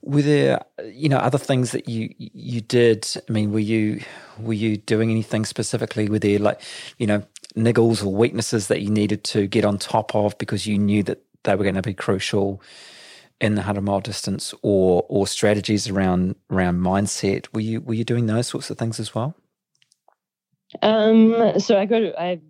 were 0.02 0.22
there, 0.22 0.64
you 0.86 1.08
know, 1.10 1.18
other 1.18 1.38
things 1.38 1.72
that 1.72 1.88
you 1.88 2.14
you 2.18 2.62
did? 2.62 3.06
I 3.28 3.32
mean, 3.32 3.52
were 3.52 3.60
you 3.60 4.00
were 4.38 4.54
you 4.54 4.78
doing 4.78 5.10
anything 5.12 5.44
specifically? 5.46 6.08
Were 6.08 6.20
there 6.20 6.40
like, 6.40 6.60
you 6.98 7.06
know, 7.06 7.22
niggles 7.56 8.04
or 8.04 8.14
weaknesses 8.14 8.68
that 8.68 8.82
you 8.82 8.90
needed 8.90 9.24
to 9.26 9.46
get 9.48 9.64
on 9.66 9.78
top 9.78 10.16
of 10.16 10.38
because 10.38 10.66
you 10.66 10.78
knew 10.78 11.02
that 11.04 11.22
they 11.44 11.54
were 11.56 11.64
going 11.64 11.76
to 11.76 11.82
be 11.82 11.94
crucial 11.94 12.62
in 13.40 13.54
the 13.54 13.62
hundred 13.62 13.82
mile 13.82 14.00
distance, 14.00 14.54
or 14.62 15.04
or 15.08 15.26
strategies 15.26 15.88
around 15.88 16.36
around 16.50 16.80
mindset? 16.80 17.46
Were 17.52 17.60
you 17.60 17.80
were 17.80 17.94
you 17.94 18.04
doing 18.04 18.26
those 18.26 18.48
sorts 18.48 18.70
of 18.70 18.78
things 18.78 19.00
as 19.00 19.14
well? 19.14 19.34
Um, 20.82 21.58
so 21.58 21.78
I 21.78 21.86
go 21.86 22.00
to 22.00 22.20
I 22.20 22.40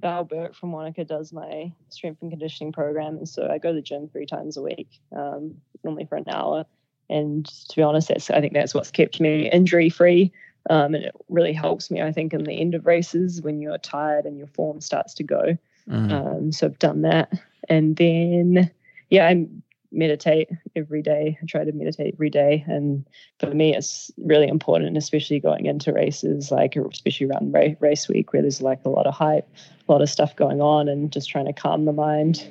Val 0.00 0.24
Burke 0.24 0.54
from 0.54 0.72
Wanaka 0.72 1.04
does 1.04 1.32
my 1.32 1.72
strength 1.88 2.22
and 2.22 2.30
conditioning 2.30 2.72
program, 2.72 3.18
and 3.18 3.28
so 3.28 3.48
I 3.50 3.58
go 3.58 3.70
to 3.70 3.74
the 3.74 3.82
gym 3.82 4.08
three 4.08 4.26
times 4.26 4.56
a 4.56 4.62
week, 4.62 4.88
um, 5.14 5.54
normally 5.84 6.06
for 6.06 6.16
an 6.16 6.28
hour. 6.28 6.64
And 7.08 7.44
to 7.46 7.76
be 7.76 7.82
honest, 7.82 8.08
that's 8.08 8.30
I 8.30 8.40
think 8.40 8.52
that's 8.52 8.74
what's 8.74 8.90
kept 8.90 9.20
me 9.20 9.50
injury 9.50 9.90
free, 9.90 10.32
um, 10.68 10.94
and 10.94 11.04
it 11.04 11.14
really 11.28 11.52
helps 11.52 11.90
me. 11.90 12.02
I 12.02 12.12
think 12.12 12.32
in 12.32 12.44
the 12.44 12.60
end 12.60 12.74
of 12.74 12.86
races 12.86 13.42
when 13.42 13.60
you're 13.60 13.78
tired 13.78 14.26
and 14.26 14.38
your 14.38 14.46
form 14.46 14.80
starts 14.80 15.14
to 15.14 15.24
go. 15.24 15.56
Mm. 15.88 16.12
Um, 16.12 16.52
so 16.52 16.66
I've 16.66 16.78
done 16.78 17.02
that, 17.02 17.32
and 17.68 17.96
then 17.96 18.70
yeah, 19.10 19.26
I 19.26 19.46
meditate 19.92 20.48
every 20.76 21.02
day. 21.02 21.38
I 21.40 21.46
try 21.46 21.64
to 21.64 21.72
meditate 21.72 22.14
every 22.14 22.30
day, 22.30 22.64
and 22.66 23.06
for 23.38 23.52
me, 23.52 23.74
it's 23.74 24.10
really 24.18 24.48
important, 24.48 24.96
especially 24.96 25.40
going 25.40 25.66
into 25.66 25.92
races, 25.92 26.50
like 26.50 26.76
especially 26.76 27.26
around 27.26 27.54
race 27.80 28.08
week, 28.08 28.32
where 28.32 28.42
there's 28.42 28.62
like 28.62 28.80
a 28.84 28.88
lot 28.88 29.06
of 29.06 29.14
hype, 29.14 29.48
a 29.88 29.92
lot 29.92 30.02
of 30.02 30.10
stuff 30.10 30.36
going 30.36 30.60
on, 30.60 30.88
and 30.88 31.12
just 31.12 31.28
trying 31.28 31.46
to 31.46 31.52
calm 31.52 31.84
the 31.84 31.92
mind. 31.92 32.48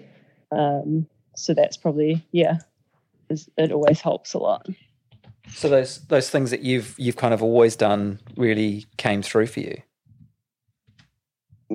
Um, 0.52 1.08
so 1.36 1.54
that's 1.54 1.78
probably 1.78 2.26
yeah, 2.32 2.60
it 3.30 3.72
always 3.72 4.02
helps 4.02 4.34
a 4.34 4.40
lot. 4.40 4.68
So 5.54 5.70
those 5.70 6.00
those 6.08 6.30
things 6.30 6.52
that 6.52 6.62
you've 6.62 6.96
you've 6.98 7.16
kind 7.16 7.34
of 7.34 7.42
always 7.42 7.76
done 7.76 8.20
really 8.38 8.86
came 8.98 9.22
through 9.22 9.48
for 9.48 9.62
you. 9.62 9.82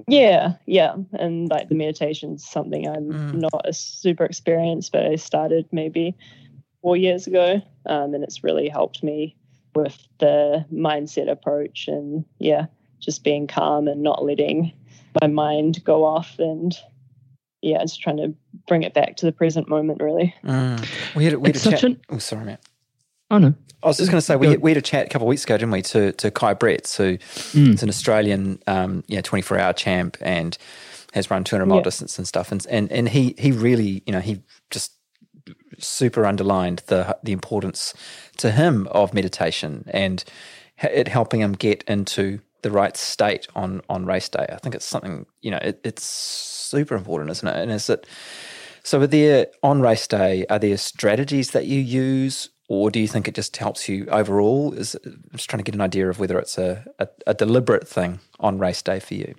Yeah, 0.08 0.54
yeah, 0.66 0.96
and 1.12 1.48
like 1.48 1.68
the 1.68 1.74
meditation's 1.76 2.44
something 2.44 2.86
I'm 2.88 3.12
Mm. 3.14 3.34
not 3.52 3.62
a 3.68 3.72
super 3.72 4.24
experienced, 4.24 4.92
but 4.92 5.06
I 5.06 5.16
started 5.16 5.66
maybe 5.72 6.16
four 6.82 6.96
years 6.96 7.26
ago, 7.26 7.60
um, 7.86 8.14
and 8.14 8.24
it's 8.24 8.42
really 8.42 8.68
helped 8.68 9.02
me 9.02 9.36
with 9.74 10.06
the 10.18 10.64
mindset 10.72 11.30
approach 11.30 11.88
and 11.88 12.24
yeah, 12.38 12.66
just 13.00 13.22
being 13.24 13.46
calm 13.46 13.86
and 13.88 14.02
not 14.02 14.24
letting 14.24 14.72
my 15.20 15.28
mind 15.28 15.82
go 15.84 16.04
off 16.04 16.38
and 16.38 16.76
yeah, 17.62 17.78
just 17.82 18.00
trying 18.02 18.16
to 18.18 18.34
bring 18.68 18.82
it 18.82 18.94
back 18.94 19.16
to 19.16 19.26
the 19.26 19.32
present 19.32 19.68
moment. 19.68 20.02
Really, 20.02 20.34
We 20.42 21.24
had, 21.24 21.34
we 21.36 21.48
had 21.48 21.56
It's 21.56 21.60
a 21.60 21.70
such 21.70 21.80
chat. 21.80 21.84
an- 21.84 22.00
Oh, 22.10 22.18
sorry, 22.18 22.44
Matt. 22.44 22.60
Oh 23.34 23.38
no. 23.38 23.54
I 23.82 23.88
was 23.88 23.98
just 23.98 24.10
going 24.10 24.18
to 24.18 24.24
say 24.24 24.36
we 24.36 24.46
had, 24.46 24.62
we 24.62 24.70
had 24.70 24.78
a 24.78 24.82
chat 24.82 25.06
a 25.06 25.08
couple 25.10 25.26
of 25.26 25.28
weeks 25.28 25.44
ago, 25.44 25.56
didn't 25.58 25.72
we? 25.72 25.82
To 25.82 26.12
to 26.12 26.30
Kai 26.30 26.54
Brett, 26.54 26.88
who 26.96 27.18
Mm. 27.18 27.74
is 27.74 27.82
an 27.82 27.88
Australian, 27.88 28.60
um, 28.66 29.02
you 29.08 29.16
know, 29.16 29.22
twenty 29.22 29.42
four 29.42 29.58
hour 29.58 29.72
champ 29.72 30.16
and 30.20 30.56
has 31.12 31.30
run 31.30 31.42
two 31.44 31.56
hundred 31.56 31.66
mile 31.66 31.78
Yeah. 31.78 31.82
distance 31.84 32.16
and 32.16 32.26
stuff. 32.28 32.52
And 32.52 32.64
and 32.70 32.90
and 32.92 33.08
he 33.08 33.34
he 33.36 33.50
really, 33.52 34.02
you 34.06 34.12
know, 34.12 34.20
he 34.20 34.40
just 34.70 34.92
super 35.78 36.24
underlined 36.24 36.82
the 36.86 37.18
the 37.24 37.32
importance 37.32 37.92
to 38.38 38.52
him 38.52 38.86
of 38.92 39.12
meditation 39.12 39.84
and 39.90 40.22
it 40.82 41.08
helping 41.08 41.40
him 41.40 41.52
get 41.52 41.82
into 41.88 42.38
the 42.62 42.70
right 42.70 42.96
state 42.96 43.48
on 43.56 43.82
on 43.88 44.06
race 44.06 44.28
day. 44.28 44.46
I 44.48 44.56
think 44.56 44.74
it's 44.76 44.86
something 44.86 45.26
you 45.42 45.50
know 45.50 45.58
it, 45.60 45.80
it's 45.84 46.04
super 46.06 46.94
important, 46.94 47.30
isn't 47.30 47.48
it? 47.48 47.56
And 47.56 47.70
is 47.72 47.90
it 47.90 48.06
so? 48.84 49.00
Are 49.00 49.06
there 49.06 49.48
on 49.62 49.80
race 49.82 50.06
day? 50.06 50.46
Are 50.48 50.58
there 50.58 50.76
strategies 50.78 51.50
that 51.50 51.66
you 51.66 51.80
use, 51.80 52.48
or 52.68 52.90
do 52.90 52.98
you 52.98 53.08
think 53.08 53.28
it 53.28 53.34
just 53.34 53.56
helps 53.56 53.88
you 53.88 54.06
overall? 54.06 54.72
Is 54.72 54.96
I'm 55.04 55.30
just 55.32 55.50
trying 55.50 55.58
to 55.58 55.64
get 55.64 55.74
an 55.74 55.80
idea 55.80 56.08
of 56.08 56.18
whether 56.18 56.38
it's 56.38 56.58
a, 56.58 56.84
a, 56.98 57.08
a 57.26 57.34
deliberate 57.34 57.86
thing 57.86 58.20
on 58.40 58.58
race 58.58 58.82
day 58.82 59.00
for 59.00 59.14
you. 59.14 59.34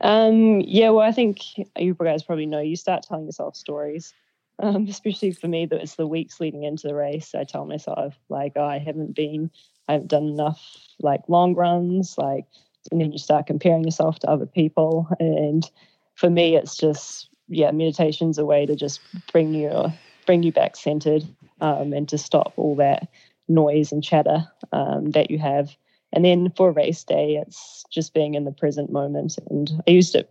Um, 0.00 0.60
yeah, 0.60 0.90
well, 0.90 1.06
I 1.06 1.12
think 1.12 1.40
you 1.78 1.94
guys 1.94 2.22
probably 2.22 2.46
know 2.46 2.60
you 2.60 2.76
start 2.76 3.04
telling 3.04 3.26
yourself 3.26 3.56
stories. 3.56 4.12
Um, 4.58 4.86
especially 4.88 5.32
for 5.32 5.48
me, 5.48 5.66
that 5.66 5.82
it's 5.82 5.96
the 5.96 6.06
weeks 6.06 6.40
leading 6.40 6.64
into 6.64 6.88
the 6.88 6.94
race. 6.94 7.34
I 7.34 7.44
tell 7.44 7.66
myself 7.66 8.14
like, 8.30 8.52
oh, 8.56 8.64
I 8.64 8.78
haven't 8.78 9.14
been, 9.14 9.50
I 9.86 9.92
haven't 9.92 10.08
done 10.08 10.28
enough 10.28 10.62
like 10.98 11.20
long 11.28 11.54
runs, 11.54 12.16
like, 12.16 12.46
and 12.90 13.00
then 13.00 13.12
you 13.12 13.18
start 13.18 13.46
comparing 13.46 13.84
yourself 13.84 14.18
to 14.20 14.30
other 14.30 14.46
people. 14.46 15.08
And 15.20 15.70
for 16.14 16.30
me, 16.30 16.56
it's 16.56 16.76
just 16.76 17.28
yeah, 17.48 17.70
meditation's 17.70 18.38
a 18.38 18.44
way 18.44 18.66
to 18.66 18.74
just 18.74 19.00
bring 19.32 19.54
you 19.54 19.92
bring 20.24 20.42
you 20.42 20.52
back 20.52 20.76
centered 20.76 21.24
um, 21.60 21.92
and 21.92 22.08
to 22.08 22.18
stop 22.18 22.52
all 22.56 22.76
that 22.76 23.08
noise 23.48 23.92
and 23.92 24.02
chatter 24.02 24.46
um, 24.72 25.10
that 25.12 25.30
you 25.30 25.38
have. 25.38 25.76
And 26.12 26.24
then 26.24 26.50
for 26.56 26.70
race 26.72 27.04
day, 27.04 27.36
it's 27.36 27.84
just 27.90 28.14
being 28.14 28.34
in 28.34 28.44
the 28.44 28.52
present 28.52 28.90
moment. 28.90 29.38
And 29.50 29.70
I 29.86 29.90
used 29.90 30.14
it 30.14 30.30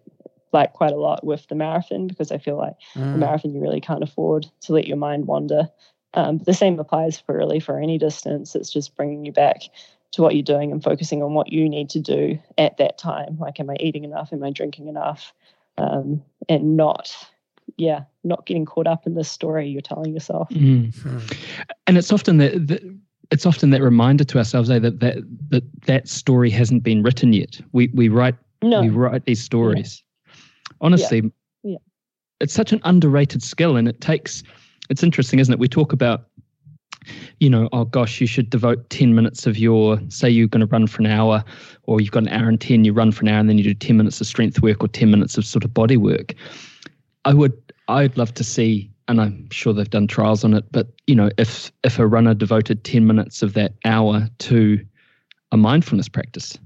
like 0.51 0.73
quite 0.73 0.93
a 0.93 0.97
lot 0.97 1.25
with 1.25 1.47
the 1.47 1.55
marathon 1.55 2.07
because 2.07 2.31
I 2.31 2.37
feel 2.37 2.57
like 2.57 2.75
Mm. 2.95 3.11
the 3.11 3.17
marathon 3.17 3.53
you 3.53 3.61
really 3.61 3.81
can't 3.81 4.03
afford 4.03 4.47
to 4.61 4.73
let 4.73 4.87
your 4.87 4.97
mind 4.97 5.27
wander. 5.27 5.69
Um, 6.13 6.37
the 6.39 6.53
same 6.53 6.79
applies 6.79 7.19
for 7.19 7.37
really 7.37 7.59
for 7.59 7.77
any 7.79 7.97
distance. 7.97 8.55
It's 8.55 8.71
just 8.71 8.95
bringing 8.95 9.25
you 9.25 9.33
back 9.33 9.63
to 10.11 10.21
what 10.21 10.33
you're 10.33 10.43
doing 10.43 10.71
and 10.71 10.81
focusing 10.81 11.21
on 11.21 11.33
what 11.33 11.51
you 11.51 11.67
need 11.67 11.89
to 11.89 11.99
do 11.99 12.39
at 12.57 12.77
that 12.77 12.97
time. 12.97 13.37
Like, 13.37 13.59
am 13.59 13.69
I 13.69 13.75
eating 13.81 14.05
enough? 14.05 14.31
Am 14.31 14.43
I 14.43 14.49
drinking 14.51 14.87
enough? 14.87 15.33
Um, 15.77 16.23
and 16.47 16.77
not, 16.77 17.13
yeah, 17.77 18.03
not 18.23 18.45
getting 18.45 18.65
caught 18.65 18.87
up 18.87 19.05
in 19.05 19.15
this 19.15 19.29
story 19.29 19.67
you're 19.67 19.81
telling 19.81 20.13
yourself. 20.13 20.49
Mm. 20.49 20.93
Mm. 20.93 21.37
And 21.87 21.97
it's 21.97 22.11
often 22.11 22.37
that, 22.37 22.67
that 22.67 22.83
it's 23.31 23.45
often 23.45 23.71
that 23.71 23.81
reminder 23.81 24.23
to 24.23 24.37
ourselves 24.37 24.69
eh, 24.69 24.79
that, 24.79 24.99
that 24.99 25.17
that 25.49 25.63
that 25.85 26.07
story 26.07 26.49
hasn't 26.49 26.83
been 26.83 27.03
written 27.03 27.33
yet. 27.33 27.59
We 27.71 27.89
we 27.93 28.09
write 28.09 28.35
No, 28.61 28.81
we 28.81 28.89
write 28.89 29.25
these 29.25 29.43
stories. 29.43 30.03
Honestly, 30.81 31.31
Yeah. 31.63 31.77
it's 32.39 32.53
such 32.53 32.71
an 32.73 32.81
underrated 32.83 33.41
skill, 33.41 33.75
and 33.77 33.87
it 33.87 34.01
takes. 34.01 34.43
It's 34.89 35.03
interesting, 35.03 35.39
isn't 35.39 35.51
it? 35.51 35.59
We 35.59 35.67
talk 35.67 35.93
about, 35.93 36.27
you 37.39 37.49
know, 37.49 37.69
oh 37.71 37.85
gosh, 37.85 38.21
you 38.21 38.27
should 38.27 38.49
devote 38.49 38.89
ten 38.89 39.15
minutes 39.15 39.47
of 39.47 39.57
your. 39.57 39.99
Say 40.09 40.29
you're 40.29 40.47
going 40.47 40.61
to 40.61 40.67
run 40.67 40.87
for 40.87 41.01
an 41.01 41.07
hour, 41.07 41.43
or 41.83 42.01
you've 42.01 42.11
got 42.11 42.23
an 42.23 42.29
hour 42.29 42.47
and 42.47 42.61
ten. 42.61 42.85
You 42.85 42.93
run 42.93 43.11
for 43.11 43.21
an 43.21 43.29
hour, 43.29 43.39
and 43.39 43.49
then 43.49 43.57
you 43.57 43.63
do 43.63 43.73
ten 43.73 43.97
minutes 43.97 44.21
of 44.21 44.27
strength 44.27 44.61
work 44.61 44.83
or 44.83 44.87
ten 44.87 45.09
minutes 45.11 45.37
of 45.37 45.45
sort 45.45 45.63
of 45.63 45.73
body 45.73 45.97
work. 45.97 46.35
I 47.25 47.33
would. 47.33 47.53
I'd 47.87 48.17
love 48.17 48.33
to 48.35 48.43
see, 48.43 48.89
and 49.07 49.21
I'm 49.21 49.47
sure 49.51 49.73
they've 49.73 49.89
done 49.89 50.07
trials 50.07 50.43
on 50.43 50.53
it. 50.53 50.63
But 50.71 50.87
you 51.07 51.15
know, 51.15 51.29
if 51.37 51.71
if 51.83 51.99
a 51.99 52.07
runner 52.07 52.33
devoted 52.33 52.83
ten 52.83 53.05
minutes 53.05 53.43
of 53.43 53.53
that 53.53 53.73
hour 53.83 54.27
to 54.39 54.83
a 55.51 55.57
mindfulness 55.57 56.07
practice 56.09 56.57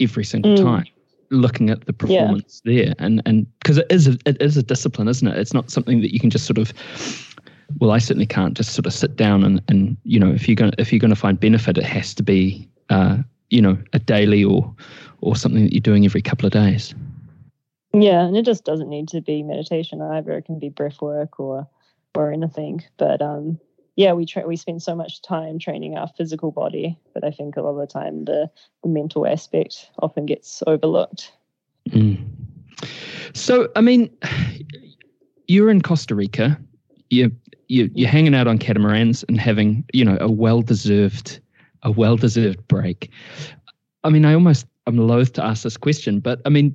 every 0.00 0.24
single 0.24 0.52
Mm. 0.56 0.62
time 0.62 0.84
looking 1.30 1.70
at 1.70 1.86
the 1.86 1.92
performance 1.94 2.60
there 2.66 2.92
and 2.98 3.22
and 3.24 3.46
because 3.60 3.78
it 3.78 3.86
is 3.88 4.06
a, 4.06 4.18
it 4.26 4.40
is 4.42 4.56
a 4.58 4.62
discipline 4.62 5.08
isn't 5.08 5.28
it 5.28 5.38
it's 5.38 5.54
not 5.54 5.70
something 5.70 6.02
that 6.02 6.12
you 6.12 6.20
can 6.20 6.28
just 6.28 6.44
sort 6.44 6.58
of 6.58 6.72
well 7.78 7.90
i 7.90 7.96
certainly 7.98 8.26
can't 8.26 8.54
just 8.54 8.74
sort 8.74 8.84
of 8.84 8.92
sit 8.92 9.16
down 9.16 9.42
and 9.42 9.62
and 9.68 9.96
you 10.04 10.20
know 10.20 10.30
if 10.30 10.46
you're 10.46 10.54
going 10.54 10.70
to 10.70 10.78
if 10.80 10.92
you're 10.92 10.98
going 11.00 11.08
to 11.08 11.16
find 11.16 11.40
benefit 11.40 11.78
it 11.78 11.84
has 11.84 12.12
to 12.12 12.22
be 12.22 12.68
uh 12.90 13.16
you 13.48 13.62
know 13.62 13.78
a 13.94 13.98
daily 13.98 14.44
or 14.44 14.74
or 15.22 15.34
something 15.34 15.62
that 15.64 15.72
you're 15.72 15.80
doing 15.80 16.04
every 16.04 16.20
couple 16.20 16.44
of 16.46 16.52
days 16.52 16.94
Yeah, 17.92 18.24
and 18.24 18.36
it 18.36 18.44
just 18.44 18.64
doesn't 18.64 18.88
need 18.88 19.08
to 19.08 19.20
be 19.20 19.42
meditation 19.42 20.00
either. 20.00 20.32
It 20.32 20.46
can 20.46 20.58
be 20.58 20.70
breath 20.70 21.00
work 21.00 21.38
or 21.38 21.68
or 22.14 22.32
anything. 22.32 22.82
But 22.96 23.20
um 23.22 23.58
yeah, 23.96 24.12
we 24.14 24.24
tra- 24.24 24.46
we 24.46 24.56
spend 24.56 24.82
so 24.82 24.94
much 24.94 25.20
time 25.20 25.58
training 25.58 25.96
our 25.96 26.08
physical 26.08 26.50
body, 26.50 26.98
but 27.12 27.24
I 27.24 27.30
think 27.30 27.56
a 27.56 27.62
lot 27.62 27.70
of 27.70 27.76
the 27.76 27.86
time 27.86 28.24
the, 28.24 28.50
the 28.82 28.88
mental 28.88 29.26
aspect 29.26 29.90
often 29.98 30.24
gets 30.24 30.62
overlooked. 30.66 31.32
Mm. 31.90 32.24
So, 33.34 33.68
I 33.76 33.82
mean, 33.82 34.10
you're 35.46 35.70
in 35.70 35.82
Costa 35.82 36.14
Rica. 36.14 36.58
You 37.10 37.30
you 37.68 37.90
you're 37.94 38.08
hanging 38.08 38.34
out 38.34 38.46
on 38.46 38.58
catamarans 38.58 39.24
and 39.28 39.38
having 39.38 39.84
you 39.92 40.04
know 40.04 40.16
a 40.20 40.30
well 40.30 40.62
deserved 40.62 41.40
a 41.82 41.90
well 41.90 42.16
deserved 42.16 42.66
break. 42.68 43.10
I 44.04 44.08
mean, 44.08 44.24
I 44.24 44.32
almost 44.32 44.66
I'm 44.86 44.96
loath 44.96 45.34
to 45.34 45.44
ask 45.44 45.64
this 45.64 45.76
question, 45.76 46.20
but 46.20 46.40
I 46.46 46.48
mean, 46.48 46.74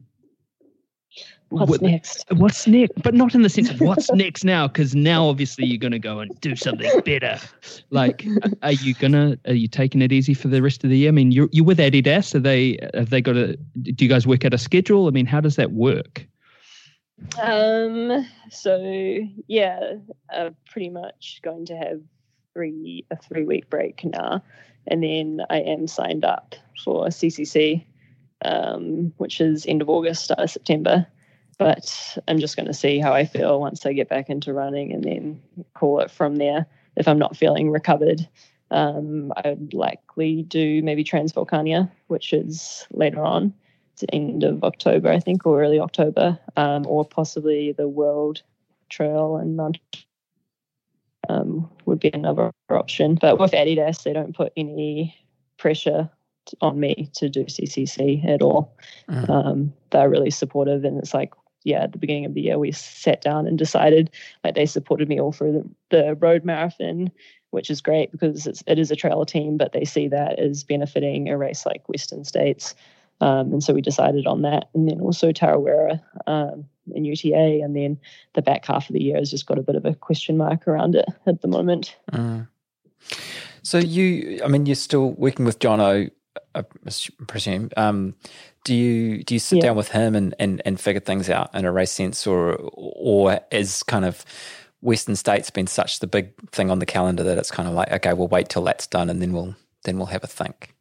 What's 1.49 1.69
what- 1.71 1.81
next? 1.81 2.25
what's 2.31 2.67
next? 2.67 3.01
But 3.01 3.13
not 3.13 3.33
in 3.33 3.41
the 3.41 3.49
sense 3.49 3.69
of 3.69 3.79
what's 3.79 4.11
next 4.13 4.43
now, 4.43 4.67
because 4.67 4.95
now 4.95 5.27
obviously 5.27 5.65
you're 5.65 5.77
going 5.77 5.91
to 5.91 5.99
go 5.99 6.19
and 6.19 6.37
do 6.41 6.55
something 6.55 6.91
better. 7.05 7.39
Like, 7.89 8.25
are 8.63 8.73
you 8.73 8.93
gonna? 8.93 9.37
Are 9.45 9.53
you 9.53 9.67
taking 9.67 10.01
it 10.01 10.11
easy 10.11 10.33
for 10.33 10.49
the 10.49 10.61
rest 10.61 10.83
of 10.83 10.89
the 10.89 10.97
year? 10.97 11.09
I 11.09 11.11
mean, 11.11 11.31
you're 11.31 11.49
you're 11.51 11.65
with 11.65 11.79
Adidas. 11.79 12.35
Are 12.35 12.39
they? 12.39 12.77
Have 12.93 13.09
they 13.09 13.21
got 13.21 13.37
a? 13.37 13.55
Do 13.81 14.05
you 14.05 14.09
guys 14.09 14.27
work 14.27 14.43
out 14.43 14.53
a 14.53 14.57
schedule? 14.57 15.07
I 15.07 15.11
mean, 15.11 15.25
how 15.25 15.39
does 15.39 15.55
that 15.55 15.71
work? 15.71 16.27
Um. 17.41 18.27
So 18.49 19.19
yeah, 19.47 19.93
uh, 20.33 20.49
pretty 20.69 20.89
much 20.89 21.39
going 21.43 21.65
to 21.67 21.77
have 21.77 22.01
three 22.53 23.05
a 23.09 23.15
three 23.15 23.45
week 23.45 23.69
break 23.69 24.03
now, 24.03 24.43
and 24.87 25.01
then 25.01 25.41
I 25.49 25.59
am 25.59 25.87
signed 25.87 26.25
up 26.25 26.55
for 26.83 27.05
CCC, 27.07 27.85
um, 28.43 29.13
which 29.17 29.39
is 29.39 29.65
end 29.65 29.81
of 29.81 29.89
August, 29.89 30.25
start 30.25 30.39
of 30.41 30.51
September. 30.51 31.07
But 31.57 32.17
I'm 32.27 32.39
just 32.39 32.55
going 32.55 32.67
to 32.67 32.73
see 32.73 32.99
how 32.99 33.13
I 33.13 33.25
feel 33.25 33.59
once 33.59 33.85
I 33.85 33.93
get 33.93 34.09
back 34.09 34.29
into 34.29 34.53
running, 34.53 34.93
and 34.93 35.03
then 35.03 35.41
call 35.73 35.99
it 35.99 36.11
from 36.11 36.35
there. 36.35 36.65
If 36.95 37.07
I'm 37.07 37.19
not 37.19 37.37
feeling 37.37 37.71
recovered, 37.71 38.27
um, 38.71 39.33
I 39.37 39.49
would 39.49 39.73
likely 39.73 40.43
do 40.43 40.81
maybe 40.83 41.03
Transvolcania, 41.03 41.89
which 42.07 42.33
is 42.33 42.85
later 42.91 43.23
on 43.23 43.53
it's 43.97 44.01
the 44.01 44.13
end 44.13 44.43
of 44.43 44.63
October, 44.63 45.09
I 45.09 45.19
think, 45.19 45.47
or 45.47 45.63
early 45.63 45.79
October, 45.79 46.37
um, 46.55 46.85
or 46.85 47.03
possibly 47.03 47.71
the 47.71 47.87
World 47.87 48.43
Trail 48.89 49.37
and 49.37 49.57
Mount 49.57 49.79
um, 51.29 51.67
would 51.85 51.99
be 51.99 52.11
another 52.13 52.51
option. 52.69 53.15
But 53.19 53.39
with 53.39 53.53
Adidas, 53.53 54.03
they 54.03 54.13
don't 54.13 54.35
put 54.35 54.53
any 54.55 55.17
pressure 55.57 56.11
on 56.61 56.79
me 56.79 57.09
to 57.15 57.27
do 57.27 57.45
CCC 57.45 58.23
at 58.29 58.43
all. 58.43 58.77
Mm. 59.09 59.29
Um, 59.29 59.73
they're 59.89 60.09
really 60.09 60.29
supportive, 60.29 60.83
and 60.83 60.99
it's 60.99 61.15
like, 61.15 61.33
yeah, 61.67 61.83
at 61.83 61.91
the 61.91 61.97
beginning 61.97 62.25
of 62.25 62.33
the 62.33 62.41
year, 62.41 62.57
we 62.57 62.71
sat 62.71 63.21
down 63.21 63.45
and 63.45 63.57
decided 63.57 64.09
like 64.43 64.55
they 64.55 64.65
supported 64.65 65.09
me 65.09 65.19
all 65.19 65.33
through 65.33 65.51
the, 65.89 65.97
the 65.97 66.15
road 66.15 66.45
marathon, 66.45 67.11
which 67.49 67.69
is 67.69 67.81
great 67.81 68.09
because 68.09 68.47
it's, 68.47 68.63
it 68.67 68.79
is 68.79 68.89
a 68.89 68.95
trail 68.95 69.25
team, 69.25 69.57
but 69.57 69.73
they 69.73 69.83
see 69.83 70.07
that 70.07 70.39
as 70.39 70.63
benefiting 70.63 71.27
a 71.27 71.37
race 71.37 71.65
like 71.65 71.87
Western 71.89 72.23
States. 72.23 72.73
Um, 73.19 73.51
and 73.51 73.61
so 73.61 73.73
we 73.73 73.81
decided 73.81 74.27
on 74.27 74.43
that. 74.43 74.69
And 74.73 74.89
then 74.89 75.01
also 75.01 75.33
Tarawera 75.33 75.99
um, 76.25 76.65
and 76.95 77.05
UTA. 77.05 77.59
And 77.61 77.75
then 77.75 77.99
the 78.33 78.41
back 78.41 78.65
half 78.65 78.89
of 78.89 78.93
the 78.93 79.03
year 79.03 79.17
has 79.17 79.29
just 79.29 79.45
got 79.45 79.59
a 79.59 79.63
bit 79.63 79.75
of 79.75 79.85
a 79.85 79.93
question 79.93 80.37
mark 80.37 80.69
around 80.69 80.95
it 80.95 81.05
at 81.25 81.41
the 81.41 81.49
moment. 81.49 81.97
Mm. 82.13 82.47
So 83.61 83.77
you, 83.77 84.39
I 84.41 84.47
mean, 84.47 84.65
you're 84.65 84.75
still 84.75 85.11
working 85.11 85.43
with 85.43 85.59
Jono. 85.59 86.11
I 86.57 86.63
presume. 87.27 87.69
Um, 87.77 88.15
do 88.63 88.73
you 88.75 89.23
do 89.23 89.35
you 89.35 89.39
sit 89.39 89.57
Yeah. 89.57 89.61
down 89.69 89.77
with 89.77 89.89
him 89.89 90.15
and, 90.15 90.35
and, 90.39 90.61
and 90.65 90.79
figure 90.79 90.99
things 90.99 91.29
out 91.29 91.53
in 91.55 91.65
a 91.65 91.71
race 91.71 91.91
sense, 91.91 92.27
or 92.27 92.55
or 92.73 93.39
is 93.51 93.83
kind 93.83 94.05
of 94.05 94.25
Western 94.81 95.15
States 95.15 95.49
been 95.49 95.67
such 95.67 95.99
the 95.99 96.07
big 96.07 96.33
thing 96.51 96.69
on 96.69 96.79
the 96.79 96.85
calendar 96.85 97.23
that 97.23 97.37
it's 97.37 97.51
kind 97.51 97.67
of 97.67 97.73
like 97.75 97.91
okay, 97.91 98.13
we'll 98.13 98.27
wait 98.27 98.49
till 98.49 98.63
that's 98.63 98.87
done 98.87 99.09
and 99.09 99.21
then 99.21 99.33
we'll 99.33 99.55
then 99.83 99.97
we'll 99.97 100.07
have 100.07 100.23
a 100.23 100.27
think. 100.27 100.73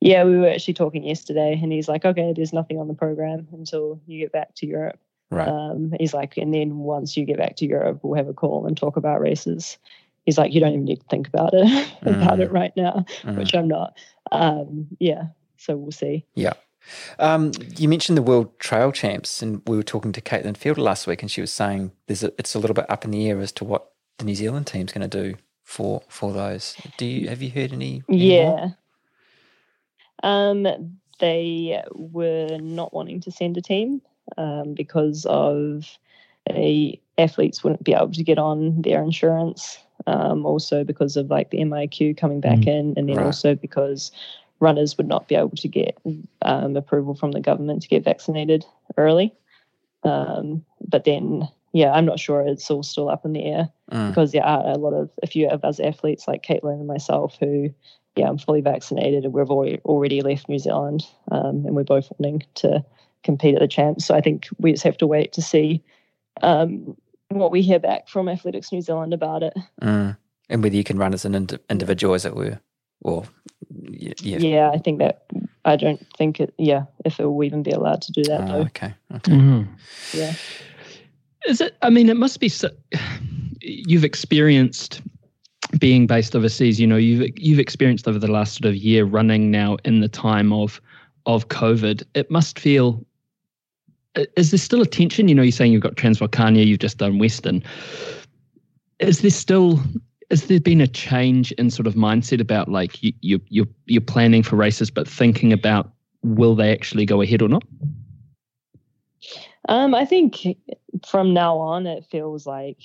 Yeah, 0.00 0.24
we 0.24 0.36
were 0.36 0.48
actually 0.48 0.74
talking 0.74 1.02
yesterday, 1.04 1.58
and 1.60 1.72
he's 1.72 1.88
like, 1.88 2.04
okay, 2.04 2.32
there's 2.34 2.52
nothing 2.52 2.78
on 2.78 2.86
the 2.86 2.94
program 2.94 3.48
until 3.52 4.00
you 4.06 4.20
get 4.20 4.32
back 4.32 4.54
to 4.56 4.66
Europe. 4.66 4.98
Right. 5.30 5.48
Um, 5.48 5.92
he's 5.98 6.14
like, 6.14 6.36
and 6.36 6.54
then 6.54 6.78
once 6.78 7.16
you 7.16 7.24
get 7.24 7.36
back 7.36 7.56
to 7.56 7.66
Europe, 7.66 8.00
we'll 8.02 8.14
have 8.16 8.28
a 8.28 8.32
call 8.32 8.66
and 8.66 8.76
talk 8.76 8.96
about 8.96 9.20
races. 9.20 9.76
He's 10.28 10.36
like, 10.36 10.52
you 10.52 10.60
don't 10.60 10.74
even 10.74 10.84
need 10.84 11.00
to 11.00 11.06
think 11.08 11.26
about 11.26 11.54
it 11.54 11.88
about 12.02 12.38
Mm. 12.38 12.42
it 12.42 12.52
right 12.52 12.76
now, 12.76 13.06
Mm. 13.22 13.38
which 13.38 13.54
I'm 13.54 13.66
not. 13.66 13.96
Um, 14.30 14.86
yeah, 14.98 15.28
so 15.56 15.74
we'll 15.74 15.90
see. 15.90 16.26
Yeah. 16.34 16.52
Um, 17.18 17.52
you 17.78 17.88
mentioned 17.88 18.18
the 18.18 18.22
World 18.22 18.58
Trail 18.58 18.92
Champs, 18.92 19.40
and 19.40 19.62
we 19.66 19.74
were 19.74 19.82
talking 19.82 20.12
to 20.12 20.20
Caitlin 20.20 20.54
Fielder 20.54 20.82
last 20.82 21.06
week, 21.06 21.22
and 21.22 21.30
she 21.30 21.40
was 21.40 21.50
saying 21.50 21.92
there's 22.08 22.22
a, 22.22 22.30
it's 22.38 22.54
a 22.54 22.58
little 22.58 22.74
bit 22.74 22.84
up 22.90 23.06
in 23.06 23.10
the 23.10 23.26
air 23.30 23.40
as 23.40 23.52
to 23.52 23.64
what 23.64 23.90
the 24.18 24.26
New 24.26 24.34
Zealand 24.34 24.66
team's 24.66 24.92
going 24.92 25.08
to 25.08 25.22
do 25.22 25.36
for 25.64 26.02
for 26.08 26.30
those. 26.34 26.76
Do 26.98 27.06
you 27.06 27.28
have 27.30 27.40
you 27.40 27.50
heard 27.50 27.72
any? 27.72 28.02
any 28.06 28.18
more? 28.18 28.18
Yeah. 28.18 28.68
Um, 30.22 30.98
they 31.20 31.82
were 31.94 32.58
not 32.60 32.92
wanting 32.92 33.20
to 33.22 33.30
send 33.30 33.56
a 33.56 33.62
team 33.62 34.02
um, 34.36 34.74
because 34.74 35.26
of 35.26 35.86
a 36.50 37.00
athletes 37.18 37.62
wouldn't 37.64 37.82
be 37.84 37.94
able 37.94 38.12
to 38.12 38.22
get 38.22 38.38
on 38.38 38.82
their 38.82 39.02
insurance. 39.02 39.78
Um, 40.08 40.46
also 40.46 40.84
because 40.84 41.16
of 41.18 41.28
like 41.28 41.50
the 41.50 41.58
MIQ 41.58 42.16
coming 42.16 42.40
back 42.40 42.66
in, 42.66 42.94
and 42.96 43.08
then 43.08 43.16
Right. 43.16 43.26
also 43.26 43.54
because 43.54 44.10
runners 44.58 44.96
would 44.96 45.06
not 45.06 45.28
be 45.28 45.34
able 45.34 45.56
to 45.56 45.68
get 45.68 45.98
um, 46.42 46.76
approval 46.76 47.14
from 47.14 47.32
the 47.32 47.40
government 47.40 47.82
to 47.82 47.88
get 47.88 48.04
vaccinated 48.04 48.64
early. 48.96 49.34
Um, 50.04 50.64
but 50.86 51.04
then, 51.04 51.46
yeah, 51.72 51.92
I'm 51.92 52.06
not 52.06 52.18
sure. 52.18 52.40
It's 52.40 52.70
all 52.70 52.82
still 52.82 53.08
up 53.10 53.24
in 53.24 53.32
the 53.34 53.44
air 53.44 53.68
Mm. 53.92 54.08
because 54.08 54.32
there 54.32 54.44
are 54.44 54.66
a 54.66 54.78
lot 54.78 54.94
of 54.94 55.10
a 55.22 55.26
few 55.26 55.48
of 55.48 55.64
us 55.64 55.80
athletes 55.80 56.26
like 56.28 56.42
Caitlin 56.42 56.74
and 56.78 56.86
myself 56.86 57.36
who, 57.40 57.70
yeah, 58.16 58.28
I'm 58.28 58.38
fully 58.38 58.60
vaccinated 58.60 59.24
and 59.24 59.32
we've 59.34 59.50
already, 59.50 59.78
already 59.84 60.20
left 60.22 60.48
New 60.48 60.58
Zealand 60.58 61.04
um, 61.30 61.64
and 61.66 61.74
we're 61.74 61.84
both 61.84 62.10
wanting 62.18 62.42
to 62.56 62.84
compete 63.24 63.54
at 63.54 63.60
the 63.60 63.68
champs. 63.68 64.04
So 64.06 64.14
I 64.14 64.20
think 64.20 64.48
we 64.58 64.72
just 64.72 64.84
have 64.84 64.98
to 64.98 65.06
wait 65.06 65.32
to 65.34 65.42
see 65.42 65.82
um, 66.42 66.96
what 67.30 67.50
we 67.50 67.62
hear 67.62 67.78
back 67.78 68.08
from 68.08 68.28
Athletics 68.28 68.72
New 68.72 68.80
Zealand 68.80 69.12
about 69.12 69.42
it. 69.42 69.54
Mm. 69.82 70.16
And 70.48 70.62
whether 70.62 70.76
you 70.76 70.84
can 70.84 70.96
run 70.98 71.12
as 71.12 71.24
an 71.24 71.34
indi- 71.34 71.58
individual, 71.68 72.14
as 72.14 72.24
it 72.24 72.34
were, 72.34 72.58
or 73.02 73.24
yeah. 73.82 74.14
Yeah. 74.22 74.70
I 74.70 74.78
think 74.78 74.98
that 74.98 75.26
I 75.66 75.76
don't 75.76 76.04
think 76.16 76.40
it. 76.40 76.54
Yeah, 76.56 76.84
if 77.04 77.20
it 77.20 77.26
will 77.26 77.44
even 77.44 77.62
be 77.62 77.70
allowed 77.70 78.00
to 78.02 78.12
do 78.12 78.22
that 78.24 78.40
Oh, 78.42 78.46
though. 78.46 78.60
okay. 78.60 78.94
Okay. 79.16 79.32
Mm-hmm. 79.32 80.18
Yeah. 80.18 80.34
Is 81.46 81.60
it? 81.60 81.76
I 81.82 81.90
mean, 81.90 82.08
it 82.08 82.16
must 82.16 82.40
be. 82.40 82.48
So, 82.48 82.70
you've 83.60 84.04
experienced 84.04 85.02
being 85.78 86.06
based 86.06 86.34
overseas. 86.34 86.80
You 86.80 86.86
know, 86.86 86.96
you've 86.96 87.30
you've 87.38 87.58
experienced 87.58 88.08
over 88.08 88.18
the 88.18 88.30
last 88.30 88.54
sort 88.54 88.70
of 88.70 88.74
year 88.76 89.04
running 89.04 89.50
now 89.50 89.76
in 89.84 90.00
the 90.00 90.08
time 90.08 90.50
of 90.50 90.80
of 91.26 91.48
COVID. 91.48 92.04
It 92.14 92.30
must 92.30 92.58
feel. 92.58 93.04
Is 94.36 94.50
there 94.50 94.58
still 94.58 94.82
a 94.82 94.86
tension? 94.86 95.28
You 95.28 95.34
know, 95.34 95.42
you're 95.42 95.52
saying 95.52 95.72
you've 95.72 95.82
got 95.82 95.96
Transvolcania, 95.96 96.66
you've 96.66 96.78
just 96.78 96.98
done 96.98 97.18
Western. 97.18 97.62
Is 98.98 99.20
there 99.20 99.30
still? 99.30 99.80
Has 100.30 100.46
there 100.46 100.60
been 100.60 100.80
a 100.80 100.86
change 100.86 101.52
in 101.52 101.70
sort 101.70 101.86
of 101.86 101.94
mindset 101.94 102.40
about 102.40 102.68
like 102.68 103.02
you 103.02 103.12
you 103.20 103.40
you're, 103.48 103.68
you're 103.86 104.00
planning 104.00 104.42
for 104.42 104.56
races, 104.56 104.90
but 104.90 105.08
thinking 105.08 105.52
about 105.52 105.90
will 106.22 106.54
they 106.54 106.72
actually 106.72 107.06
go 107.06 107.20
ahead 107.20 107.42
or 107.42 107.48
not? 107.48 107.62
Um, 109.68 109.94
I 109.94 110.04
think 110.04 110.46
from 111.06 111.34
now 111.34 111.58
on, 111.58 111.86
it 111.86 112.04
feels 112.10 112.46
like 112.46 112.78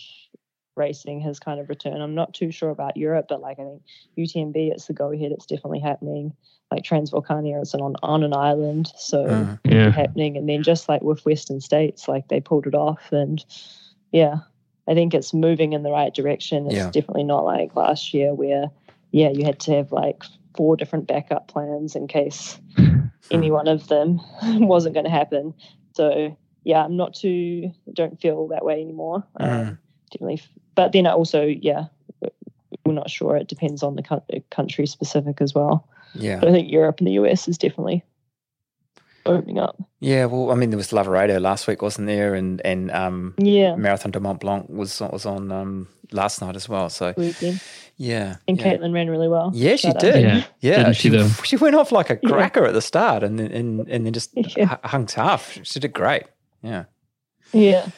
racing 0.76 1.22
has 1.22 1.39
kind 1.39 1.60
of 1.60 1.69
returned. 1.69 2.01
I'm 2.01 2.15
not 2.15 2.34
too 2.34 2.51
sure 2.51 2.69
about 2.69 2.97
Europe, 2.97 3.27
but 3.30 3.41
like 3.41 3.60
I 3.60 3.64
think 3.64 3.81
UTMB, 4.18 4.72
it's 4.72 4.88
the 4.88 4.93
go 4.93 5.11
ahead. 5.11 5.31
It's 5.31 5.45
definitely 5.45 5.80
happening. 5.80 6.34
Like 6.73 6.83
Transvolcania, 6.83 7.61
it's 7.61 7.75
on 7.75 7.95
on 8.01 8.23
an 8.23 8.33
island, 8.33 8.91
so 8.97 9.25
Mm. 9.25 9.59
Yeah. 9.63 9.91
happening. 9.91 10.37
And 10.37 10.49
then 10.49 10.63
just 10.63 10.89
like 10.89 11.03
with 11.03 11.23
Western 11.25 11.61
States, 11.61 12.07
like 12.07 12.27
they 12.29 12.41
pulled 12.41 12.65
it 12.65 12.73
off, 12.73 13.11
and 13.11 13.43
yeah, 14.11 14.37
I 14.87 14.95
think 14.95 15.13
it's 15.13 15.33
moving 15.35 15.73
in 15.73 15.83
the 15.83 15.91
right 15.91 16.13
direction. 16.13 16.65
It's 16.65 16.75
Yeah. 16.75 16.89
definitely 16.89 17.25
not 17.25 17.45
like 17.45 17.75
last 17.75 18.13
year 18.13 18.33
where 18.33 18.71
yeah, 19.11 19.29
you 19.29 19.45
had 19.45 19.59
to 19.59 19.71
have 19.75 19.91
like 19.91 20.23
four 20.57 20.75
different 20.75 21.05
backup 21.07 21.47
plans 21.47 21.95
in 21.95 22.07
case 22.07 22.59
any 23.31 23.51
one 23.51 23.67
of 23.67 23.87
them 23.87 24.19
wasn't 24.67 24.95
going 24.95 25.05
to 25.05 25.11
happen. 25.11 25.53
So 25.93 26.35
yeah, 26.63 26.83
I'm 26.83 26.97
not 26.97 27.13
too 27.13 27.71
don't 27.93 28.19
feel 28.19 28.47
that 28.47 28.65
way 28.65 28.81
anymore. 28.81 29.23
Mm. 29.39 29.67
Um, 29.69 29.77
definitely, 30.11 30.41
but 30.73 30.91
then 30.91 31.05
I 31.05 31.11
also 31.11 31.43
yeah, 31.45 31.85
we're 32.85 32.93
not 32.93 33.11
sure. 33.11 33.37
It 33.37 33.47
depends 33.47 33.83
on 33.83 33.95
the 33.95 34.41
country 34.49 34.87
specific 34.87 35.39
as 35.39 35.53
well. 35.53 35.87
Yeah. 36.15 36.40
But 36.40 36.49
I 36.49 36.52
think 36.52 36.72
Europe 36.72 36.99
and 36.99 37.07
the 37.07 37.14
US 37.14 37.48
is 37.48 37.57
definitely 37.57 38.03
opening 39.26 39.57
up. 39.60 39.77
Yeah. 39.99 40.26
Well, 40.26 40.52
I 40.52 40.56
mean, 40.56 40.69
there 40.69 40.77
was 40.77 40.91
Lavaredo 40.91 41.40
last 41.41 41.68
week, 41.68 41.81
wasn't 41.81 42.07
there? 42.07 42.34
And 42.35 42.61
and 42.65 42.91
um, 42.91 43.34
Yeah, 43.38 43.76
Marathon 43.76 44.11
de 44.11 44.19
Mont 44.19 44.40
Blanc 44.40 44.68
was 44.69 44.99
was 45.02 45.26
on 45.26 45.52
um, 45.52 45.88
last 46.11 46.41
night 46.41 46.56
as 46.56 46.68
well. 46.68 46.90
So 46.90 47.14
weekend. 47.18 47.61
yeah. 47.98 48.35
And 48.48 48.57
yeah. 48.60 48.64
Caitlin 48.77 48.94
ran 48.94 49.10
really 49.10 49.27
well. 49.30 49.52
Yeah, 49.53 49.76
she 49.77 49.91
did. 49.94 50.22
Yeah. 50.22 50.44
Yeah, 50.60 50.77
Didn't 50.77 50.94
she, 50.95 51.02
she, 51.03 51.10
though? 51.10 51.27
she 51.44 51.56
went 51.56 51.76
off 51.76 51.91
like 51.91 52.10
a 52.10 52.19
Yeah. 52.22 52.30
cracker 52.30 52.65
at 52.65 52.73
the 52.73 52.81
start, 52.81 53.23
and 53.23 53.40
then 53.40 53.52
and, 53.52 53.88
and 53.88 54.06
then 54.06 54.14
just 54.14 54.31
Yeah. 54.57 54.77
hung 54.84 55.06
tough. 55.06 55.57
She 55.64 55.80
did 55.80 55.94
great. 55.94 56.23
Yeah, 56.61 56.85
Yeah, 57.52 57.85
it's 57.88 57.94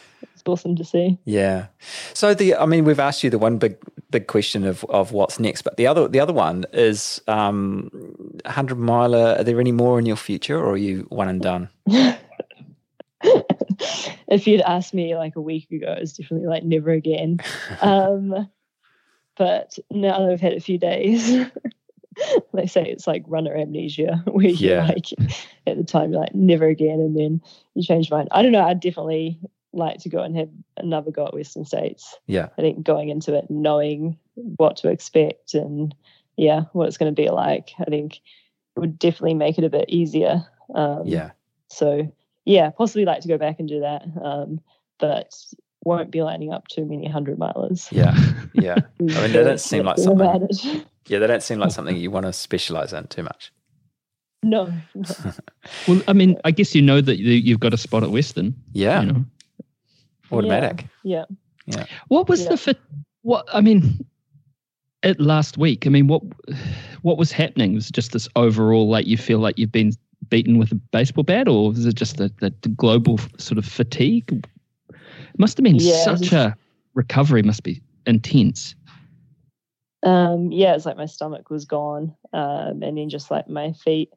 awesome 0.48 0.76
to 0.76 0.84
see. 0.84 1.18
yeah. 1.26 1.68
So 2.14 2.34
the, 2.34 2.56
I 2.56 2.66
mean, 2.66 2.86
we've 2.86 3.00
asked 3.00 3.24
you 3.24 3.30
the 3.30 3.40
one 3.40 3.58
big 3.58 3.78
big 4.12 4.28
question 4.28 4.64
of 4.66 4.84
of 4.86 5.12
what's 5.12 5.40
next, 5.40 5.64
but 5.64 5.78
the 5.78 5.88
other 5.88 6.08
the 6.08 6.20
other 6.20 6.34
one 6.34 6.66
is 6.74 7.22
um, 7.28 7.90
hundred 8.46 8.78
miler. 8.80 9.36
Are 9.40 9.44
there 9.44 9.60
any 9.60 9.72
more 9.72 10.00
in 10.00 10.06
your 10.06 10.16
future, 10.16 10.58
or 10.58 10.72
are 10.74 10.78
you 10.78 11.06
one 11.10 11.28
and 11.30 11.42
done? 11.42 11.70
if 14.28 14.48
you'd 14.48 14.62
asked 14.62 14.94
me 14.94 15.16
like 15.16 15.36
a 15.36 15.42
week 15.42 15.70
ago, 15.72 15.96
it's 15.98 16.14
definitely 16.14 16.48
like 16.48 16.64
never 16.64 16.92
again. 16.92 17.40
um, 17.82 18.50
but 19.38 19.78
now 19.92 20.20
that 20.20 20.32
I've 20.32 20.42
had 20.42 20.54
a 20.54 20.60
few 20.62 20.78
days, 20.78 21.28
they 22.54 22.68
say 22.68 22.84
it's 22.86 23.08
like 23.08 23.24
runner 23.28 23.56
amnesia, 23.56 24.24
where 24.28 24.46
you 24.48 24.70
Yeah. 24.70 24.86
like 24.86 25.06
at 25.68 25.78
the 25.78 25.84
time 25.84 26.12
you're 26.12 26.22
like 26.22 26.36
never 26.36 26.68
again, 26.68 27.00
and 27.00 27.18
then 27.18 27.42
you 27.74 27.84
change 27.84 28.10
your 28.10 28.18
mind. 28.18 28.30
I 28.32 28.42
don't 28.42 28.52
know. 28.52 28.66
I'd 28.66 28.80
definitely 28.80 29.40
like 29.76 30.00
to 30.00 30.10
go 30.10 30.22
and 30.24 30.36
have 30.38 30.50
another 30.78 31.12
go 31.12 31.26
at 31.28 31.34
Western 31.34 31.66
States. 31.66 32.18
Yeah. 32.28 32.50
I 32.58 32.62
think 32.62 32.84
going 32.84 33.10
into 33.10 33.34
it 33.36 33.46
knowing 33.50 34.18
what 34.36 34.78
to 34.78 34.90
expect 34.90 35.54
and 35.54 35.94
yeah, 36.38 36.62
what 36.74 36.88
it's 36.88 36.98
going 36.98 37.14
to 37.14 37.22
be 37.22 37.30
like, 37.30 37.72
I 37.80 37.86
think 37.86 38.16
it 38.76 38.80
would 38.80 38.98
definitely 39.00 39.36
make 39.36 39.58
it 39.58 39.64
a 39.64 39.70
bit 39.70 39.86
easier. 39.90 40.46
Um, 40.74 41.04
Yeah. 41.06 41.32
So 41.70 42.12
yeah, 42.46 42.70
possibly 42.70 43.06
like 43.06 43.22
to 43.22 43.28
go 43.28 43.38
back 43.38 43.60
and 43.60 43.68
do 43.68 43.80
that, 43.82 44.04
um, 44.24 44.60
but 45.00 45.34
won't 45.84 46.12
be 46.12 46.22
lining 46.24 46.52
up 46.54 46.68
too 46.68 46.86
many 46.86 47.08
hundred 47.08 47.38
milers. 47.38 47.92
Yeah. 47.92 48.16
Yeah. 48.54 48.76
I 49.00 49.04
mean, 49.04 49.32
they 49.34 49.44
don't 49.44 49.60
seem 49.60 49.84
like 49.86 49.98
something. 49.98 50.22
about. 50.26 50.50
Yeah, 51.08 51.20
they 51.20 51.28
don't 51.28 51.44
seem 51.44 51.60
like 51.60 51.72
something 51.72 51.98
you 51.98 52.10
want 52.10 52.26
to 52.26 52.32
specialize 52.34 52.94
in 52.94 53.06
too 53.08 53.22
much. 53.24 53.52
No, 54.44 54.72
no. 54.96 55.04
Well, 55.88 56.02
I 56.08 56.14
mean, 56.14 56.38
I 56.46 56.52
guess 56.52 56.74
you 56.76 56.82
know 56.82 57.02
that 57.02 57.18
you- 57.20 57.32
you've 57.32 57.60
got 57.60 57.74
a 57.74 57.78
spot 57.78 58.04
at 58.04 58.12
Western. 58.12 58.56
Yeah. 58.74 59.02
You 59.02 59.12
know, 59.12 59.26
Automatic. 60.32 60.86
Yeah. 61.04 61.26
Yeah. 61.68 61.86
what 62.10 62.30
was 62.30 62.44
Yeah. 62.44 62.50
the 62.50 62.58
fit? 62.58 62.80
What 63.24 63.48
I 63.54 63.62
mean, 63.62 64.06
it 65.04 65.20
last 65.20 65.58
week. 65.58 65.86
I 65.88 65.90
mean, 65.90 66.08
what 66.08 66.22
what 67.02 67.18
was 67.18 67.32
happening? 67.32 67.74
Was 67.74 67.90
it 67.90 67.94
just 67.94 68.12
this 68.12 68.28
overall 68.36 68.88
like 68.90 69.08
you 69.08 69.18
feel 69.18 69.40
like 69.40 69.58
you've 69.58 69.72
been 69.72 69.92
beaten 70.30 70.58
with 70.58 70.72
a 70.72 70.76
baseball 70.76 71.24
bat, 71.24 71.48
or 71.48 71.70
was 71.70 71.86
it 71.86 71.96
just 71.96 72.18
the, 72.18 72.32
the, 72.40 72.54
the 72.62 72.70
global 72.70 73.20
sort 73.38 73.58
of 73.58 73.66
fatigue? 73.66 74.46
It 74.90 75.40
must 75.40 75.58
have 75.58 75.64
been 75.64 75.76
Yeah, 75.76 76.04
such 76.04 76.22
just- 76.22 76.34
a 76.34 76.56
recovery. 76.94 77.42
Must 77.44 77.64
be 77.64 77.82
intense. 78.06 78.76
Um, 80.04 80.52
yeah, 80.52 80.76
it's 80.76 80.86
like 80.86 80.98
my 80.98 81.08
stomach 81.08 81.50
was 81.50 81.66
gone, 81.66 82.16
um, 82.32 82.84
and 82.84 82.96
then 82.98 83.10
just 83.10 83.32
like 83.32 83.50
my 83.50 83.72
feet 83.74 84.12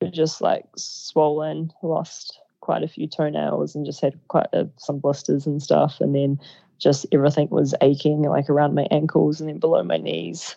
were 0.00 0.08
just 0.10 0.40
like 0.40 0.64
swollen, 0.76 1.70
lost 1.82 2.38
quite 2.64 2.82
a 2.82 2.88
few 2.88 3.06
toenails, 3.06 3.74
and 3.74 3.84
just 3.84 4.00
had 4.00 4.18
quite 4.28 4.48
a, 4.52 4.68
some 4.78 4.98
blisters 4.98 5.46
and 5.46 5.62
stuff, 5.62 6.00
and 6.00 6.14
then 6.14 6.40
just 6.78 7.06
everything 7.12 7.48
was 7.50 7.74
aching 7.80 8.22
like 8.22 8.50
around 8.50 8.74
my 8.74 8.86
ankles 8.90 9.40
and 9.40 9.48
then 9.48 9.58
below 9.58 9.82
my 9.82 9.98
knees. 9.98 10.56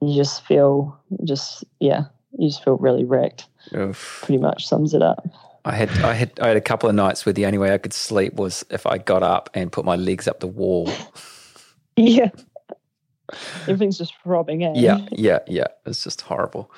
You 0.00 0.14
just 0.14 0.46
feel 0.46 0.98
just 1.24 1.64
yeah, 1.80 2.04
you 2.38 2.48
just 2.48 2.64
feel 2.64 2.76
really 2.76 3.04
wrecked. 3.04 3.46
Oof. 3.74 4.22
Pretty 4.24 4.40
much 4.40 4.66
sums 4.66 4.94
it 4.94 5.02
up. 5.02 5.26
I 5.64 5.74
had 5.74 5.90
I 6.02 6.14
had 6.14 6.38
I 6.40 6.48
had 6.48 6.56
a 6.56 6.62
couple 6.62 6.88
of 6.88 6.94
nights 6.94 7.26
where 7.26 7.32
the 7.32 7.44
only 7.44 7.58
way 7.58 7.74
I 7.74 7.78
could 7.78 7.92
sleep 7.92 8.34
was 8.34 8.64
if 8.70 8.86
I 8.86 8.98
got 8.98 9.22
up 9.22 9.50
and 9.52 9.70
put 9.70 9.84
my 9.84 9.96
legs 9.96 10.28
up 10.28 10.40
the 10.40 10.46
wall. 10.46 10.90
Yeah. 12.00 12.30
Everything's 13.62 13.98
just 13.98 14.14
throbbing 14.22 14.64
out. 14.64 14.76
Yeah, 14.76 15.06
yeah, 15.12 15.40
yeah. 15.46 15.66
It's 15.86 16.02
just 16.04 16.20
horrible. 16.22 16.70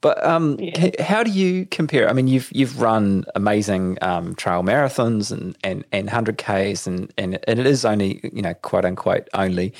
But 0.00 0.22
um, 0.24 0.58
Yeah. 0.60 0.90
how 1.02 1.22
do 1.22 1.30
you 1.30 1.66
compare? 1.66 2.08
I 2.08 2.12
mean, 2.12 2.28
you've 2.28 2.50
you've 2.52 2.80
run 2.80 3.24
amazing 3.34 3.96
um, 4.02 4.34
trail 4.34 4.62
marathons 4.62 5.32
and 5.32 5.56
and 5.64 5.84
and 5.92 6.10
hundred 6.10 6.38
k's, 6.38 6.86
and 6.86 7.12
and 7.16 7.38
and 7.48 7.58
it 7.58 7.66
is 7.66 7.84
only 7.84 8.20
you 8.32 8.42
know 8.42 8.54
quote 8.54 8.84
unquote 8.84 9.28
only 9.32 9.72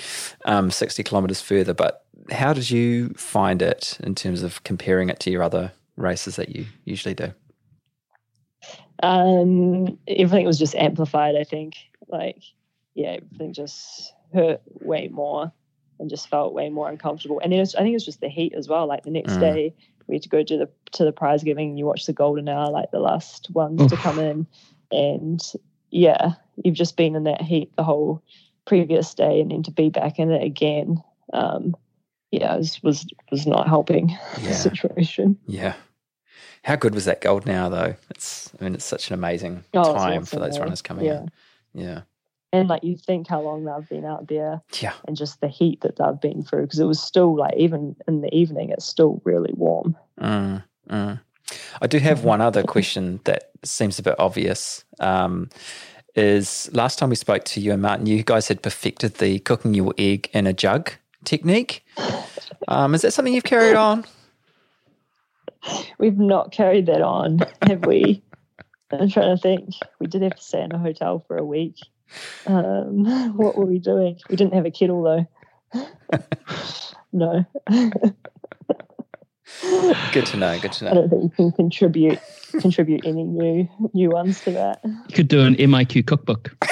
um, 0.46 0.70
sixty 0.70 1.02
kilometers 1.02 1.40
further. 1.40 1.74
But 1.74 2.04
how 2.30 2.54
did 2.54 2.70
you 2.70 3.10
find 3.10 3.60
it 3.60 3.98
in 4.02 4.14
terms 4.14 4.42
of 4.42 4.64
comparing 4.64 5.10
it 5.10 5.20
to 5.20 5.30
your 5.30 5.42
other 5.42 5.72
races 5.96 6.36
that 6.36 6.56
you 6.56 6.64
usually 6.84 7.14
do? 7.14 7.32
Um, 9.02 9.98
everything 10.08 10.46
was 10.46 10.58
just 10.58 10.74
amplified. 10.74 11.36
I 11.36 11.44
think, 11.44 11.74
like, 12.08 12.38
yeah, 12.94 13.18
everything 13.22 13.52
just 13.52 14.14
hurt 14.32 14.62
way 14.80 15.08
more 15.08 15.52
and 15.98 16.10
just 16.10 16.28
felt 16.28 16.52
way 16.54 16.68
more 16.70 16.88
uncomfortable. 16.88 17.40
And 17.40 17.52
then 17.52 17.58
it 17.58 17.62
was, 17.62 17.74
I 17.74 17.78
think 17.80 17.90
it 17.90 17.94
was 17.96 18.04
just 18.04 18.20
the 18.20 18.28
heat 18.28 18.52
as 18.54 18.68
well. 18.68 18.86
Like 18.86 19.04
the 19.04 19.10
next 19.10 19.34
Mm. 19.34 19.40
day, 19.40 19.74
we 20.06 20.16
had 20.16 20.22
to 20.22 20.28
go 20.28 20.42
to 20.42 20.56
the 20.58 20.68
to 20.92 21.04
the 21.04 21.12
prize 21.12 21.42
giving. 21.42 21.70
And 21.70 21.78
you 21.78 21.86
watch 21.86 22.06
the 22.06 22.12
golden 22.12 22.48
hour, 22.48 22.70
like 22.70 22.90
the 22.90 22.98
last 23.00 23.50
ones 23.50 23.86
to 23.86 23.96
come 23.96 24.18
in, 24.18 24.46
and 24.90 25.40
yeah, 25.90 26.32
you've 26.62 26.74
just 26.74 26.96
been 26.96 27.16
in 27.16 27.24
that 27.24 27.40
heat 27.42 27.70
the 27.76 27.84
whole 27.84 28.22
previous 28.66 29.14
day, 29.14 29.40
and 29.40 29.50
then 29.50 29.62
to 29.62 29.70
be 29.70 29.88
back 29.90 30.18
in 30.18 30.30
it 30.30 30.42
again. 30.42 31.02
Um, 31.32 31.74
yeah, 32.30 32.54
it 32.54 32.58
was 32.58 32.82
was, 32.82 33.06
was 33.30 33.46
not 33.46 33.68
helping 33.68 34.08
Yeah. 34.42 34.48
the 34.48 34.54
situation. 34.54 35.38
Yeah. 35.46 35.74
How 36.64 36.76
good 36.76 36.94
was 36.94 37.04
that 37.04 37.20
gold 37.20 37.46
now 37.46 37.68
though? 37.68 37.94
It's 38.10 38.50
I 38.58 38.64
mean 38.64 38.74
it's 38.74 38.84
such 38.84 39.08
an 39.08 39.14
amazing 39.14 39.64
Oh, 39.74 39.92
time 39.94 40.24
for 40.24 40.40
those 40.40 40.58
runners 40.58 40.82
coming 40.82 41.06
Yeah. 41.06 41.20
in. 41.20 41.30
Yeah. 41.74 42.00
And 42.54 42.68
like 42.68 42.84
you 42.84 42.96
think 42.96 43.26
how 43.28 43.40
long 43.40 43.64
they've 43.64 43.88
been 43.88 44.04
out 44.04 44.28
there, 44.28 44.62
Yeah. 44.80 44.92
and 45.06 45.16
just 45.16 45.40
the 45.40 45.48
heat 45.48 45.80
that 45.82 45.96
they've 45.96 46.20
been 46.20 46.42
through 46.42 46.62
because 46.62 46.78
it 46.78 46.84
was 46.86 47.00
still 47.02 47.36
like 47.36 47.54
even 47.56 47.96
in 48.08 48.20
the 48.20 48.34
evening 48.34 48.70
it's 48.70 48.84
still 48.86 49.20
really 49.24 49.52
warm 49.56 49.96
Mm, 50.20 50.62
mm. 50.88 51.20
I 51.82 51.86
do 51.86 51.98
have 51.98 52.24
one 52.24 52.40
other 52.40 52.62
question 52.74 53.20
that 53.24 53.50
seems 53.64 53.98
a 53.98 54.02
bit 54.02 54.14
obvious. 54.18 54.84
Um, 55.00 55.50
is 56.14 56.70
last 56.72 56.98
time 56.98 57.10
we 57.10 57.16
spoke 57.16 57.42
to 57.44 57.60
you 57.60 57.72
and 57.72 57.82
Martin, 57.82 58.06
you 58.06 58.22
guys 58.22 58.46
had 58.46 58.62
perfected 58.62 59.14
the 59.14 59.40
cooking 59.40 59.74
your 59.74 59.92
egg 59.98 60.30
in 60.32 60.46
a 60.46 60.52
jug 60.52 60.92
technique. 61.24 61.84
Um, 62.68 62.94
is 62.94 63.02
that 63.02 63.12
something 63.12 63.34
you've 63.34 63.42
carried 63.44 63.74
on? 63.74 64.04
we've 65.98 66.18
not 66.18 66.52
carried 66.52 66.86
that 66.86 67.00
on 67.00 67.40
have 67.62 67.86
we 67.86 68.22
i'm 68.92 69.08
trying 69.08 69.34
to 69.34 69.40
think 69.40 69.70
we 69.98 70.06
did 70.06 70.20
have 70.22 70.36
to 70.36 70.42
stay 70.42 70.62
in 70.62 70.72
a 70.72 70.78
hotel 70.78 71.24
for 71.26 71.36
a 71.38 71.44
week 71.44 71.76
um, 72.46 73.04
what 73.36 73.56
were 73.56 73.66
we 73.66 73.78
doing? 73.78 74.18
We 74.28 74.36
didn't 74.36 74.54
have 74.54 74.66
a 74.66 74.70
kettle 74.70 75.02
though. 75.02 75.26
No. 77.16 77.44
Good 80.12 80.26
to 80.26 80.36
know. 80.36 80.58
Good 80.58 80.72
to 80.72 80.84
know. 80.84 80.90
i 80.90 80.94
don't 80.94 81.08
think 81.10 81.22
we 81.22 81.30
can 81.36 81.52
contribute 81.52 82.18
contribute 82.60 83.06
any 83.06 83.22
new 83.22 83.68
new 83.94 84.10
ones 84.10 84.40
to 84.40 84.50
that. 84.50 84.80
You 84.84 85.14
could 85.14 85.28
do 85.28 85.42
an 85.42 85.54
MIQ 85.54 86.06
cookbook. 86.06 86.50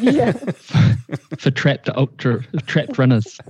Yeah. 0.00 0.32
For 1.38 1.50
trapped 1.50 1.90
ultra 1.90 2.44
trapped 2.66 2.96
runners. 2.96 3.40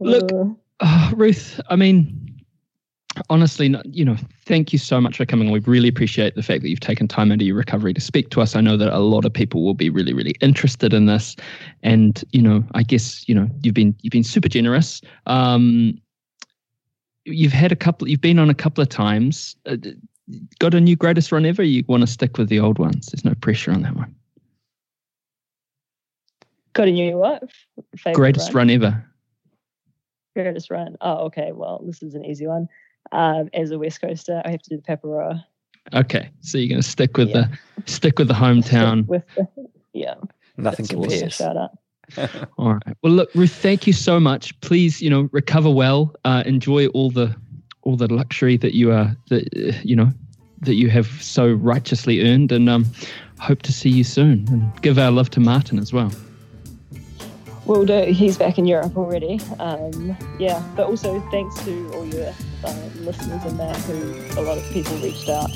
Look, 0.00 0.32
Uh, 0.32 0.44
Oh, 0.82 1.12
Ruth, 1.14 1.60
I 1.68 1.76
mean, 1.76 2.29
honestly, 3.28 3.74
you 3.84 4.04
know, 4.04 4.16
thank 4.46 4.72
you 4.72 4.78
so 4.78 5.00
much 5.00 5.16
for 5.16 5.26
coming. 5.26 5.50
We 5.50 5.60
really 5.60 5.88
appreciate 5.88 6.34
the 6.34 6.42
fact 6.42 6.62
that 6.62 6.68
you've 6.68 6.80
taken 6.80 7.08
time 7.08 7.32
out 7.32 7.40
of 7.40 7.42
your 7.42 7.56
recovery 7.56 7.92
to 7.94 8.00
speak 8.00 8.30
to 8.30 8.40
us. 8.40 8.54
I 8.54 8.60
know 8.60 8.76
that 8.76 8.92
a 8.92 8.98
lot 8.98 9.24
of 9.24 9.32
people 9.32 9.64
will 9.64 9.74
be 9.74 9.90
really, 9.90 10.12
really 10.12 10.34
interested 10.40 10.92
in 10.92 11.06
this, 11.06 11.36
and 11.82 12.22
you 12.32 12.42
know, 12.42 12.64
I 12.74 12.82
guess 12.82 13.28
you 13.28 13.34
know 13.34 13.48
you've 13.62 13.74
been 13.74 13.94
you've 14.02 14.12
been 14.12 14.24
super 14.24 14.48
generous. 14.48 15.00
Um, 15.26 16.00
you've 17.24 17.52
had 17.52 17.72
a 17.72 17.76
couple. 17.76 18.08
You've 18.08 18.20
been 18.20 18.38
on 18.38 18.50
a 18.50 18.54
couple 18.54 18.82
of 18.82 18.88
times. 18.88 19.56
Uh, 19.66 19.76
got 20.58 20.74
a 20.74 20.80
new 20.80 20.96
greatest 20.96 21.32
run 21.32 21.44
ever? 21.44 21.62
You 21.62 21.84
want 21.88 22.02
to 22.02 22.06
stick 22.06 22.38
with 22.38 22.48
the 22.48 22.60
old 22.60 22.78
ones? 22.78 23.06
There's 23.06 23.24
no 23.24 23.34
pressure 23.34 23.72
on 23.72 23.82
that 23.82 23.96
one. 23.96 24.14
got 26.72 26.88
a 26.88 26.92
new 26.92 27.16
what 27.16 27.42
Favorite 27.96 28.14
Greatest 28.14 28.54
run 28.54 28.70
ever. 28.70 29.04
Greatest 30.34 30.70
run. 30.70 30.96
Oh, 31.00 31.24
okay. 31.26 31.50
Well, 31.52 31.82
this 31.84 32.02
is 32.02 32.14
an 32.14 32.24
easy 32.24 32.46
one. 32.46 32.68
Um, 33.12 33.48
as 33.54 33.70
a 33.70 33.78
West 33.78 34.00
Coaster, 34.00 34.40
I 34.44 34.50
have 34.50 34.62
to 34.62 34.70
do 34.70 34.76
the 34.76 34.82
Paparoa. 34.82 35.44
Okay, 35.94 36.30
so 36.40 36.58
you're 36.58 36.68
going 36.68 36.82
to 36.82 36.88
stick 36.88 37.16
with 37.16 37.30
Yeah. 37.30 37.46
the 37.84 37.90
stick 37.90 38.18
with 38.18 38.28
the 38.28 38.34
hometown. 38.34 39.06
With 39.06 39.24
the, 39.34 39.48
yeah, 39.92 40.14
Nothing 40.56 40.86
that's 40.86 40.94
awesome. 40.94 41.02
compares. 41.10 41.34
Shout 41.34 41.56
out. 41.56 41.70
All 42.58 42.74
right. 42.74 42.96
Well, 43.02 43.12
look, 43.12 43.34
Ruth, 43.34 43.52
thank 43.54 43.86
you 43.86 43.92
so 43.92 44.20
much. 44.20 44.58
Please, 44.60 45.00
you 45.00 45.08
know, 45.10 45.28
recover 45.32 45.70
well. 45.70 46.14
Uh, 46.24 46.42
enjoy 46.46 46.86
all 46.88 47.10
the 47.10 47.34
all 47.82 47.96
the 47.96 48.12
luxury 48.12 48.56
that 48.58 48.74
you 48.74 48.92
are 48.92 49.16
that 49.28 49.44
uh, 49.56 49.78
you 49.82 49.96
know 49.96 50.10
that 50.60 50.74
you 50.74 50.90
have 50.90 51.06
so 51.22 51.52
righteously 51.52 52.20
earned, 52.28 52.52
and 52.52 52.68
um, 52.68 52.84
hope 53.38 53.62
to 53.62 53.72
see 53.72 53.88
you 53.90 54.04
soon. 54.04 54.46
And 54.50 54.82
give 54.82 54.98
our 54.98 55.10
love 55.10 55.30
to 55.30 55.40
Martin 55.40 55.78
as 55.78 55.92
well. 55.92 56.12
Will 57.70 57.84
do. 57.84 58.10
He's 58.10 58.36
back 58.36 58.58
in 58.58 58.66
Europe 58.66 58.96
already. 58.96 59.40
Um, 59.60 60.16
yeah, 60.40 60.60
but 60.74 60.88
also 60.88 61.20
thanks 61.30 61.54
to 61.64 61.92
all 61.94 62.04
your 62.04 62.34
um, 62.64 63.06
listeners 63.06 63.44
and 63.44 63.60
that, 63.60 63.76
who 63.76 64.40
a 64.40 64.42
lot 64.42 64.58
of 64.58 64.64
people 64.72 64.96
reached 64.96 65.28
out. 65.28 65.48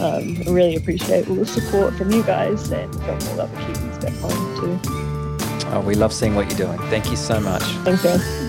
Um, 0.00 0.44
I 0.46 0.50
really 0.52 0.76
appreciate 0.76 1.28
all 1.28 1.34
the 1.34 1.44
support 1.44 1.94
from 1.94 2.12
you 2.12 2.22
guys 2.22 2.70
and 2.70 2.94
from 2.94 3.10
all 3.10 3.18
the 3.18 3.42
other 3.42 3.56
Kiwis 3.56 4.00
back 4.00 4.14
home 4.18 4.60
too. 4.60 5.66
Oh, 5.70 5.82
we 5.84 5.96
love 5.96 6.12
seeing 6.12 6.36
what 6.36 6.48
you're 6.48 6.68
doing. 6.68 6.78
Thank 6.88 7.10
you 7.10 7.16
so 7.16 7.40
much. 7.40 7.64
Thanks, 7.82 8.04
guys. 8.04 8.45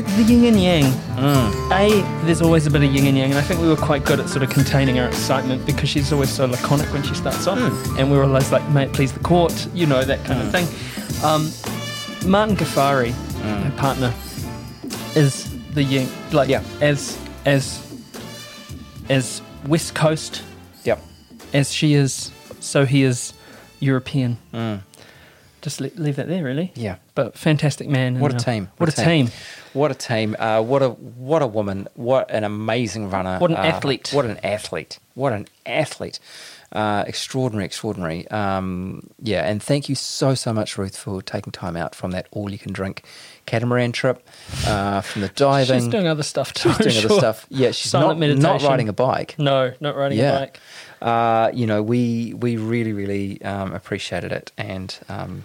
The 0.00 0.22
yin 0.22 0.44
and 0.44 0.60
yang. 0.62 0.84
A, 1.72 2.02
there's 2.24 2.40
always 2.42 2.66
a 2.66 2.70
bit 2.70 2.82
of 2.82 2.92
yin 2.92 3.06
and 3.06 3.16
yang, 3.18 3.30
and 3.30 3.38
I 3.38 3.42
think 3.42 3.60
we 3.60 3.68
were 3.68 3.76
quite 3.76 4.04
good 4.04 4.20
at 4.20 4.28
sort 4.28 4.42
of 4.42 4.50
containing 4.50 4.98
our 4.98 5.08
excitement 5.08 5.64
because 5.66 5.88
she's 5.88 6.12
always 6.12 6.30
so 6.30 6.46
laconic 6.46 6.92
when 6.92 7.02
she 7.02 7.14
starts 7.14 7.46
off, 7.46 7.58
and 7.98 8.10
we 8.10 8.16
were 8.16 8.24
always 8.24 8.50
like, 8.52 8.66
"Mate, 8.70 8.92
please 8.92 9.12
the 9.12 9.20
court," 9.20 9.68
you 9.74 9.86
know 9.86 10.02
that 10.04 10.24
kind 10.24 10.40
of 10.40 10.50
thing. 10.50 10.66
Um, 11.24 11.50
Martin 12.30 12.56
Ghaffari, 12.56 13.12
her 13.42 13.72
partner, 13.76 14.12
is 15.14 15.48
the 15.74 15.82
yin, 15.82 16.08
like 16.32 16.48
Yeah. 16.48 16.62
as 16.80 17.16
as 17.44 17.80
as 19.08 19.42
West 19.66 19.94
Coast 19.94 20.42
Yep. 20.84 21.00
as 21.52 21.72
she 21.72 21.94
is, 21.94 22.30
so 22.60 22.84
he 22.86 23.02
is 23.02 23.32
European. 23.80 24.38
Mm. 24.54 24.80
Just 25.62 25.80
le- 25.80 25.90
leave 25.96 26.16
that 26.16 26.28
there, 26.28 26.42
really. 26.44 26.72
Yeah. 26.74 26.96
But 27.24 27.36
fantastic 27.36 27.86
man. 27.86 28.18
What 28.18 28.30
a 28.30 28.34
and, 28.34 28.40
uh, 28.40 28.44
team. 28.44 28.68
What, 28.78 28.88
a 28.88 28.92
team. 28.92 29.28
What 29.74 29.90
a 29.90 29.94
team. 29.94 30.36
Uh, 30.38 30.62
what 30.62 30.82
a 30.82 30.88
what 30.88 31.42
a 31.42 31.46
woman. 31.46 31.86
What 31.94 32.30
an 32.30 32.44
amazing 32.44 33.10
runner. 33.10 33.38
What 33.38 33.50
an 33.50 33.58
Uh, 33.58 33.60
athlete. 33.60 34.10
What 34.12 34.24
an 34.24 34.38
athlete. 34.42 34.98
What 35.14 35.34
an 35.34 35.46
athlete. 35.66 36.18
Uh, 36.72 37.04
extraordinary, 37.06 37.66
extraordinary. 37.66 38.26
Um, 38.28 39.10
yeah, 39.20 39.46
and 39.46 39.62
thank 39.62 39.90
you 39.90 39.94
so 39.94 40.34
so 40.34 40.54
much, 40.54 40.78
Ruth, 40.78 40.96
for 40.96 41.20
taking 41.20 41.52
time 41.52 41.76
out 41.76 41.94
from 41.94 42.12
that 42.12 42.26
all 42.30 42.50
you 42.50 42.58
can 42.58 42.72
drink 42.72 43.02
catamaran 43.44 43.92
trip, 43.92 44.26
uh, 44.66 45.02
from 45.02 45.22
the 45.22 45.28
diving. 45.34 45.80
She's 45.80 45.88
doing 45.88 46.06
other 46.06 46.22
stuff 46.22 46.54
too. 46.54 46.70
She's 46.70 46.78
doing 46.78 46.96
I'm 46.96 47.04
other 47.04 47.18
stuff. 47.18 47.46
Yeah, 47.50 47.72
she's 47.72 47.90
Silent 47.90 48.20
not, 48.20 48.38
not 48.38 48.62
riding 48.62 48.88
a 48.88 48.92
bike. 48.94 49.34
No, 49.38 49.72
not 49.80 49.94
riding 49.94 50.18
yeah. 50.18 50.36
a 50.36 50.38
bike. 50.40 50.60
Uh, 51.02 51.50
you 51.52 51.66
know, 51.66 51.82
we 51.82 52.32
we 52.34 52.56
really 52.56 52.92
really 52.92 53.42
um, 53.42 53.74
appreciated 53.74 54.32
it, 54.32 54.52
and 54.56 54.98
um, 55.08 55.44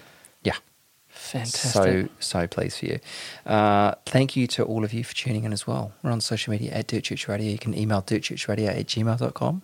Fantastic. 1.32 1.72
so 1.72 2.08
so 2.20 2.48
pleased 2.48 2.80
for 2.80 2.86
you. 2.86 3.00
Uh, 3.46 3.96
thank 4.06 4.36
you 4.36 4.48
to 4.48 4.64
all 4.64 4.84
of 4.84 4.94
you 4.94 5.04
for 5.04 5.16
tuning 5.16 5.44
in 5.44 5.54
as 5.54 5.66
well. 5.66 5.92
We're 6.04 6.12
on 6.12 6.22
social 6.22 6.52
media 6.52 6.72
at 6.72 6.88
Dirt 6.88 7.04
Church 7.04 7.28
Radio. 7.28 7.52
You 7.52 7.58
can 7.58 7.78
email 7.78 8.02
dirtchurchradio 8.02 8.68
at 8.70 8.86
gmail.com. 8.86 9.62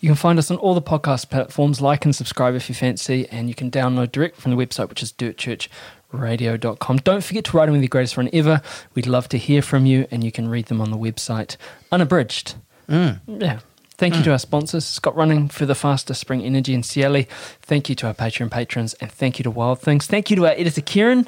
You 0.00 0.08
can 0.08 0.16
find 0.16 0.38
us 0.38 0.50
on 0.50 0.56
all 0.56 0.74
the 0.74 0.82
podcast 0.82 1.30
platforms. 1.30 1.80
Like 1.80 2.04
and 2.04 2.14
subscribe 2.14 2.54
if 2.54 2.68
you 2.68 2.74
fancy, 2.74 3.28
and 3.28 3.48
you 3.48 3.54
can 3.54 3.70
download 3.70 4.12
direct 4.12 4.36
from 4.40 4.54
the 4.54 4.56
website, 4.66 4.88
which 4.88 5.02
is 5.02 5.12
dirtchurchradio.com. 5.12 6.96
Don't 6.98 7.24
forget 7.24 7.44
to 7.44 7.56
write 7.56 7.68
in 7.68 7.72
with 7.72 7.82
your 7.82 7.88
greatest 7.88 8.16
run 8.16 8.28
ever. 8.32 8.62
We'd 8.94 9.06
love 9.06 9.28
to 9.30 9.38
hear 9.38 9.62
from 9.62 9.86
you, 9.86 10.06
and 10.10 10.24
you 10.24 10.32
can 10.32 10.48
read 10.48 10.66
them 10.66 10.80
on 10.80 10.90
the 10.90 10.96
website, 10.98 11.56
unabridged. 11.92 12.54
Yeah. 12.88 13.60
Thank 14.00 14.14
you 14.14 14.20
hmm. 14.20 14.24
to 14.24 14.32
our 14.32 14.38
sponsors, 14.38 14.86
Scott 14.86 15.14
Running 15.14 15.48
for 15.48 15.66
the 15.66 15.74
Faster 15.74 16.14
Spring 16.14 16.40
Energy 16.40 16.72
and 16.72 16.82
Ciele. 16.82 17.28
Thank 17.60 17.90
you 17.90 17.94
to 17.96 18.06
our 18.06 18.14
Patreon 18.14 18.50
patrons, 18.50 18.94
and 18.94 19.12
thank 19.12 19.38
you 19.38 19.42
to 19.42 19.50
Wild 19.50 19.80
Things. 19.80 20.06
Thank 20.06 20.30
you 20.30 20.36
to 20.36 20.46
our 20.46 20.52
editor, 20.52 20.80
Kieran. 20.80 21.24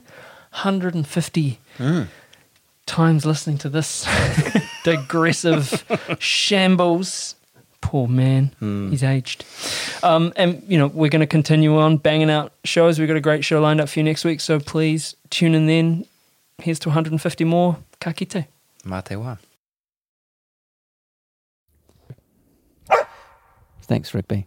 150 0.53 1.59
hmm. 1.77 2.03
times 2.87 3.27
listening 3.27 3.59
to 3.59 3.69
this 3.69 4.09
digressive 4.85 5.85
shambles. 6.19 7.35
Poor 7.83 8.09
man, 8.09 8.55
hmm. 8.59 8.89
he's 8.89 9.03
aged. 9.03 9.45
Um, 10.03 10.33
and 10.37 10.63
you 10.67 10.79
know 10.79 10.87
we're 10.87 11.11
going 11.11 11.21
to 11.21 11.27
continue 11.27 11.77
on 11.77 11.99
banging 11.99 12.31
out 12.31 12.55
shows. 12.65 12.99
We've 12.99 13.07
got 13.07 13.19
a 13.19 13.21
great 13.21 13.45
show 13.45 13.61
lined 13.61 13.83
up 13.83 13.91
for 13.91 13.99
you 13.99 14.03
next 14.03 14.25
week, 14.25 14.41
so 14.41 14.59
please 14.59 15.15
tune 15.29 15.55
in. 15.55 15.67
Then 15.67 16.07
here's 16.57 16.79
to 16.79 16.89
150 16.89 17.45
more. 17.45 17.77
Ka 18.01 18.13
kite. 18.13 18.47
Mate 18.83 19.17
wa. 19.17 19.37
Thanks, 23.83 24.15
Rigby. 24.15 24.47